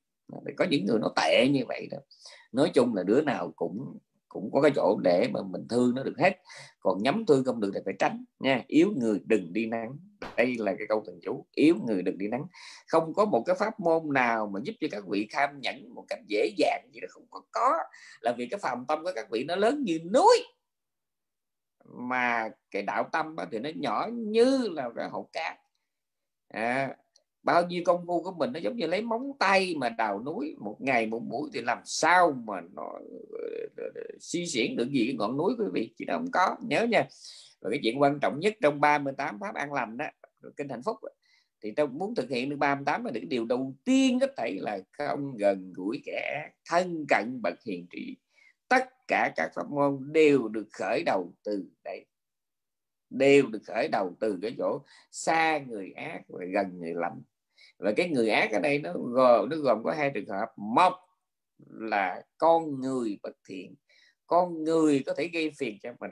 Có 0.57 0.65
những 0.69 0.85
người 0.85 0.99
nó 0.99 1.13
tệ 1.15 1.47
như 1.51 1.63
vậy 1.67 1.87
đó. 1.91 1.97
Nói 2.51 2.71
chung 2.73 2.95
là 2.95 3.03
đứa 3.03 3.21
nào 3.21 3.51
cũng 3.55 3.97
cũng 4.29 4.51
có 4.53 4.61
cái 4.61 4.71
chỗ 4.75 4.97
để 5.03 5.29
mà 5.33 5.39
mình 5.43 5.67
thương 5.69 5.95
nó 5.95 6.03
được 6.03 6.15
hết. 6.19 6.41
Còn 6.79 7.03
nhắm 7.03 7.25
thương 7.25 7.43
không 7.43 7.59
được 7.59 7.71
thì 7.73 7.79
phải 7.85 7.93
tránh 7.99 8.25
nha. 8.39 8.63
Yếu 8.67 8.93
người 8.97 9.21
đừng 9.25 9.53
đi 9.53 9.65
nắng. 9.65 9.97
Đây 10.37 10.55
là 10.59 10.75
cái 10.77 10.87
câu 10.89 11.03
thần 11.05 11.19
chú 11.23 11.45
yếu 11.55 11.75
người 11.87 12.01
đừng 12.01 12.17
đi 12.17 12.27
nắng. 12.27 12.45
Không 12.87 13.13
có 13.13 13.25
một 13.25 13.43
cái 13.45 13.55
pháp 13.59 13.79
môn 13.79 14.13
nào 14.13 14.47
mà 14.53 14.59
giúp 14.63 14.73
cho 14.79 14.87
các 14.91 15.03
vị 15.07 15.27
tham 15.31 15.59
nhẫn 15.59 15.93
một 15.93 16.05
cách 16.09 16.19
dễ 16.27 16.53
dàng 16.57 16.89
gì 16.93 16.99
đó 16.99 17.07
không 17.09 17.25
có 17.29 17.41
có. 17.51 17.77
Là 18.21 18.33
vì 18.37 18.47
cái 18.47 18.59
phàm 18.59 18.85
tâm 18.87 19.03
của 19.03 19.11
các 19.15 19.29
vị 19.31 19.43
nó 19.43 19.55
lớn 19.55 19.83
như 19.83 19.99
núi. 20.13 20.37
Mà 21.85 22.49
cái 22.71 22.81
đạo 22.81 23.09
tâm 23.11 23.35
thì 23.51 23.59
nó 23.59 23.69
nhỏ 23.75 24.07
như 24.13 24.69
là 24.71 24.89
cái 24.95 25.09
hột 25.09 25.29
cát. 25.33 25.57
À, 26.47 26.95
bao 27.47 27.67
nhiêu 27.67 27.81
công 27.85 28.05
phu 28.07 28.23
của 28.23 28.31
mình 28.31 28.51
nó 28.53 28.59
giống 28.59 28.75
như 28.75 28.87
lấy 28.87 29.01
móng 29.01 29.31
tay 29.39 29.75
mà 29.77 29.89
đào 29.89 30.23
núi, 30.23 30.55
một 30.59 30.77
ngày 30.79 31.05
một 31.05 31.23
mũi 31.23 31.49
thì 31.53 31.61
làm 31.61 31.77
sao 31.85 32.31
mà 32.31 32.61
nó 32.75 32.83
ờ, 33.31 33.47
ờ, 33.77 33.83
ờ, 33.95 34.01
suy 34.19 34.45
diễn 34.45 34.75
được 34.75 34.89
gì 34.91 35.05
cái 35.05 35.15
ngọn 35.15 35.37
núi 35.37 35.53
quý 35.57 35.65
vị? 35.73 35.93
Chỉ 35.97 36.05
không 36.11 36.31
có, 36.31 36.55
nhớ 36.61 36.85
nha. 36.85 37.05
Và 37.61 37.69
cái 37.69 37.79
chuyện 37.83 38.01
quan 38.01 38.19
trọng 38.21 38.39
nhất 38.39 38.53
trong 38.61 38.81
38 38.81 39.39
pháp 39.39 39.55
an 39.55 39.73
lành 39.73 39.97
đó 39.97 40.05
kinh 40.57 40.69
hạnh 40.69 40.83
phúc 40.85 40.97
thì 41.63 41.71
tôi 41.71 41.87
muốn 41.87 42.15
thực 42.15 42.29
hiện 42.29 42.49
được 42.49 42.55
38 42.59 43.05
là 43.05 43.11
được 43.11 43.23
điều 43.29 43.45
đầu 43.45 43.75
tiên 43.85 44.19
có 44.19 44.27
thể 44.37 44.57
là 44.59 44.79
không 44.91 45.37
gần 45.37 45.73
gũi 45.75 46.01
kẻ 46.05 46.49
thân 46.69 47.05
cận 47.09 47.41
bậc 47.43 47.63
hiền 47.65 47.87
trị. 47.89 48.17
Tất 48.67 48.85
cả 49.07 49.31
các 49.35 49.51
pháp 49.55 49.69
môn 49.69 50.09
đều 50.11 50.47
được 50.47 50.67
khởi 50.73 51.03
đầu 51.05 51.33
từ 51.43 51.65
đây. 51.83 52.05
Đều 53.09 53.47
được 53.47 53.61
khởi 53.67 53.87
đầu 53.91 54.15
từ 54.19 54.39
cái 54.41 54.55
chỗ 54.57 54.81
xa 55.11 55.57
người 55.57 55.91
ác 55.91 56.21
và 56.27 56.45
gần 56.53 56.79
người 56.79 56.93
lành 56.93 57.21
và 57.77 57.91
cái 57.97 58.09
người 58.09 58.29
ác 58.29 58.51
ở 58.51 58.59
đây 58.59 58.79
nó 58.79 58.93
gồm 58.93 59.49
nó 59.49 59.55
gồm 59.57 59.83
có 59.83 59.91
hai 59.91 60.11
trường 60.13 60.29
hợp. 60.29 60.47
Một 60.57 60.93
là 61.69 62.21
con 62.37 62.81
người 62.81 63.19
bất 63.23 63.37
thiện. 63.49 63.75
Con 64.27 64.63
người 64.63 65.03
có 65.05 65.13
thể 65.13 65.27
gây 65.33 65.51
phiền 65.57 65.77
cho 65.83 65.93
mình. 65.99 66.11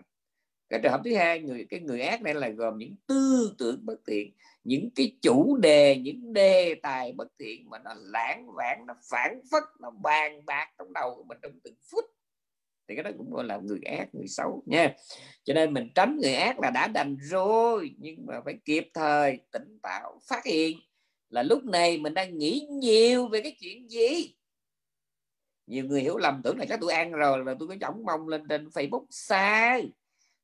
Cái 0.69 0.79
trường 0.83 0.91
hợp 0.91 1.01
thứ 1.05 1.15
hai, 1.15 1.39
người, 1.39 1.65
cái 1.69 1.79
người 1.79 2.01
ác 2.01 2.21
này 2.21 2.33
là 2.33 2.49
gồm 2.49 2.77
những 2.77 2.95
tư 3.07 3.55
tưởng 3.57 3.85
bất 3.85 3.95
thiện, 4.07 4.33
những 4.63 4.89
cái 4.95 5.17
chủ 5.21 5.57
đề, 5.57 5.95
những 5.97 6.33
đề 6.33 6.75
tài 6.75 7.13
bất 7.13 7.27
thiện 7.39 7.69
mà 7.69 7.79
nó 7.79 7.93
lãng 7.97 8.47
vãng, 8.55 8.85
nó 8.85 8.93
phản 9.11 9.41
phất, 9.51 9.63
nó 9.79 9.89
bàn 9.89 10.45
bạc 10.45 10.67
trong 10.77 10.93
đầu 10.93 11.15
của 11.15 11.23
mình 11.23 11.37
trong 11.41 11.51
từng 11.63 11.75
phút. 11.91 12.05
Thì 12.87 12.95
cái 12.95 13.03
đó 13.03 13.11
cũng 13.17 13.33
gọi 13.33 13.43
là 13.43 13.57
người 13.57 13.79
ác, 13.85 14.05
người 14.13 14.27
xấu 14.27 14.63
nha. 14.65 14.95
Cho 15.43 15.53
nên 15.53 15.73
mình 15.73 15.89
tránh 15.95 16.17
người 16.21 16.33
ác 16.33 16.59
là 16.59 16.69
đã 16.69 16.87
đành 16.87 17.17
rồi, 17.21 17.95
nhưng 17.97 18.25
mà 18.25 18.41
phải 18.45 18.57
kịp 18.65 18.89
thời, 18.93 19.39
tỉnh 19.51 19.79
táo, 19.81 20.19
phát 20.29 20.45
hiện 20.45 20.77
là 21.29 21.43
lúc 21.43 21.63
này 21.63 21.97
mình 21.97 22.13
đang 22.13 22.37
nghĩ 22.37 22.67
nhiều 22.69 23.27
về 23.27 23.41
cái 23.41 23.55
chuyện 23.59 23.89
gì? 23.89 24.35
Nhiều 25.67 25.85
người 25.85 26.01
hiểu 26.01 26.17
lầm 26.17 26.41
tưởng 26.43 26.57
là 26.57 26.65
chắc 26.69 26.79
tôi 26.81 26.93
ăn 26.93 27.11
rồi 27.11 27.45
là 27.45 27.55
tôi 27.59 27.67
có 27.67 27.75
chổng 27.81 28.05
mông 28.05 28.27
lên 28.27 28.47
trên 28.49 28.67
facebook. 28.67 29.05
Sai. 29.09 29.91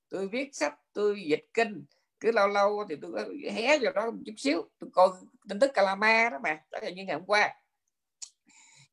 Tôi 0.10 0.28
viết 0.28 0.56
sách 0.56 0.76
tôi 0.94 1.24
dịch 1.26 1.46
kinh. 1.54 1.86
Cứ 2.20 2.32
lâu 2.32 2.48
lâu 2.48 2.86
thì 2.90 2.96
tôi 3.02 3.12
có 3.12 3.24
hé 3.52 3.80
vào 3.80 3.94
đó 3.94 4.12
một 4.12 4.18
chút 4.26 4.34
xíu. 4.38 4.70
Tôi 4.80 4.90
coi 4.94 5.10
tin 5.50 5.60
tức 5.60 5.72
calama 5.74 6.30
đó 6.30 6.38
mà. 6.44 6.60
Đó 6.72 6.80
là 6.82 6.90
như 6.90 7.06
ngày 7.06 7.16
hôm 7.16 7.26
qua. 7.26 7.56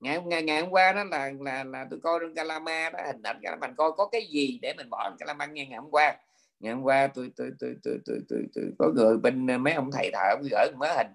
Ngày 0.00 0.22
ngày, 0.26 0.42
ngày 0.42 0.60
hôm 0.60 0.70
qua 0.70 0.92
đó 0.92 1.04
là 1.04 1.32
là 1.40 1.64
là 1.64 1.86
tôi 1.90 2.00
coi 2.02 2.20
trên 2.20 2.34
calama 2.34 2.90
đó 2.90 2.98
hình 3.06 3.22
ảnh 3.22 3.40
calama 3.42 3.66
mình 3.66 3.76
coi 3.76 3.92
có 3.92 4.08
cái 4.08 4.26
gì 4.26 4.58
để 4.62 4.74
mình 4.76 4.90
bỏ 4.90 5.16
calama 5.18 5.46
nghe 5.46 5.66
ngày 5.66 5.78
hôm 5.78 5.90
qua? 5.90 6.16
Ngày 6.60 6.74
hôm 6.74 6.82
qua 6.82 7.06
tôi 7.06 7.30
tôi 7.36 7.50
tôi 7.58 7.76
tôi 7.82 7.98
tôi 8.04 8.18
tôi, 8.28 8.40
tôi, 8.54 8.64
tôi 8.68 8.72
có 8.78 8.92
người 8.94 9.16
bên 9.16 9.62
mấy 9.62 9.72
ông 9.72 9.90
thầy 9.92 10.10
thợ 10.12 10.36
gửi 10.50 10.72
mấy 10.78 10.90
hình 10.96 11.06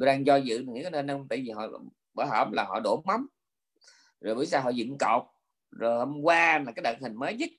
tôi 0.00 0.06
đang 0.06 0.26
do 0.26 0.36
dự 0.36 0.58
nghĩ 0.58 0.84
nên 0.92 1.08
không 1.08 1.28
tại 1.28 1.42
vì 1.44 1.50
họ 1.50 1.68
bữa 2.14 2.24
hổm 2.24 2.52
là 2.52 2.64
họ 2.64 2.80
đổ 2.80 3.02
mắm. 3.06 3.26
Rồi 4.20 4.34
bữa 4.34 4.44
sau 4.44 4.62
họ 4.62 4.70
dựng 4.70 4.98
cột. 4.98 5.22
Rồi 5.70 5.98
hôm 5.98 6.20
qua 6.22 6.58
là 6.58 6.72
cái 6.72 6.82
đợt 6.82 6.96
hình 7.00 7.16
mới 7.16 7.34
nhất 7.34 7.50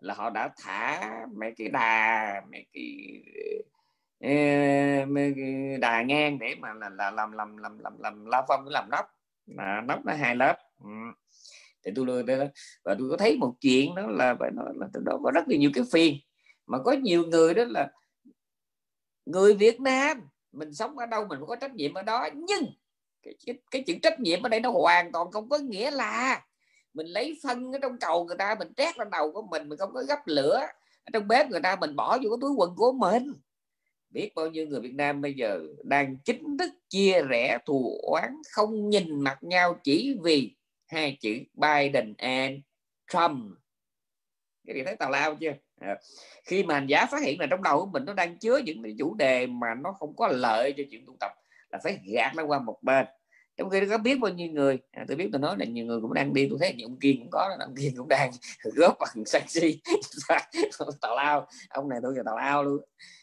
là 0.00 0.14
họ 0.14 0.30
đã 0.30 0.50
thả 0.56 1.10
mấy 1.36 1.52
cái 1.56 1.68
đà 1.68 2.42
mấy 2.52 2.66
cái 2.72 3.22
mấy 5.06 5.32
cái 5.36 5.78
đà 5.80 6.02
ngang 6.02 6.38
để 6.38 6.54
mà 6.60 6.74
là, 6.74 6.88
là 6.88 7.10
làm 7.10 7.32
làm 7.32 7.56
làm 7.56 7.78
làm 7.78 7.98
làm 7.98 8.26
la 8.26 8.42
phong 8.48 8.66
làm 8.66 8.90
nóc. 8.90 9.06
Mà 9.46 9.80
nóc 9.80 10.04
nó 10.04 10.12
hai 10.12 10.36
lớp. 10.36 10.58
Ừ. 10.84 10.90
thì 11.84 11.92
tôi 11.94 12.06
lừa 12.06 12.22
và 12.84 12.94
tôi 12.98 13.10
có 13.10 13.16
thấy 13.16 13.36
một 13.36 13.54
chuyện 13.60 13.94
đó 13.94 14.06
là 14.06 14.36
phải 14.40 14.50
nói 14.50 14.72
là 14.74 14.86
đó 15.04 15.18
có 15.22 15.30
rất 15.30 15.48
là 15.48 15.56
nhiều 15.56 15.70
cái 15.74 15.84
phiền. 15.92 16.16
Mà 16.66 16.78
có 16.84 16.92
nhiều 16.92 17.24
người 17.26 17.54
đó 17.54 17.64
là 17.64 17.90
người 19.26 19.54
Việt 19.54 19.80
Nam 19.80 20.28
mình 20.56 20.74
sống 20.74 20.98
ở 20.98 21.06
đâu 21.06 21.26
mình 21.28 21.38
có 21.46 21.56
trách 21.56 21.74
nhiệm 21.74 21.94
ở 21.94 22.02
đó. 22.02 22.28
Nhưng 22.34 22.64
cái, 23.22 23.34
cái, 23.46 23.58
cái 23.70 23.82
chữ 23.86 23.94
trách 24.02 24.20
nhiệm 24.20 24.42
ở 24.42 24.48
đây 24.48 24.60
nó 24.60 24.70
hoàn 24.70 25.12
toàn 25.12 25.30
không 25.30 25.48
có 25.48 25.58
nghĩa 25.58 25.90
là 25.90 26.44
mình 26.94 27.06
lấy 27.06 27.38
phân 27.42 27.72
ở 27.72 27.78
trong 27.82 27.98
cầu 27.98 28.24
người 28.24 28.36
ta 28.36 28.54
mình 28.58 28.72
trét 28.76 28.98
lên 28.98 29.10
đầu 29.10 29.32
của 29.32 29.42
mình 29.42 29.68
mình 29.68 29.78
không 29.78 29.92
có 29.94 30.02
gấp 30.08 30.18
lửa. 30.26 30.60
Ở 31.04 31.10
trong 31.12 31.28
bếp 31.28 31.50
người 31.50 31.60
ta 31.60 31.76
mình 31.76 31.96
bỏ 31.96 32.18
vô 32.18 32.30
cái 32.30 32.38
túi 32.40 32.50
quần 32.56 32.74
của 32.76 32.92
mình. 32.92 33.32
Biết 34.10 34.34
bao 34.34 34.50
nhiêu 34.50 34.66
người 34.66 34.80
Việt 34.80 34.94
Nam 34.94 35.20
bây 35.20 35.34
giờ 35.34 35.60
đang 35.84 36.16
chính 36.24 36.58
thức 36.58 36.72
chia 36.88 37.22
rẽ 37.22 37.58
thù 37.66 38.00
oán 38.02 38.36
không 38.52 38.88
nhìn 38.88 39.20
mặt 39.20 39.38
nhau 39.40 39.80
chỉ 39.84 40.16
vì 40.22 40.56
hai 40.86 41.18
chữ 41.20 41.38
Biden 41.54 42.14
and 42.18 42.58
Trump. 43.12 43.58
Cái 44.66 44.76
gì 44.76 44.82
thấy 44.84 44.96
tào 44.96 45.10
lao 45.10 45.34
chưa? 45.34 45.52
Dạ. 45.80 45.94
khi 46.44 46.62
mà 46.62 46.74
hành 46.74 46.86
giả 46.86 47.06
phát 47.06 47.22
hiện 47.22 47.40
là 47.40 47.46
trong 47.50 47.62
đầu 47.62 47.80
của 47.80 47.86
mình 47.86 48.04
nó 48.04 48.12
đang 48.12 48.38
chứa 48.38 48.58
những 48.58 48.82
cái 48.82 48.94
chủ 48.98 49.14
đề 49.14 49.46
mà 49.46 49.74
nó 49.74 49.92
không 49.92 50.16
có 50.16 50.28
lợi 50.28 50.74
cho 50.76 50.82
chuyện 50.90 51.04
tu 51.06 51.16
tập 51.20 51.32
là 51.70 51.78
phải 51.84 51.98
gạt 52.12 52.32
nó 52.36 52.44
qua 52.44 52.58
một 52.58 52.82
bên. 52.82 53.06
Trong 53.56 53.70
khi 53.70 53.80
có 53.90 53.98
biết 53.98 54.20
bao 54.20 54.32
nhiêu 54.32 54.48
người 54.52 54.78
à, 54.90 55.04
tôi 55.08 55.16
biết 55.16 55.28
tôi 55.32 55.40
nói 55.40 55.56
là 55.58 55.64
nhiều 55.64 55.86
người 55.86 56.00
cũng 56.00 56.14
đang 56.14 56.34
đi 56.34 56.46
tôi 56.50 56.58
thấy 56.60 56.74
nhiều 56.74 56.88
ông 56.88 56.98
kiên 57.00 57.18
cũng 57.18 57.30
có 57.30 57.56
ông 57.60 57.74
kiên 57.74 57.96
cũng 57.96 58.08
đang 58.08 58.30
góp 58.74 58.96
bằng 59.00 59.24
sân 59.26 59.42
si 59.48 59.80
tào 61.00 61.16
lao. 61.16 61.46
Ông 61.68 61.88
này 61.88 61.98
tôi 62.02 62.14
là 62.16 62.22
tào 62.26 62.36
lao 62.36 62.64
luôn. 62.64 62.80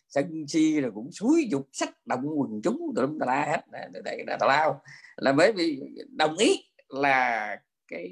Sân 0.10 0.46
si 0.48 0.82
rồi 0.82 0.92
cũng 0.96 1.12
suối 1.12 1.48
dục 1.52 1.68
sách 1.72 1.90
động 2.06 2.40
quần 2.40 2.62
chúng 2.64 2.80
tụi 2.96 3.08
tào 3.20 3.28
la 3.28 3.46
hết. 3.46 3.62
Đây 4.04 4.24
là 4.28 4.38
tào 4.40 4.50
lao. 4.50 4.82
Là 5.16 5.32
bởi 5.32 5.52
vì 5.52 5.82
đồng 6.18 6.38
ý 6.38 6.64
là 6.90 7.58
cái 7.88 8.10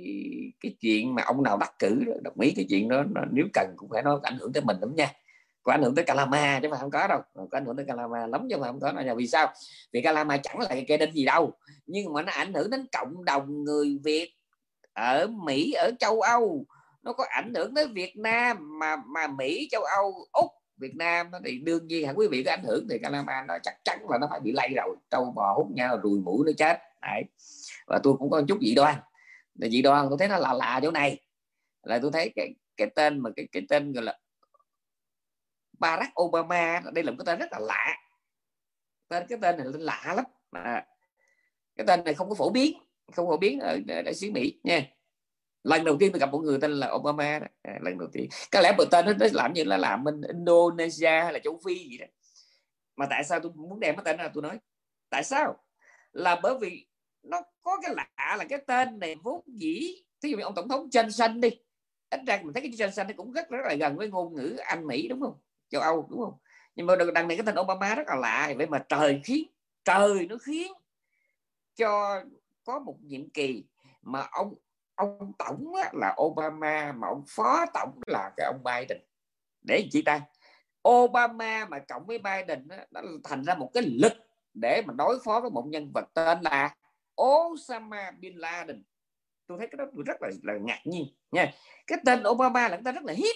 cái 0.60 0.76
chuyện 0.80 1.16
mà 1.16 1.24
ông 1.24 1.44
nào 1.44 1.58
đắc 1.58 1.74
cử, 1.80 2.04
đồng 2.22 2.40
ý 2.40 2.54
cái 2.56 2.66
chuyện 2.70 2.90
đó 2.90 3.04
nếu 3.32 3.46
cần 3.54 3.74
cũng 3.78 3.90
phải 3.90 4.04
nó 4.04 4.20
ảnh 4.24 4.38
hưởng 4.40 4.54
tới 4.54 4.64
mình 4.64 4.78
lắm 4.82 4.96
nha. 4.96 5.12
Có 5.64 5.72
ảnh 5.72 5.82
hưởng 5.82 5.96
tới 5.96 6.06
Calama 6.06 6.60
chứ 6.62 6.70
mà 6.70 6.78
không 6.78 6.92
có 6.92 7.08
đâu. 7.08 7.22
Có 7.34 7.58
ảnh 7.58 7.66
hưởng 7.66 7.76
tới 7.76 7.86
Calama 7.86 8.28
lắm 8.28 8.48
chứ 8.50 8.58
mà 8.58 8.68
không 8.68 8.80
có 8.80 8.92
đâu 8.92 9.16
vì 9.16 9.28
sao? 9.28 9.54
Vì 9.94 10.02
Calama 10.02 10.38
chẳng 10.38 10.60
là 10.60 10.66
cái 10.66 10.86
cây 10.88 10.98
đinh 10.98 11.14
gì 11.14 11.26
đâu. 11.26 11.54
Nhưng 11.86 12.14
mà 12.14 12.22
nó 12.22 12.32
ảnh 12.32 12.54
hưởng 12.54 12.70
đến 12.70 12.88
cộng 12.98 13.26
đồng 13.26 13.64
người 13.64 13.98
Việt 14.04 14.34
ở 14.94 15.28
Mỹ, 15.28 15.72
ở 15.72 15.92
châu 16.00 16.22
Âu. 16.22 16.66
Nó 17.04 17.14
có 17.14 17.26
ảnh 17.30 17.54
hưởng 17.54 17.76
tới 17.76 17.88
Việt 17.88 18.18
Nam 18.18 18.80
mà 18.80 18.96
mà 18.96 19.28
Mỹ, 19.28 19.68
châu 19.72 19.84
Âu, 19.84 20.14
Úc, 20.32 20.52
Việt 20.78 20.96
Nam 20.96 21.32
thì 21.46 21.60
đương 21.60 21.88
nhiên 21.88 22.08
hẳn 22.08 22.18
quý 22.18 22.28
vị, 22.28 22.44
có 22.44 22.52
ảnh 22.52 22.64
hưởng 22.64 22.88
thì 22.90 22.98
Calama 23.04 23.44
nó 23.48 23.58
chắc 23.64 23.74
chắn 23.84 24.00
là 24.10 24.18
nó 24.18 24.28
phải 24.30 24.40
bị 24.40 24.52
lây 24.52 24.70
rồi. 24.76 24.96
Trâu 25.10 25.34
bò 25.36 25.54
hút 25.58 25.68
nhau, 25.72 26.00
rùi 26.04 26.20
mũi 26.20 26.44
nó 26.46 26.52
chết. 26.58 26.80
Đấy. 27.02 27.24
và 27.88 28.00
tôi 28.04 28.14
cũng 28.20 28.30
có 28.30 28.42
chút 28.48 28.58
dị 28.62 28.76
đoan 28.76 28.96
là 29.56 29.68
dị 29.70 29.82
đoan 29.82 30.06
tôi 30.10 30.18
thấy 30.18 30.28
nó 30.28 30.38
lạ 30.38 30.54
lạ 30.54 30.80
chỗ 30.84 30.92
này. 30.92 31.24
Là 31.84 32.00
tôi 32.02 32.12
thấy 32.12 32.32
cái 32.36 32.56
cái 32.78 32.90
tên 32.96 33.20
mà 33.20 33.30
cái 33.36 33.48
cái 33.52 33.64
tên 33.70 33.94
gọi 33.94 34.04
là 34.04 34.20
Barack 35.80 36.22
Obama 36.22 36.82
đây 36.94 37.04
là 37.04 37.12
một 37.12 37.18
cái 37.20 37.26
tên 37.26 37.40
rất 37.40 37.52
là 37.52 37.60
lạ. 37.60 37.98
Tên 39.08 39.26
cái 39.30 39.40
tên 39.42 39.58
này 39.58 39.66
là 39.66 39.80
lạ 39.80 40.14
lắm. 40.16 40.26
Mà 40.52 40.86
cái 41.76 41.88
tên 41.88 42.04
này 42.04 42.14
không 42.14 42.30
có 42.30 42.36
phổ 42.36 42.50
biến 42.50 42.78
không 43.14 43.28
phổ 43.28 43.38
biến 43.38 43.60
ở 43.60 43.80
đại 43.88 44.14
sứ 44.14 44.32
Mỹ 44.32 44.60
nha. 44.64 44.86
Lần 45.64 45.84
đầu 45.84 45.98
tiên 46.00 46.12
tôi 46.12 46.20
gặp 46.20 46.32
một 46.32 46.40
người 46.40 46.60
tên 46.62 46.72
là 46.72 46.92
Obama 46.92 47.40
đó. 47.40 47.48
À, 47.62 47.80
lần 47.82 47.98
đầu 47.98 48.10
tiên. 48.14 48.30
Có 48.52 48.62
lẽ 48.62 48.74
bữa 48.78 48.86
tên 48.86 49.06
nó 49.06 49.14
làm 49.32 49.54
như 49.54 49.64
là 49.64 49.78
làm 49.78 50.04
bên 50.04 50.22
Indonesia 50.22 51.22
hay 51.24 51.34
là 51.34 51.40
châu 51.44 51.60
Phi 51.66 51.90
gì 51.90 51.98
đó. 51.98 52.06
Mà 52.96 53.08
tại 53.10 53.24
sao 53.24 53.40
tôi 53.40 53.52
muốn 53.56 53.80
đem 53.80 53.96
cái 53.96 54.04
tên 54.06 54.18
là 54.18 54.32
tôi 54.34 54.44
nói? 54.44 54.60
Tại 55.10 55.24
sao? 55.24 55.58
Là 56.12 56.40
bởi 56.44 56.58
vì 56.62 56.88
nó 57.24 57.42
có 57.62 57.78
cái 57.82 57.96
lạ 57.96 58.36
là 58.38 58.46
cái 58.50 58.60
tên 58.68 59.00
này 59.00 59.16
vốn 59.24 59.44
dĩ, 59.48 60.04
thí 60.22 60.30
dụ 60.30 60.38
như 60.38 60.44
ông 60.44 60.56
tổng 60.56 60.70
thống 60.70 60.88
Johnson 60.88 61.40
đi, 61.40 61.50
ít 62.10 62.20
ra 62.28 62.40
mình 62.44 62.54
thấy 62.54 62.62
cái 62.62 62.72
Johnson 62.72 63.08
nó 63.08 63.14
cũng 63.18 63.32
rất 63.32 63.50
rất 63.50 63.62
là 63.64 63.76
gần 63.76 63.98
với 63.98 64.10
ngôn 64.10 64.36
ngữ 64.36 64.56
Anh 64.58 64.88
Mỹ, 64.88 65.08
đúng 65.08 65.22
không? 65.22 65.38
Châu 65.70 65.82
Âu, 65.82 66.08
đúng 66.10 66.20
không? 66.20 66.34
Nhưng 66.76 66.86
mà 66.86 66.96
đằng 67.14 67.28
này 67.28 67.38
cái 67.38 67.46
tên 67.46 67.60
Obama 67.60 67.96
rất 67.96 68.08
là 68.08 68.16
lạ, 68.16 68.54
vậy 68.58 68.68
mà 68.68 68.86
trời 68.90 69.22
khiến, 69.24 69.48
trời 69.86 70.28
nó 70.30 70.36
khiến 70.42 70.72
cho 71.76 72.22
có 72.64 72.80
một 72.80 72.98
nhiệm 73.02 73.30
kỳ 73.30 73.64
mà 74.02 74.28
ông 74.32 74.54
ông 74.96 75.34
tổng 75.38 75.74
là 75.94 76.16
Obama, 76.22 76.92
mà 76.92 77.08
ông 77.08 77.24
phó 77.28 77.66
tổng 77.74 78.00
là 78.08 78.32
cái 78.38 78.46
ông 78.46 78.64
Biden. 78.64 78.98
Để 79.62 79.88
chị 79.92 80.02
ta? 80.02 80.22
Obama 80.90 81.66
mà 81.66 81.80
cộng 81.80 82.06
với 82.06 82.18
Biden 82.18 82.68
nó 82.92 83.02
thành 83.24 83.44
ra 83.44 83.56
một 83.56 83.72
cái 83.74 83.84
lực 83.84 84.14
để 84.54 84.82
mà 84.86 84.94
đối 84.98 85.20
phó 85.26 85.40
với 85.40 85.52
một 85.52 85.66
nhân 85.68 85.92
vật 85.94 86.06
tên 86.14 86.42
là 86.42 86.76
Osama 87.24 88.12
bin 88.12 88.38
Laden. 88.38 88.84
Tôi 89.48 89.58
thấy 89.58 89.68
cái 89.68 89.78
đó 89.78 89.86
tôi 89.96 90.04
rất 90.08 90.22
là, 90.22 90.30
là 90.44 90.54
ngạc 90.62 90.82
nhiên. 90.86 91.06
Nha 91.32 91.54
cái 91.88 92.00
tên 92.06 92.24
Obama 92.28 92.70
là 92.70 92.76
người 92.76 92.84
ta 92.86 92.92
rất 92.92 93.04
là 93.04 93.14
hiếp 93.14 93.36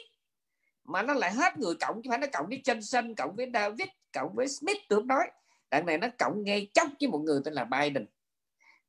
mà 0.83 1.01
nó 1.01 1.13
lại 1.13 1.31
hết 1.31 1.57
người 1.57 1.75
cộng 1.79 2.01
chứ 2.03 2.09
phải 2.09 2.17
nó 2.17 2.27
cộng 2.33 2.45
với 2.47 2.61
Johnson 2.63 3.13
cộng 3.17 3.35
với 3.35 3.49
David 3.53 3.87
cộng 4.13 4.35
với 4.35 4.47
Smith 4.47 4.77
tôi 4.89 4.99
không 4.99 5.07
nói. 5.07 5.31
Đằng 5.71 5.85
này 5.85 5.97
nó 5.97 6.07
cộng 6.17 6.43
ngay 6.43 6.71
chốc 6.73 6.87
với 6.99 7.09
một 7.09 7.19
người 7.19 7.41
tên 7.45 7.53
là 7.53 7.63
Biden. 7.63 8.05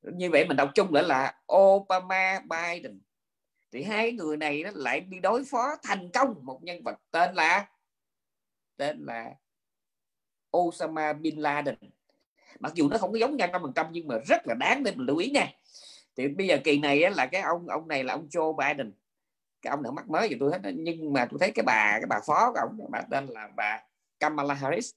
Như 0.02 0.30
vậy 0.30 0.44
mình 0.48 0.56
đọc 0.56 0.70
chung 0.74 0.94
lại 0.94 1.04
là 1.04 1.40
Obama 1.52 2.40
Biden. 2.40 3.00
Thì 3.72 3.82
hai 3.82 4.12
người 4.12 4.36
này 4.36 4.62
nó 4.62 4.70
lại 4.74 5.00
đi 5.00 5.20
đối 5.20 5.44
phó 5.44 5.76
thành 5.82 6.10
công 6.14 6.34
một 6.42 6.60
nhân 6.62 6.82
vật 6.82 6.98
tên 7.10 7.34
là 7.34 7.66
tên 8.76 9.04
là 9.04 9.34
Osama 10.56 11.12
bin 11.12 11.40
Laden 11.40 11.76
mặc 12.60 12.74
dù 12.74 12.88
nó 12.88 12.98
không 12.98 13.12
có 13.12 13.18
giống 13.18 13.36
nhau 13.36 13.48
trăm 13.52 13.62
phần 13.62 13.72
trăm 13.74 13.86
nhưng 13.90 14.08
mà 14.08 14.18
rất 14.26 14.46
là 14.46 14.54
đáng 14.54 14.82
để 14.82 14.92
mình 14.94 15.06
lưu 15.06 15.16
ý 15.16 15.30
nha. 15.30 15.52
Thì 16.16 16.28
bây 16.28 16.46
giờ 16.46 16.58
kỳ 16.64 16.78
này 16.78 17.10
là 17.10 17.26
cái 17.26 17.40
ông 17.40 17.68
ông 17.68 17.88
này 17.88 18.04
là 18.04 18.14
ông 18.14 18.28
Joe 18.30 18.56
Biden. 18.56 18.92
Cái 19.62 19.70
ông 19.70 19.82
đã 19.82 19.90
mắc 19.90 20.08
mới 20.08 20.28
gì 20.28 20.36
tôi 20.40 20.50
hết 20.52 20.72
nhưng 20.74 21.12
mà 21.12 21.26
tôi 21.30 21.38
thấy 21.40 21.50
cái 21.50 21.62
bà 21.62 21.92
cái 21.92 22.06
bà 22.08 22.20
phó 22.26 22.52
của 22.52 22.60
ông 22.60 22.90
bà 22.90 23.00
tên 23.10 23.26
là 23.26 23.48
bà 23.56 23.82
Kamala 24.20 24.54
Harris. 24.54 24.90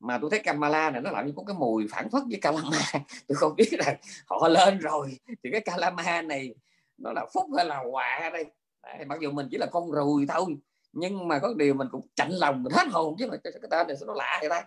Mà 0.00 0.18
tôi 0.20 0.30
thấy 0.30 0.38
Kamala 0.38 0.90
này 0.90 1.02
nó 1.02 1.10
lại 1.10 1.32
có 1.36 1.42
cái 1.46 1.56
mùi 1.58 1.86
phản 1.90 2.10
phất 2.10 2.22
với 2.28 2.38
Kalama. 2.40 2.78
Tôi 3.28 3.36
không 3.36 3.56
biết 3.56 3.68
là 3.72 3.96
họ 4.26 4.48
lên 4.48 4.78
rồi 4.78 5.18
thì 5.26 5.50
cái 5.52 5.60
Kalama 5.60 6.22
này 6.22 6.54
nó 6.98 7.12
là 7.12 7.26
phúc 7.34 7.44
hay 7.56 7.64
là 7.64 7.82
họa 7.92 8.30
đây? 8.32 8.44
Đấy, 8.82 9.04
mặc 9.06 9.18
dù 9.20 9.30
mình 9.30 9.48
chỉ 9.50 9.58
là 9.58 9.66
con 9.66 9.92
rùi 9.92 10.26
thôi 10.28 10.56
nhưng 10.92 11.28
mà 11.28 11.38
có 11.38 11.54
điều 11.56 11.74
mình 11.74 11.88
cũng 11.90 12.06
chạnh 12.14 12.30
lòng 12.30 12.62
mình 12.62 12.72
hết 12.72 12.88
hồn 12.90 13.16
chứ 13.18 13.26
mà 13.26 13.36
cái 13.44 13.52
tên 13.70 13.86
này 13.86 13.96
nó 14.06 14.14
lạ 14.14 14.38
vậy 14.40 14.50
ta? 14.50 14.64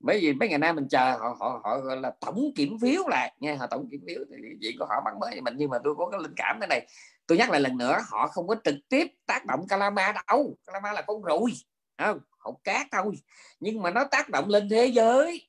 Bởi 0.00 0.20
vì 0.20 0.32
mấy 0.32 0.48
ngày 0.48 0.58
nay 0.58 0.72
mình 0.72 0.88
chờ 0.88 1.16
họ 1.20 1.36
họ 1.40 1.60
họ 1.64 1.78
gọi 1.80 1.96
là 1.96 2.12
tổng 2.20 2.52
kiểm 2.56 2.78
phiếu 2.82 3.02
lại 3.08 3.32
nha 3.40 3.56
họ 3.60 3.66
tổng 3.66 3.88
kiểm 3.90 4.00
phiếu 4.06 4.18
thì 4.30 4.36
chuyện 4.60 4.76
của 4.78 4.86
họ 4.88 5.02
bằng 5.04 5.18
mới 5.18 5.40
mình 5.40 5.54
nhưng 5.56 5.70
mà 5.70 5.78
tôi 5.84 5.94
có 5.98 6.10
cái 6.10 6.20
linh 6.20 6.34
cảm 6.36 6.58
thế 6.60 6.66
này. 6.66 6.86
Tôi 7.26 7.38
nhắc 7.38 7.50
lại 7.50 7.60
lần 7.60 7.78
nữa 7.78 7.98
họ 8.08 8.26
không 8.26 8.46
có 8.46 8.56
trực 8.64 8.74
tiếp 8.88 9.06
tác 9.26 9.46
động 9.46 9.66
Calama 9.68 10.14
đâu. 10.28 10.56
Calama 10.66 10.92
là 10.92 11.02
con 11.02 11.22
ruồi 11.22 11.52
không? 11.98 12.20
Hậu 12.38 12.60
cát 12.64 12.86
thôi. 12.92 13.14
Nhưng 13.60 13.82
mà 13.82 13.90
nó 13.90 14.04
tác 14.04 14.28
động 14.28 14.48
lên 14.48 14.68
thế 14.68 14.86
giới. 14.86 15.48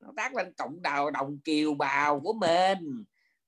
Nó 0.00 0.08
tác 0.16 0.34
lên 0.34 0.52
cộng 0.52 0.82
đồng 0.82 1.12
đồng 1.12 1.38
kiều 1.44 1.74
bào 1.74 2.20
của 2.20 2.32
mình. 2.32 3.04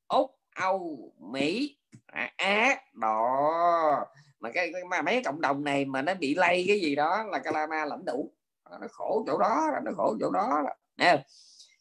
Úc 0.09 0.39
âu 0.55 1.12
mỹ 1.18 1.78
à, 2.07 2.32
á 2.37 2.76
đó 2.93 4.07
mà 4.41 4.51
cái 4.55 4.72
mà 4.91 5.03
mấy 5.03 5.22
cộng 5.24 5.41
đồng 5.41 5.64
này 5.64 5.85
mà 5.85 6.03
nó 6.03 6.14
bị 6.14 6.35
lây 6.35 6.64
cái 6.68 6.80
gì 6.80 6.95
đó 6.95 7.22
là 7.22 7.39
Calama 7.39 7.85
lãnh 7.85 8.05
đủ 8.05 8.32
nó 8.81 8.87
khổ 8.93 9.25
chỗ 9.27 9.39
đó 9.39 9.70
nó 9.85 9.93
khổ 9.97 10.16
chỗ 10.20 10.31
đó 10.31 10.62
nè 10.97 11.25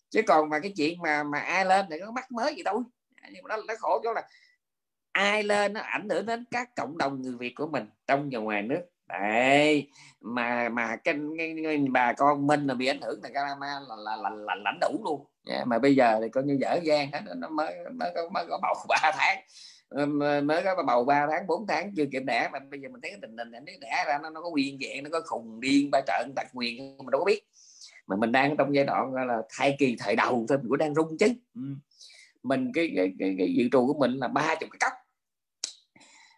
chứ 0.10 0.22
còn 0.28 0.50
mà 0.50 0.60
cái 0.60 0.74
chuyện 0.78 1.02
mà 1.02 1.24
mà 1.24 1.40
ai 1.40 1.66
lên 1.66 1.86
thì 1.92 2.00
có 2.00 2.12
mắc 2.12 2.32
mới 2.32 2.56
gì 2.56 2.64
đâu 2.64 2.84
nhưng 3.32 3.44
mà 3.44 3.56
nó, 3.56 3.64
nó 3.68 3.74
khổ 3.80 4.02
chỗ 4.04 4.14
là 4.14 4.24
ai 5.14 5.44
lên 5.44 5.74
nó 5.74 5.82
ảnh 5.82 6.10
hưởng 6.10 6.26
đến 6.26 6.46
các 6.52 6.76
cộng 6.76 6.98
đồng 6.98 7.22
người 7.22 7.36
Việt 7.40 7.54
của 7.56 7.68
mình 7.68 7.90
trong 8.08 8.30
và 8.32 8.40
ngoài 8.40 8.62
nước. 8.62 8.82
Đấy 9.08 9.90
mà 10.22 10.70
mà 10.70 10.96
cái, 10.96 11.16
cái, 11.38 11.56
cái 11.64 11.86
bà 11.92 12.14
con 12.14 12.48
mình 12.48 12.68
là 12.68 12.74
bị 12.74 12.88
ảnh 12.88 13.02
hưởng 13.02 13.20
là 13.24 13.30
Calama 13.34 13.68
là 13.68 13.96
là, 13.96 14.16
là, 14.16 14.30
là 14.30 14.56
lãnh 14.56 14.78
đủ 14.82 15.02
luôn. 15.04 15.26
Yeah, 15.48 15.68
mà 15.68 15.80
bây 15.80 15.96
giờ 15.96 16.20
thì 16.22 16.30
coi 16.30 16.44
như 16.44 16.58
dở 16.62 16.80
dang 16.84 17.10
hết 17.14 17.22
nó 17.36 17.50
mới 17.50 17.76
mới 17.94 18.12
có, 18.16 18.30
mới 18.34 18.46
có 18.50 18.60
bầu 18.62 18.74
ba 18.90 19.12
tháng. 19.14 19.38
Ờ, 19.94 20.06
mới 20.42 20.64
có 20.64 20.84
bầu 20.88 21.06
3 21.06 21.28
tháng 21.32 21.48
4 21.48 21.68
tháng 21.68 21.92
chưa 21.96 22.06
kịp 22.12 22.24
đẻ 22.26 22.50
mà 22.54 22.60
bây 22.72 22.80
giờ 22.80 22.90
mình 22.90 23.02
thấy 23.02 23.12
cái 23.12 23.20
tình 23.22 23.38
hình 23.38 23.52
này 23.52 23.62
nếu 23.66 23.76
đẻ 23.82 24.04
ra 24.08 24.20
nó, 24.24 24.30
nó 24.30 24.42
có 24.42 24.50
nguyên 24.50 24.80
dạng 24.80 25.04
nó 25.04 25.10
có 25.10 25.22
khùng 25.26 25.60
điên 25.60 25.92
ba 25.92 26.02
trận 26.08 26.32
tật 26.36 26.48
nguyền 26.54 26.78
mình 26.78 27.12
đâu 27.12 27.20
có 27.20 27.26
biết. 27.26 27.48
Mà 28.08 28.16
mình 28.16 28.32
đang 28.32 28.58
trong 28.58 28.76
giai 28.76 28.86
đoạn 28.86 29.12
gọi 29.12 29.26
là 29.26 29.42
thai 29.50 29.76
kỳ 29.80 29.96
thời 30.00 30.16
đầu 30.16 30.46
thôi 30.50 30.58
mình 30.58 30.70
cũng 30.70 30.78
đang 30.78 30.96
rung 30.96 31.18
chứ. 31.18 31.28
Ừ. 31.56 31.62
Mình 32.44 32.72
cái 32.74 32.94
cái, 32.96 33.14
cái, 33.20 33.36
cái 33.38 33.54
dự 33.54 33.70
trù 33.72 33.88
của 33.88 34.00
mình 34.00 34.12
là 34.12 34.28
ba 34.28 34.56
chục 34.56 34.70
cái 34.72 34.80
cốc. 34.80 34.94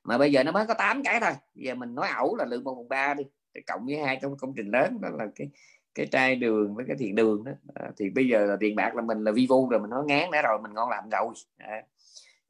Mà 0.03 0.18
bây 0.18 0.32
giờ 0.32 0.43
nó 0.43 0.51
mới 0.51 0.66
có 0.68 0.74
8 0.74 1.03
cái 1.03 1.20
thôi. 1.20 1.32
Giờ 1.56 1.76
mình 1.76 1.95
nói 1.95 2.08
ẩu 2.10 2.36
là 2.36 2.45
lượng 2.45 2.64
một 2.64 2.76
phần 2.78 2.89
ba 2.89 3.14
đi. 3.14 3.24
Cộng 3.68 3.86
với 3.86 3.97
hai 3.97 4.20
trong 4.22 4.38
công 4.38 4.53
trình 4.58 4.72
lớn 4.72 4.97
đó 5.01 5.10
là 5.10 5.26
cái 5.36 5.49
cái 5.95 6.06
trai 6.06 6.36
đường 6.36 6.76
với 6.76 6.86
cái 6.88 6.97
thiền 6.99 7.16
đường 7.16 7.43
đó. 7.43 7.51
À, 7.74 7.91
thì 7.97 8.10
bây 8.10 8.28
giờ 8.28 8.45
là 8.45 8.58
tiền 8.60 8.76
bạc 8.76 8.95
là 8.95 9.01
mình 9.01 9.24
là 9.24 9.32
vi 9.32 9.47
vu 9.49 9.70
rồi 9.70 9.80
mình 9.80 9.89
nói 9.89 10.03
ngán 10.06 10.32
đã 10.32 10.41
rồi 10.41 10.60
mình 10.62 10.74
ngon 10.74 10.89
làm 10.89 11.10
rồi. 11.10 11.34
À 11.58 11.84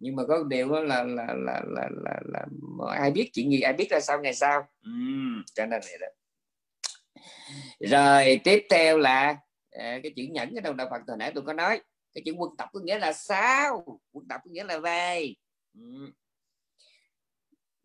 nhưng 0.05 0.15
mà 0.15 0.23
có 0.27 0.43
điều 0.43 0.69
đó 0.69 0.79
là 0.79 1.03
là 1.03 1.25
là 1.27 1.61
là 1.65 1.89
là, 2.03 2.19
là, 2.23 2.45
là 2.87 2.95
ai 2.95 3.11
biết 3.11 3.29
chuyện 3.33 3.51
gì 3.51 3.61
ai 3.61 3.73
biết 3.73 3.87
ra 3.89 3.99
sao 3.99 4.21
ngày 4.21 4.33
sau. 4.33 4.67
Uhm, 4.89 5.43
cho 5.55 5.65
nên 5.65 5.81
vậy 5.81 5.97
đó. 5.99 6.07
Rồi 7.79 8.41
tiếp 8.43 8.67
theo 8.69 8.97
là 8.97 9.37
à, 9.71 9.99
cái 10.03 10.11
chữ 10.15 10.23
nhẫn 10.31 10.53
cái 10.53 10.61
đầu 10.61 10.73
đạo 10.73 10.87
Phật 10.91 11.01
hồi 11.07 11.17
nãy 11.17 11.31
tôi 11.35 11.43
có 11.47 11.53
nói. 11.53 11.81
Cái 12.13 12.21
chữ 12.25 12.33
quân 12.37 12.51
tập 12.57 12.69
có 12.73 12.79
nghĩa 12.79 12.99
là 12.99 13.13
sao? 13.13 13.99
Quân 14.11 14.27
tập 14.29 14.41
có 14.43 14.51
nghĩa 14.51 14.63
là 14.63 14.77
về 14.77 15.33
uhm 15.79 16.11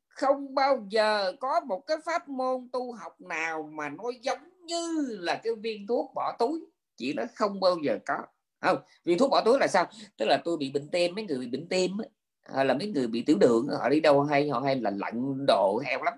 không 0.08 0.54
bao 0.54 0.86
giờ 0.90 1.32
có 1.40 1.60
một 1.60 1.80
cái 1.86 1.96
pháp 2.04 2.28
môn 2.28 2.68
tu 2.72 2.92
học 2.92 3.20
nào 3.20 3.70
mà 3.72 3.88
nó 3.88 4.04
giống 4.22 4.66
như 4.66 5.06
là 5.20 5.40
cái 5.44 5.52
viên 5.62 5.86
thuốc 5.86 6.10
bỏ 6.14 6.36
túi. 6.38 6.60
Chỉ 6.96 7.12
nó 7.12 7.22
không 7.34 7.60
bao 7.60 7.76
giờ 7.84 7.98
có 8.06 8.16
không 8.60 8.78
vì 9.04 9.16
thuốc 9.16 9.30
bỏ 9.30 9.42
túi 9.44 9.58
là 9.58 9.66
sao? 9.66 9.86
Tức 10.16 10.26
là 10.26 10.42
tôi 10.44 10.56
bị 10.56 10.70
bệnh 10.74 10.88
tim 10.88 11.14
mấy 11.14 11.24
người 11.24 11.38
bị 11.38 11.46
bệnh 11.46 11.68
tim 11.68 11.90
hay 12.42 12.64
là 12.64 12.74
mấy 12.74 12.88
người 12.88 13.06
bị 13.06 13.22
tiểu 13.22 13.38
đường 13.38 13.68
họ 13.80 13.88
đi 13.88 14.00
đâu 14.00 14.22
hay 14.22 14.48
họ 14.48 14.60
hay 14.60 14.76
là 14.76 14.90
lạnh 14.90 15.46
độ 15.46 15.82
heo 15.84 16.02
lắm. 16.02 16.14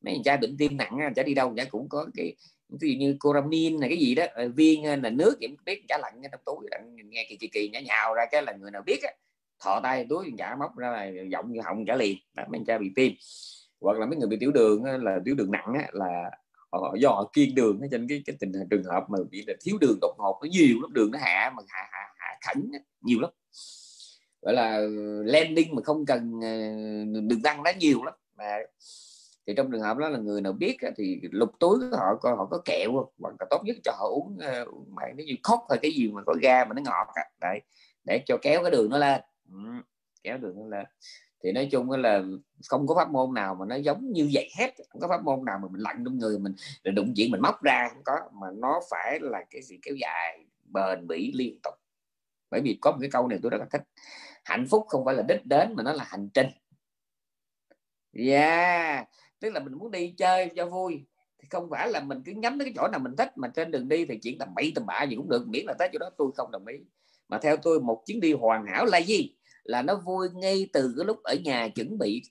Mấy 0.00 0.20
anh 0.24 0.40
bệnh 0.40 0.56
tim 0.56 0.76
nặng 0.76 1.12
chả 1.16 1.22
đi 1.22 1.34
đâu 1.34 1.54
chả 1.56 1.64
cũng 1.64 1.88
có 1.88 2.06
cái 2.14 2.36
ví 2.80 2.92
dụ 2.92 2.98
như 2.98 3.16
coramin 3.20 3.80
là 3.80 3.88
cái 3.88 3.98
gì 3.98 4.14
đó 4.14 4.24
ờ, 4.34 4.48
viên 4.48 5.02
là 5.02 5.10
nước 5.10 5.36
em 5.40 5.50
biết 5.64 5.84
chả 5.88 5.98
lạnh 5.98 6.20
trong 6.32 6.40
túi 6.44 6.56
nghe 7.04 7.26
kỳ 7.28 7.36
kỳ 7.36 7.48
kỳ 7.48 7.68
nhả 7.68 7.80
nhào 7.80 8.14
ra 8.14 8.24
cái 8.30 8.42
là 8.42 8.52
người 8.52 8.70
nào 8.70 8.82
biết 8.86 9.02
á 9.02 9.10
thò 9.64 9.80
tay 9.82 10.06
túi 10.08 10.32
chả 10.38 10.56
móc 10.56 10.76
ra 10.76 10.90
là 10.90 11.22
giọng 11.30 11.52
như 11.52 11.60
họng 11.64 11.84
chả 11.86 11.96
liền. 11.96 12.18
Đó, 12.34 12.44
mấy 12.48 12.58
anh 12.58 12.64
cha 12.64 12.78
bị 12.78 12.92
tim. 12.96 13.12
Hoặc 13.80 13.98
là 13.98 14.06
mấy 14.06 14.16
người 14.16 14.28
bị 14.28 14.36
tiểu 14.40 14.52
đường 14.52 14.84
là 14.84 15.18
tiểu 15.24 15.34
đường 15.34 15.50
nặng 15.50 15.74
là 15.92 16.30
họ 16.80 16.94
do 17.00 17.08
họ 17.08 17.30
kiêng 17.32 17.54
đường 17.54 17.80
cho 17.80 17.98
nên 17.98 18.08
cái 18.08 18.22
cái 18.26 18.36
tình 18.40 18.52
hình 18.52 18.68
trường 18.70 18.84
hợp 18.84 19.04
mà 19.08 19.18
bị 19.30 19.44
là 19.46 19.54
thiếu 19.60 19.78
đường 19.80 19.98
đột 20.00 20.14
ngột 20.18 20.38
nó 20.42 20.48
nhiều 20.50 20.80
lắm 20.82 20.92
đường 20.92 21.10
nó 21.10 21.18
hạ 21.18 21.52
mà 21.56 21.62
hạ 21.68 21.88
hạ, 21.92 22.14
hạ 22.16 22.38
khẩn 22.46 22.70
nhiều 23.00 23.20
lắm. 23.20 23.30
Gọi 24.42 24.54
là 24.54 24.78
landing 25.24 25.74
mà 25.74 25.82
không 25.82 26.06
cần 26.06 26.40
ờ, 26.42 26.48
đường 27.20 27.42
tăng 27.42 27.62
nó 27.62 27.70
nhiều 27.78 28.04
lắm. 28.04 28.14
Mà 28.36 28.58
thì 29.46 29.54
trong 29.56 29.70
trường 29.72 29.80
hợp 29.80 29.96
đó 29.96 30.08
là 30.08 30.18
người 30.18 30.40
nào 30.40 30.52
biết 30.52 30.76
thì 30.96 31.20
lục 31.30 31.50
túi 31.60 31.78
của 31.78 31.96
họ 31.96 32.16
coi 32.20 32.36
họ 32.36 32.46
có 32.50 32.62
kẹo 32.64 32.92
không 32.92 33.12
hoặc 33.18 33.34
là 33.40 33.46
tốt 33.50 33.62
nhất 33.64 33.76
cho 33.84 33.92
họ 33.98 34.08
uống 34.08 34.38
ờ, 34.38 34.64
uống 34.64 34.94
mà 34.94 35.02
cái 35.16 35.26
gì 35.26 35.38
khóc 35.42 35.66
hay 35.70 35.78
cái 35.82 35.92
gì 35.92 36.08
mà 36.08 36.22
có 36.26 36.34
ga 36.42 36.64
mà 36.64 36.74
nó 36.74 36.82
ngọt 36.82 37.06
đấy 37.40 37.60
để 38.04 38.22
cho 38.26 38.38
kéo 38.42 38.62
cái 38.62 38.70
đường 38.70 38.90
nó 38.90 38.98
lên. 38.98 39.20
Ừ, 39.52 39.58
kéo 40.22 40.38
đường 40.38 40.56
nó 40.56 40.76
lên 40.76 40.86
thì 41.44 41.52
nói 41.52 41.68
chung 41.72 41.90
là 41.90 42.22
không 42.68 42.86
có 42.86 42.94
pháp 42.94 43.10
môn 43.10 43.34
nào 43.34 43.54
mà 43.54 43.66
nó 43.66 43.76
giống 43.76 44.12
như 44.12 44.30
vậy 44.32 44.50
hết. 44.58 44.74
Không 44.88 45.00
có 45.00 45.08
pháp 45.08 45.24
môn 45.24 45.44
nào 45.44 45.58
mà 45.62 45.68
mình 45.72 45.80
lặn 45.80 46.02
trong 46.04 46.18
người 46.18 46.38
mình 46.38 46.54
đụng 46.94 47.12
chuyện 47.16 47.30
mình 47.30 47.40
móc 47.40 47.62
ra, 47.62 47.88
không 47.92 48.02
có. 48.04 48.18
Mà 48.32 48.46
nó 48.56 48.80
phải 48.90 49.18
là 49.20 49.44
cái 49.50 49.62
gì 49.62 49.78
kéo 49.82 49.94
dài, 49.94 50.44
bền 50.64 51.06
bỉ 51.06 51.32
liên 51.34 51.58
tục. 51.62 51.74
Bởi 52.50 52.60
vì 52.60 52.78
có 52.80 52.92
một 52.92 52.98
cái 53.00 53.10
câu 53.10 53.28
này 53.28 53.38
tôi 53.42 53.50
rất 53.50 53.58
là 53.58 53.66
thích. 53.70 53.82
Hạnh 54.44 54.66
phúc 54.70 54.84
không 54.88 55.04
phải 55.04 55.14
là 55.14 55.22
đích 55.28 55.46
đến 55.46 55.74
mà 55.76 55.82
nó 55.82 55.92
là 55.92 56.04
hành 56.08 56.28
trình. 56.34 56.46
Yeah. 58.12 59.08
Tức 59.40 59.50
là 59.50 59.60
mình 59.60 59.78
muốn 59.78 59.90
đi 59.90 60.14
chơi 60.16 60.50
cho 60.56 60.66
vui. 60.66 61.04
Thì 61.38 61.48
không 61.50 61.70
phải 61.70 61.88
là 61.88 62.00
mình 62.00 62.22
cứ 62.24 62.32
nhắm 62.32 62.58
đến 62.58 62.66
cái 62.66 62.74
chỗ 62.76 62.88
nào 62.88 63.00
mình 63.00 63.16
thích, 63.16 63.38
mà 63.38 63.48
trên 63.48 63.70
đường 63.70 63.88
đi 63.88 64.04
thì 64.04 64.18
chuyện 64.22 64.38
tầm 64.38 64.54
bậy 64.54 64.72
tầm 64.74 64.86
bạ 64.86 65.02
gì 65.02 65.16
cũng 65.16 65.28
được. 65.28 65.48
Miễn 65.48 65.64
là 65.66 65.74
tới 65.78 65.88
chỗ 65.92 65.98
đó 65.98 66.10
tôi 66.18 66.30
không 66.36 66.50
đồng 66.50 66.66
ý. 66.66 66.76
Mà 67.28 67.38
theo 67.38 67.56
tôi, 67.56 67.80
một 67.80 68.02
chuyến 68.06 68.20
đi 68.20 68.32
hoàn 68.32 68.66
hảo 68.66 68.84
là 68.84 68.98
gì? 68.98 69.34
Là 69.64 69.82
nó 69.82 69.94
vui 70.06 70.28
ngay 70.34 70.68
từ 70.72 70.94
cái 70.96 71.04
lúc 71.06 71.22
ở 71.22 71.34
nhà 71.44 71.68
chuẩn 71.68 71.98
bị 71.98 72.22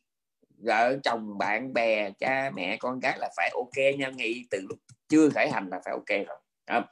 vợ 0.58 0.98
chồng 1.04 1.38
bạn 1.38 1.74
bè 1.74 2.12
cha 2.20 2.52
mẹ 2.56 2.78
con 2.80 3.00
cái 3.02 3.18
là 3.20 3.30
phải 3.38 3.50
ok 3.54 3.98
nha. 3.98 4.10
Ngay 4.10 4.44
từ 4.52 4.60
lúc 4.70 4.80
chưa 5.10 5.30
khởi 5.30 5.50
hành 5.50 5.68
là 5.70 5.82
phải 5.86 5.94
ok 5.94 6.28
rồi. 6.28 6.38
Đó. 6.68 6.86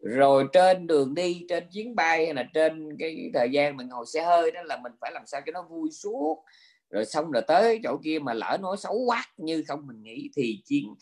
rồi 0.00 0.46
trên 0.52 0.86
đường 0.86 1.14
đi 1.14 1.46
trên 1.48 1.64
chuyến 1.72 1.94
bay 1.94 2.24
hay 2.24 2.34
là 2.34 2.44
trên 2.54 2.96
cái 2.98 3.30
thời 3.34 3.50
gian 3.50 3.76
mình 3.76 3.88
ngồi 3.88 4.06
xe 4.06 4.22
hơi 4.22 4.50
đó 4.50 4.62
là 4.62 4.76
mình 4.76 4.92
phải 5.00 5.12
làm 5.12 5.22
sao 5.26 5.40
cho 5.46 5.52
nó 5.52 5.62
vui 5.62 5.90
suốt. 5.90 6.44
Rồi 6.90 7.04
xong 7.04 7.30
rồi 7.30 7.42
tới 7.48 7.80
chỗ 7.84 7.96
kia 8.04 8.18
mà 8.18 8.34
lỡ 8.34 8.58
nói 8.60 8.76
xấu 8.76 8.94
quá 9.06 9.24
như 9.36 9.64
không 9.68 9.86
mình 9.86 10.02
nghĩ 10.02 10.30
thì 10.36 10.62
chuyến 10.66 10.94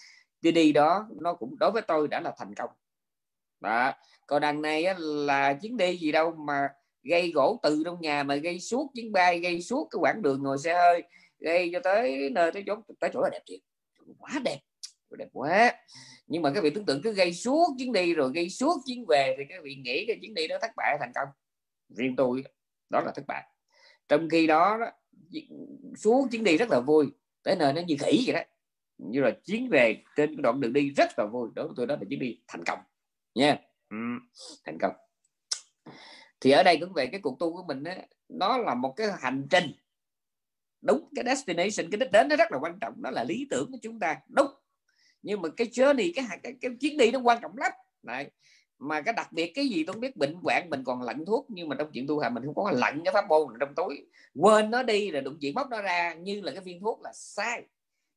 đi 0.42 0.52
đi 0.52 0.72
đó 0.72 1.08
nó 1.20 1.34
cũng 1.34 1.58
đối 1.58 1.70
với 1.70 1.82
tôi 1.82 2.08
đã 2.08 2.20
là 2.20 2.34
thành 2.38 2.54
công. 2.54 2.70
Đó. 3.60 3.92
Còn 4.26 4.42
đằng 4.42 4.62
này 4.62 4.84
á, 4.84 4.94
là 4.98 5.52
chuyến 5.54 5.76
đi 5.76 5.96
gì 5.96 6.12
đâu 6.12 6.32
mà 6.32 6.68
gây 7.02 7.30
gỗ 7.30 7.60
từ 7.62 7.82
trong 7.84 8.00
nhà 8.00 8.22
mà 8.22 8.36
gây 8.36 8.60
suốt 8.60 8.90
chuyến 8.94 9.12
bay 9.12 9.40
gây 9.40 9.62
suốt 9.62 9.88
cái 9.90 9.98
quãng 10.00 10.22
đường 10.22 10.42
ngồi 10.42 10.58
xe 10.58 10.74
hơi 10.74 11.02
gây 11.38 11.70
cho 11.72 11.80
tới 11.84 12.30
nơi 12.30 12.52
tới 12.52 12.64
chỗ 12.66 12.76
tới 13.00 13.10
chỗ 13.12 13.20
là 13.22 13.28
đẹp 13.32 13.42
thiệt. 13.46 13.60
Quá 14.18 14.40
đẹp 14.44 14.58
đẹp 15.18 15.28
quá. 15.32 15.72
Nhưng 16.26 16.42
mà 16.42 16.52
các 16.54 16.64
vị 16.64 16.70
tưởng 16.70 16.84
tượng 16.84 17.02
cứ 17.02 17.12
gây 17.12 17.32
suốt 17.32 17.66
chuyến 17.78 17.92
đi 17.92 18.14
rồi 18.14 18.32
gây 18.34 18.50
suốt 18.50 18.76
chuyến 18.86 19.04
về 19.08 19.34
thì 19.38 19.44
các 19.48 19.62
vị 19.62 19.74
nghĩ 19.74 20.04
cái 20.06 20.18
chuyến 20.22 20.34
đi 20.34 20.48
đó 20.48 20.58
thất 20.62 20.70
bại 20.76 20.96
thành 21.00 21.12
công? 21.14 21.28
Riêng 21.88 22.16
tôi 22.16 22.44
đó 22.90 23.00
là 23.00 23.12
thất 23.14 23.26
bại. 23.26 23.44
Trong 24.08 24.28
khi 24.28 24.46
đó, 24.46 24.78
đó 24.80 24.90
suốt 25.96 26.28
chuyến 26.30 26.44
đi 26.44 26.56
rất 26.56 26.70
là 26.70 26.80
vui 26.80 27.06
tới 27.42 27.56
nơi 27.56 27.72
nó 27.72 27.80
như 27.80 27.96
khỉ 28.00 28.24
vậy 28.26 28.34
đó. 28.34 28.40
Như 28.98 29.20
là 29.20 29.30
chuyến 29.44 29.68
về 29.70 30.02
trên 30.16 30.42
đoạn 30.42 30.60
đường 30.60 30.72
đi 30.72 30.90
rất 30.90 31.18
là 31.18 31.26
vui. 31.26 31.48
Đối 31.54 31.66
với 31.66 31.74
tôi 31.76 31.86
đó 31.86 31.96
là 32.00 32.04
chuyến 32.08 32.20
đi 32.20 32.40
thành 32.48 32.64
công 32.64 32.78
nha. 33.34 33.46
Yeah. 33.46 33.60
ừ, 33.90 33.96
thành 34.64 34.78
công 34.80 34.92
thì 36.40 36.50
ở 36.50 36.62
đây 36.62 36.78
cũng 36.80 36.92
về 36.92 37.06
cái 37.06 37.20
cuộc 37.20 37.38
tu 37.38 37.52
của 37.56 37.62
mình 37.62 37.82
đó, 37.82 37.92
nó 38.28 38.58
là 38.58 38.74
một 38.74 38.92
cái 38.96 39.06
hành 39.20 39.46
trình. 39.50 39.72
Đúng 40.82 41.08
cái 41.14 41.24
destination 41.24 41.90
cái 41.90 41.98
đích 41.98 42.12
đến 42.12 42.28
nó 42.28 42.36
rất 42.36 42.52
là 42.52 42.58
quan 42.58 42.78
trọng 42.80 43.02
đó 43.02 43.10
là 43.10 43.24
lý 43.24 43.46
tưởng 43.50 43.72
của 43.72 43.78
chúng 43.82 43.98
ta. 43.98 44.16
Đúng. 44.28 44.46
Nhưng 45.22 45.42
mà 45.42 45.48
cái 45.56 45.66
journey 45.66 46.12
cái 46.14 46.24
cái, 46.42 46.54
cái 46.60 46.70
chuyến 46.80 46.96
đi 46.96 47.10
nó 47.10 47.18
quan 47.18 47.38
trọng 47.42 47.58
lắm. 47.58 47.72
Này 48.02 48.30
mà 48.78 49.00
cái 49.00 49.14
đặc 49.14 49.32
biệt 49.32 49.52
cái 49.54 49.68
gì 49.68 49.84
tôi 49.84 49.92
không 49.92 50.00
biết 50.00 50.16
bệnh 50.16 50.34
hoạn 50.42 50.70
mình 50.70 50.84
còn 50.84 51.02
lạnh 51.02 51.24
thuốc 51.26 51.46
nhưng 51.48 51.68
mà 51.68 51.76
trong 51.78 51.90
chuyện 51.92 52.06
tu 52.06 52.18
hành 52.18 52.34
mình 52.34 52.44
không 52.44 52.54
có 52.54 52.70
lạnh 52.70 53.00
cái 53.04 53.14
pháp 53.14 53.28
môn 53.28 53.48
trong 53.60 53.74
túi. 53.74 54.06
Quên 54.34 54.70
nó 54.70 54.82
đi 54.82 55.10
là 55.10 55.20
đụng 55.20 55.38
chuyện 55.40 55.54
bóc 55.54 55.68
nó 55.70 55.82
ra 55.82 56.14
như 56.14 56.40
là 56.40 56.52
cái 56.52 56.60
viên 56.60 56.80
thuốc 56.80 57.00
là 57.02 57.12
sai. 57.12 57.62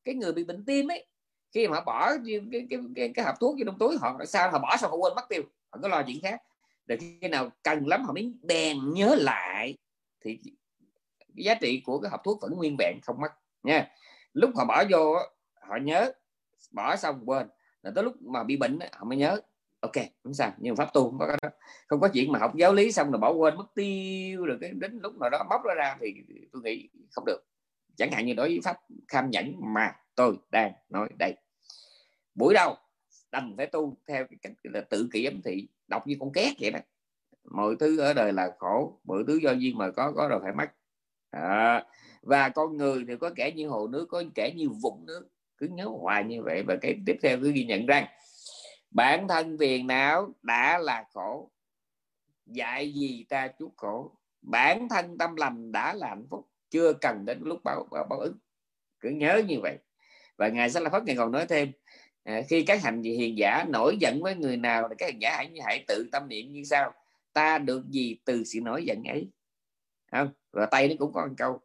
Cái 0.04 0.16
người 0.16 0.34
bị 0.34 0.44
bệnh 0.44 0.66
tim 0.66 0.92
ấy 0.92 1.06
khi 1.52 1.68
mà 1.68 1.76
họ 1.76 1.84
bỏ 1.86 2.12
cái 2.26 2.42
cái 2.52 2.68
cái, 2.96 3.12
cái, 3.16 3.26
hộp 3.26 3.36
thuốc 3.40 3.56
vô 3.60 3.64
trong 3.66 3.78
túi 3.78 3.98
họ 3.98 4.20
sao 4.26 4.52
họ 4.52 4.60
bỏ 4.60 4.78
xong 4.78 4.92
họ 4.92 4.98
quên 4.98 5.16
mất 5.16 5.30
tiêu? 5.30 5.42
Họ 5.70 5.80
có 5.82 5.88
lo 5.88 6.04
chuyện 6.08 6.22
khác 6.22 6.42
để 6.86 6.98
khi 6.98 7.28
nào 7.28 7.52
cần 7.64 7.88
lắm 7.88 8.04
họ 8.06 8.14
mới 8.14 8.34
bèn 8.42 8.78
nhớ 8.94 9.16
lại. 9.20 9.78
Thì 10.22 10.40
cái 11.36 11.44
giá 11.46 11.56
trị 11.56 11.82
của 11.86 12.00
cái 12.00 12.12
hộp 12.12 12.22
thuốc 12.24 12.42
vẫn 12.42 12.54
nguyên 12.56 12.76
vẹn, 12.80 13.00
không 13.04 13.22
mất, 13.22 13.32
nha. 13.64 13.92
Lúc 14.34 14.52
họ 14.56 14.66
bỏ 14.66 14.84
vô 14.90 15.16
họ 15.62 15.78
nhớ, 15.82 16.12
bỏ 16.72 16.96
xong 16.96 17.22
quên. 17.26 17.48
Là 17.82 17.92
tới 17.96 18.04
lúc 18.04 18.22
mà 18.22 18.44
bị 18.44 18.58
bệnh 18.58 18.80
họ 18.92 19.06
mới 19.06 19.18
nhớ, 19.18 19.42
ok, 19.80 19.92
không 20.24 20.34
sao, 20.34 20.54
nhưng 20.58 20.76
pháp 20.76 20.94
tu 20.94 21.04
không 21.04 21.20
có 21.20 21.28
đó. 21.28 21.50
Không 21.88 22.00
có 22.00 22.08
chuyện 22.14 22.32
mà 22.32 22.40
học 22.40 22.56
giáo 22.56 22.74
lý 22.74 22.92
xong 22.92 23.12
rồi 23.12 23.20
bỏ 23.20 23.32
quên, 23.32 23.58
mất 23.58 23.76
tiêu 23.76 24.46
rồi 24.46 24.58
cái 24.62 24.72
đến 24.74 25.00
lúc 25.04 25.16
nào 25.20 25.30
đó 25.30 25.44
bóc 25.50 25.62
nó 25.66 25.74
ra 25.74 25.98
thì 26.02 26.14
tôi 26.52 26.62
nghĩ 26.62 26.90
không 27.12 27.26
được. 27.26 27.46
Chẳng 27.96 28.12
hạn 28.12 28.26
như 28.26 28.34
đối 28.34 28.50
với 28.50 28.60
pháp 28.64 28.78
kham 29.08 29.30
nhẫn 29.30 29.54
mà 29.74 29.96
tôi 30.16 30.36
đang 30.52 30.74
nói 30.90 31.10
đây. 31.20 31.36
Buổi 32.36 32.54
đầu 32.54 32.76
đành 33.32 33.54
phải 33.58 33.66
tu 33.66 33.98
theo 34.08 34.26
cái 34.30 34.38
cách 34.42 34.54
là 34.64 34.82
tự 34.82 35.10
kỷ 35.14 35.26
ấm 35.26 35.42
thị 35.42 35.68
đọc 35.88 36.08
như 36.08 36.16
con 36.20 36.32
két 36.34 36.54
vậy 36.60 36.72
đó. 36.72 36.80
Mọi 37.52 37.76
thứ 37.80 38.00
ở 38.00 38.14
đời 38.14 38.34
là 38.34 38.52
khổ 38.60 39.00
mọi 39.04 39.24
thứ 39.28 39.40
do 39.44 39.52
duyên 39.52 39.78
mà 39.78 39.92
có 39.92 40.12
có 40.16 40.28
rồi 40.28 40.40
phải 40.44 40.54
mất. 40.54 40.72
À, 41.32 41.86
và 42.22 42.50
con 42.50 42.78
người 42.78 43.06
thì 43.08 43.14
có 43.22 43.32
kẻ 43.36 43.52
như 43.56 43.68
hồ 43.68 43.88
nước 43.88 44.06
có 44.10 44.24
kẻ 44.36 44.54
như 44.56 44.70
vũng 44.82 45.06
nước. 45.06 45.30
Cứ 45.58 45.68
nhớ 45.68 45.86
hoài 45.86 46.24
như 46.24 46.42
vậy 46.44 46.64
và 46.68 46.76
cái 46.82 46.96
tiếp 47.06 47.16
theo 47.24 47.38
cứ 47.42 47.52
ghi 47.52 47.66
nhận 47.66 47.86
rằng 47.86 48.08
bản 48.92 49.28
thân 49.28 49.58
phiền 49.60 49.88
não 49.88 50.34
đã 50.42 50.78
là 50.78 51.06
khổ 51.14 51.52
dạy 52.46 52.94
gì 52.94 53.26
ta 53.30 53.48
chút 53.48 53.74
khổ? 53.78 54.16
Bản 54.42 54.90
thân 54.90 55.18
tâm 55.18 55.36
lành 55.36 55.72
đã 55.72 55.94
là 55.94 56.08
hạnh 56.08 56.26
phúc 56.30 56.50
chưa 56.70 56.94
cần 56.94 57.26
đến 57.26 57.40
lúc 57.44 57.64
báo 57.64 57.88
báo, 57.92 58.06
báo 58.10 58.20
ứng. 58.20 58.38
Cứ 59.00 59.10
nhớ 59.10 59.42
như 59.48 59.60
vậy. 59.62 59.78
Và 60.38 60.48
ngài 60.48 60.70
sẽ 60.70 60.80
là 60.80 60.90
phát 60.90 61.04
ngài 61.04 61.16
còn 61.16 61.32
nói 61.32 61.46
thêm 61.46 61.72
à, 62.24 62.42
khi 62.50 62.64
các 62.64 62.84
hành 62.84 63.02
gì 63.02 63.12
hiền 63.12 63.38
giả 63.38 63.66
nổi 63.70 63.98
giận 64.00 64.22
với 64.22 64.36
người 64.36 64.58
nào 64.58 64.88
thì 64.90 64.96
các 64.98 65.06
hành 65.06 65.20
giả 65.20 65.36
hãy 65.38 65.52
hãy 65.66 65.86
tự 65.88 66.10
tâm 66.12 66.28
niệm 66.28 66.52
như 66.52 66.64
sau. 66.64 66.94
Ta 67.34 67.58
được 67.58 67.90
gì 67.90 68.18
từ 68.26 68.44
sự 68.44 68.62
nổi 68.62 68.86
giận 68.86 69.04
ấy? 69.04 69.30
Không? 70.12 70.30
Và 70.52 70.66
tay 70.66 70.88
nó 70.88 70.96
cũng 71.00 71.14
có 71.14 71.26
một 71.28 71.34
câu. 71.38 71.60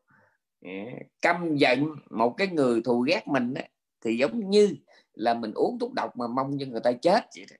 À, 0.65 0.85
căm 1.23 1.57
giận 1.57 1.87
một 2.11 2.35
cái 2.37 2.47
người 2.49 2.83
thù 2.83 3.01
ghét 3.01 3.29
mình 3.29 3.55
đó, 3.55 3.63
thì 4.01 4.17
giống 4.17 4.51
như 4.51 4.77
là 5.13 5.35
mình 5.35 5.53
uống 5.55 5.79
thuốc 5.79 5.93
độc 5.93 6.17
mà 6.17 6.27
mong 6.27 6.59
cho 6.61 6.67
người 6.67 6.81
ta 6.81 6.93
chết 6.93 7.25
vậy 7.37 7.47
đó. 7.51 7.57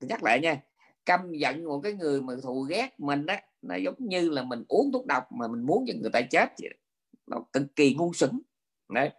tôi 0.00 0.08
nhắc 0.08 0.22
lại 0.22 0.40
nha 0.40 0.62
căm 1.06 1.32
giận 1.32 1.64
một 1.64 1.80
cái 1.80 1.92
người 1.92 2.22
mà 2.22 2.34
thù 2.42 2.60
ghét 2.60 3.00
mình 3.00 3.26
á 3.26 3.42
nó 3.62 3.74
giống 3.76 3.94
như 3.98 4.30
là 4.30 4.42
mình 4.42 4.64
uống 4.68 4.92
thuốc 4.92 5.06
độc 5.06 5.32
mà 5.32 5.48
mình 5.48 5.66
muốn 5.66 5.84
cho 5.88 5.94
người 6.00 6.10
ta 6.10 6.20
chết 6.30 6.48
vậy 6.62 6.70
đó. 6.70 6.76
nó 7.26 7.44
cực 7.52 7.76
kỳ 7.76 7.94
ngu 7.94 8.12
xuẩn. 8.14 8.40
Đấy 8.88 9.10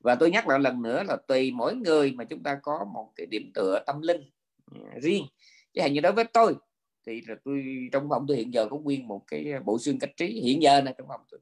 và 0.00 0.14
tôi 0.14 0.30
nhắc 0.30 0.48
lại 0.48 0.58
lần 0.58 0.82
nữa 0.82 1.02
là 1.02 1.16
tùy 1.16 1.50
mỗi 1.50 1.76
người 1.76 2.12
mà 2.12 2.24
chúng 2.24 2.42
ta 2.42 2.58
có 2.62 2.84
một 2.84 3.12
cái 3.16 3.26
điểm 3.26 3.50
tựa 3.54 3.82
tâm 3.86 4.00
linh 4.00 4.30
à, 4.74 4.98
riêng. 5.02 5.24
Chứ 5.74 5.80
hạn 5.80 5.92
như 5.92 6.00
đối 6.00 6.12
với 6.12 6.24
tôi 6.24 6.54
thì 7.06 7.20
là 7.26 7.34
tôi 7.44 7.88
trong 7.92 8.08
phòng 8.08 8.24
tôi 8.28 8.36
hiện 8.36 8.54
giờ 8.54 8.66
có 8.70 8.76
nguyên 8.76 9.08
một 9.08 9.22
cái 9.26 9.52
à, 9.52 9.60
bộ 9.64 9.78
xương 9.78 9.98
cách 9.98 10.10
trí 10.16 10.26
hiện 10.26 10.62
giờ 10.62 10.82
này 10.82 10.94
trong 10.98 11.08
phòng 11.08 11.20
tôi. 11.30 11.40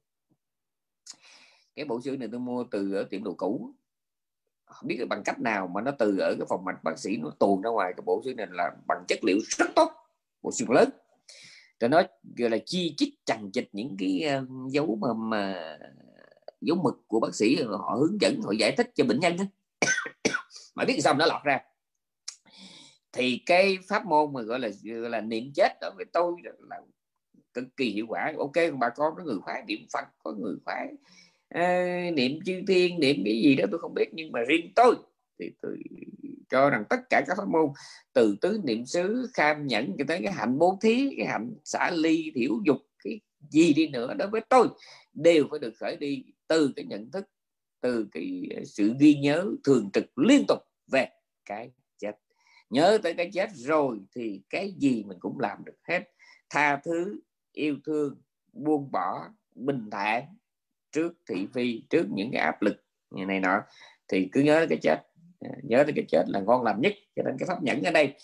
Cái 1.76 1.84
bộ 1.84 2.00
xương 2.00 2.18
này 2.18 2.28
tôi 2.32 2.40
mua 2.40 2.64
từ 2.64 2.94
ở 2.94 3.04
tiệm 3.10 3.24
đồ 3.24 3.34
cũ. 3.34 3.74
Không 4.64 4.88
biết 4.88 5.04
bằng 5.08 5.22
cách 5.24 5.40
nào 5.40 5.66
mà 5.66 5.80
nó 5.80 5.90
từ 5.90 6.18
ở 6.18 6.34
cái 6.38 6.46
phòng 6.48 6.64
mạch 6.64 6.84
bác 6.84 6.98
sĩ 6.98 7.16
nó 7.16 7.30
tuồn 7.38 7.62
ra 7.62 7.70
ngoài 7.70 7.92
cái 7.96 8.02
bộ 8.06 8.22
xương 8.24 8.36
này 8.36 8.46
là 8.50 8.70
bằng 8.88 9.04
chất 9.08 9.18
liệu 9.24 9.38
rất 9.58 9.66
tốt 9.76 9.92
bộ 10.42 10.50
xương 10.52 10.70
lớn. 10.70 10.88
Rồi 11.80 11.88
nó 11.88 12.02
gọi 12.36 12.50
là 12.50 12.58
chi 12.66 12.94
chít 12.96 13.08
chằng 13.24 13.50
chịch 13.52 13.68
những 13.72 13.96
cái 13.98 14.24
uh, 14.38 14.72
dấu 14.72 14.98
mà 15.00 15.08
mà 15.12 15.78
dấu 16.60 16.76
mực 16.76 16.94
của 17.08 17.20
bác 17.20 17.34
sĩ 17.34 17.62
họ 17.62 17.96
hướng 18.00 18.20
dẫn 18.20 18.40
họ 18.42 18.52
giải 18.52 18.74
thích 18.76 18.90
cho 18.94 19.04
bệnh 19.04 19.20
nhân 19.20 19.36
đó 19.36 19.44
mà 20.74 20.84
biết 20.84 21.00
sao 21.00 21.14
nó 21.14 21.26
lọt 21.26 21.42
ra. 21.44 21.60
Thì 23.12 23.42
cái 23.46 23.78
pháp 23.88 24.06
môn 24.06 24.32
mà 24.32 24.42
gọi 24.42 24.60
là 24.60 24.68
gọi 24.84 25.10
là 25.10 25.20
niệm 25.20 25.52
chết 25.54 25.72
đối 25.80 25.90
với 25.96 26.04
tôi 26.12 26.32
là 26.42 26.80
cực 27.54 27.64
kỳ 27.76 27.90
hiệu 27.90 28.06
quả. 28.08 28.32
Ok 28.38 28.78
bà 28.78 28.88
con 28.88 29.14
có 29.16 29.22
người 29.24 29.38
khoái 29.42 29.62
niệm 29.66 29.86
phật 29.92 30.04
có 30.22 30.32
người 30.32 30.54
khoái. 30.64 30.88
À, 31.48 32.10
niệm 32.14 32.38
chư 32.44 32.62
thiên 32.68 33.00
niệm 33.00 33.22
cái 33.24 33.42
gì 33.42 33.54
đó 33.54 33.64
tôi 33.70 33.80
không 33.80 33.94
biết 33.94 34.08
nhưng 34.12 34.32
mà 34.32 34.40
riêng 34.48 34.72
tôi 34.76 34.94
thì 35.38 35.50
tôi 35.62 35.78
cho 36.48 36.70
rằng 36.70 36.84
tất 36.90 36.96
cả 37.10 37.24
các 37.26 37.34
pháp 37.36 37.48
môn 37.48 37.70
từ 38.12 38.36
tứ 38.40 38.60
niệm 38.64 38.86
xứ 38.86 39.30
kham 39.34 39.66
nhẫn 39.66 39.94
cho 39.98 40.04
tới 40.08 40.20
cái 40.22 40.32
hạnh 40.32 40.58
bố 40.58 40.78
thí 40.82 41.14
cái 41.16 41.26
hạnh 41.26 41.54
xả 41.64 41.90
ly 41.90 42.32
thiểu 42.34 42.52
dục 42.66 42.76
cái 43.04 43.20
gì 43.50 43.74
đi 43.74 43.88
nữa 43.88 44.14
đối 44.14 44.28
với 44.28 44.40
tôi 44.48 44.68
đều 45.12 45.46
phải 45.50 45.58
được 45.58 45.72
khởi 45.80 45.96
đi 45.96 46.24
từ 46.48 46.72
cái 46.76 46.84
nhận 46.84 47.10
thức, 47.10 47.24
từ 47.80 48.08
cái 48.12 48.48
ờ, 48.56 48.64
sự 48.64 48.94
ghi 49.00 49.14
nhớ 49.14 49.46
thường 49.64 49.90
trực 49.92 50.18
liên 50.18 50.44
tục 50.48 50.58
về 50.92 51.08
cái 51.44 51.70
chết. 51.98 52.12
Nhớ 52.70 52.98
tới 53.02 53.14
cái 53.14 53.30
chết 53.32 53.50
rồi 53.54 53.98
thì 54.14 54.42
cái 54.50 54.74
gì 54.78 55.04
mình 55.06 55.18
cũng 55.20 55.40
làm 55.40 55.64
được 55.64 55.78
hết. 55.88 56.10
Tha 56.50 56.80
thứ, 56.84 57.20
yêu 57.52 57.76
thương, 57.86 58.16
buông 58.52 58.92
bỏ, 58.92 59.28
bình 59.54 59.90
thản 59.90 60.24
trước 60.92 61.12
thị 61.28 61.46
phi, 61.54 61.82
trước 61.90 62.06
những 62.14 62.30
cái 62.32 62.42
áp 62.42 62.62
lực 62.62 62.76
như 63.10 63.24
này 63.24 63.40
nọ, 63.40 63.62
thì 64.08 64.28
cứ 64.32 64.40
nhớ 64.40 64.66
cái 64.68 64.78
chết. 64.82 64.96
Ờ, 65.40 65.50
nhớ 65.62 65.82
tới 65.84 65.92
cái 65.96 66.04
chết 66.08 66.24
là 66.28 66.40
ngon 66.40 66.62
làm 66.62 66.80
nhất. 66.80 66.92
Cho 67.16 67.22
nên 67.22 67.36
cái 67.38 67.46
pháp 67.46 67.62
nhẫn 67.62 67.82
ở 67.82 67.90
đây, 67.90 68.14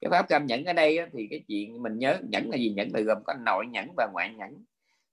cái 0.00 0.10
pháp 0.10 0.28
cam 0.28 0.46
nhẫn 0.46 0.64
ở 0.64 0.72
đây 0.72 0.98
thì 1.12 1.26
cái 1.30 1.44
chuyện 1.48 1.82
mình 1.82 1.98
nhớ, 1.98 2.18
nhẫn 2.28 2.50
là 2.50 2.56
gì? 2.56 2.70
Nhẫn 2.76 2.88
là 2.94 3.00
gồm 3.00 3.18
có 3.24 3.34
nội 3.34 3.66
nhẫn 3.66 3.88
và 3.96 4.08
ngoại 4.12 4.34
nhẫn. 4.34 4.64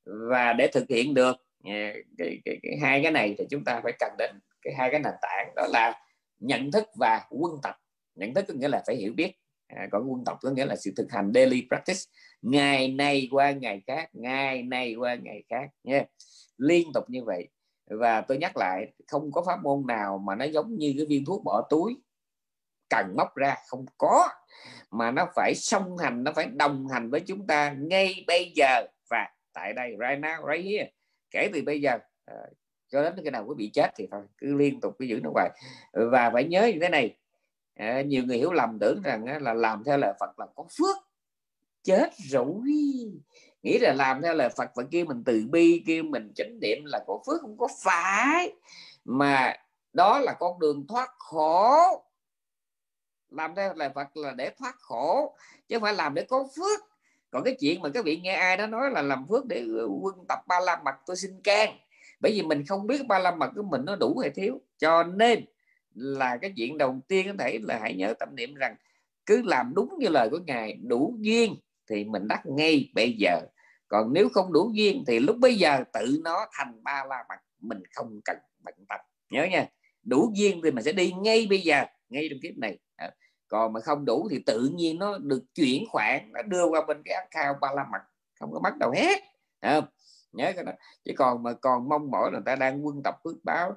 Và 0.06 0.54
để 0.54 0.68
thực 0.74 0.90
hiện 0.90 1.14
được 1.14 1.36
cái, 1.64 2.04
cái, 2.18 2.60
cái 2.64 2.78
hai 2.82 3.04
cái 3.04 3.12
này 3.12 3.36
thì 3.38 3.46
chúng 3.50 3.64
ta 3.64 3.82
phải 3.84 3.94
cần 4.00 4.12
đến 4.18 4.40
cái 4.62 4.74
hai 4.78 4.92
cái 4.92 5.00
nền 5.00 5.14
tảng 5.22 5.56
đó 5.56 5.68
là 5.68 6.02
nhận 6.40 6.72
thức 6.72 6.88
và 7.00 7.22
quân 7.30 7.54
tập. 7.64 7.76
Nhận 8.16 8.34
thức 8.34 8.46
có 8.48 8.54
nghĩa 8.54 8.68
là 8.68 8.84
phải 8.88 8.96
hiểu 8.96 9.14
biết. 9.14 9.32
À, 9.68 9.88
còn 9.92 10.12
quân 10.12 10.24
tập 10.26 10.38
có 10.42 10.50
nghĩa 10.50 10.66
là 10.66 10.76
sự 10.76 10.92
thực 10.98 11.12
hành 11.12 11.32
daily 11.34 11.68
practice. 11.68 12.00
Ngày 12.42 12.88
này 12.88 13.28
qua 13.32 13.52
ngày 13.52 13.82
khác 13.88 14.10
ngày 14.14 14.64
này 14.64 14.96
qua 14.96 15.16
ngày 15.16 15.44
khác 15.50 15.70
nha 15.84 16.04
liên 16.58 16.94
tục 16.94 17.10
như 17.10 17.24
vậy. 17.24 17.48
Và 17.90 18.22
tôi 18.22 18.38
nhắc 18.38 18.58
lại 18.58 18.94
không 19.08 19.32
có 19.32 19.44
pháp 19.46 19.64
môn 19.64 19.84
nào 19.88 20.18
mà 20.18 20.36
nó 20.36 20.46
giống 20.46 20.78
như 20.78 20.94
cái 20.98 21.06
viên 21.10 21.26
thuốc 21.26 21.44
bỏ 21.44 21.68
túi. 21.70 21.96
Cần 22.90 23.14
móc 23.18 23.36
ra 23.36 23.56
không 23.68 23.86
có. 23.98 24.30
Mà 24.92 25.12
nó 25.12 25.28
phải 25.36 25.54
song 25.56 25.98
hành 25.98 26.24
nó 26.24 26.32
phải 26.36 26.46
đồng 26.46 26.88
hành 26.88 27.10
với 27.10 27.20
chúng 27.20 27.48
ta 27.48 27.76
ngay 27.80 28.24
bây 28.28 28.52
giờ. 28.56 28.86
Và 29.10 29.28
tại 29.54 29.74
đây 29.74 29.90
right 29.92 30.24
now 30.24 30.54
right 30.54 30.66
here 30.72 30.92
kể 31.32 31.50
từ 31.54 31.62
bây 31.66 31.82
giờ 31.82 31.98
ờ, 32.26 32.36
cho 32.90 33.04
đến 33.04 33.14
cái 33.24 33.32
nào 33.32 33.46
quý 33.48 33.56
bị 33.58 33.70
chết 33.74 33.92
thì 33.96 34.08
thôi 34.12 34.22
cứ 34.38 34.56
liên 34.56 34.80
tục 34.82 34.96
cứ 35.00 35.06
giữ 35.06 35.20
nó 35.24 35.30
hoài. 35.34 35.50
Và 35.94 36.30
phải 36.34 36.44
nhớ 36.44 36.66
như 36.74 36.80
thế 36.82 36.90
này 36.90 37.18
à, 37.76 38.02
nhiều 38.02 38.24
người 38.24 38.38
hiểu 38.38 38.54
lầm 38.54 38.80
tưởng 38.80 39.02
rằng 39.04 39.26
á, 39.26 39.40
là 39.40 39.54
làm 39.54 39.84
theo 39.84 39.98
lời 39.98 40.14
Phật 40.20 40.40
là 40.40 40.48
có 40.56 40.66
phước 40.78 40.98
chết 41.84 42.10
rồi 42.18 42.46
nghĩ 43.64 43.80
là 43.80 43.94
làm 43.94 44.22
theo 44.22 44.34
lời 44.34 44.50
Phật 44.58 44.70
và 44.76 44.84
kêu 44.92 45.06
mình 45.06 45.24
từ 45.26 45.46
bi 45.50 45.84
kêu 45.88 46.04
mình 46.04 46.32
chánh 46.36 46.60
niệm 46.62 46.86
là 46.86 47.04
có 47.08 47.20
phước 47.28 47.42
không 47.42 47.58
có 47.58 47.68
phải. 47.84 48.54
Mà 49.06 49.54
đó 49.94 50.20
là 50.20 50.34
con 50.34 50.60
đường 50.60 50.88
thoát 50.88 51.10
khổ. 51.18 51.76
Làm 53.30 53.56
theo 53.56 53.74
lời 53.74 53.90
Phật 53.96 54.18
là 54.18 54.32
để 54.32 54.52
thoát 54.58 54.76
khổ 54.80 55.36
chứ 55.68 55.76
không 55.76 55.84
phải 55.84 55.94
làm 55.94 56.14
để 56.14 56.26
có 56.30 56.48
phước 56.56 56.91
còn 57.32 57.44
cái 57.44 57.56
chuyện 57.60 57.82
mà 57.82 57.90
các 57.90 58.06
vị 58.06 58.20
nghe 58.24 58.34
ai 58.34 58.58
đó 58.58 58.68
nói 58.68 58.92
là 58.92 59.02
làm 59.02 59.26
phước 59.30 59.46
để 59.46 59.64
ờ, 59.78 59.88
quân 60.02 60.16
tập 60.28 60.40
ba 60.48 60.60
la 60.60 60.82
mật, 60.86 60.96
tôi 61.06 61.16
xin 61.16 61.32
can. 61.44 61.78
Bởi 62.20 62.32
vì 62.32 62.42
mình 62.42 62.66
không 62.66 62.88
biết 62.88 63.08
ba 63.08 63.20
la 63.20 63.36
mật 63.36 63.50
của 63.56 63.64
mình 63.64 63.82
nó 63.86 63.96
đủ 63.96 64.18
hay 64.18 64.30
thiếu. 64.30 64.62
Cho 64.78 65.04
nên 65.04 65.46
là 65.94 66.38
cái 66.38 66.54
chuyện 66.58 66.78
đầu 66.78 67.00
tiên 67.08 67.28
có 67.28 67.34
thể 67.44 67.60
là 67.62 67.80
hãy 67.82 67.96
nhớ 67.96 68.14
tâm 68.20 68.36
niệm 68.36 68.56
rằng 68.56 68.76
cứ 69.26 69.42
làm 69.42 69.72
đúng 69.76 69.90
như 70.00 70.08
lời 70.10 70.28
của 70.32 70.40
ngài, 70.48 70.74
đủ 70.74 71.16
duyên 71.20 71.56
thì 71.90 72.04
mình 72.04 72.28
đắc 72.28 72.42
ngay 72.46 72.92
bây 72.96 73.16
giờ. 73.20 73.42
Còn 73.88 74.14
nếu 74.14 74.30
không 74.30 74.54
đủ 74.54 74.72
duyên 74.74 75.04
thì 75.08 75.20
lúc 75.20 75.38
bây 75.38 75.56
giờ 75.56 75.84
tự 75.94 76.22
nó 76.24 76.46
thành 76.52 76.84
ba 76.84 77.04
la 77.10 77.24
mật, 77.30 77.40
mình 77.60 77.84
không 77.94 78.22
cần 78.26 78.38
bận 78.64 78.76
tập 78.90 79.00
nhớ 79.30 79.48
nha, 79.52 79.68
đủ 80.04 80.32
duyên 80.36 80.62
thì 80.64 80.72
mình 80.72 80.84
sẽ 80.84 80.92
đi 80.92 81.12
ngay 81.12 81.48
bây 81.50 81.62
giờ, 81.62 81.86
ngay 82.10 82.28
trong 82.30 82.40
kiếp 82.44 82.58
này 82.58 82.78
còn 83.52 83.74
mà 83.74 83.80
không 83.80 84.06
đủ 84.06 84.28
thì 84.32 84.44
tự 84.46 84.70
nhiên 84.74 85.00
nó 85.00 85.18
được 85.18 85.44
chuyển 85.56 85.84
khoản, 85.90 86.32
nó 86.34 86.42
đưa 86.42 86.66
qua 86.66 86.82
bên 86.88 87.02
cái 87.06 87.16
account 87.16 87.62
ba 87.62 87.68
la 87.76 87.86
mặt, 87.92 88.02
không 88.40 88.52
có 88.52 88.60
bắt 88.60 88.78
đầu 88.78 88.92
hết 88.96 89.22
không? 89.62 89.86
nhớ 90.32 90.52
cái 90.56 90.64
đó. 90.64 90.72
Chứ 91.06 91.14
còn 91.18 91.44
mà 91.44 91.54
còn 91.54 91.90
mong 91.90 92.12
mỏi 92.12 92.32
là 92.34 92.40
ta 92.46 92.56
đang 92.56 92.86
quân 92.86 93.04
tập 93.04 93.16
phước 93.24 93.36
báo. 93.44 93.76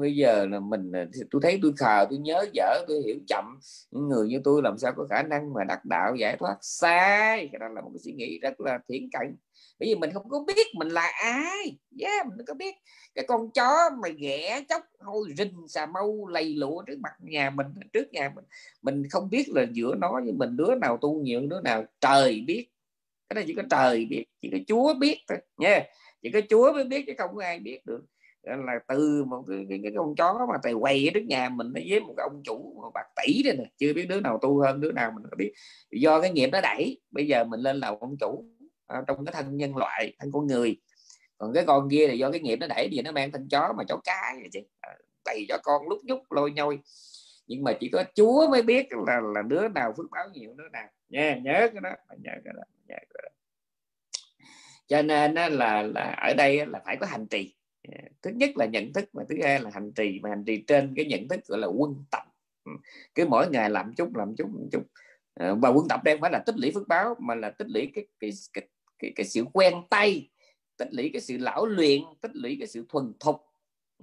Bây 0.00 0.16
giờ 0.16 0.46
là 0.46 0.60
mình 0.60 0.92
tôi 1.30 1.42
thấy 1.42 1.58
tôi 1.62 1.72
khờ, 1.76 2.06
tôi 2.10 2.18
nhớ 2.18 2.46
dở, 2.52 2.84
tôi 2.88 3.02
hiểu 3.04 3.16
chậm. 3.28 3.58
Những 3.90 4.08
người 4.08 4.28
như 4.28 4.40
tôi 4.44 4.62
làm 4.62 4.78
sao 4.78 4.92
có 4.96 5.06
khả 5.10 5.22
năng 5.22 5.52
mà 5.52 5.64
đặt 5.64 5.84
đạo 5.84 6.14
giải 6.14 6.36
thoát? 6.36 6.56
Sai! 6.60 7.48
Cái 7.52 7.58
đó 7.58 7.68
là 7.68 7.80
một 7.80 7.90
cái 7.94 8.00
suy 8.04 8.12
nghĩ 8.12 8.38
rất 8.38 8.60
là 8.60 8.78
thiển 8.88 9.08
cận 9.12 9.36
bởi 9.78 9.88
vì 9.88 9.94
mình 9.94 10.10
không 10.12 10.28
có 10.28 10.44
biết 10.46 10.66
mình 10.74 10.88
là 10.88 11.12
ai. 11.22 11.78
Yeah, 12.00 12.26
mình 12.26 12.46
có 12.46 12.54
biết. 12.54 12.74
Cái 13.14 13.24
con 13.28 13.50
chó 13.50 13.90
mà 14.02 14.08
ghẻ 14.08 14.64
chóc 14.68 14.82
hôi 14.98 15.28
rình 15.36 15.68
xà 15.68 15.86
mâu 15.86 16.26
lầy 16.26 16.54
lụa 16.54 16.82
trước 16.82 16.98
mặt 17.00 17.12
nhà 17.20 17.50
mình 17.50 17.66
trước 17.92 18.12
nhà 18.12 18.32
mình. 18.34 18.44
Mình 18.82 19.02
không 19.10 19.30
biết 19.30 19.48
là 19.48 19.66
giữa 19.72 19.94
nó 19.94 20.20
với 20.24 20.32
mình 20.32 20.56
đứa 20.56 20.74
nào 20.74 20.96
tu 20.96 21.20
nhiều 21.20 21.40
đứa 21.46 21.60
nào 21.60 21.84
trời 22.00 22.44
biết. 22.46 22.68
Cái 23.28 23.34
này 23.34 23.44
chỉ 23.46 23.54
có 23.54 23.62
trời 23.70 24.06
biết 24.10 24.24
chỉ 24.42 24.48
có 24.52 24.58
chúa 24.66 24.94
biết 24.94 25.18
thôi. 25.28 25.38
Nha 25.56 25.84
chỉ 26.22 26.30
có 26.30 26.40
chúa 26.50 26.72
mới 26.72 26.84
biết 26.84 27.04
chứ 27.06 27.12
không 27.18 27.30
có 27.36 27.42
ai 27.42 27.58
biết 27.58 27.86
được. 27.86 28.04
Là 28.42 28.78
từ 28.88 29.24
một 29.24 29.44
cái, 29.48 29.66
cái, 29.68 29.80
cái 29.82 29.92
con 29.96 30.14
chó 30.16 30.46
mà 30.52 30.58
tài 30.62 30.72
quay 30.72 31.08
ở 31.08 31.10
trước 31.14 31.24
nhà 31.28 31.48
mình 31.48 31.66
nó 31.74 31.80
với 31.88 32.00
một 32.00 32.14
cái 32.16 32.26
ông 32.30 32.42
chủ 32.44 32.72
một 32.82 32.90
bạc 32.94 33.06
tỷ 33.16 33.42
đây 33.42 33.56
nè. 33.56 33.64
Chưa 33.78 33.92
biết 33.92 34.06
đứa 34.08 34.20
nào 34.20 34.38
tu 34.42 34.60
hơn 34.60 34.80
đứa 34.80 34.92
nào 34.92 35.12
mình 35.14 35.24
có 35.30 35.36
biết. 35.36 35.52
Do 35.90 36.20
cái 36.20 36.30
nghiệp 36.30 36.48
nó 36.52 36.60
đẩy 36.60 37.00
bây 37.10 37.26
giờ 37.26 37.44
mình 37.44 37.60
lên 37.60 37.76
là 37.76 37.96
ông 38.00 38.16
chủ. 38.20 38.44
Ờ, 38.86 39.04
trong 39.06 39.24
cái 39.24 39.32
thân 39.32 39.56
nhân 39.56 39.76
loại 39.76 40.16
thân 40.18 40.32
con 40.32 40.46
người. 40.46 40.76
Còn 41.38 41.52
cái 41.54 41.64
con 41.66 41.90
kia 41.90 42.06
là 42.06 42.12
do 42.12 42.30
cái 42.30 42.40
nghiệp 42.40 42.56
nó 42.56 42.66
đẩy 42.66 42.88
thì 42.92 43.02
nó 43.02 43.12
mang 43.12 43.32
thân 43.32 43.48
chó 43.48 43.72
mà 43.76 43.84
chó 43.88 44.00
cái 44.04 44.36
chị 44.42 44.48
chứ. 44.52 44.60
Ờ, 44.80 44.90
cho 45.48 45.58
con 45.62 45.88
lúc 45.88 45.98
nhúc 46.04 46.32
lôi 46.32 46.50
nhôi. 46.50 46.80
Nhưng 47.46 47.64
mà 47.64 47.72
chỉ 47.80 47.88
có 47.88 48.04
Chúa 48.14 48.50
mới 48.50 48.62
biết 48.62 48.86
là 49.06 49.20
là 49.34 49.42
đứa 49.42 49.68
nào 49.68 49.92
phước 49.96 50.06
báo 50.10 50.28
nhiều 50.32 50.54
đứa 50.56 50.68
nào. 50.72 50.88
Nha 51.08 51.36
nhớ 51.36 51.68
cái 51.72 51.80
đó 51.82 51.90
nhớ 52.18 52.32
cái 52.44 52.54
đó, 52.56 52.62
nhớ 52.88 52.96
cái 52.98 53.22
đó. 53.22 53.28
cho 54.86 55.02
nên 55.02 55.34
là 55.34 55.82
là 55.82 56.14
ở 56.22 56.34
đây 56.34 56.66
là 56.66 56.82
phải 56.84 56.96
có 56.96 57.06
hành 57.06 57.26
trì. 57.26 57.54
Ờ, 57.88 57.98
thứ 58.22 58.30
nhất 58.30 58.50
là 58.56 58.66
nhận 58.66 58.92
thức 58.92 59.04
và 59.12 59.24
thứ 59.28 59.36
hai 59.42 59.60
là 59.60 59.70
hành 59.74 59.92
trì. 59.92 60.20
Mà 60.22 60.28
hành 60.28 60.44
trì 60.44 60.64
trên 60.66 60.94
cái 60.96 61.04
nhận 61.04 61.28
thức 61.28 61.46
gọi 61.46 61.58
là 61.58 61.66
quân 61.66 62.04
tập. 62.10 62.22
Ừ, 62.64 62.72
cứ 63.14 63.26
mỗi 63.28 63.50
ngày 63.50 63.70
làm 63.70 63.94
chút 63.94 64.16
làm 64.16 64.36
chút 64.36 64.48
làm 64.54 64.68
chút. 64.72 64.82
Và 65.36 65.68
quân 65.68 65.88
tập 65.88 66.00
đây 66.04 66.18
phải 66.20 66.30
là 66.30 66.42
tích 66.46 66.54
lũy 66.58 66.70
phước 66.74 66.88
báo 66.88 67.14
mà 67.18 67.34
là 67.34 67.50
tích 67.50 67.66
lũy 67.70 67.90
cái 67.94 68.06
cái 68.20 68.30
cái 68.52 68.68
cái, 68.98 69.12
cái 69.16 69.26
sự 69.26 69.44
quen 69.52 69.74
tay 69.90 70.30
tích 70.76 70.88
lũy 70.90 71.10
cái 71.12 71.20
sự 71.20 71.38
lão 71.38 71.66
luyện 71.66 72.02
tích 72.22 72.30
lũy 72.34 72.56
cái 72.60 72.68
sự 72.68 72.84
thuần 72.88 73.12
thục. 73.20 73.36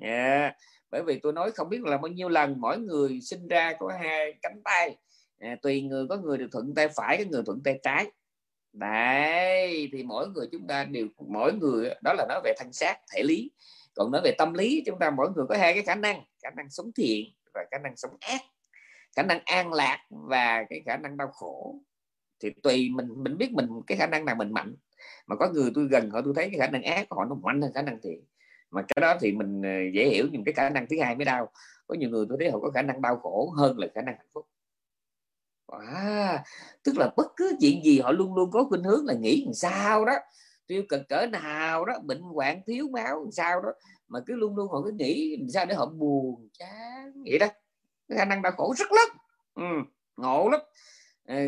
Yeah. 0.02 0.56
Bởi 0.92 1.04
vì 1.04 1.20
tôi 1.20 1.34
nói 1.34 1.52
không 1.52 1.70
biết 1.70 1.82
là 1.82 1.98
bao 1.98 2.12
nhiêu 2.12 2.30
lần 2.30 2.56
mỗi 2.58 2.78
người 2.78 3.22
sinh 3.22 3.48
ra 3.48 3.74
có 3.80 3.92
hai 4.02 4.34
cánh 4.42 4.62
tay. 4.64 4.98
À, 5.40 5.56
tùy 5.62 5.82
người 5.82 6.08
có 6.08 6.18
người 6.18 6.38
được 6.38 6.48
thuận 6.52 6.76
tay 6.76 6.88
phải 6.88 7.18
có 7.18 7.24
người 7.30 7.44
thuận 7.46 7.62
tay 7.64 7.80
trái. 7.84 8.06
Đấy 8.74 9.90
thì 9.92 10.04
mỗi 10.04 10.28
người 10.28 10.48
chúng 10.52 10.68
ta 10.68 10.84
đều 10.84 11.08
mỗi 11.28 11.54
người 11.54 11.90
đó 12.04 12.14
là 12.14 12.26
nói 12.30 12.42
về 12.44 12.54
thân 12.58 12.74
xác 12.74 12.98
thể 13.14 13.24
lý. 13.24 13.52
Còn 13.94 14.12
nói 14.12 14.22
về 14.24 14.32
tâm 14.38 14.54
lý 14.54 14.84
chúng 14.86 15.00
ta 15.00 15.10
mỗi 15.10 15.30
người 15.36 15.46
có 15.50 15.58
hai 15.58 15.74
cái 15.74 15.84
khả 15.84 15.96
năng 15.96 16.22
khả 16.44 16.50
năng 16.50 16.70
sống 16.70 16.92
thiện 16.96 17.26
và 17.54 17.62
khả 17.72 17.78
năng 17.78 17.98
sống 17.98 18.12
ác. 18.20 18.42
Khả 19.16 19.24
năng 19.24 19.40
an 19.46 19.74
lạc 19.74 20.06
và 20.10 20.64
cái 20.70 20.82
khả 20.86 20.98
năng 20.98 21.18
đau 21.18 21.28
khổ 21.28 21.76
thì 22.42 22.50
tùy 22.64 22.90
mình 22.94 23.08
mình 23.18 23.38
biết 23.38 23.52
mình 23.52 23.68
cái 23.88 23.98
khả 23.98 24.08
năng 24.08 24.26
nào 24.26 24.36
mình 24.36 24.54
mạnh. 24.54 24.76
Mà 25.28 25.36
có 25.36 25.50
người 25.50 25.72
tôi 25.76 25.88
gần 25.92 26.10
họ 26.10 26.22
tôi 26.26 26.34
thấy 26.36 26.50
cái 26.50 26.60
khả 26.60 26.68
năng 26.68 26.84
ác 26.84 27.10
của 27.10 27.16
họ 27.16 27.26
nó 27.26 27.36
mạnh 27.36 27.62
hơn 27.62 27.72
khả 27.74 27.82
năng 27.82 28.00
thiện 28.04 28.24
mà 28.72 28.82
cái 28.82 29.02
đó 29.02 29.18
thì 29.22 29.32
mình 29.32 29.62
ờ, 29.62 29.70
dễ 29.94 30.10
hiểu 30.10 30.26
nhưng 30.32 30.44
cái 30.44 30.54
khả 30.54 30.70
năng 30.70 30.88
thứ 30.90 30.96
hai 31.02 31.16
mới 31.16 31.26
đau. 31.26 31.52
Có 31.88 31.96
nhiều 31.96 32.10
người 32.10 32.26
tôi 32.30 32.38
thấy 32.40 32.52
họ 32.52 32.60
có 32.60 32.72
khả 32.72 32.82
năng 32.82 33.02
đau 33.02 33.20
khổ 33.20 33.54
hơn 33.58 33.80
là 33.80 33.88
khả 33.96 34.02
năng 34.02 34.16
hạnh 34.18 34.28
phúc. 34.34 34.48
À, 35.68 36.44
tức 36.84 36.98
là 36.98 37.12
bất 37.18 37.28
cứ 37.36 37.58
chuyện 37.60 37.84
gì 37.84 38.00
họ 38.00 38.12
luôn 38.12 38.36
luôn 38.36 38.52
có 38.52 38.64
khuynh 38.64 38.84
hướng 38.84 39.06
là 39.06 39.14
nghĩ 39.14 39.44
làm 39.46 39.54
sao 39.54 40.06
đó. 40.06 40.14
Tiêu 40.68 40.84
cực 40.90 41.02
cỡ 41.10 41.28
nào 41.28 41.86
đó 41.86 42.00
bệnh 42.04 42.22
hoạn 42.22 42.62
thiếu 42.68 42.88
máu 42.94 43.24
làm 43.24 43.32
sao 43.32 43.62
đó. 43.62 43.70
Mà 44.08 44.20
cứ 44.28 44.36
luôn 44.36 44.56
luôn 44.56 44.72
họ 44.72 44.82
cứ 44.86 44.92
nghĩ 44.92 45.38
làm 45.40 45.50
sao 45.50 45.66
để 45.66 45.76
họ 45.76 45.86
buồn 45.86 46.50
chán. 46.54 47.24
Vậy 47.30 47.40
đó. 47.40 47.48
Cái 48.10 48.18
khả 48.18 48.26
năng 48.26 48.42
đau 48.42 48.52
khổ 48.52 48.74
rất 48.78 48.92
lớn 48.92 49.18
ừ, 49.56 49.92
ngộ 50.18 50.50
lắm 50.50 50.62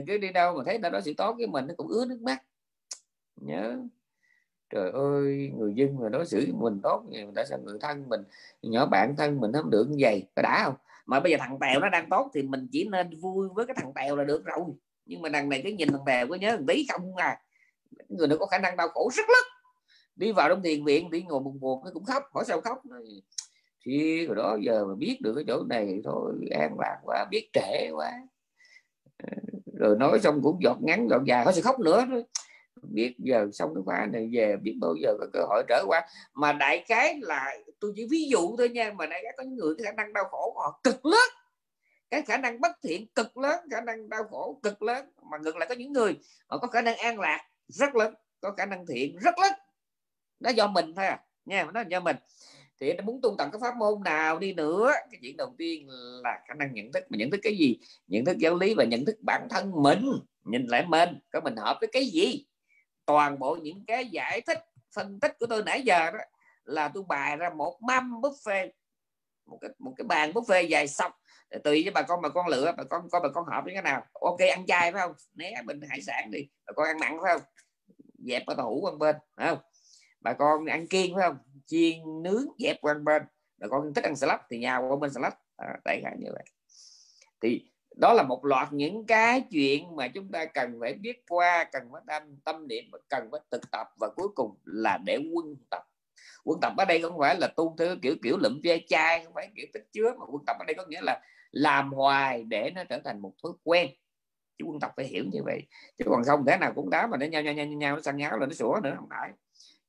cứ 0.08 0.18
đi 0.18 0.32
đâu 0.32 0.58
mà 0.58 0.64
thấy 0.66 0.78
ta 0.78 0.90
đó 0.90 1.02
xử 1.02 1.14
tốt 1.18 1.36
với 1.38 1.48
mình 1.48 1.68
nó 1.68 1.74
cũng 1.78 1.88
ứa 1.88 2.06
nước 2.06 2.22
mắt. 2.22 2.44
Nhớ. 3.36 3.78
Trời 4.70 4.92
ơi, 4.92 5.52
người 5.58 5.74
dân 5.76 6.00
mà 6.00 6.10
đối 6.10 6.26
xử 6.26 6.48
mình 6.54 6.80
tốt 6.84 7.04
thì 7.12 7.26
tại 7.36 7.46
sao 7.50 7.60
người 7.60 7.78
thân 7.82 8.10
mình, 8.10 8.24
nhỏ 8.62 8.86
bạn 8.86 9.16
thân 9.16 9.40
mình 9.40 9.52
không 9.54 9.70
được 9.70 9.86
như 9.90 9.98
vậy? 10.00 10.28
Có 10.36 10.42
đã 10.42 10.62
không? 10.66 10.76
Mà 11.06 11.20
bây 11.20 11.32
giờ 11.32 11.38
thằng 11.40 11.58
tèo 11.62 11.80
nó 11.80 11.90
đang 11.90 12.10
tốt 12.10 12.32
thì 12.34 12.42
mình 12.42 12.68
chỉ 12.72 12.88
nên 12.92 13.20
vui 13.20 13.48
với 13.56 13.66
cái 13.66 13.76
thằng 13.80 13.94
tèo 13.96 14.16
là 14.16 14.24
được 14.24 14.46
rồi. 14.46 14.60
Nhưng 15.06 15.22
mà 15.22 15.30
đằng 15.30 15.50
này 15.50 15.62
cái 15.64 15.74
nhìn 15.74 15.92
thằng 15.92 16.04
tèo 16.06 16.28
có 16.28 16.36
nhớ, 16.36 16.52
thằng 16.52 16.66
tí 16.68 16.86
không 16.92 17.16
à. 17.16 17.40
Người 18.10 18.28
nó 18.28 18.36
có 18.40 18.46
khả 18.46 18.58
năng 18.58 18.78
đau 18.78 18.88
khổ 18.88 19.10
rất 19.14 19.30
lớn 19.30 19.44
đi 20.16 20.32
vào 20.32 20.50
trong 20.50 20.64
thiền 20.64 20.86
viện, 20.86 21.12
đi 21.12 21.24
ngồi 21.24 21.40
buồn 21.40 21.60
buồn 21.60 21.84
nó 21.86 21.92
cũng 21.94 22.06
khóc. 22.06 22.24
Hỏi 22.34 22.44
sao 22.48 22.62
khóc? 22.62 22.82
Thì 23.86 24.26
rồi 24.28 24.36
đó 24.36 24.58
giờ 24.62 24.86
mà 24.86 24.96
biết 24.96 25.18
được 25.22 25.34
cái 25.36 25.44
chỗ 25.48 25.64
này 25.70 26.02
thôi, 26.04 26.34
an 26.52 26.76
lạc 26.80 27.00
quá, 27.04 27.26
biết 27.32 27.50
trễ 27.54 27.90
quá. 27.92 28.12
Ờ 29.24 29.53
rồi 29.84 29.96
nói 30.00 30.20
xong 30.20 30.40
cũng 30.44 30.58
giọt 30.64 30.78
ngắn, 30.82 31.08
giọt 31.10 31.22
dài, 31.26 31.46
hết 31.46 31.52
sự 31.56 31.62
khóc 31.62 31.80
nữa 31.80 32.06
đó. 32.12 32.18
biết 32.82 33.16
giờ 33.18 33.48
xong 33.54 33.76
cái 33.76 33.82
khóa 33.86 34.08
này 34.14 34.30
về 34.34 34.56
biết 34.62 34.78
bao 34.82 34.96
giờ 35.02 35.16
có 35.20 35.26
cơ 35.34 35.40
hội 35.50 35.64
trở 35.68 35.84
qua. 35.88 36.08
Mà 36.34 36.54
đại 36.54 36.86
cái 36.88 37.20
là, 37.22 37.58
tôi 37.80 37.94
chỉ 37.96 38.08
ví 38.12 38.28
dụ 38.30 38.58
thôi 38.58 38.70
nha, 38.70 38.92
mà 38.96 39.06
đại 39.06 39.20
cái 39.24 39.34
có 39.38 39.44
những 39.44 39.56
người 39.56 39.76
cái 39.78 39.86
khả 39.86 39.92
năng 39.92 40.14
đau 40.14 40.24
khổ 40.32 40.54
họ 40.58 40.80
cực 40.84 41.06
lớn. 41.06 41.30
Cái 42.10 42.22
khả 42.22 42.38
năng 42.38 42.62
bất 42.62 42.72
thiện 42.84 43.08
cực 43.16 43.38
lớn, 43.38 43.60
khả 43.72 43.82
năng 43.82 44.10
đau 44.10 44.24
khổ 44.24 44.60
cực 44.64 44.82
lớn. 44.82 45.06
Mà 45.32 45.38
ngược 45.38 45.58
lại 45.58 45.70
có 45.70 45.76
những 45.76 45.94
người 45.94 46.20
họ 46.48 46.58
có 46.58 46.68
khả 46.68 46.82
năng 46.82 46.98
an 46.98 47.20
lạc 47.20 47.42
rất 47.68 47.96
lớn, 47.96 48.14
có 48.42 48.52
khả 48.52 48.66
năng 48.66 48.86
thiện 48.86 49.18
rất 49.18 49.40
lớn. 49.40 49.54
Nó 50.40 50.50
do 50.50 50.68
mình 50.68 50.94
thôi 50.96 51.06
à 51.06 51.20
nha 51.46 51.68
nó 51.74 51.84
do 51.90 52.00
mình 52.00 52.16
thì 52.84 52.94
nó 52.94 53.04
muốn 53.04 53.20
tu 53.22 53.36
tập 53.38 53.50
cái 53.52 53.62
pháp 53.62 53.76
môn 53.78 54.04
nào 54.04 54.40
đi 54.40 54.54
nữa. 54.54 54.92
Cái 55.12 55.20
chuyện 55.22 55.38
đầu 55.38 55.56
tiên 55.58 55.88
là 56.24 56.40
khả 56.48 56.54
năng 56.54 56.74
nhận 56.74 56.92
thức. 56.92 57.04
Mà 57.10 57.18
nhận 57.18 57.32
thức 57.32 57.40
cái 57.44 57.58
gì? 57.58 57.80
Nhận 58.08 58.26
thức 58.26 58.38
giáo 58.38 58.56
lý 58.56 58.74
và 58.74 58.84
nhận 58.84 59.06
thức 59.06 59.16
bản 59.22 59.48
thân 59.50 59.72
mình. 59.76 60.12
Nhìn 60.44 60.66
lại 60.66 60.86
mình. 60.88 61.10
Có 61.32 61.40
mình 61.44 61.56
hợp 61.56 61.78
với 61.82 61.90
cái 61.94 62.06
gì? 62.06 62.46
Toàn 63.06 63.40
bộ 63.40 63.56
những 63.56 63.86
cái 63.88 64.06
giải 64.06 64.42
thích, 64.42 64.60
phân 64.96 65.20
tích 65.20 65.36
của 65.40 65.46
tôi 65.46 65.64
nãy 65.64 65.82
giờ 65.82 66.12
đó 66.12 66.20
là 66.64 66.92
tôi 66.94 67.04
bài 67.08 67.38
ra 67.38 67.50
một 67.50 67.78
mâm 67.82 68.22
buffet, 68.22 68.70
một 69.46 69.58
cái 69.62 69.70
một 69.80 69.94
cái 69.98 70.06
bàn 70.06 70.32
buffet 70.32 70.68
dài 70.68 70.88
sọc. 70.88 71.20
Tùy 71.64 71.84
với 71.84 71.92
bà 71.92 72.02
con 72.02 72.22
bà 72.22 72.30
con 72.30 72.48
lựa, 72.48 72.74
bà 72.78 72.84
con 72.84 73.10
coi 73.10 73.22
bà 73.22 73.30
con 73.34 73.46
hợp 73.46 73.62
với 73.64 73.74
cái 73.74 73.84
nào. 73.84 74.06
Ok, 74.14 74.40
ăn 74.40 74.66
chay 74.66 74.92
phải 74.92 75.02
không? 75.02 75.14
Né 75.34 75.62
bình 75.66 75.82
hải 75.90 76.02
sản 76.02 76.32
đi. 76.32 76.40
Bà 76.66 76.74
con 76.76 76.88
ăn 76.88 76.98
mặn 77.00 77.18
phải 77.24 77.34
không? 77.34 77.42
Dẹp 78.18 78.44
cái 78.48 78.56
tủ 78.56 78.80
qua 78.82 78.92
bên, 79.00 79.16
phải 79.36 79.50
không? 79.50 79.60
Bà 80.24 80.34
con 80.34 80.66
ăn 80.66 80.88
kiêng 80.88 81.16
phải 81.16 81.24
không? 81.28 81.38
Chiên 81.66 82.24
nướng 82.24 82.46
dẹp 82.60 82.78
qua 82.82 82.94
bên. 82.94 83.24
Bà 83.58 83.68
con 83.68 83.94
thích 83.94 84.04
ăn 84.04 84.16
salad 84.16 84.40
thì 84.50 84.58
nhào 84.58 84.88
qua 84.90 84.96
bên 84.96 85.12
salad. 85.14 85.34
À, 85.58 85.78
đại 85.86 86.02
khái 86.04 86.16
như 86.20 86.30
vậy. 86.34 86.44
Thì 87.42 87.72
đó 87.96 88.14
là 88.14 88.24
một 88.24 88.46
loạt 88.46 88.74
những 88.74 89.06
cái 89.06 89.44
chuyện 89.52 89.96
mà 89.96 90.08
chúng 90.08 90.32
ta 90.32 90.46
cần 90.46 90.78
phải 90.80 90.94
biết 90.94 91.24
qua 91.30 91.64
cần 91.72 91.84
phải 91.92 92.02
tâm 92.08 92.24
tâm 92.46 92.68
niệm 92.68 92.84
và 92.92 93.00
cần 93.10 93.28
phải 93.32 93.42
thực 93.52 93.72
tập 93.72 93.88
và 94.00 94.10
cuối 94.16 94.28
cùng 94.36 94.58
là 94.66 95.00
để 95.06 95.18
quân 95.34 95.56
tập. 95.70 95.84
Quân 96.44 96.60
tập 96.62 96.74
ở 96.78 96.86
đây 96.86 97.02
không 97.02 97.20
phải 97.20 97.40
là 97.40 97.48
tu 97.48 97.76
theo 97.80 97.96
kiểu 98.02 98.16
kiểu 98.24 98.38
lụm 98.38 98.62
ve 98.64 98.80
chai 98.88 99.24
không 99.26 99.34
phải 99.34 99.52
kiểu 99.56 99.66
tích 99.74 99.88
chứa 99.92 100.16
mà 100.20 100.26
quân 100.30 100.46
tập 100.46 100.56
ở 100.60 100.66
đây 100.66 100.74
có 100.74 100.86
nghĩa 100.88 101.02
là 101.02 101.22
làm 101.52 101.94
hoài 101.94 102.44
để 102.44 102.72
nó 102.76 102.84
trở 102.84 103.00
thành 103.04 103.20
một 103.20 103.34
thói 103.44 103.52
quen. 103.64 103.90
Chứ 104.58 104.66
quân 104.66 104.80
tập 104.80 104.92
phải 104.96 105.06
hiểu 105.06 105.24
như 105.32 105.40
vậy. 105.46 105.62
Chứ 105.98 106.06
còn 106.08 106.24
không 106.24 106.46
thế 106.48 106.58
nào 106.58 106.74
cũng 106.76 106.90
đá 106.90 107.08
mà 107.08 107.18
nó 107.18 107.26
nhau 107.26 107.42
nhau 107.42 107.54
nhau 107.54 107.66
nhau 107.66 107.96
nó 107.96 108.02
sang 108.02 108.18
nháo 108.18 108.38
là 108.38 108.46
nó 108.46 108.54
sủa 108.54 108.80
nữa 108.84 108.94
không 108.96 109.08
phải 109.10 109.32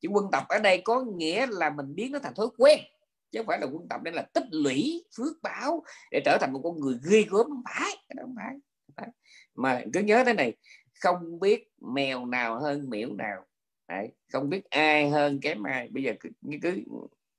chứ 0.04 0.10
quân 0.12 0.26
tập 0.32 0.44
ở 0.48 0.58
đây 0.58 0.80
có 0.84 1.04
nghĩa 1.16 1.46
là 1.50 1.70
mình 1.70 1.94
biến 1.94 2.12
nó 2.12 2.18
thành 2.18 2.34
thói 2.34 2.46
quen 2.58 2.78
chứ 3.32 3.38
không 3.38 3.46
phải 3.46 3.58
là 3.60 3.66
quân 3.66 3.88
tập 3.88 4.02
đây 4.02 4.14
là 4.14 4.22
tích 4.22 4.44
lũy 4.50 5.04
phước 5.16 5.42
báo 5.42 5.84
để 6.10 6.22
trở 6.24 6.38
thành 6.40 6.52
một 6.52 6.60
con 6.64 6.80
người 6.80 6.98
ghê 7.10 7.22
gớm 7.22 7.46
không 7.46 7.62
phải 7.64 7.96
không 8.20 8.34
phải, 8.36 8.54
không 8.86 8.94
phải. 8.96 9.08
mà 9.54 9.82
cứ 9.92 10.00
nhớ 10.00 10.22
thế 10.26 10.32
này 10.32 10.54
không 11.00 11.40
biết 11.40 11.72
mèo 11.80 12.26
nào 12.26 12.60
hơn 12.60 12.90
miễu 12.90 13.12
nào 13.12 13.44
Đấy, 13.88 14.08
không 14.32 14.50
biết 14.50 14.70
ai 14.70 15.10
hơn 15.10 15.40
kém 15.40 15.62
ai 15.62 15.88
bây 15.88 16.02
giờ 16.02 16.12
cứ, 16.20 16.30
cứ 16.62 16.82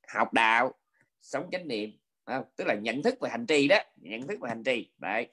học 0.08 0.34
đạo 0.34 0.74
sống 1.22 1.50
chánh 1.52 1.68
niệm 1.68 1.90
không? 2.26 2.44
tức 2.56 2.68
là 2.68 2.74
nhận 2.74 3.04
thức 3.04 3.16
và 3.20 3.30
hành 3.30 3.46
trì 3.46 3.68
đó 3.68 3.78
nhận 3.96 4.28
thức 4.28 4.40
và 4.40 4.50
hành 4.50 4.64
trì 4.64 4.90
Đấy. 4.98 5.28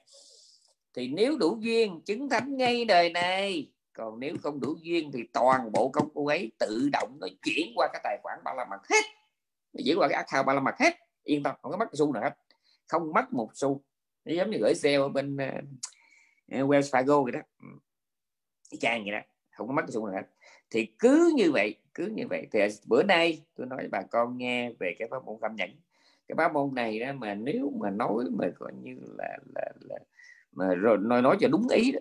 thì 0.93 1.07
nếu 1.07 1.37
đủ 1.37 1.57
duyên 1.61 2.01
chứng 2.05 2.29
thánh 2.29 2.57
ngay 2.57 2.85
đời 2.85 3.09
này 3.09 3.72
còn 3.93 4.19
nếu 4.19 4.35
không 4.43 4.59
đủ 4.61 4.75
duyên 4.81 5.11
thì 5.11 5.23
toàn 5.33 5.71
bộ 5.71 5.89
công 5.89 6.13
cụ 6.13 6.27
ấy 6.27 6.51
tự 6.59 6.89
động 6.91 7.17
nó 7.21 7.27
chuyển 7.41 7.71
qua 7.75 7.87
cái 7.93 8.01
tài 8.03 8.19
khoản 8.23 8.39
ba 8.43 8.53
la 8.53 8.65
mật 8.65 8.87
hết. 8.89 9.03
Nó 9.73 9.81
chuyển 9.85 9.99
qua 9.99 10.07
cái 10.07 10.23
account 10.23 10.45
ba 10.45 10.53
la 10.53 10.59
mật 10.59 10.75
hết. 10.79 10.93
Yên 11.23 11.43
tâm 11.43 11.55
không 11.61 11.71
có 11.71 11.77
mất 11.77 11.89
xu 11.93 12.13
nào 12.13 12.23
hết. 12.23 12.37
Không 12.87 13.13
mất 13.13 13.33
một 13.33 13.49
xu. 13.53 13.81
Nó 14.25 14.33
giống 14.33 14.49
như 14.49 14.57
gửi 14.57 14.75
xe 14.75 14.95
ở 14.95 15.09
bên 15.09 15.35
uh, 15.35 15.63
Wells 16.47 16.81
Fargo 16.81 17.23
vậy 17.23 17.31
đó. 17.31 17.39
Trang 18.79 19.03
vậy 19.03 19.11
đó. 19.11 19.19
Không 19.51 19.67
có 19.67 19.73
mất 19.73 19.85
xu 19.87 20.05
nào 20.05 20.15
hết. 20.15 20.27
Thì 20.69 20.85
cứ 20.99 21.33
như 21.35 21.51
vậy 21.51 21.75
cứ 21.93 22.05
như 22.05 22.27
vậy. 22.29 22.47
Thì 22.51 22.59
bữa 22.85 23.03
nay 23.03 23.41
tôi 23.55 23.67
nói 23.67 23.87
bà 23.91 24.01
con 24.01 24.37
nghe 24.37 24.71
về 24.79 24.95
cái 24.99 25.07
pháp 25.11 25.25
môn 25.25 25.37
cảm 25.41 25.55
nhận. 25.55 25.69
Cái 26.27 26.35
pháp 26.37 26.53
môn 26.53 26.75
này 26.75 26.99
đó 26.99 27.13
mà 27.13 27.33
nếu 27.33 27.71
mà 27.79 27.89
nói 27.89 28.25
mà 28.31 28.47
coi 28.59 28.71
như 28.81 28.97
là 29.17 29.37
là 29.55 29.71
là 29.79 29.99
mà 30.51 30.73
rồi 30.75 30.97
nói 30.97 31.21
nói 31.21 31.37
cho 31.39 31.47
đúng 31.47 31.67
ý 31.69 31.91
đó 31.91 31.99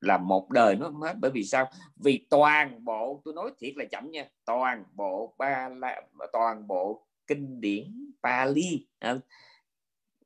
là 0.00 0.18
một 0.18 0.50
đời 0.50 0.76
nó 0.76 0.86
không 0.86 1.02
hết 1.02 1.14
bởi 1.20 1.30
vì 1.30 1.44
sao? 1.44 1.70
Vì 1.96 2.26
toàn 2.30 2.84
bộ 2.84 3.22
tôi 3.24 3.34
nói 3.34 3.50
thiệt 3.58 3.76
là 3.76 3.84
chậm 3.84 4.10
nha 4.10 4.28
toàn 4.44 4.84
bộ 4.94 5.34
ba 5.38 5.68
la 5.68 6.02
toàn 6.32 6.66
bộ 6.66 7.06
kinh 7.26 7.60
điển 7.60 8.12
Pali 8.22 8.86
à, 8.98 9.18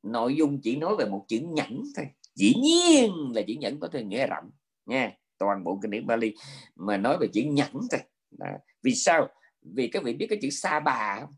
nội 0.03 0.37
dung 0.37 0.61
chỉ 0.63 0.77
nói 0.77 0.97
về 0.97 1.05
một 1.07 1.25
chữ 1.29 1.41
nhẫn 1.41 1.83
thôi. 1.97 2.07
Dĩ 2.35 2.55
nhiên 2.63 3.33
là 3.35 3.43
chữ 3.47 3.55
nhẫn 3.55 3.81
có 3.81 3.89
thể 3.89 4.05
nghĩa 4.05 4.27
rộng 4.27 4.51
nha 4.87 5.13
toàn 5.39 5.65
bộ 5.65 5.79
kinh 5.83 5.91
điển 5.91 6.09
Pali 6.09 6.35
mà 6.75 6.97
nói 6.97 7.17
về 7.21 7.29
chữ 7.33 7.43
nhẫn 7.43 7.73
thôi. 7.91 8.01
À, 8.39 8.59
vì 8.83 8.95
sao? 8.95 9.29
Vì 9.63 9.89
các 9.89 10.03
vị 10.03 10.15
biết 10.15 10.27
cái 10.31 10.39
chữ 10.43 10.51
sa 10.51 10.81
bà 10.81 11.19
không? 11.21 11.31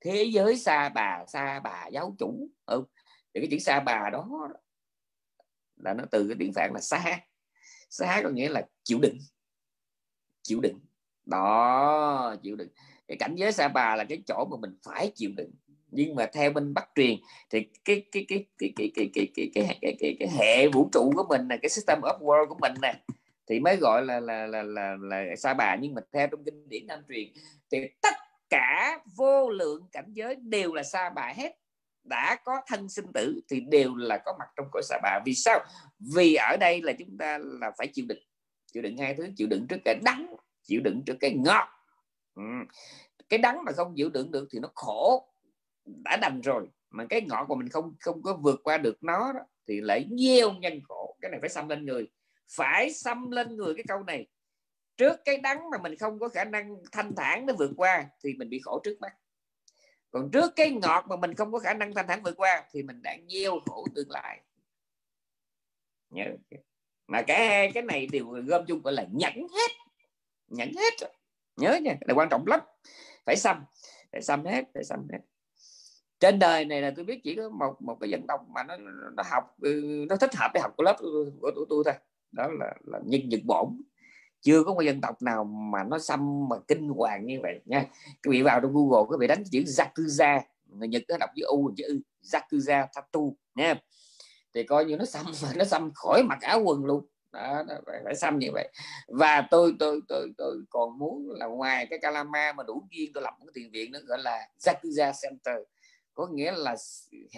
thế 0.00 0.24
giới 0.24 0.56
sa 0.56 0.88
bà 0.88 1.24
sa 1.28 1.60
bà 1.60 1.86
giáo 1.92 2.16
chủ 2.18 2.48
ừ. 2.66 2.84
thì 3.34 3.40
cái 3.40 3.48
chữ 3.50 3.58
sa 3.58 3.80
bà 3.80 4.10
đó 4.12 4.48
là 5.76 5.94
nó 5.94 6.04
từ 6.10 6.28
cái 6.28 6.36
tiếng 6.38 6.52
phạn 6.52 6.70
là 6.74 6.80
sa 6.80 7.20
xá 7.90 8.20
có 8.22 8.28
nghĩa 8.28 8.48
là 8.48 8.66
chịu 8.84 8.98
đựng 9.02 9.18
chịu 10.42 10.60
đựng 10.60 10.80
đó 11.26 12.36
chịu 12.42 12.56
đựng 12.56 12.68
cái 13.08 13.16
cảnh 13.16 13.34
giới 13.36 13.52
sa 13.52 13.68
bà 13.68 13.96
là 13.96 14.04
cái 14.04 14.22
chỗ 14.26 14.44
mà 14.50 14.56
mình 14.60 14.78
phải 14.82 15.12
chịu 15.14 15.30
đựng 15.36 15.50
nhưng 15.90 16.14
mà 16.14 16.26
theo 16.32 16.50
bên 16.50 16.74
bắc 16.74 16.88
truyền 16.94 17.16
thì 17.50 17.66
cái 17.84 18.02
cái 18.12 18.24
cái 18.28 18.44
cái 18.58 18.72
cái 18.76 18.90
cái 18.94 19.08
cái 19.14 19.30
cái 19.34 19.50
cái, 19.54 19.78
cái, 19.80 19.96
cái, 20.00 20.16
cái 20.18 20.28
hệ 20.38 20.68
vũ 20.68 20.88
trụ 20.92 21.12
của 21.16 21.26
mình 21.28 21.48
này 21.48 21.58
cái 21.62 21.68
system 21.68 22.00
of 22.00 22.18
world 22.18 22.46
của 22.46 22.56
mình 22.60 22.72
nè 22.82 22.94
thì 23.46 23.60
mới 23.60 23.76
gọi 23.76 24.04
là 24.04 24.20
là 24.20 24.46
là 24.46 24.62
là, 24.62 24.96
là 25.00 25.36
sa 25.36 25.54
bà 25.54 25.76
nhưng 25.80 25.94
mà 25.94 26.02
theo 26.12 26.26
trong 26.26 26.44
kinh 26.44 26.68
điển 26.68 26.86
nam 26.86 27.00
truyền 27.08 27.28
thì 27.70 27.78
tất 28.02 28.14
cả 28.50 28.98
vô 29.16 29.50
lượng 29.50 29.88
cảnh 29.92 30.12
giới 30.12 30.34
đều 30.34 30.74
là 30.74 30.82
sa 30.82 31.10
bà 31.10 31.32
hết 31.36 31.56
đã 32.04 32.36
có 32.44 32.60
thân 32.66 32.88
sinh 32.88 33.06
tử 33.14 33.40
thì 33.48 33.60
đều 33.60 33.94
là 33.94 34.18
có 34.24 34.36
mặt 34.38 34.48
trong 34.56 34.66
cõi 34.72 34.82
xà 34.84 34.98
bà. 35.02 35.20
Vì 35.24 35.34
sao? 35.34 35.64
Vì 36.14 36.34
ở 36.34 36.56
đây 36.60 36.82
là 36.82 36.92
chúng 36.98 37.18
ta 37.18 37.38
là 37.42 37.70
phải 37.78 37.86
chịu 37.86 38.04
đựng. 38.08 38.22
Chịu 38.72 38.82
đựng 38.82 38.96
hai 38.96 39.14
thứ 39.14 39.28
chịu 39.36 39.46
đựng 39.46 39.66
trước 39.68 39.78
cái 39.84 39.94
đắng 40.04 40.36
chịu 40.62 40.80
đựng 40.84 41.02
trước 41.06 41.16
cái 41.20 41.34
ngọt. 41.34 41.68
Ừ. 42.34 42.42
cái 43.28 43.38
đắng 43.38 43.64
mà 43.64 43.72
không 43.72 43.94
chịu 43.96 44.10
đựng 44.10 44.30
được 44.30 44.48
thì 44.52 44.58
nó 44.58 44.68
khổ. 44.74 45.28
Đã 45.84 46.16
đành 46.22 46.40
rồi 46.40 46.68
mà 46.90 47.06
cái 47.08 47.20
ngọt 47.20 47.46
mà 47.48 47.54
mình 47.54 47.68
không 47.68 47.94
không 48.00 48.22
có 48.22 48.38
vượt 48.42 48.60
qua 48.64 48.78
được 48.78 49.02
nó 49.02 49.32
đó, 49.32 49.40
thì 49.68 49.80
lại 49.80 50.08
gieo 50.18 50.52
nhân 50.52 50.80
khổ. 50.88 51.16
Cái 51.20 51.30
này 51.30 51.40
phải 51.40 51.48
xâm 51.48 51.68
lên 51.68 51.86
người. 51.86 52.08
Phải 52.56 52.92
xâm 52.92 53.30
lên 53.30 53.56
người 53.56 53.74
cái 53.74 53.84
câu 53.88 54.02
này. 54.02 54.26
Trước 54.96 55.20
cái 55.24 55.38
đắng 55.38 55.70
mà 55.70 55.78
mình 55.78 55.96
không 55.96 56.18
có 56.18 56.28
khả 56.28 56.44
năng 56.44 56.76
thanh 56.92 57.14
thản 57.16 57.46
để 57.46 57.54
vượt 57.58 57.70
qua 57.76 58.06
thì 58.24 58.34
mình 58.38 58.50
bị 58.50 58.60
khổ 58.64 58.80
trước 58.84 58.96
mắt 59.00 59.12
còn 60.10 60.30
trước 60.30 60.52
cái 60.56 60.70
ngọt 60.70 61.04
mà 61.08 61.16
mình 61.16 61.34
không 61.34 61.52
có 61.52 61.58
khả 61.58 61.74
năng 61.74 61.94
thanh 61.94 62.06
thản 62.06 62.22
vượt 62.22 62.34
qua 62.36 62.64
thì 62.70 62.82
mình 62.82 63.02
đang 63.02 63.28
gieo 63.28 63.60
khổ 63.66 63.86
tương 63.94 64.10
lai. 64.10 64.40
Nhớ. 66.10 66.24
Mà 67.06 67.22
cả 67.22 67.38
hai 67.38 67.72
cái 67.72 67.82
này 67.82 68.06
đều 68.12 68.26
gom 68.26 68.64
chung 68.66 68.82
gọi 68.82 68.92
là 68.92 69.06
nhẫn 69.12 69.34
hết. 69.34 69.70
Nhẫn 70.48 70.72
hết 70.76 71.10
nhớ 71.56 71.78
nha, 71.82 71.96
là 72.00 72.14
quan 72.14 72.28
trọng 72.28 72.46
lắm. 72.46 72.60
Phải 73.26 73.36
xăm 73.36 73.64
phải 74.12 74.22
xăm 74.22 74.44
hết, 74.44 74.64
phải 74.74 74.84
xăm 74.84 75.08
hết. 75.12 75.18
Trên 76.20 76.38
đời 76.38 76.64
này 76.64 76.82
là 76.82 76.92
tôi 76.96 77.04
biết 77.04 77.20
chỉ 77.24 77.34
có 77.34 77.48
một 77.48 77.82
một 77.82 77.96
cái 78.00 78.10
dân 78.10 78.26
tộc 78.28 78.40
mà 78.48 78.62
nó 78.62 78.76
nó 79.16 79.22
học 79.30 79.44
ừ, 79.60 80.04
nó 80.08 80.16
thích 80.16 80.34
hợp 80.34 80.50
để 80.54 80.60
học 80.60 80.72
của 80.76 80.82
lớp 80.82 80.96
của 81.40 81.50
tụi 81.54 81.66
tôi 81.68 81.82
thôi. 81.84 81.94
Đó 82.32 82.48
là 82.58 82.74
là 82.84 83.00
nhân 83.04 83.20
nhật 83.28 83.40
bổn 83.46 83.82
chưa 84.40 84.64
có 84.64 84.74
một 84.74 84.80
dân 84.82 85.00
tộc 85.00 85.22
nào 85.22 85.44
mà 85.44 85.84
nó 85.84 85.98
xăm 85.98 86.48
mà 86.48 86.56
kinh 86.68 86.88
hoàng 86.88 87.26
như 87.26 87.38
vậy 87.42 87.60
nha. 87.64 87.84
Các 88.22 88.30
vị 88.30 88.42
vào 88.42 88.60
trong 88.60 88.72
google 88.74 89.08
các 89.10 89.16
vị 89.20 89.26
đánh 89.26 89.42
chữ 89.50 89.58
yakuza 89.60 90.40
người 90.64 90.88
nhật 90.88 91.02
nó 91.08 91.16
đọc 91.20 91.30
chữ 91.36 91.42
u 91.46 91.72
chữ 91.76 91.84
ư 91.86 92.00
yakuza 92.22 92.86
tattoo 92.94 93.20
nha 93.54 93.74
thì 94.54 94.62
coi 94.62 94.84
như 94.84 94.96
nó 94.96 95.04
xăm 95.04 95.26
nó 95.56 95.64
xăm 95.64 95.90
khỏi 95.94 96.22
mặc 96.22 96.38
áo 96.40 96.62
quần 96.64 96.84
luôn. 96.84 97.06
Đó, 97.32 97.62
đó 97.68 97.74
phải, 97.86 98.00
phải 98.04 98.14
xăm 98.14 98.38
như 98.38 98.48
vậy. 98.52 98.72
Và 99.08 99.48
tôi 99.50 99.74
tôi 99.78 100.00
tôi 100.08 100.32
tôi 100.38 100.62
còn 100.70 100.98
muốn 100.98 101.30
là 101.30 101.46
ngoài 101.46 101.86
cái 101.90 101.98
calama 102.02 102.52
mà 102.52 102.62
đủ 102.62 102.82
duyên 102.90 103.12
tôi 103.14 103.22
lập 103.22 103.34
một 103.38 103.46
cái 103.46 103.52
tiền 103.54 103.70
viện 103.72 103.92
nó 103.92 103.98
gọi 104.06 104.18
là 104.18 104.48
yakuza 104.66 105.12
center. 105.22 105.56
Có 106.14 106.26
nghĩa 106.26 106.52
là 106.52 106.76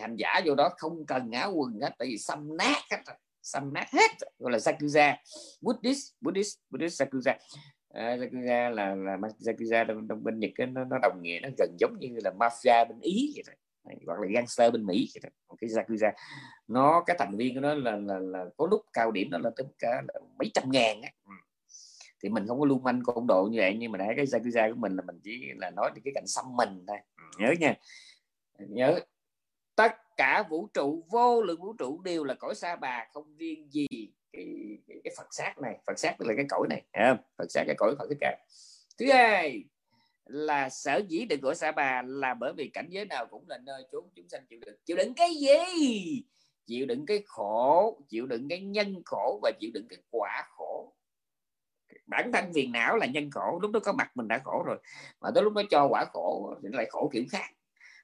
hành 0.00 0.16
giả 0.16 0.40
vô 0.44 0.54
đó 0.54 0.70
không 0.76 1.06
cần 1.06 1.30
áo 1.30 1.52
quần 1.54 1.80
hết 1.80 1.94
tại 1.98 2.08
vì 2.08 2.18
xăm 2.18 2.56
nát 2.56 2.82
hết 2.90 2.98
xăm 3.42 3.72
nát 3.72 3.86
hết 3.92 4.10
gọi 4.38 4.52
là 4.52 4.58
sakuza 4.58 5.16
buddhist 5.60 6.12
buddhist 6.20 6.58
buddhist 6.70 7.02
sakuza 7.02 7.34
à, 7.88 8.16
sakuza 8.16 8.70
là 8.70 8.94
là 8.94 9.16
sakuza 9.38 9.84
trong, 9.88 10.08
trong 10.08 10.24
bên 10.24 10.38
nhật 10.38 10.50
nó, 10.68 10.84
nó 10.84 10.98
đồng 11.02 11.22
nghĩa 11.22 11.40
nó 11.42 11.48
gần 11.58 11.76
giống 11.78 11.96
như 12.00 12.08
là 12.24 12.32
mafia 12.38 12.88
bên 12.88 13.00
ý 13.00 13.32
vậy 13.34 13.54
hoặc 14.06 14.20
là 14.20 14.26
gangster 14.34 14.72
bên 14.72 14.86
mỹ 14.86 15.08
vậy 15.14 15.30
cái 15.60 15.70
yakuza 15.70 16.12
nó 16.68 17.02
cái 17.06 17.16
thành 17.18 17.36
viên 17.36 17.54
của 17.54 17.60
nó 17.60 17.74
là, 17.74 17.96
là, 17.96 18.18
là 18.18 18.44
có 18.56 18.66
lúc 18.70 18.80
cao 18.92 19.10
điểm 19.10 19.30
nó 19.30 19.38
là 19.38 19.50
tới 19.56 19.66
cả 19.78 20.02
là 20.08 20.20
mấy 20.38 20.50
trăm 20.54 20.70
ngàn 20.70 21.02
á. 21.02 21.10
Ừ. 21.24 21.32
Thì 22.22 22.28
mình 22.28 22.46
không 22.46 22.60
có 22.60 22.66
lưu 22.66 22.78
manh 22.78 23.02
côn 23.02 23.26
độ 23.26 23.48
như 23.50 23.58
vậy 23.58 23.76
nhưng 23.78 23.92
mà 23.92 23.98
để 23.98 24.06
cái 24.16 24.26
yakuza 24.26 24.70
của 24.74 24.80
mình 24.80 24.96
là 24.96 25.02
mình 25.06 25.20
chỉ 25.24 25.52
là 25.56 25.70
nói 25.70 25.90
đến 25.94 26.02
cái 26.04 26.12
cạnh 26.14 26.26
xăm 26.26 26.44
mình 26.56 26.84
thôi. 26.86 26.98
Ừ, 27.16 27.24
nhớ 27.38 27.54
nha. 27.60 27.74
Nhớ 28.58 29.00
tất 29.76 29.92
cả 30.22 30.44
vũ 30.48 30.68
trụ 30.74 31.04
vô 31.10 31.42
lượng 31.42 31.60
vũ 31.60 31.72
trụ 31.72 32.00
đều 32.02 32.24
là 32.24 32.34
cõi 32.34 32.54
sa 32.54 32.76
bà 32.76 33.06
không 33.12 33.36
riêng 33.36 33.70
gì 33.70 33.86
cái, 34.32 34.46
cái, 34.88 35.00
cái 35.04 35.14
phật 35.16 35.26
sát 35.30 35.58
này. 35.58 35.78
Phật 35.86 35.98
sát 35.98 36.20
là 36.20 36.34
cái 36.36 36.44
cõi 36.48 36.66
này 36.70 36.82
à, 36.90 37.16
phật 37.38 37.44
sát 37.48 37.64
cái 37.66 37.74
cõi 37.78 37.94
phật 37.98 38.06
tất 38.08 38.16
cả 38.20 38.38
thứ 38.98 39.06
hai 39.12 39.64
là 40.24 40.68
sở 40.68 41.02
dĩ 41.08 41.24
được 41.24 41.40
gọi 41.42 41.54
sa 41.54 41.72
bà 41.72 42.02
là 42.06 42.34
bởi 42.34 42.52
vì 42.52 42.70
cảnh 42.72 42.86
giới 42.90 43.04
nào 43.04 43.26
cũng 43.26 43.44
là 43.48 43.58
nơi 43.58 43.84
chốn 43.92 44.04
chúng 44.14 44.28
sanh 44.28 44.46
chịu 44.46 44.60
đựng. 44.66 44.76
Chịu 44.84 44.96
đựng 44.96 45.14
cái 45.14 45.34
gì? 45.34 46.22
Chịu 46.66 46.86
đựng 46.86 47.06
cái 47.06 47.22
khổ 47.26 48.00
chịu 48.08 48.26
đựng 48.26 48.48
cái 48.48 48.60
nhân 48.60 49.02
khổ 49.04 49.40
và 49.42 49.52
chịu 49.60 49.70
đựng 49.74 49.86
cái 49.88 49.98
quả 50.10 50.44
khổ. 50.50 50.94
Bản 52.06 52.32
thân 52.32 52.52
phiền 52.54 52.72
não 52.72 52.96
là 52.96 53.06
nhân 53.06 53.30
khổ 53.30 53.58
lúc 53.62 53.70
đó 53.70 53.80
có 53.84 53.92
mặt 53.92 54.10
mình 54.14 54.28
đã 54.28 54.38
khổ 54.44 54.62
rồi 54.66 54.78
mà 55.20 55.30
tới 55.34 55.42
lúc 55.42 55.52
đó 55.52 55.62
cho 55.70 55.86
quả 55.90 56.04
khổ 56.04 56.54
thì 56.62 56.68
lại 56.72 56.86
khổ 56.90 57.10
kiểu 57.12 57.24
khác 57.30 57.50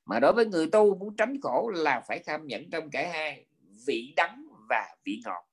mà 0.09 0.21
đối 0.21 0.33
với 0.33 0.47
người 0.47 0.67
tu 0.67 0.95
muốn 0.95 1.17
tránh 1.17 1.41
khổ 1.43 1.71
là 1.75 2.01
phải 2.01 2.19
tham 2.27 2.47
nhẫn 2.47 2.71
trong 2.71 2.91
cả 2.91 3.11
hai 3.13 3.47
vị 3.87 4.13
đắng 4.17 4.49
và 4.69 4.97
vị 5.05 5.21
ngọt. 5.25 5.49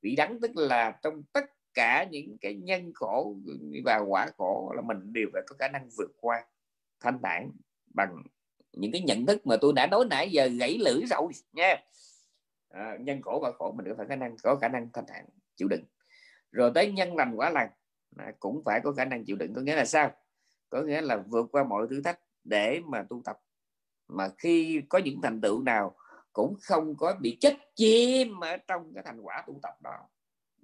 Vị 0.00 0.16
đắng 0.16 0.40
tức 0.40 0.50
là 0.54 0.98
trong 1.02 1.22
tất 1.32 1.44
cả 1.74 2.04
những 2.10 2.38
cái 2.40 2.54
nhân 2.54 2.92
khổ 2.94 3.36
và 3.84 3.98
quả 3.98 4.26
khổ 4.36 4.72
là 4.76 4.82
mình 4.82 5.12
đều 5.12 5.26
phải 5.32 5.42
có 5.46 5.56
khả 5.58 5.68
năng 5.68 5.88
vượt 5.96 6.10
qua 6.20 6.44
thanh 7.00 7.18
thản 7.22 7.50
bằng 7.94 8.22
những 8.72 8.92
cái 8.92 9.00
nhận 9.00 9.26
thức 9.26 9.46
mà 9.46 9.56
tôi 9.60 9.72
đã 9.76 9.86
nói 9.86 10.04
nãy 10.10 10.30
giờ 10.30 10.48
gãy 10.60 10.78
lưỡi 10.78 11.02
rồi 11.06 11.28
nha. 11.52 11.76
À, 12.68 12.96
nhân 13.00 13.22
khổ 13.22 13.40
và 13.42 13.52
khổ 13.52 13.72
mình 13.76 13.84
đều 13.84 13.94
phải 13.96 14.06
khả 14.06 14.16
năng 14.16 14.36
có 14.42 14.56
khả 14.56 14.68
năng 14.68 14.88
thanh 14.92 15.04
thản 15.08 15.24
chịu 15.56 15.68
đựng. 15.68 15.84
Rồi 16.52 16.70
tới 16.74 16.92
nhân 16.92 17.16
lành 17.16 17.34
quả 17.34 17.50
lành 17.50 17.70
à, 18.16 18.32
cũng 18.38 18.62
phải 18.64 18.80
có 18.84 18.92
khả 18.92 19.04
năng 19.04 19.24
chịu 19.24 19.36
đựng. 19.36 19.54
Có 19.54 19.60
nghĩa 19.60 19.76
là 19.76 19.84
sao? 19.84 20.12
Có 20.68 20.82
nghĩa 20.82 21.00
là 21.00 21.16
vượt 21.16 21.48
qua 21.52 21.64
mọi 21.64 21.86
thử 21.90 22.02
thách 22.02 22.20
để 22.44 22.80
mà 22.86 23.06
tu 23.10 23.22
tập 23.24 23.38
mà 24.08 24.28
khi 24.38 24.82
có 24.88 24.98
những 24.98 25.20
thành 25.22 25.40
tựu 25.40 25.62
nào 25.62 25.96
cũng 26.32 26.56
không 26.60 26.96
có 26.96 27.14
bị 27.20 27.36
chết 27.40 27.56
chim 27.76 28.40
ở 28.40 28.56
trong 28.56 28.92
cái 28.94 29.02
thành 29.06 29.20
quả 29.20 29.44
tu 29.46 29.60
tập 29.62 29.74
đó. 29.82 29.96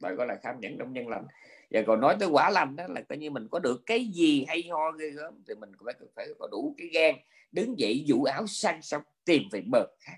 Đó 0.03 0.11
gọi 0.17 0.27
là 0.27 0.37
kham 0.43 0.61
nhẫn 0.61 0.77
trong 0.79 0.93
nhân 0.93 1.09
lành. 1.09 1.27
Và 1.71 1.83
còn 1.87 2.01
nói 2.01 2.17
tới 2.21 2.29
quả 2.29 2.51
lành 2.51 2.77
đó 2.77 2.85
là 2.89 3.01
coi 3.01 3.19
như 3.19 3.31
mình 3.31 3.49
có 3.51 3.59
được 3.59 3.83
cái 3.87 4.07
gì 4.07 4.45
hay 4.49 4.65
ho 4.71 4.91
ghê 4.91 5.11
gớm 5.11 5.35
thì 5.49 5.55
mình 5.55 5.77
cũng 5.77 5.87
phải 5.87 5.95
phải 6.17 6.29
có 6.39 6.49
đủ 6.51 6.75
cái 6.79 6.89
gan 6.89 7.15
đứng 7.53 7.79
dậy 7.79 8.05
vũ 8.09 8.25
áo 8.25 8.47
sang 8.47 8.83
sông 8.83 9.03
tìm 9.25 9.43
về 9.53 9.63
bờ 9.71 9.87
khác. 10.01 10.17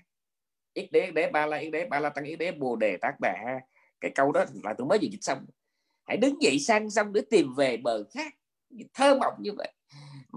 Ít 0.73 0.89
đế 0.91 1.11
đế 1.11 1.29
ba 1.31 1.45
la 1.45 1.57
ít 1.57 1.69
đế 1.69 1.85
ba 1.85 1.99
la 1.99 2.09
tăng 2.09 2.25
ít 2.25 2.35
đế 2.35 2.51
bồ 2.51 2.75
đề 2.75 2.97
tác 3.01 3.13
bà. 3.19 3.33
Cái 3.99 4.11
câu 4.15 4.31
đó 4.31 4.45
là 4.63 4.73
tôi 4.77 4.87
mới 4.87 4.97
vừa 4.97 5.07
dịch 5.11 5.23
xong. 5.23 5.45
Hãy 6.05 6.17
đứng 6.17 6.41
dậy 6.41 6.59
sang 6.59 6.89
sông 6.89 7.13
để 7.13 7.21
tìm 7.29 7.53
về 7.57 7.77
bờ 7.77 8.03
khác. 8.13 8.33
Thơ 8.93 9.17
mộng 9.19 9.33
như 9.39 9.51
vậy 9.57 9.73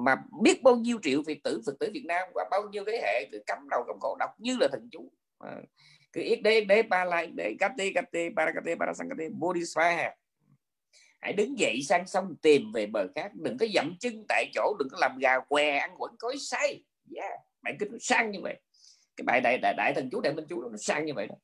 mà 0.04 0.16
biết 0.42 0.62
bao 0.62 0.76
nhiêu 0.76 0.98
triệu 1.02 1.22
Phật 1.26 1.38
tử 1.44 1.62
phật 1.66 1.72
tử 1.80 1.90
việt 1.94 2.04
nam 2.04 2.28
và 2.34 2.44
bao 2.50 2.62
nhiêu 2.68 2.84
thế 2.86 3.00
hệ 3.02 3.28
cứ 3.32 3.42
cắm 3.46 3.58
đầu 3.70 3.84
cầm 3.86 3.96
cổ 4.00 4.16
đọc 4.18 4.30
như 4.38 4.56
là 4.60 4.68
thần 4.72 4.88
chú. 4.92 5.12
À, 5.38 5.56
cứ 6.12 6.20
ít 6.20 6.36
đế 6.36 6.60
đế 6.60 6.82
ba 6.82 7.04
lai 7.04 7.26
đế 7.26 7.54
kate 7.58 7.90
kate 7.94 8.30
parakate 8.36 8.74
parasangate 8.74 9.28
bodhisattva 9.28 10.10
hãy 11.20 11.32
đứng 11.32 11.58
dậy 11.58 11.80
sang 11.82 12.06
sông 12.06 12.36
tìm 12.42 12.72
về 12.72 12.86
bờ 12.86 13.06
khác 13.14 13.30
đừng 13.34 13.58
có 13.58 13.66
dậm 13.74 13.96
chân 14.00 14.24
tại 14.28 14.50
chỗ 14.54 14.76
đừng 14.78 14.88
có 14.90 14.98
làm 15.00 15.18
gà 15.18 15.38
què 15.48 15.78
ăn 15.78 15.94
quẩn 15.98 16.16
cối 16.18 16.36
say. 16.38 16.84
Yeah. 17.16 17.40
bạn 17.62 17.76
kinh 17.78 17.92
nó 17.92 17.98
sang 18.00 18.30
như 18.30 18.40
vậy. 18.42 18.60
Cái 19.16 19.24
bài 19.24 19.40
đại 19.40 19.58
đại, 19.62 19.74
đại 19.76 19.92
thần 19.94 20.08
chú 20.12 20.20
đại 20.20 20.34
minh 20.34 20.44
chú 20.48 20.62
nó 20.62 20.76
sang 20.76 21.04
như 21.04 21.14
vậy 21.14 21.26
đó. 21.26 21.34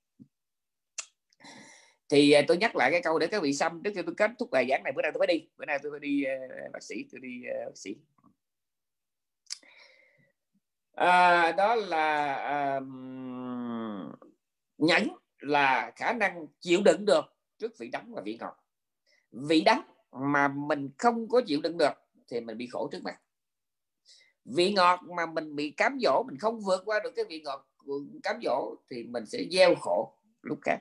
Thì 2.08 2.32
à, 2.32 2.42
tôi 2.48 2.56
nhắc 2.56 2.76
lại 2.76 2.90
cái 2.90 3.02
câu 3.02 3.18
để 3.18 3.26
các 3.26 3.42
vị 3.42 3.52
xăm. 3.52 3.82
Trước 3.84 3.90
khi 3.94 4.02
tôi 4.02 4.14
kết 4.16 4.30
thúc 4.38 4.50
bài 4.50 4.66
giảng 4.70 4.82
này 4.82 4.92
bữa 4.96 5.02
nay 5.02 5.10
tôi 5.14 5.26
phải 5.26 5.38
đi. 5.38 5.48
Bữa 5.56 5.64
nay 5.64 5.78
tôi 5.82 5.92
phải 5.92 6.00
đi 6.00 6.24
uh, 6.66 6.72
bác 6.72 6.82
sĩ 6.82 7.04
tôi 7.12 7.20
đi 7.20 7.42
uh, 7.50 7.66
bác 7.66 7.76
sĩ 7.76 7.96
à, 10.96 11.52
đó 11.52 11.74
là 11.74 12.34
à, 12.34 12.80
nhẫn 14.78 15.08
là 15.38 15.92
khả 15.96 16.12
năng 16.12 16.46
chịu 16.60 16.80
đựng 16.84 17.04
được 17.04 17.24
trước 17.58 17.78
vị 17.78 17.88
đắng 17.88 18.14
và 18.14 18.22
vị 18.24 18.36
ngọt. 18.40 18.56
Vị 19.32 19.60
đắng 19.60 19.82
mà 20.12 20.48
mình 20.48 20.90
không 20.98 21.28
có 21.28 21.40
chịu 21.46 21.60
đựng 21.62 21.78
được 21.78 21.92
thì 22.28 22.40
mình 22.40 22.58
bị 22.58 22.66
khổ 22.66 22.88
trước 22.92 23.02
mắt 23.04 23.20
vị 24.44 24.72
ngọt 24.72 25.00
mà 25.16 25.26
mình 25.26 25.56
bị 25.56 25.70
cám 25.70 25.98
dỗ 26.00 26.22
mình 26.22 26.38
không 26.38 26.60
vượt 26.60 26.82
qua 26.84 27.00
được 27.04 27.12
cái 27.16 27.24
vị 27.28 27.40
ngọt 27.44 27.68
cám 28.22 28.40
dỗ 28.44 28.74
thì 28.90 29.02
mình 29.02 29.26
sẽ 29.26 29.38
gieo 29.50 29.74
khổ 29.74 30.12
lúc 30.42 30.58
khác. 30.62 30.78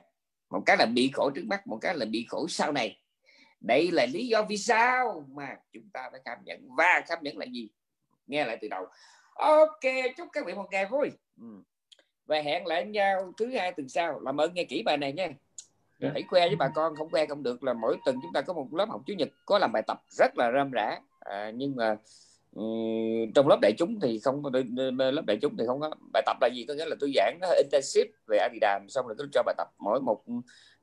Một 0.50 0.62
cái 0.66 0.76
là 0.76 0.86
bị 0.86 1.10
khổ 1.14 1.30
trước 1.34 1.44
mắt 1.46 1.66
một 1.66 1.78
cái 1.80 1.96
là 1.96 2.04
bị 2.04 2.26
khổ 2.28 2.46
sau 2.48 2.72
này. 2.72 3.00
Đây 3.60 3.90
là 3.90 4.06
lý 4.06 4.26
do 4.28 4.42
vì 4.48 4.56
sao 4.56 5.26
mà 5.34 5.56
chúng 5.72 5.90
ta 5.92 6.08
phải 6.12 6.20
cảm 6.24 6.38
nhận. 6.44 6.68
Và 6.76 7.04
cảm 7.08 7.18
nhận 7.22 7.38
là 7.38 7.46
gì? 7.46 7.70
Nghe 8.26 8.44
lại 8.44 8.58
từ 8.60 8.68
đầu 8.68 8.86
ok 9.38 9.80
chúc 10.16 10.28
các 10.32 10.46
vị 10.46 10.54
một 10.54 10.66
ngày 10.70 10.86
vui. 10.86 11.10
Ừ. 11.40 11.46
và 12.26 12.40
hẹn 12.40 12.66
lại 12.66 12.84
nhau 12.84 13.32
thứ 13.38 13.46
hai 13.46 13.72
tuần 13.72 13.88
sau. 13.88 14.20
Làm 14.20 14.40
ơn 14.40 14.54
nghe 14.54 14.64
kỹ 14.64 14.82
bài 14.82 14.96
này 14.96 15.12
nha. 15.12 15.28
Dạ. 16.00 16.10
hãy 16.12 16.22
khoe 16.28 16.46
với 16.46 16.56
bà 16.56 16.68
con 16.74 16.96
không 16.96 17.10
khoe 17.10 17.26
không 17.26 17.42
được 17.42 17.62
là 17.64 17.72
mỗi 17.72 17.96
tuần 18.04 18.16
chúng 18.22 18.32
ta 18.32 18.40
có 18.40 18.52
một 18.52 18.74
lớp 18.74 18.88
học 18.88 19.00
chủ 19.06 19.12
nhật 19.14 19.28
có 19.46 19.58
làm 19.58 19.72
bài 19.72 19.82
tập 19.86 20.02
rất 20.08 20.38
là 20.38 20.52
râm 20.56 20.70
rã. 20.70 21.00
À, 21.20 21.50
nhưng 21.54 21.76
mà 21.76 21.96
trong 23.34 23.48
lớp 23.48 23.58
đại 23.62 23.72
chúng 23.78 24.00
thì 24.00 24.18
không 24.18 24.42
lớp 24.92 25.22
đại 25.26 25.38
chúng 25.42 25.56
thì 25.58 25.64
không 25.66 25.80
có. 25.80 25.90
Bài 26.12 26.22
tập 26.26 26.36
là 26.40 26.48
gì? 26.54 26.64
Có 26.68 26.74
nghĩa 26.74 26.84
là 26.84 26.96
tôi 27.00 27.12
giảng 27.14 27.38
nó 27.40 27.48
intensive 27.56 28.10
về 28.26 28.38
Adidas 28.38 28.82
xong 28.88 29.06
rồi 29.06 29.14
tôi 29.18 29.26
cho 29.32 29.42
bài 29.42 29.54
tập 29.58 29.68
mỗi 29.78 30.00
một 30.00 30.24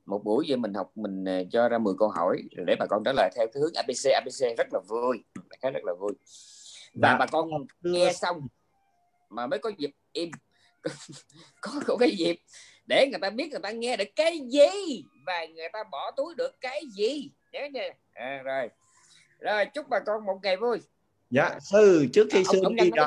một 0.06 0.24
buổi 0.24 0.44
vậy 0.48 0.56
mình 0.56 0.74
học 0.74 0.90
mình 0.94 1.24
ờ, 1.24 1.44
cho 1.50 1.68
ra 1.68 1.78
10 1.78 1.94
câu 1.98 2.08
hỏi 2.08 2.42
để 2.66 2.76
bà 2.78 2.86
con 2.86 3.02
trả 3.04 3.12
lời 3.12 3.30
theo 3.36 3.46
cái 3.52 3.60
hướng 3.60 3.72
ABC 3.74 4.12
ABC 4.12 4.58
rất 4.58 4.66
là 4.72 4.80
vui. 4.88 5.24
Rất 5.62 5.84
là 5.84 5.94
vui 6.00 6.12
và 6.94 7.08
dạ. 7.08 7.16
bà 7.16 7.26
con 7.26 7.48
nghe 7.82 8.12
xong 8.12 8.46
mà 9.30 9.46
mới 9.46 9.58
có 9.58 9.70
dịp 9.78 9.90
im. 10.12 10.30
Có, 11.60 11.70
có 11.86 11.96
cái 11.96 12.10
dịp 12.16 12.36
để 12.86 13.08
người 13.10 13.20
ta 13.22 13.30
biết 13.30 13.50
người 13.50 13.60
ta 13.62 13.70
nghe 13.70 13.96
được 13.96 14.08
cái 14.16 14.40
gì 14.48 15.04
và 15.26 15.46
người 15.54 15.68
ta 15.72 15.84
bỏ 15.90 16.10
túi 16.10 16.34
được 16.34 16.60
cái 16.60 16.82
gì. 16.96 17.30
Nhớ 17.52 17.60
nha. 17.72 17.88
À, 18.14 18.42
rồi. 18.44 18.68
Rồi 19.40 19.66
chúc 19.74 19.88
bà 19.88 20.00
con 20.06 20.26
một 20.26 20.38
ngày 20.42 20.56
vui. 20.56 20.80
Dạ 21.30 21.58
sư 21.60 22.06
trước 22.12 22.28
khi 22.30 22.38
à, 22.38 22.48
sư 22.52 22.62
đi 22.76 22.90
ra 22.90 23.06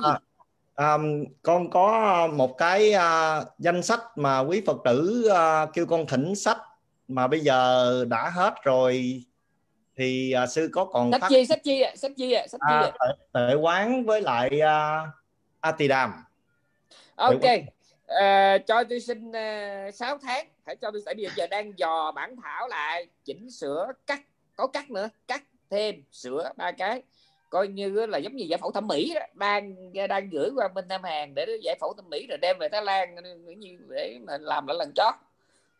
um, 0.77 1.25
con 1.41 1.69
có 1.69 2.27
một 2.27 2.57
cái 2.57 2.93
uh, 2.95 3.47
danh 3.59 3.83
sách 3.83 4.01
mà 4.15 4.39
quý 4.39 4.61
phật 4.65 4.77
tử 4.85 5.29
uh, 5.31 5.69
kêu 5.73 5.85
con 5.85 6.07
thỉnh 6.07 6.35
sách 6.35 6.57
mà 7.07 7.27
bây 7.27 7.39
giờ 7.39 8.05
đã 8.09 8.29
hết 8.29 8.53
rồi 8.63 9.23
thì 9.97 10.33
uh, 10.43 10.49
sư 10.49 10.69
có 10.73 10.85
còn 10.85 11.11
sách 11.11 11.21
phát... 11.21 11.27
chi 11.29 11.45
sách 11.45 11.63
chi 11.63 11.81
ạ 11.81 11.91
sách 11.95 12.11
chi 12.17 12.31
ạ 12.31 12.47
sách 12.47 12.61
chi 12.69 12.75
à, 12.99 13.15
tệ 13.33 13.53
quán 13.53 14.05
với 14.05 14.21
lại 14.21 14.49
uh, 14.53 15.09
Atidam. 15.59 16.13
Ok 17.15 17.33
uh, 17.35 18.65
cho 18.67 18.83
tôi 18.89 18.99
xin 18.99 19.29
uh, 19.29 19.95
6 19.95 20.17
tháng 20.17 20.47
hãy 20.65 20.75
cho 20.75 20.91
tôi 20.91 21.01
tại 21.05 21.15
bây 21.15 21.27
giờ 21.35 21.47
đang 21.47 21.79
dò 21.79 22.11
bản 22.11 22.35
thảo 22.43 22.67
lại 22.67 23.07
chỉnh 23.25 23.51
sửa 23.51 23.91
cắt 24.07 24.21
có 24.55 24.67
cắt 24.67 24.91
nữa 24.91 25.09
cắt 25.27 25.43
thêm 25.69 26.03
sửa 26.11 26.51
ba 26.57 26.71
cái. 26.71 27.01
Coi 27.49 27.67
như 27.67 28.05
là 28.05 28.17
giống 28.17 28.35
như 28.35 28.45
giải 28.49 28.57
phẫu 28.57 28.71
thẩm 28.71 28.87
mỹ 28.87 29.13
đó. 29.15 29.21
đang 29.33 29.75
đang 30.09 30.29
gửi 30.29 30.49
qua 30.55 30.67
bên 30.67 30.87
Nam 30.87 31.03
Hàn 31.03 31.35
để 31.35 31.45
giải 31.63 31.75
phẫu 31.81 31.93
thẩm 31.93 32.09
mỹ 32.09 32.27
rồi 32.29 32.37
đem 32.37 32.57
về 32.59 32.69
Thái 32.69 32.81
Lan 32.81 33.15
như 33.57 33.77
để 33.89 34.17
mà 34.27 34.37
làm 34.37 34.67
lại 34.67 34.77
lần 34.79 34.91
chót 34.95 35.13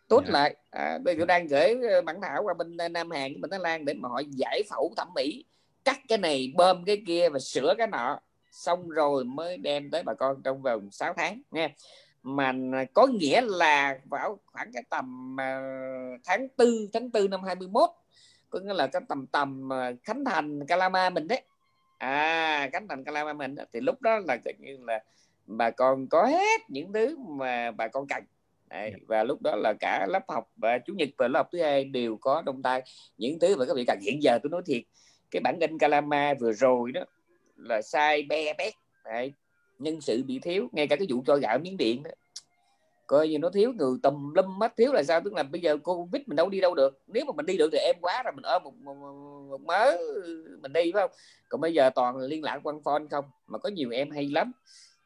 tốt 0.08 0.20
yeah. 0.20 0.28
Dạ. 0.28 0.40
lại. 0.40 0.56
À, 0.70 0.98
bây 1.04 1.16
giờ 1.18 1.26
đang 1.26 1.48
gửi 1.48 1.76
ờ, 1.92 2.02
bản 2.02 2.22
thảo 2.22 2.44
qua 2.44 2.54
bên 2.54 2.78
Nam 2.92 3.12
Hàn 3.12 3.42
bên 3.42 3.52
Thái 3.52 3.60
Lan 3.60 3.86
để 3.86 3.94
mà 3.94 4.10
họ 4.10 4.22
giải 4.30 4.64
phẫu 4.70 4.94
thẩm 4.98 5.08
mỹ 5.16 5.46
cắt 5.86 6.00
cái 6.08 6.18
này 6.18 6.54
bơm 6.56 6.86
cái 6.86 7.04
kia 7.08 7.30
và 7.30 7.40
sửa 7.40 7.74
cái 7.78 7.88
nọ. 7.88 8.20
Xong 8.52 8.90
rồi 8.90 9.24
mới 9.24 9.58
đem 9.58 9.92
tới 9.92 10.04
bà 10.04 10.14
con 10.14 10.42
trong 10.44 10.62
vòng 10.62 10.92
6 10.92 11.14
tháng 11.18 11.42
nha 11.52 11.70
mà 12.24 12.54
có 12.94 13.08
nghĩa 13.08 13.42
là 13.42 14.00
vào 14.06 14.40
khoảng 14.46 14.72
cái 14.74 14.84
tầm 14.90 15.36
uh, 15.36 16.22
tháng 16.26 16.48
tư 16.58 16.90
tháng 16.94 17.12
tư 17.12 17.28
năm 17.28 17.44
21 17.44 17.90
có 18.50 18.60
nghĩa 18.60 18.74
là 18.74 18.88
cái 18.88 19.02
tầm 19.10 19.28
tầm 19.28 19.70
khánh 20.04 20.26
thành 20.26 20.66
Calama 20.68 21.10
mình 21.10 21.28
đấy. 21.28 21.42
À 21.98 22.70
khánh 22.74 22.88
thành 22.88 23.04
Calama 23.04 23.34
mình 23.34 23.56
thì 23.74 23.80
lúc 23.80 24.02
đó 24.02 24.20
là 24.28 24.38
gần 24.46 24.56
như 24.60 24.78
là 24.88 25.04
bà 25.46 25.72
con 25.72 26.08
có 26.08 26.26
hết 26.26 26.62
những 26.68 26.94
thứ 26.94 27.18
mà 27.18 27.72
bà 27.72 27.88
con 27.88 28.08
cần 28.08 28.24
Đấy, 28.70 28.92
dạ. 28.94 28.98
và 29.08 29.24
lúc 29.24 29.42
đó 29.42 29.56
là 29.56 29.74
cả 29.80 30.08
lớp 30.10 30.24
học 30.28 30.52
và 30.56 30.78
chủ 30.78 30.94
nhật 30.94 31.10
và 31.18 31.28
lớp 31.28 31.40
học 31.40 31.48
thứ 31.52 31.62
hai 31.62 31.84
đều 31.84 32.18
có 32.18 32.44
trong 32.46 32.62
tay. 32.62 32.84
Những 33.18 33.40
thứ 33.40 33.56
mà 33.56 33.66
các 33.66 33.74
vị 33.76 33.86
cần 33.88 34.00
hiện 34.02 34.24
giờ 34.24 34.40
tôi 34.44 34.50
nói 34.50 34.62
thiệt 34.66 34.84
cái 35.32 35.40
bản 35.44 35.60
in 35.60 35.78
Calama 35.78 36.34
vừa 36.40 36.52
rồi 36.52 36.92
đó 36.92 37.02
là 37.56 37.82
sai 37.82 38.24
be 38.24 38.54
bét. 38.58 38.74
Đấy, 39.06 39.34
nhân 39.80 40.02
sự 40.02 40.24
bị 40.24 40.40
thiếu 40.40 40.68
ngay 40.72 40.88
cả 40.88 40.96
cái 40.96 41.08
vụ 41.10 41.24
cho 41.28 41.36
gạo 41.36 41.60
miếng 41.60 41.78
điện 41.78 42.04
đó. 42.04 42.12
Coi 43.08 43.28
như 43.28 43.40
nó 43.40 43.50
thiếu 43.50 43.74
người 43.74 43.98
tùm 44.04 44.34
lum 44.34 44.60
mất 44.60 44.74
thiếu 44.78 44.94
là 44.94 45.04
sao? 45.04 45.22
Tức 45.22 45.34
là 45.34 45.44
bây 45.44 45.62
giờ 45.62 45.78
covid 45.78 46.22
mình 46.26 46.36
đâu 46.36 46.50
đi 46.50 46.62
đâu 46.62 46.76
được. 46.76 47.02
Nếu 47.08 47.26
mà 47.26 47.34
mình 47.36 47.46
đi 47.46 47.58
được 47.58 47.70
thì 47.72 47.78
em 47.78 47.96
quá 48.02 48.24
rồi 48.24 48.34
mình 48.36 48.44
ôm 48.44 48.64
một, 48.64 48.74
một, 48.84 48.96
một 49.50 49.62
mớ 49.62 49.92
mình 50.62 50.74
đi 50.74 50.92
phải 50.92 51.02
không? 51.02 51.12
Còn 51.50 51.62
bây 51.62 51.74
giờ 51.74 51.90
toàn 51.96 52.18
liên 52.18 52.44
lạc 52.44 52.60
quan 52.64 52.84
phone 52.84 53.04
không 53.12 53.26
mà 53.48 53.58
có 53.58 53.70
nhiều 53.70 53.90
em 53.92 54.12
hay 54.12 54.28
lắm 54.28 54.52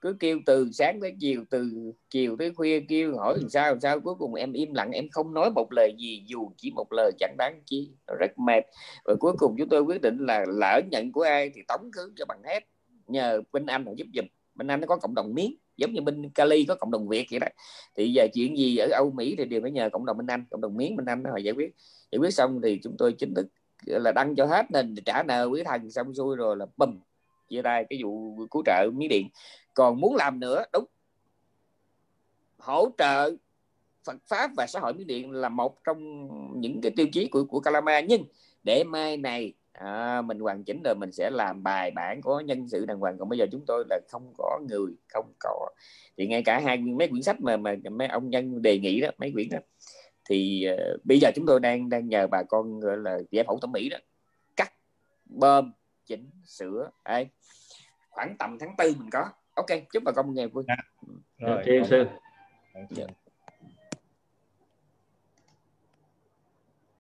cứ 0.01 0.15
kêu 0.19 0.39
từ 0.45 0.69
sáng 0.71 0.99
tới 1.01 1.13
chiều, 1.19 1.43
từ 1.49 1.71
chiều 2.09 2.35
tới 2.39 2.53
khuya 2.53 2.79
kêu, 2.89 3.17
hỏi 3.17 3.37
làm 3.39 3.49
sao 3.49 3.67
làm 3.67 3.79
sao. 3.79 3.99
Cuối 3.99 4.15
cùng 4.19 4.33
em 4.33 4.53
im 4.53 4.73
lặng, 4.73 4.91
em 4.91 5.09
không 5.11 5.33
nói 5.33 5.51
một 5.55 5.67
lời 5.71 5.95
gì, 5.97 6.23
dù 6.27 6.51
chỉ 6.57 6.71
một 6.75 6.93
lời 6.93 7.11
chẳng 7.19 7.35
đáng 7.37 7.61
chi. 7.65 7.91
Rất 8.19 8.39
mệt. 8.39 8.63
Và 9.05 9.15
cuối 9.19 9.33
cùng 9.37 9.55
chúng 9.57 9.69
tôi 9.69 9.81
quyết 9.81 10.01
định 10.01 10.17
là 10.19 10.45
lỡ 10.47 10.81
nhận 10.91 11.11
của 11.11 11.21
ai 11.21 11.51
thì 11.55 11.61
tống 11.67 11.89
cứ 11.93 12.13
cho 12.15 12.25
bằng 12.25 12.41
hết. 12.45 12.59
Nhờ 13.07 13.41
bên 13.51 13.65
anh 13.65 13.85
họ 13.85 13.91
giúp 13.97 14.07
giùm. 14.15 14.25
Bên 14.55 14.67
anh 14.67 14.81
nó 14.81 14.87
có 14.87 14.97
cộng 14.97 15.15
đồng 15.15 15.33
miếng, 15.33 15.55
giống 15.77 15.93
như 15.93 16.01
bên 16.01 16.29
Cali 16.29 16.65
có 16.65 16.75
cộng 16.75 16.91
đồng 16.91 17.07
Việt 17.07 17.27
vậy 17.31 17.39
đó. 17.39 17.47
Thì 17.97 18.13
giờ 18.13 18.27
chuyện 18.33 18.57
gì 18.57 18.77
ở 18.77 18.87
Âu 18.91 19.11
Mỹ 19.11 19.35
thì 19.37 19.45
đều 19.45 19.61
phải 19.61 19.71
nhờ 19.71 19.89
cộng 19.89 20.05
đồng 20.05 20.17
bên 20.17 20.27
Anh, 20.27 20.45
cộng 20.49 20.61
đồng 20.61 20.77
miếng 20.77 20.95
bên 20.95 21.05
Anh 21.05 21.23
họ 21.23 21.37
giải 21.37 21.53
quyết. 21.53 21.75
Giải 22.11 22.19
quyết 22.19 22.33
xong 22.33 22.61
thì 22.63 22.79
chúng 22.83 22.95
tôi 22.97 23.13
chính 23.13 23.33
thức 23.33 23.47
là 23.85 24.11
đăng 24.15 24.35
cho 24.35 24.45
hết, 24.45 24.65
nên 24.71 24.95
trả 25.05 25.23
nợ 25.23 25.45
quý 25.51 25.63
thần 25.63 25.91
xong 25.91 26.13
xuôi 26.13 26.35
rồi 26.35 26.57
là 26.57 26.65
bùm 26.77 26.99
chia 27.51 27.61
tay 27.61 27.85
cái 27.89 27.99
vụ 28.03 28.35
cứu 28.51 28.63
trợ 28.65 28.89
miếng 28.93 29.09
điện. 29.09 29.29
Còn 29.73 29.99
muốn 29.99 30.15
làm 30.15 30.39
nữa 30.39 30.63
đúng. 30.73 30.85
Hỗ 32.57 32.89
trợ 32.97 33.35
Phật 34.05 34.17
pháp 34.27 34.51
và 34.57 34.65
xã 34.67 34.79
hội 34.79 34.93
miếng 34.93 35.07
điện 35.07 35.31
là 35.31 35.49
một 35.49 35.83
trong 35.83 36.27
những 36.61 36.81
cái 36.81 36.91
tiêu 36.95 37.07
chí 37.13 37.27
của 37.27 37.43
của 37.43 37.59
Calama. 37.59 37.99
Nhưng 37.99 38.23
để 38.63 38.83
mai 38.83 39.17
này 39.17 39.53
à, 39.71 40.21
mình 40.21 40.39
hoàn 40.39 40.63
chỉnh 40.63 40.81
rồi 40.85 40.95
mình 40.95 41.11
sẽ 41.11 41.29
làm 41.29 41.63
bài 41.63 41.91
bản 41.91 42.21
có 42.21 42.39
nhân 42.39 42.67
sự 42.69 42.85
đàng 42.85 42.99
hoàng. 42.99 43.17
Còn 43.17 43.29
bây 43.29 43.39
giờ 43.39 43.45
chúng 43.51 43.63
tôi 43.67 43.83
là 43.89 43.99
không 44.09 44.33
có 44.37 44.59
người 44.69 44.91
không 45.13 45.33
có. 45.39 45.69
Thì 46.17 46.27
ngay 46.27 46.43
cả 46.43 46.59
hai 46.59 46.77
mấy 46.77 47.07
quyển 47.07 47.23
sách 47.23 47.41
mà 47.41 47.57
mà 47.57 47.75
mấy 47.91 48.07
ông 48.07 48.29
nhân 48.29 48.61
đề 48.61 48.79
nghị 48.79 49.01
đó 49.01 49.09
mấy 49.17 49.31
quyển 49.31 49.49
đó 49.49 49.57
thì 50.29 50.67
uh, 50.73 51.05
bây 51.05 51.19
giờ 51.19 51.31
chúng 51.35 51.45
tôi 51.45 51.59
đang 51.59 51.89
đang 51.89 52.09
nhờ 52.09 52.27
bà 52.27 52.43
con 52.43 52.79
gọi 52.79 52.97
là 52.97 53.19
giải 53.31 53.43
phẫu 53.47 53.59
thẩm 53.59 53.71
mỹ 53.71 53.89
đó 53.89 53.97
cắt 54.55 54.73
bơm 55.25 55.71
chỉnh 56.11 56.29
sửa. 56.45 56.89
Ấy 57.03 57.29
khoảng 58.09 58.35
tầm 58.39 58.57
tháng 58.59 58.75
tư 58.77 58.95
mình 58.99 59.09
có. 59.11 59.29
Ok 59.55 59.67
chúc 59.93 60.03
bà 60.05 60.11
con 60.15 60.27
một 60.27 60.33
ngày 60.35 60.47
vui. 60.47 60.63
Dạ. 60.67 60.75
rồi, 61.37 61.83
sư 61.89 62.05